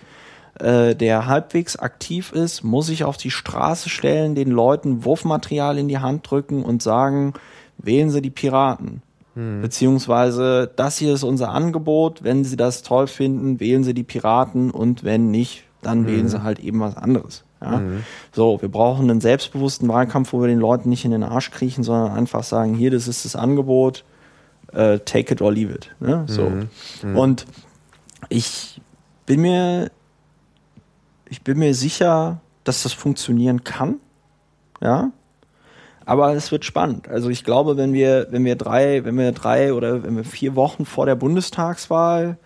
äh, 0.59 0.97
der 0.97 1.27
halbwegs 1.27 1.77
aktiv 1.77 2.33
ist, 2.33 2.65
muss 2.65 2.87
sich 2.87 3.05
auf 3.05 3.17
die 3.17 3.31
Straße 3.31 3.89
stellen, 3.89 4.35
den 4.35 4.51
Leuten 4.51 5.05
Wurfmaterial 5.05 5.79
in 5.79 5.87
die 5.87 5.99
Hand 5.99 6.29
drücken 6.29 6.65
und 6.65 6.83
sagen, 6.83 7.35
wählen 7.79 8.11
Sie 8.11 8.21
die 8.21 8.31
Piraten. 8.31 9.03
Hm. 9.35 9.63
Beziehungsweise, 9.63 10.71
das 10.75 10.99
hier 10.99 11.15
ist 11.15 11.23
unser 11.23 11.51
Angebot. 11.51 12.25
Wenn 12.25 12.45
Sie 12.45 12.57
das 12.57 12.83
toll 12.83 13.07
finden, 13.07 13.61
wählen 13.61 13.85
Sie 13.85 13.95
die 13.95 14.03
Piraten 14.03 14.73
und 14.73 15.05
wenn 15.05 15.31
nicht, 15.31 15.65
dann 15.81 16.07
wählen 16.07 16.23
Hm. 16.23 16.29
Sie 16.29 16.43
halt 16.43 16.59
eben 16.59 16.81
was 16.81 16.97
anderes. 16.97 17.45
Ja? 17.63 17.83
So, 18.33 18.61
wir 18.61 18.71
brauchen 18.71 19.11
einen 19.11 19.21
selbstbewussten 19.21 19.89
Wahlkampf, 19.89 20.33
wo 20.33 20.41
wir 20.41 20.49
den 20.49 20.59
Leuten 20.59 20.89
nicht 20.89 21.05
in 21.05 21.11
den 21.11 21.23
Arsch 21.23 21.51
kriechen, 21.51 21.85
sondern 21.85 22.13
einfach 22.13 22.43
sagen, 22.43 22.75
hier, 22.75 22.91
das 22.91 23.09
ist 23.09 23.25
das 23.25 23.37
Angebot, 23.37 24.05
äh, 24.73 24.99
take 25.01 25.33
it 25.33 25.43
or 25.43 25.53
leave 25.53 25.73
it. 25.73 25.95
Ne? 26.01 26.25
So. 26.27 26.51
Und 27.03 27.47
ich 28.29 28.81
bin 29.27 29.41
mir, 29.43 29.91
ich 31.29 31.43
bin 31.43 31.59
mir 31.59 31.75
sicher, 31.75 32.41
dass 32.65 32.83
das 32.83 32.93
funktionieren 32.93 33.65
kann. 33.65 33.97
Ja. 34.81 35.11
Aber 36.07 36.35
es 36.35 36.51
wird 36.51 36.65
spannend. 36.65 37.09
Also 37.09 37.29
ich 37.29 37.45
glaube, 37.45 37.77
wenn 37.77 37.93
wir, 37.93 38.29
wenn 38.31 38.45
wir 38.45 38.57
drei, 38.57 39.05
wenn 39.05 39.17
wir 39.17 39.33
drei 39.33 39.73
oder 39.75 40.03
wenn 40.03 40.17
wir 40.17 40.25
vier 40.25 40.57
Wochen 40.57 40.85
vor 40.85 41.07
der 41.07 41.15
Bundestagswahl 41.15 42.39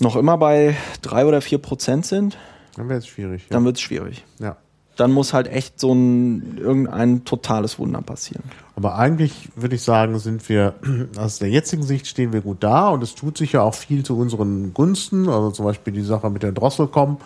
noch 0.00 0.16
immer 0.16 0.38
bei 0.38 0.76
drei 1.02 1.26
oder 1.26 1.40
vier 1.40 1.58
Prozent 1.58 2.06
sind, 2.06 2.36
Dann 2.76 2.88
wäre 2.88 2.98
es 2.98 3.06
schwierig. 3.06 3.42
Ja. 3.42 3.48
dann 3.50 3.64
wird 3.64 3.76
es 3.76 3.82
schwierig. 3.82 4.24
ja. 4.38 4.56
Dann 4.96 5.10
muss 5.10 5.32
halt 5.32 5.48
echt 5.48 5.80
so 5.80 5.92
ein 5.92 6.56
irgendein 6.56 7.24
totales 7.24 7.80
Wunder 7.80 8.00
passieren. 8.00 8.44
Aber 8.76 8.94
eigentlich 8.96 9.48
würde 9.56 9.74
ich 9.74 9.82
sagen, 9.82 10.16
sind 10.20 10.48
wir 10.48 10.74
aus 11.18 11.40
der 11.40 11.48
jetzigen 11.50 11.82
Sicht 11.82 12.06
stehen 12.06 12.32
wir 12.32 12.42
gut 12.42 12.58
da 12.60 12.90
und 12.90 13.02
es 13.02 13.16
tut 13.16 13.36
sich 13.36 13.50
ja 13.54 13.62
auch 13.62 13.74
viel 13.74 14.04
zu 14.04 14.16
unseren 14.16 14.72
Gunsten. 14.72 15.28
Also 15.28 15.50
zum 15.50 15.64
Beispiel 15.64 15.92
die 15.92 16.02
Sache 16.02 16.30
mit 16.30 16.44
der 16.44 16.52
Drosselcom 16.52 17.16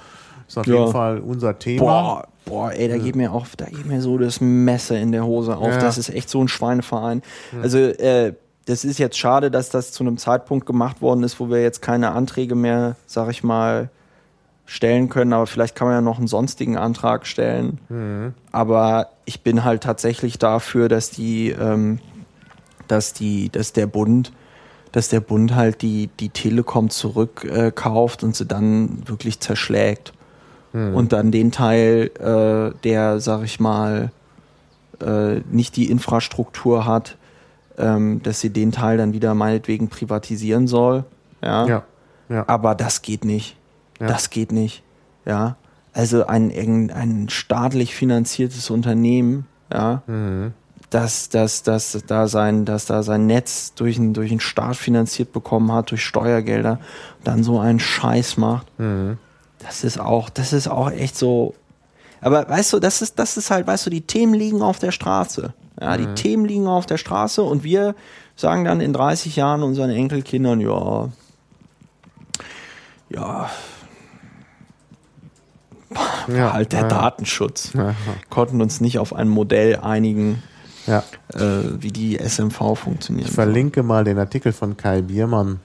ist 0.49 0.57
auf 0.57 0.67
Ja. 0.67 0.77
jeden 0.77 0.93
Fall 0.93 1.19
unser 1.19 1.59
Thema. 1.59 1.83
Boah, 1.83 2.29
boah, 2.47 2.73
ey, 2.73 2.89
da 2.89 2.97
geht 2.97 3.17
mir 3.17 3.33
auch, 3.33 3.47
da 3.55 3.67
geht 3.67 3.85
mir 3.85 4.01
so 4.01 4.17
das 4.17 4.41
Messer 4.41 4.99
in 4.99 5.13
der 5.13 5.27
Hose 5.27 5.55
auf. 5.55 5.69
Ja. 5.73 5.79
Das 5.79 5.99
ist 5.99 6.09
echt 6.09 6.31
so 6.31 6.43
ein 6.43 6.49
Schweineverein. 6.49 7.21
Also, 7.61 7.77
äh, 7.77 8.33
das 8.65 8.83
ist 8.87 8.99
jetzt 8.99 9.19
schade, 9.19 9.51
dass 9.51 9.69
das 9.69 9.93
zu 9.93 10.05
einem 10.05 10.17
Zeitpunkt 10.17 10.65
gemacht 10.65 11.03
worden 11.03 11.23
ist, 11.23 11.39
wo 11.39 11.51
wir 11.51 11.61
jetzt 11.63 11.83
keine 11.83 12.13
Anträge 12.13 12.55
mehr, 12.55 12.97
sag 13.07 13.29
ich 13.31 13.45
mal, 13.45 13.91
stellen 14.69 15.09
können, 15.09 15.33
aber 15.33 15.47
vielleicht 15.47 15.75
kann 15.75 15.89
man 15.89 15.95
ja 15.97 16.01
noch 16.03 16.19
einen 16.19 16.29
sonstigen 16.29 16.77
Antrag 16.77 17.27
stellen. 17.27 17.79
Aber 18.53 19.09
ich 19.25 19.41
bin 19.43 19.65
halt 19.65 19.83
tatsächlich 19.83 20.39
dafür, 20.39 20.91
dass 20.91 21.11
die, 21.11 21.49
ähm, 21.51 22.01
dass 22.87 23.15
die, 23.15 23.49
dass 23.49 23.73
der 23.73 23.87
Bund, 23.87 24.31
dass 24.93 25.09
der 25.09 25.21
Bund 25.21 25.55
halt 25.55 25.81
die, 25.81 26.11
die 26.21 26.29
Telekom 26.29 26.91
zurückkauft 26.91 28.23
äh, 28.23 28.27
und 28.27 28.37
sie 28.37 28.45
dann 28.45 29.09
wirklich 29.09 29.41
zerschlägt. 29.41 30.13
Und 30.95 31.15
dann 31.15 31.33
den 31.33 31.51
Teil, 31.51 32.11
äh, 32.21 32.79
der, 32.85 33.21
sag 33.21 33.43
ich 33.45 33.59
mal, 33.59 34.13
äh, 35.01 35.41
nicht 35.51 35.77
die 35.77 35.91
Infrastruktur 35.91 36.85
hat, 36.85 37.17
ähm, 37.79 38.23
dass 38.23 38.41
sie 38.41 38.51
den 38.51 38.71
Teil 38.71 38.99
dann 38.99 39.15
wieder 39.15 39.35
meinetwegen 39.35 39.89
privatisieren 39.89 40.67
soll. 40.67 41.05
Ja. 41.43 41.67
Ja. 41.67 41.83
Ja. 42.29 42.45
Aber 42.47 42.75
das 42.75 43.01
geht 43.01 43.25
nicht. 43.25 43.57
Ja. 44.01 44.07
Das 44.07 44.31
geht 44.31 44.53
nicht. 44.53 44.83
Ja. 45.25 45.57
Also 45.93 46.27
ein, 46.27 46.51
irgendein 46.51 47.29
staatlich 47.29 47.95
finanziertes 47.95 48.71
Unternehmen, 48.71 49.47
ja, 49.73 50.03
Mhm. 50.07 50.53
das, 50.91 51.29
das, 51.29 51.63
das, 51.63 51.99
da 52.07 52.29
sein, 52.29 52.65
das 52.65 52.87
da 52.87 53.03
sein 53.03 53.27
Netz 53.27 53.75
durch 53.75 53.99
einen, 53.99 54.15
durch 54.15 54.41
Staat 54.43 54.77
finanziert 54.77 55.33
bekommen 55.33 55.73
hat, 55.73 55.91
durch 55.91 56.05
Steuergelder, 56.05 56.79
dann 57.25 57.43
so 57.43 57.59
einen 57.59 57.81
Scheiß 57.81 58.37
macht. 58.37 58.67
Mhm. 58.79 59.19
Das 59.59 59.83
ist 59.83 59.99
auch, 59.99 60.31
das 60.31 60.53
ist 60.53 60.69
auch 60.69 60.91
echt 60.91 61.17
so. 61.17 61.55
Aber 62.21 62.49
weißt 62.49 62.73
du, 62.73 62.79
das 62.79 63.03
ist, 63.03 63.19
das 63.19 63.37
ist 63.37 63.51
halt, 63.51 63.67
weißt 63.67 63.87
du, 63.87 63.91
die 63.91 64.03
Themen 64.03 64.35
liegen 64.35 64.63
auf 64.63 64.79
der 64.79 64.93
Straße. 64.93 65.53
Ja, 65.81 65.97
die 65.97 66.07
Themen 66.15 66.45
liegen 66.45 66.67
auf 66.67 66.87
der 66.87 66.97
Straße 66.97 67.43
und 67.43 67.63
wir 67.63 67.95
sagen 68.35 68.65
dann 68.65 68.81
in 68.81 68.93
30 68.93 69.37
Jahren 69.37 69.63
unseren 69.63 69.91
Enkelkindern, 69.91 70.61
ja, 70.61 71.09
ja, 73.11 73.51
Ja. 76.29 76.53
halt 76.53 76.73
der 76.73 76.83
ja. 76.83 76.89
Datenschutz. 76.89 77.73
Ja. 77.75 77.95
Konnten 78.31 78.61
uns 78.61 78.81
nicht 78.81 78.99
auf 78.99 79.15
ein 79.15 79.29
Modell 79.29 79.77
einigen, 79.77 80.43
äh, 80.87 81.01
wie 81.79 81.91
die 81.91 82.19
SMV 82.19 82.75
funktioniert. 82.77 83.29
Ich 83.29 83.35
verlinke 83.35 83.83
mal 83.83 84.05
den 84.05 84.19
Artikel 84.19 84.53
von 84.53 84.77
Kai 84.77 85.03
Biermann 85.03 85.61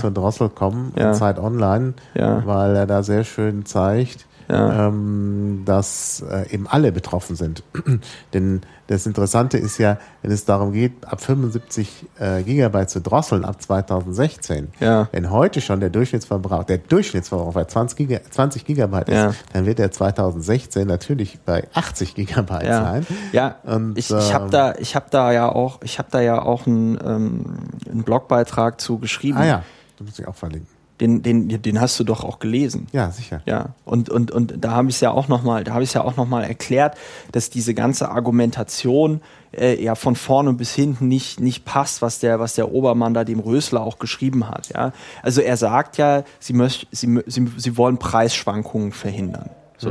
zur 0.00 0.10
Drosselcom 0.10 0.92
Ja. 0.96 1.08
in 1.08 1.14
Zeit 1.14 1.38
Online, 1.38 1.92
weil 2.14 2.76
er 2.76 2.86
da 2.86 3.02
sehr 3.02 3.24
schön 3.24 3.66
zeigt, 3.66 4.24
Ja. 4.48 4.88
ähm, 4.88 5.62
dass 5.64 6.22
äh, 6.30 6.48
eben 6.52 6.66
alle 6.68 6.92
betroffen 6.92 7.34
sind. 7.36 7.62
Denn 8.32 8.60
das 8.86 9.04
Interessante 9.06 9.58
ist 9.58 9.78
ja, 9.78 9.98
wenn 10.22 10.30
es 10.30 10.44
darum 10.44 10.72
geht, 10.72 10.92
ab 11.06 11.20
75 11.20 12.06
äh, 12.20 12.42
Gigabyte 12.44 12.88
zu 12.88 13.00
drosseln 13.00 13.44
ab 13.44 13.60
2016, 13.60 14.68
Ja. 14.78 15.08
wenn 15.12 15.30
heute 15.30 15.60
schon 15.60 15.80
der 15.80 15.90
Durchschnittsverbrauch, 15.90 16.64
der 16.64 16.78
Durchschnittsverbrauch 16.78 17.54
bei 17.54 17.64
20, 17.64 17.96
Giga, 17.96 18.20
20 18.30 18.64
Gigabyte 18.64 19.08
Ja. 19.08 19.26
ist, 19.30 19.38
dann 19.52 19.66
wird 19.66 19.80
er 19.80 19.90
2016 19.90 20.86
natürlich 20.86 21.38
bei 21.44 21.66
80 21.74 22.14
Gigabyte 22.14 22.62
ja. 22.64 22.82
sein. 22.84 23.06
Ja, 23.32 23.56
Und, 23.64 23.98
ich, 23.98 24.10
ich 24.10 24.32
habe 24.34 24.44
ähm, 24.44 24.50
da, 24.52 24.74
ich 24.78 24.94
habe 24.94 25.06
da 25.10 25.32
ja 25.32 25.48
auch, 25.48 25.80
ich 25.82 25.98
habe 25.98 26.08
da 26.10 26.20
ja 26.20 26.40
auch 26.42 26.66
einen, 26.66 26.98
ähm, 27.04 27.44
einen 27.90 28.02
Blogbeitrag 28.04 28.80
zu 28.80 28.98
geschrieben. 28.98 29.38
Ah 29.38 29.44
ja, 29.46 29.62
du 29.96 30.04
musst 30.04 30.18
ich 30.20 30.28
auch 30.28 30.34
verlinken. 30.36 30.75
Den, 31.00 31.22
den, 31.22 31.60
den 31.60 31.78
hast 31.80 32.00
du 32.00 32.04
doch 32.04 32.24
auch 32.24 32.38
gelesen. 32.38 32.86
Ja, 32.92 33.10
sicher. 33.10 33.42
Ja, 33.44 33.74
und, 33.84 34.08
und, 34.08 34.30
und 34.30 34.54
da 34.64 34.70
habe 34.70 34.88
ich 34.88 34.94
es 34.94 35.00
ja 35.02 35.10
auch 35.10 35.28
nochmal, 35.28 35.62
da 35.62 35.74
habe 35.74 35.84
ich 35.84 35.92
ja 35.92 36.02
auch 36.02 36.16
noch 36.16 36.26
mal 36.26 36.42
erklärt, 36.42 36.96
dass 37.32 37.50
diese 37.50 37.74
ganze 37.74 38.08
Argumentation 38.10 39.20
äh, 39.52 39.82
ja 39.82 39.94
von 39.94 40.16
vorne 40.16 40.54
bis 40.54 40.74
hinten 40.74 41.08
nicht, 41.08 41.38
nicht 41.38 41.66
passt, 41.66 42.00
was 42.00 42.18
der, 42.18 42.40
was 42.40 42.54
der 42.54 42.72
Obermann 42.72 43.12
da 43.12 43.24
dem 43.24 43.40
Rösler 43.40 43.82
auch 43.82 43.98
geschrieben 43.98 44.48
hat. 44.48 44.70
Ja? 44.70 44.92
Also 45.22 45.42
er 45.42 45.58
sagt 45.58 45.98
ja, 45.98 46.24
sie, 46.40 46.54
möcht, 46.54 46.88
sie, 46.92 47.20
sie, 47.26 47.46
sie 47.58 47.76
wollen 47.76 47.98
Preisschwankungen 47.98 48.92
verhindern. 48.92 49.50
So. 49.76 49.90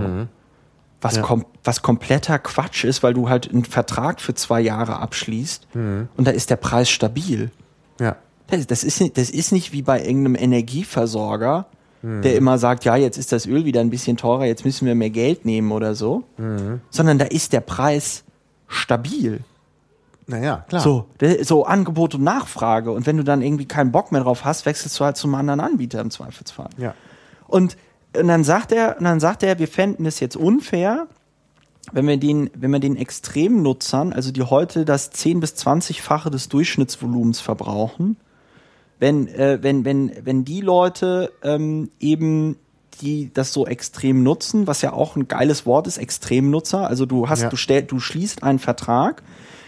Was, 1.01 1.17
Ja. 1.17 1.21
kom 1.21 1.45
was 1.63 1.83
kompletter 1.83 2.39
Quatsch 2.39 2.83
ist, 2.83 3.03
weil 3.03 3.13
du 3.13 3.29
halt 3.29 3.51
einen 3.51 3.65
Vertrag 3.65 4.19
für 4.21 4.33
zwei 4.33 4.59
Jahre 4.61 4.97
abschließt 4.97 5.67
und 5.75 6.09
da 6.27 6.31
ist 6.31 6.49
der 6.49 6.55
Preis 6.55 6.89
stabil. 6.89 7.51
Ja. 7.99 8.15
Das, 8.47 8.83
ist, 8.83 9.01
nicht- 9.01 9.17
das 9.17 9.29
ist 9.29 9.51
nicht 9.51 9.71
wie 9.73 9.81
bei 9.81 9.99
irgendeinem 10.03 10.35
Energieversorger, 10.35 11.65
der 12.03 12.35
immer 12.35 12.59
sagt, 12.59 12.85
ja, 12.85 12.95
jetzt 12.95 13.17
ist 13.17 13.31
das 13.31 13.47
Öl 13.47 13.65
wieder 13.65 13.81
ein 13.81 13.89
bisschen 13.89 14.15
teurer, 14.15 14.45
jetzt 14.45 14.63
müssen 14.63 14.85
wir 14.85 14.93
mehr 14.93 15.09
Geld 15.09 15.43
nehmen 15.43 15.71
oder 15.71 15.95
so, 15.95 16.23
sondern 16.91 17.17
da 17.17 17.25
ist 17.25 17.51
der 17.51 17.61
Preis 17.61 18.23
stabil. 18.67 19.39
Naja, 20.27 20.65
klar. 20.67 20.81
So, 20.81 21.07
so 21.41 21.65
Angebot 21.65 22.13
und 22.13 22.23
Nachfrage. 22.23 22.91
Und 22.91 23.07
wenn 23.07 23.17
du 23.17 23.23
dann 23.23 23.41
irgendwie 23.41 23.65
keinen 23.65 23.91
Bock 23.91 24.11
mehr 24.11 24.21
drauf 24.21 24.45
hast, 24.45 24.67
wechselst 24.67 24.99
du 24.99 25.05
halt 25.05 25.17
zum 25.17 25.33
anderen 25.33 25.59
Anbieter 25.59 25.99
im 25.99 26.11
Zweifelsfall. 26.11 26.69
Ja. 26.77 26.93
Und, 27.47 27.75
und 28.15 28.27
dann 28.27 28.43
sagt 28.43 28.71
er, 28.71 28.97
und 28.99 29.03
dann 29.05 29.19
sagt 29.19 29.41
er, 29.41 29.57
wir 29.57 29.67
fänden 29.67 30.05
es 30.05 30.19
jetzt 30.19 30.35
unfair, 30.37 31.07
wenn 31.91 32.07
wir 32.07 32.17
den, 32.17 32.49
wenn 32.55 32.69
wir 32.71 32.79
den 32.79 32.97
Extremnutzern, 32.97 34.13
also 34.13 34.31
die 34.31 34.43
heute 34.43 34.85
das 34.85 35.09
10 35.11 35.39
bis 35.39 35.53
20-fache 35.53 36.29
des 36.29 36.49
Durchschnittsvolumens 36.49 37.39
verbrauchen, 37.39 38.17
wenn, 38.99 39.27
äh, 39.27 39.59
wenn, 39.61 39.85
wenn, 39.85 40.11
wenn 40.23 40.45
die 40.45 40.61
Leute 40.61 41.31
ähm, 41.43 41.89
eben 41.99 42.57
die 43.01 43.29
das 43.33 43.51
so 43.51 43.65
extrem 43.67 44.23
nutzen, 44.23 44.67
was 44.67 44.81
ja 44.81 44.93
auch 44.93 45.15
ein 45.17 45.27
geiles 45.27 45.65
Wort 45.65 45.85
ist, 45.87 45.97
Extremnutzer. 45.97 46.87
Also 46.87 47.05
du 47.05 47.27
hast, 47.27 47.41
Ja. 47.41 47.49
du 47.49 47.57
stell, 47.57 47.83
du 47.83 47.99
schließt 47.99 48.41
einen 48.43 48.59
Vertrag, 48.59 49.21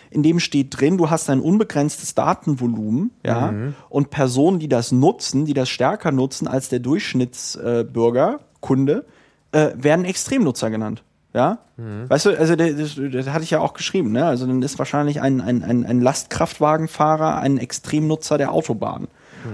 in 0.09 0.23
dem 0.23 0.39
steht 0.39 0.79
drin, 0.79 0.97
du 0.97 1.09
hast 1.09 1.29
ein 1.29 1.41
unbegrenztes 1.41 2.15
Datenvolumen, 2.15 3.11
ja, 3.25 3.53
und 3.89 4.09
Personen, 4.09 4.59
die 4.59 4.69
das 4.69 4.93
nutzen, 4.93 5.43
die 5.45 5.53
das 5.53 5.67
stärker 5.67 6.13
nutzen 6.13 6.47
als 6.47 6.69
der 6.69 6.79
Durchschnittsbürger, 6.79 8.39
äh, 8.39 8.43
Kunde, 8.61 9.05
äh, 9.51 9.71
werden 9.75 10.05
Extremnutzer 10.05 10.69
genannt. 10.69 11.03
Ja? 11.37 11.59
Weißt 12.07 12.25
du, 12.25 12.31
also 12.37 12.55
das, 12.55 12.95
das 13.11 13.27
hatte 13.29 13.43
ich 13.43 13.51
ja 13.51 13.59
auch 13.59 13.73
geschrieben, 13.73 14.11
ne? 14.11 14.25
Also 14.25 14.47
dann 14.47 14.63
ist 14.63 14.79
wahrscheinlich 14.79 15.21
ein, 15.21 15.39
ein, 15.39 15.63
ein, 15.63 15.85
ein 15.85 16.01
Lastkraftwagenfahrer 16.01 17.37
ein 17.37 17.59
Extremnutzer 17.59 18.37
der 18.39 18.51
Autobahn. 18.51 19.07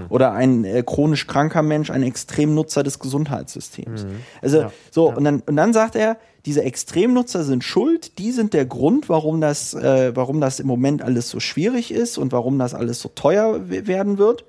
Oder 0.09 0.31
ein 0.31 0.63
äh, 0.63 0.81
chronisch 0.83 1.27
kranker 1.27 1.61
Mensch 1.61 1.91
ein 1.91 2.01
Extremnutzer 2.01 2.81
des 2.83 2.97
Gesundheitssystems. 2.99 4.07
Also 4.41 4.61
Ja. 4.61 4.71
so, 4.89 5.11
und 5.13 5.23
dann, 5.25 5.41
und 5.41 5.55
dann 5.57 5.73
sagt 5.73 5.95
er, 5.95 6.17
diese 6.45 6.63
Extremnutzer 6.63 7.43
sind 7.43 7.63
schuld, 7.63 8.17
die 8.17 8.31
sind 8.31 8.53
der 8.53 8.65
Grund, 8.65 9.09
warum 9.09 9.39
das, 9.41 9.73
äh, 9.73 10.15
warum 10.15 10.39
das 10.41 10.59
im 10.61 10.67
Moment 10.67 11.01
alles 11.01 11.29
so 11.29 11.39
schwierig 11.39 11.91
ist 11.91 12.17
und 12.17 12.31
warum 12.31 12.57
das 12.57 12.73
alles 12.73 13.01
so 13.01 13.09
teuer 13.09 13.69
we- 13.69 13.85
werden 13.85 14.17
wird. 14.17 14.45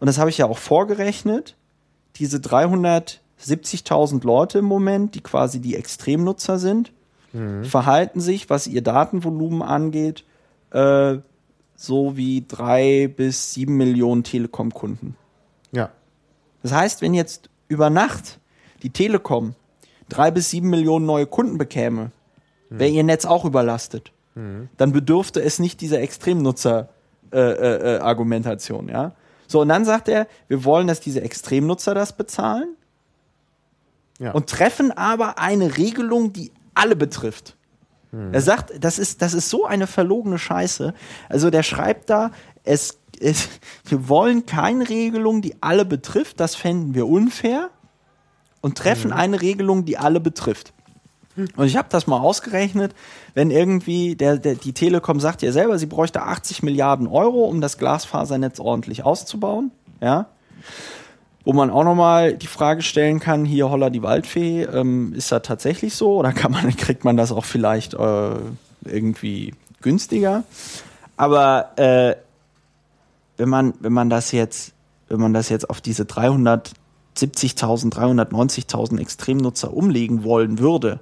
Und 0.00 0.06
das 0.06 0.18
habe 0.18 0.30
ich 0.30 0.38
ja 0.38 0.46
auch 0.46 0.58
vorgerechnet. 0.58 1.56
Diese 2.16 2.38
370.000 3.40 4.24
Leute 4.24 4.58
im 4.58 4.64
Moment, 4.64 5.14
die 5.14 5.20
quasi 5.20 5.60
die 5.60 5.76
Extremnutzer 5.76 6.58
sind, 6.58 6.92
verhalten 7.62 8.20
sich, 8.20 8.48
was 8.48 8.66
ihr 8.66 8.82
Datenvolumen 8.82 9.62
angeht, 9.62 10.24
äh, 10.70 11.18
so 11.76 12.16
wie 12.16 12.44
drei 12.48 13.12
bis 13.14 13.52
sieben 13.52 13.76
Millionen 13.76 14.24
Telekom-Kunden. 14.24 15.14
Ja. 15.70 15.90
Das 16.62 16.72
heißt, 16.72 17.02
wenn 17.02 17.14
jetzt 17.14 17.50
über 17.68 17.90
Nacht 17.90 18.40
die 18.82 18.90
Telekom 18.90 19.54
drei 20.08 20.30
bis 20.30 20.50
sieben 20.50 20.70
Millionen 20.70 21.06
neue 21.06 21.26
Kunden 21.26 21.58
bekäme, 21.58 22.10
wäre 22.70 22.90
ihr 22.90 23.04
Netz 23.04 23.24
auch 23.24 23.44
überlastet. 23.44 24.12
Dann 24.76 24.92
bedürfte 24.92 25.42
es 25.42 25.58
nicht 25.58 25.80
dieser 25.80 26.00
Extremnutzer-Argumentation, 26.00 28.88
ja. 28.88 29.16
So, 29.48 29.62
und 29.62 29.68
dann 29.68 29.84
sagt 29.84 30.08
er, 30.08 30.28
wir 30.46 30.64
wollen, 30.64 30.86
dass 30.86 31.00
diese 31.00 31.22
Extremnutzer 31.22 31.92
das 31.94 32.16
bezahlen 32.16 32.76
Ja. 34.18 34.32
und 34.32 34.48
treffen 34.48 34.90
aber 34.90 35.38
eine 35.38 35.76
Regelung, 35.76 36.32
die 36.32 36.52
alle 36.74 36.96
betrifft. 36.96 37.56
Er 38.32 38.40
sagt, 38.40 38.72
das 38.82 38.98
ist, 38.98 39.20
das 39.20 39.34
ist 39.34 39.50
so 39.50 39.66
eine 39.66 39.86
verlogene 39.86 40.38
Scheiße. 40.38 40.94
Also 41.28 41.50
der 41.50 41.62
schreibt 41.62 42.08
da, 42.08 42.30
es, 42.64 42.98
es, 43.20 43.48
wir 43.84 44.08
wollen 44.08 44.46
keine 44.46 44.88
Regelung, 44.88 45.42
die 45.42 45.62
alle 45.62 45.84
betrifft, 45.84 46.40
das 46.40 46.54
fänden 46.54 46.94
wir 46.94 47.06
unfair 47.06 47.70
und 48.60 48.78
treffen 48.78 49.12
eine 49.12 49.40
Regelung, 49.42 49.84
die 49.84 49.98
alle 49.98 50.20
betrifft. 50.20 50.72
Und 51.56 51.66
ich 51.66 51.76
habe 51.76 51.88
das 51.90 52.08
mal 52.08 52.18
ausgerechnet, 52.18 52.94
wenn 53.34 53.52
irgendwie 53.52 54.16
der, 54.16 54.38
der, 54.38 54.56
die 54.56 54.72
Telekom 54.72 55.20
sagt 55.20 55.42
ja 55.42 55.52
selber, 55.52 55.78
sie 55.78 55.86
bräuchte 55.86 56.22
80 56.22 56.64
Milliarden 56.64 57.06
Euro, 57.06 57.44
um 57.44 57.60
das 57.60 57.78
Glasfasernetz 57.78 58.58
ordentlich 58.58 59.04
auszubauen, 59.04 59.70
ja. 60.00 60.26
Wo 61.48 61.54
man 61.54 61.70
auch 61.70 61.82
nochmal 61.82 62.34
die 62.34 62.46
Frage 62.46 62.82
stellen 62.82 63.20
kann, 63.20 63.46
hier 63.46 63.70
Holla 63.70 63.88
die 63.88 64.02
Waldfee, 64.02 64.64
ähm, 64.64 65.14
ist 65.14 65.32
das 65.32 65.40
tatsächlich 65.40 65.94
so 65.94 66.18
oder 66.18 66.34
kann 66.34 66.52
man, 66.52 66.68
kriegt 66.76 67.06
man 67.06 67.16
das 67.16 67.32
auch 67.32 67.46
vielleicht 67.46 67.94
äh, 67.94 68.34
irgendwie 68.84 69.54
günstiger? 69.80 70.44
Aber 71.16 71.70
äh, 71.76 72.16
wenn 73.38 73.48
man, 73.48 73.72
wenn 73.80 73.94
man 73.94 74.10
das 74.10 74.30
jetzt, 74.32 74.74
wenn 75.08 75.20
man 75.20 75.32
das 75.32 75.48
jetzt 75.48 75.70
auf 75.70 75.80
diese 75.80 76.02
370.000, 76.02 76.74
390.000 77.16 79.00
Extremnutzer 79.00 79.72
umlegen 79.72 80.24
wollen 80.24 80.58
würde, 80.58 81.00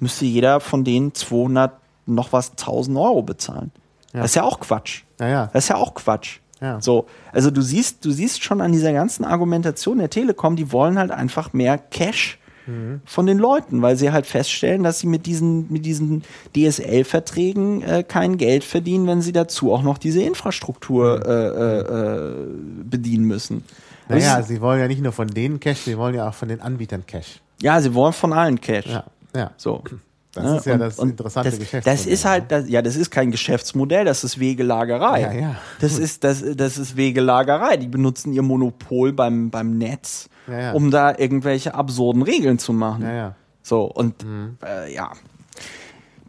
müsste 0.00 0.24
jeder 0.24 0.58
von 0.58 0.82
denen 0.82 1.14
200 1.14 1.70
noch 2.06 2.32
was 2.32 2.50
1000 2.50 2.98
Euro 2.98 3.22
bezahlen. 3.22 3.70
Das 4.12 4.32
ist 4.32 4.34
ja 4.34 4.42
auch 4.42 4.58
Quatsch. 4.58 5.04
Ja, 5.20 5.28
ja. 5.28 5.46
Das 5.52 5.62
ist 5.62 5.68
ja 5.68 5.76
auch 5.76 5.94
Quatsch. 5.94 6.40
Ja. 6.60 6.80
So, 6.80 7.06
also 7.32 7.50
du 7.50 7.60
siehst, 7.60 8.04
du 8.04 8.10
siehst 8.10 8.42
schon 8.42 8.60
an 8.60 8.72
dieser 8.72 8.92
ganzen 8.92 9.24
Argumentation 9.24 9.98
der 9.98 10.08
Telekom, 10.10 10.56
die 10.56 10.72
wollen 10.72 10.98
halt 10.98 11.10
einfach 11.10 11.52
mehr 11.52 11.76
Cash 11.78 12.38
von 13.04 13.26
den 13.26 13.38
Leuten, 13.38 13.80
weil 13.80 13.96
sie 13.96 14.10
halt 14.10 14.26
feststellen, 14.26 14.82
dass 14.82 14.98
sie 14.98 15.06
mit 15.06 15.26
diesen, 15.26 15.70
mit 15.72 15.86
diesen 15.86 16.24
DSL-Verträgen 16.56 17.82
äh, 17.82 18.02
kein 18.06 18.38
Geld 18.38 18.64
verdienen, 18.64 19.06
wenn 19.06 19.22
sie 19.22 19.32
dazu 19.32 19.72
auch 19.72 19.82
noch 19.82 19.98
diese 19.98 20.22
Infrastruktur 20.22 21.24
äh, 21.26 21.30
äh, 21.30 21.80
äh, 21.80 22.46
bedienen 22.84 23.24
müssen. 23.24 23.64
Naja, 24.08 24.38
ist- 24.38 24.48
sie 24.48 24.60
wollen 24.60 24.80
ja 24.80 24.88
nicht 24.88 25.02
nur 25.02 25.12
von 25.12 25.28
denen 25.28 25.60
Cash, 25.60 25.78
sie 25.80 25.96
wollen 25.98 26.14
ja 26.14 26.28
auch 26.28 26.34
von 26.34 26.48
den 26.48 26.60
Anbietern 26.60 27.04
Cash. 27.06 27.40
ja, 27.60 27.80
sie 27.80 27.94
wollen 27.94 28.12
von 28.12 28.32
allen 28.32 28.60
Cash. 28.60 28.86
Ja, 28.86 29.04
ja. 29.34 29.50
So. 29.56 29.82
Das 30.36 30.44
Ne? 30.44 30.56
ist 30.58 30.66
ja 30.66 30.74
Und- 30.74 30.80
das 30.80 30.98
interessante 30.98 31.50
das, 31.50 31.58
Geschäftsmodell. 31.58 31.94
Das 31.96 32.06
ist 32.06 32.24
halt, 32.24 32.52
das, 32.52 32.68
ja, 32.68 32.82
das 32.82 32.96
ist 32.96 33.10
kein 33.10 33.30
Geschäftsmodell, 33.30 34.04
das 34.04 34.22
ist 34.24 34.38
Wegelagerei. 34.38 35.20
Ja, 35.22 35.32
ja. 35.32 35.56
Das 35.80 35.98
ist, 35.98 36.22
das, 36.24 36.44
das 36.56 36.78
ist 36.78 36.96
Wegelagerei. 36.96 37.76
Die 37.76 37.88
benutzen 37.88 38.32
ihr 38.32 38.42
Monopol 38.42 39.12
beim, 39.12 39.50
beim 39.50 39.78
Netz, 39.78 40.28
Ja, 40.46 40.60
ja. 40.60 40.72
um 40.72 40.90
da 40.90 41.16
irgendwelche 41.16 41.74
absurden 41.74 42.22
Regeln 42.22 42.58
zu 42.58 42.72
machen. 42.72 43.02
Ja. 43.02 43.34
So, 43.62 43.84
und 43.84 44.24
äh, 44.64 44.94
ja. 44.94 45.10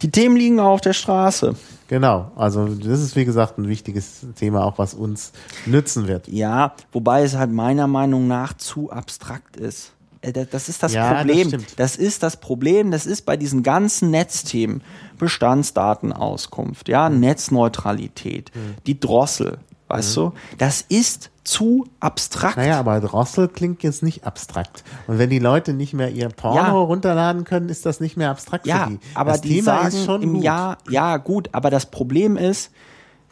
Die 0.02 0.10
Themen 0.10 0.36
liegen 0.36 0.60
auf 0.60 0.80
der 0.80 0.92
Straße. 0.92 1.54
Genau, 1.88 2.30
also 2.36 2.66
das 2.68 3.00
ist 3.02 3.16
wie 3.16 3.24
gesagt 3.24 3.58
ein 3.58 3.66
wichtiges 3.68 4.26
Thema, 4.36 4.64
auch 4.64 4.78
was 4.78 4.94
uns 4.94 5.32
nützen 5.66 6.06
wird. 6.06 6.28
Ja, 6.28 6.74
wobei 6.92 7.22
es 7.24 7.36
halt 7.36 7.50
meiner 7.50 7.86
Meinung 7.86 8.28
nach 8.28 8.52
zu 8.54 8.90
abstrakt 8.90 9.56
ist. 9.56 9.92
Äh, 10.20 10.32
da- 10.32 10.44
Das 10.44 10.68
ist 10.68 10.82
das 10.82 10.92
Ja, 10.94 11.10
das 11.10 11.18
Problem. 11.22 11.48
stimmt. 11.48 11.78
Das, 11.78 11.96
ist 11.96 12.22
das 12.22 12.38
Problem. 12.38 12.90
Das 12.90 13.06
ist 13.06 13.22
bei 13.26 13.36
diesen 13.36 13.62
ganzen 13.62 14.10
Netzthemen 14.10 14.82
Bestandsdatenauskunft, 15.18 16.88
ja, 16.88 17.08
Mhm. 17.08 17.20
Netzneutralität, 17.20 18.50
die 18.86 18.98
Drossel, 18.98 19.58
weißt 19.88 20.16
du, 20.16 20.32
das 20.58 20.82
ist 20.88 21.30
zu 21.44 21.86
abstrakt. 22.00 22.56
Naja, 22.58 22.78
aber 22.78 23.00
Drossel 23.00 23.48
klingt 23.48 23.82
jetzt 23.82 24.02
nicht 24.02 24.24
abstrakt. 24.26 24.84
Und 25.06 25.18
wenn 25.18 25.30
die 25.30 25.38
Leute 25.38 25.72
nicht 25.72 25.94
mehr 25.94 26.10
ihr 26.10 26.28
Porno 26.28 26.56
Ja. 26.56 26.70
runterladen 26.72 27.44
können, 27.44 27.68
ist 27.70 27.86
das 27.86 28.00
nicht 28.00 28.16
mehr 28.16 28.30
abstrakt 28.30 28.66
Ja, 28.66 28.84
für 28.84 28.90
die. 28.90 28.98
aber 29.14 29.32
das 29.32 29.40
die 29.40 29.48
Thema 29.56 29.64
sagen 29.64 29.88
ist 29.88 30.04
schon 30.04 30.22
im 30.22 30.34
gut. 30.34 30.44
Jahr, 30.44 30.78
ja 30.90 31.16
gut, 31.16 31.48
aber 31.52 31.70
das 31.70 31.86
Problem 31.86 32.36
ist, 32.36 32.70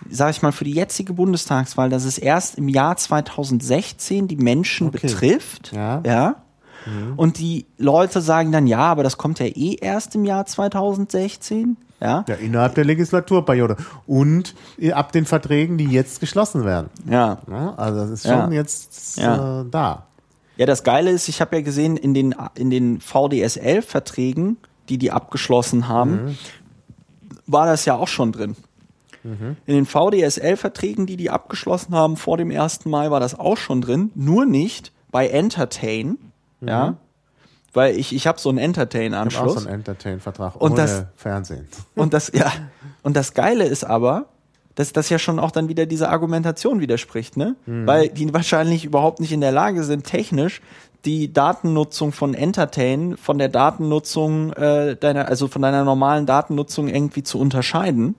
sage 0.08 0.30
ich 0.30 0.40
mal, 0.42 0.52
für 0.52 0.64
die 0.64 0.72
jetzige 0.72 1.12
Bundestagswahl, 1.12 1.90
dass 1.90 2.04
es 2.04 2.16
erst 2.16 2.56
im 2.56 2.68
Jahr 2.68 2.96
2016 2.96 4.28
die 4.28 4.36
Menschen 4.36 4.88
Okay. 4.88 4.98
betrifft. 5.08 5.72
Ja. 5.74 6.00
ja. 6.06 6.36
Und 7.16 7.38
die 7.38 7.66
Leute 7.78 8.20
sagen 8.20 8.52
dann, 8.52 8.66
ja, 8.66 8.78
aber 8.80 9.02
das 9.02 9.16
kommt 9.18 9.38
ja 9.40 9.46
eh 9.46 9.76
erst 9.80 10.14
im 10.14 10.24
Jahr 10.24 10.46
2016. 10.46 11.76
Ja. 12.00 12.24
Ja, 12.28 12.34
innerhalb 12.34 12.74
der 12.74 12.84
Legislaturperiode. 12.84 13.76
Und 14.06 14.54
ab 14.92 15.12
den 15.12 15.24
Verträgen, 15.24 15.78
die 15.78 15.86
jetzt 15.86 16.20
geschlossen 16.20 16.64
werden. 16.64 16.90
Ja. 17.08 17.38
Ja, 17.50 17.74
also 17.76 18.00
das 18.00 18.10
ist 18.10 18.24
Ja. 18.26 18.42
schon 18.44 18.52
jetzt 18.52 19.16
Ja. 19.18 19.62
äh, 19.62 19.64
da. 19.70 20.06
Ja, 20.56 20.66
das 20.66 20.84
Geile 20.84 21.10
ist, 21.10 21.28
ich 21.28 21.40
habe 21.40 21.56
ja 21.56 21.62
gesehen, 21.62 21.96
in 21.96 22.14
den, 22.14 22.34
in 22.54 22.70
den 22.70 23.00
VDSL-Verträgen, 23.00 24.56
die 24.88 24.98
die 24.98 25.10
abgeschlossen 25.10 25.88
haben, 25.88 26.36
war 27.46 27.66
das 27.66 27.84
ja 27.84 27.94
auch 27.94 28.08
schon 28.08 28.32
drin. 28.32 28.56
In 29.24 29.56
den 29.74 29.86
VDSL-Verträgen, 29.86 31.06
die 31.06 31.16
die 31.16 31.30
abgeschlossen 31.30 31.94
haben 31.94 32.16
vor 32.16 32.36
dem 32.36 32.50
1. 32.52 32.84
Mai, 32.84 33.10
war 33.10 33.18
das 33.18 33.36
auch 33.36 33.56
schon 33.56 33.80
drin. 33.80 34.12
Nur 34.14 34.46
nicht 34.46 34.92
bei 35.10 35.26
Entertain. 35.28 36.16
Ja. 36.68 36.96
Weil 37.72 37.96
ich, 37.96 38.14
ich 38.14 38.26
habe 38.26 38.40
so 38.40 38.48
einen 38.48 38.58
Auch 38.58 38.64
Entertain-Anschluss. 38.64 39.62
so 39.62 39.68
ein 39.68 39.74
Entertain-Vertrag 39.74 40.56
Und 40.56 40.72
ohne 40.72 40.80
das- 40.82 41.04
Fernsehen. 41.16 41.68
Und 41.94 42.14
das, 42.14 42.32
ja, 42.34 42.50
und 43.02 43.16
das 43.16 43.34
Geile 43.34 43.64
ist 43.64 43.84
aber, 43.84 44.26
dass 44.74 44.92
das 44.92 45.08
ja 45.08 45.18
schon 45.18 45.38
auch 45.38 45.50
dann 45.50 45.68
wieder 45.68 45.86
dieser 45.86 46.10
Argumentation 46.10 46.80
widerspricht, 46.80 47.36
ne? 47.36 47.56
Weil 47.66 48.08
die 48.10 48.32
wahrscheinlich 48.34 48.84
überhaupt 48.84 49.20
nicht 49.20 49.32
in 49.32 49.40
der 49.40 49.52
Lage 49.52 49.84
sind, 49.84 50.04
technisch 50.04 50.60
die 51.06 51.32
Datennutzung 51.32 52.12
von 52.12 52.34
Entertain 52.34 53.16
von 53.16 53.38
der 53.38 53.48
Datennutzung 53.48 54.52
äh, 54.54 54.96
deiner, 54.96 55.28
also 55.28 55.46
von 55.48 55.62
deiner 55.62 55.84
normalen 55.84 56.26
Datennutzung 56.26 56.88
irgendwie 56.88 57.22
zu 57.22 57.38
unterscheiden. 57.38 58.16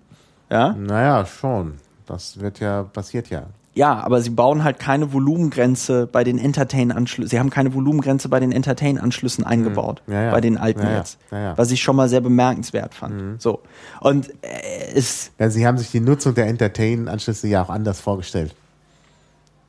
Ja? 0.50 0.74
Naja, 0.74 1.26
schon. 1.26 1.76
Das 2.06 2.40
wird 2.40 2.60
ja, 2.60 2.84
passiert 2.84 3.30
ja. 3.30 3.44
Ja, 3.78 4.00
aber 4.04 4.22
sie 4.22 4.32
bauen 4.32 4.64
halt 4.64 4.80
keine 4.80 5.14
Volumengrenze 5.14 6.08
bei 6.08 6.24
den 6.24 6.40
Entertain-Anschlüssen. 6.40 7.30
Sie 7.30 7.40
haben 7.40 7.52
keine 7.52 7.74
Volumengrenze 7.74 8.28
bei 8.28 8.40
den 8.40 8.52
Entertain-Anschlüssen 8.52 9.44
eingebaut. 9.44 10.02
Ja, 10.08 10.24
ja. 10.24 10.32
Bei 10.32 10.42
den 10.42 10.58
alten 10.58 10.82
Ja, 10.82 10.98
jetzt. 10.98 11.20
Was 11.30 11.70
ich 11.72 11.82
schon 11.82 11.96
mal 11.96 12.10
sehr 12.10 12.22
bemerkenswert 12.22 12.96
fand. 12.96 13.42
So. 13.42 13.62
Und 14.02 14.30
äh, 14.44 14.94
es, 14.96 15.32
Ja, 15.38 15.50
sie 15.50 15.68
haben 15.68 15.78
sich 15.78 15.92
die 15.92 16.00
Nutzung 16.00 16.34
der 16.34 16.48
Entertain-Anschlüsse 16.48 17.48
ja 17.48 17.62
auch 17.62 17.70
anders 17.70 18.02
vorgestellt. 18.02 18.56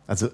Also 0.06 0.28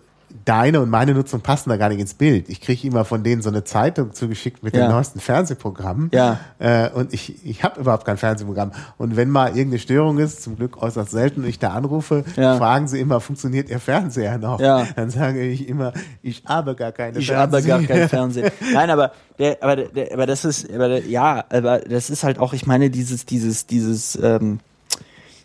deine 0.44 0.80
und 0.80 0.90
meine 0.90 1.14
Nutzung 1.14 1.40
passen 1.40 1.70
da 1.70 1.76
gar 1.76 1.88
nicht 1.88 2.00
ins 2.00 2.14
Bild. 2.14 2.48
Ich 2.48 2.60
kriege 2.60 2.86
immer 2.88 3.04
von 3.04 3.22
denen 3.22 3.40
so 3.40 3.48
eine 3.50 3.62
Zeitung 3.64 4.12
zugeschickt 4.12 4.62
mit 4.64 4.74
Ja. 4.76 4.86
den 4.86 4.90
neuesten 4.92 5.20
Fernsehprogrammen. 5.20 6.10
Ja. 6.12 6.40
Äh, 6.58 6.90
und 6.90 7.14
ich, 7.14 7.44
ich 7.46 7.62
habe 7.62 7.80
überhaupt 7.80 8.04
kein 8.04 8.16
Fernsehprogramm. 8.16 8.72
Und 8.98 9.16
wenn 9.16 9.30
mal 9.30 9.48
irgendeine 9.50 9.78
Störung 9.78 10.18
ist, 10.18 10.42
zum 10.42 10.56
Glück 10.56 10.82
äußerst 10.82 11.12
selten, 11.12 11.42
und 11.42 11.48
ich 11.48 11.58
da 11.60 11.70
anrufe, 11.70 12.24
Ja. 12.36 12.56
fragen 12.56 12.88
sie 12.88 12.98
immer, 13.00 13.20
funktioniert 13.20 13.70
Ihr 13.70 13.78
Fernseher 13.78 14.38
noch? 14.38 14.58
Ja. 14.60 14.86
Dann 14.96 15.10
sage 15.10 15.40
ich 15.42 15.68
immer, 15.68 15.92
ich 16.22 16.42
habe 16.46 16.74
gar 16.74 16.90
keine 16.92 17.18
Ich 17.18 17.32
habe 17.32 17.62
gar 17.62 17.82
kein 17.82 18.08
Fernsehen. 18.08 18.50
Nein, 18.72 18.90
aber 18.90 19.12
der, 19.38 19.62
aber 19.62 19.76
der, 19.76 20.12
aber 20.12 20.26
das 20.26 20.44
ist, 20.44 20.68
aber 20.72 20.88
der, 20.88 21.06
ja, 21.06 21.44
aber 21.48 21.78
das 21.80 22.10
ist 22.10 22.24
halt 22.24 22.38
auch, 22.38 22.52
ich 22.54 22.66
meine, 22.66 22.90
dieses, 22.90 23.24
dieses, 23.24 23.66
dieses, 23.66 24.18
ähm, 24.20 24.58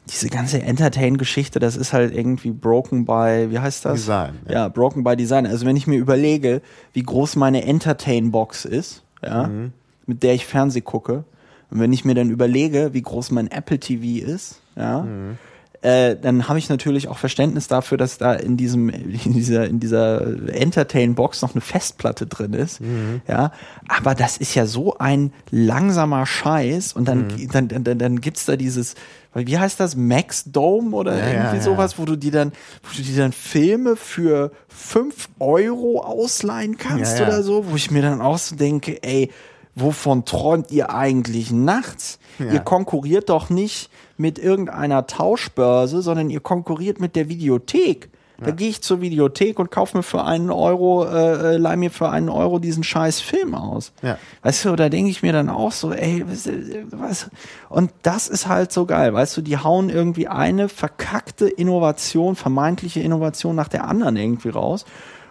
diese 0.10 0.30
ganze 0.30 0.62
Entertain-Geschichte, 0.62 1.60
das 1.60 1.76
ist 1.76 1.94
halt 1.94 2.14
irgendwie 2.16 2.52
broken 2.52 3.06
by, 3.06 3.48
wie 3.50 3.60
heißt 3.60 3.86
das? 3.86 3.94
Design, 3.94 4.40
Ja. 4.48 4.54
ja. 4.54 4.68
broken 4.70 5.04
by 5.04 5.16
Design. 5.16 5.46
Also 5.46 5.66
wenn 5.66 5.76
ich 5.76 5.88
mir 5.88 5.98
überlege, 5.98 6.62
wie 6.94 7.04
groß 7.04 7.36
meine 7.36 7.64
Entertain-Box 7.66 8.66
ist, 8.66 9.04
ja, 9.24 9.48
Mhm. 9.48 9.74
mit 10.06 10.24
der 10.24 10.34
ich 10.34 10.46
Fernseh 10.46 10.82
gucke, 10.82 11.24
und 11.72 11.80
wenn 11.80 11.94
ich 11.94 12.04
mir 12.06 12.16
dann 12.16 12.30
überlege, 12.32 12.94
wie 12.94 13.02
groß 13.02 13.30
mein 13.32 13.50
Apple 13.52 13.80
TV 13.80 14.26
ist, 14.26 14.60
ja, 14.76 15.02
Mhm. 15.02 15.38
Äh, 15.82 16.18
dann 16.22 16.50
habe 16.50 16.60
ich 16.60 16.68
natürlich 16.68 17.08
auch 17.08 17.18
Verständnis 17.18 17.68
dafür, 17.68 17.98
dass 17.98 18.18
da 18.18 18.34
in 18.34 18.58
diesem 18.58 18.90
in 18.90 19.34
dieser 19.34 19.66
in 19.68 19.80
dieser 19.80 20.50
Entertain 20.54 21.16
Box 21.16 21.42
noch 21.42 21.54
eine 21.54 21.62
Festplatte 21.62 22.26
drin 22.26 22.54
ist. 22.54 22.82
Mhm. 22.82 23.22
Ja, 23.28 23.52
aber 23.88 24.14
das 24.16 24.38
ist 24.38 24.56
ja 24.56 24.66
so 24.66 24.98
ein 24.98 25.32
langsamer 25.52 26.26
Scheiß 26.26 26.94
und 26.94 27.08
dann 27.08 27.28
Mhm. 27.28 27.68
dann, 27.70 27.84
dann, 27.84 27.98
dann, 28.00 28.22
gibt's 28.22 28.46
da 28.46 28.56
dieses 28.58 28.96
wie 29.34 29.58
heißt 29.58 29.80
das 29.80 29.96
Max 29.96 30.44
Dome 30.52 30.96
oder 30.96 31.18
Ja, 31.18 31.28
irgendwie 31.28 31.58
ja. 31.58 31.62
sowas, 31.62 31.98
wo 32.00 32.04
du 32.06 32.16
die 32.18 32.32
dann 32.32 32.52
wo 32.84 32.98
du 32.98 33.02
dir 33.04 33.16
dann 33.18 33.32
Filme 33.32 33.96
für 33.96 34.52
fünf 34.68 35.30
Euro 35.40 36.02
ausleihen 36.04 36.78
kannst 36.78 37.20
Ja, 37.20 37.26
oder 37.28 37.44
so, 37.44 37.70
wo 37.70 37.76
ich 37.76 37.90
mir 37.92 38.02
dann 38.02 38.22
auch 38.22 38.38
so 38.40 38.56
denke, 38.56 39.02
ey, 39.04 39.30
wovon 39.76 40.26
träumt 40.26 40.72
ihr 40.72 40.94
eigentlich 40.94 41.52
nachts? 41.52 42.20
Ihr 42.40 42.60
konkurriert 42.60 43.30
doch 43.30 43.50
nicht 43.50 43.90
mit 44.20 44.38
irgendeiner 44.38 45.08
Tauschbörse, 45.08 46.02
sondern 46.02 46.30
ihr 46.30 46.42
konkurriert 46.42 47.00
mit 47.00 47.16
der 47.16 47.30
Videothek. 47.30 48.10
Da 48.42 48.52
gehe 48.52 48.70
ich 48.70 48.82
zur 48.82 49.02
Videothek 49.02 49.60
und 49.60 49.70
kaufe 49.70 49.98
mir 49.98 50.04
für 50.04 50.24
einen 50.24 50.50
Euro, 50.50 51.04
äh, 51.06 51.56
äh, 51.56 51.58
leih 51.58 51.76
mir 51.76 51.92
für 51.92 52.08
einen 52.08 52.30
Euro 52.30 52.60
diesen 52.60 52.84
scheiß 52.86 53.20
Film 53.20 53.54
aus. 53.54 53.92
Ja. 54.02 54.18
Weißt 54.44 54.64
du, 54.64 54.78
da 54.78 54.88
denke 54.88 55.12
ich 55.12 55.22
mir 55.22 55.34
dann 55.34 55.50
auch 55.50 55.74
so, 55.74 55.92
ey, 55.92 56.24
was, 56.26 56.50
was? 56.92 57.30
Und 57.68 57.92
das 58.02 58.30
ist 58.30 58.48
halt 58.48 58.72
so 58.72 58.86
geil, 58.86 59.14
weißt 59.14 59.36
du, 59.36 59.42
die 59.42 59.58
hauen 59.58 59.90
irgendwie 59.90 60.30
eine 60.30 60.70
verkackte 60.70 61.50
Innovation, 61.50 62.38
vermeintliche 62.38 63.02
Innovation 63.02 63.58
nach 63.58 63.68
der 63.68 63.86
anderen 63.90 64.16
irgendwie 64.16 64.50
raus. 64.50 64.86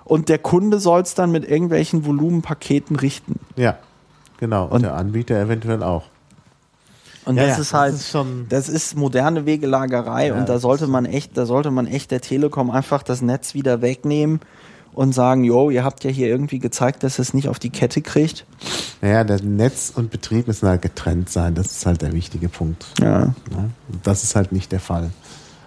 Und 0.05 0.29
der 0.29 0.39
Kunde 0.39 0.79
soll 0.79 1.01
es 1.01 1.15
dann 1.15 1.31
mit 1.31 1.49
irgendwelchen 1.49 2.05
Volumenpaketen 2.05 2.97
richten. 2.97 3.41
Ja, 3.57 3.79
genau. 4.39 4.65
Und, 4.67 4.73
Und- 4.73 4.83
der 4.83 4.97
Anbieter 4.97 5.41
eventuell 5.41 5.83
auch. 5.83 6.05
Und 7.29 7.37
Ja, 7.37 7.47
das 7.47 7.59
ist 7.59 7.73
das 7.73 7.79
halt, 7.79 7.95
ist 7.95 8.11
schon- 8.11 8.47
das 8.49 8.69
ist 8.69 8.97
moderne 8.97 9.45
Wegelagerei 9.47 10.29
Ja, 10.29 10.35
und 10.35 10.49
da 10.49 10.55
das 10.55 10.63
sollte 10.63 10.85
ist- 10.85 10.91
man 10.91 11.05
echt, 11.05 11.37
da 11.37 11.45
sollte 11.47 11.71
man 11.71 11.87
echt 11.87 12.11
der 12.11 12.21
Telekom 12.23 12.71
einfach 12.71 13.03
das 13.03 13.21
Netz 13.23 13.53
wieder 13.55 13.83
wegnehmen 13.83 14.41
und 14.95 15.15
sagen, 15.15 15.45
jo, 15.45 15.69
ihr 15.71 15.85
habt 15.85 16.03
ja 16.05 16.11
hier 16.11 16.27
irgendwie 16.29 16.59
gezeigt, 16.59 17.03
dass 17.03 17.19
es 17.19 17.35
nicht 17.35 17.49
auf 17.49 17.59
die 17.59 17.71
Kette 17.71 18.01
kriegt. 18.01 18.47
Naja, 19.03 19.23
das 19.25 19.43
Netz 19.43 19.93
und 19.95 20.11
Betrieb 20.11 20.47
müssen 20.49 20.69
halt 20.69 20.83
getrennt 20.83 21.29
sein. 21.31 21.55
Das 21.55 21.67
ist 21.67 21.85
halt 21.87 22.01
der 22.03 22.13
wichtige 22.15 22.49
Punkt. 22.49 22.87
Ja. 22.99 23.21
Ja, 23.21 23.35
Das 24.03 24.25
ist 24.25 24.35
halt 24.35 24.51
nicht 24.51 24.73
der 24.73 24.81
Fall. 24.81 25.11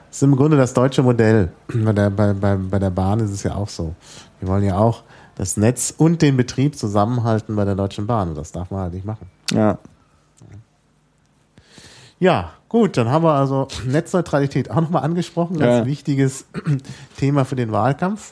Das 0.10 0.18
ist 0.18 0.24
im 0.24 0.36
Grunde 0.36 0.58
das 0.58 0.74
deutsche 0.74 1.04
Modell. 1.04 1.52
Bei 1.74 1.94
der, 1.94 2.10
bei, 2.10 2.34
bei, 2.34 2.56
bei 2.58 2.80
der 2.80 2.90
Bahn 2.90 3.20
ist 3.22 3.32
es 3.32 3.44
ja 3.44 3.56
auch 3.56 3.70
so. 3.70 3.94
Wir 4.40 4.50
wollen 4.50 4.64
ja 4.66 4.78
auch 4.78 5.04
das 5.36 5.56
Netz 5.56 5.94
und 5.96 6.22
den 6.22 6.36
Betrieb 6.36 6.78
zusammenhalten 6.78 7.56
bei 7.56 7.64
der 7.64 7.76
Deutschen 7.76 8.08
Bahn. 8.08 8.30
Und 8.30 8.38
das 8.38 8.52
darf 8.52 8.70
man 8.72 8.82
halt 8.82 8.94
nicht 8.94 9.06
machen. 9.06 9.28
Ja. 9.54 9.78
Ja, 12.22 12.52
gut, 12.70 12.98
dann 12.98 13.10
haben 13.10 13.24
wir 13.26 13.34
also 13.34 13.68
Netzneutralität 13.84 14.70
auch 14.70 14.76
nochmal 14.80 15.04
angesprochen. 15.04 15.58
Ganz 15.58 15.80
Ja. 15.80 15.86
wichtiges 15.88 16.46
Thema 17.18 17.46
für 17.46 17.56
den 17.56 17.72
Wahlkampf. 17.72 18.32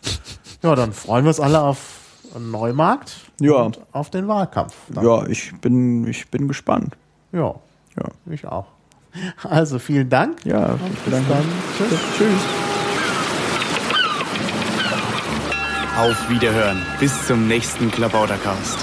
Ja, 0.61 0.75
dann 0.75 0.93
freuen 0.93 1.25
wir 1.25 1.29
uns 1.29 1.39
alle 1.39 1.59
auf 1.61 1.77
einen 2.35 2.51
Neumarkt 2.51 3.15
Ja. 3.41 3.53
und 3.63 3.79
auf 3.91 4.11
den 4.11 4.27
Wahlkampf. 4.27 4.75
Dann. 4.89 5.03
Ja, 5.03 5.25
ich 5.25 5.51
bin, 5.59 6.05
ich 6.05 6.29
bin 6.29 6.47
gespannt. 6.47 6.95
ja, 7.31 7.55
Ja. 7.97 8.03
ich 8.29 8.45
auch. 8.45 8.67
Also 9.43 9.79
vielen 9.79 10.07
Dank. 10.07 10.45
Ja, 10.45 10.75
ich 10.75 10.81
Bis 10.91 11.03
bedanke 11.05 11.29
dann. 11.29 11.39
mich. 11.39 11.89
Tschüss. 11.89 11.99
Tschüss. 12.15 12.41
Auf 15.97 16.29
Wiederhören. 16.29 16.77
Bis 16.99 17.25
zum 17.25 17.47
nächsten 17.47 17.89
Klabautercast. 17.89 18.77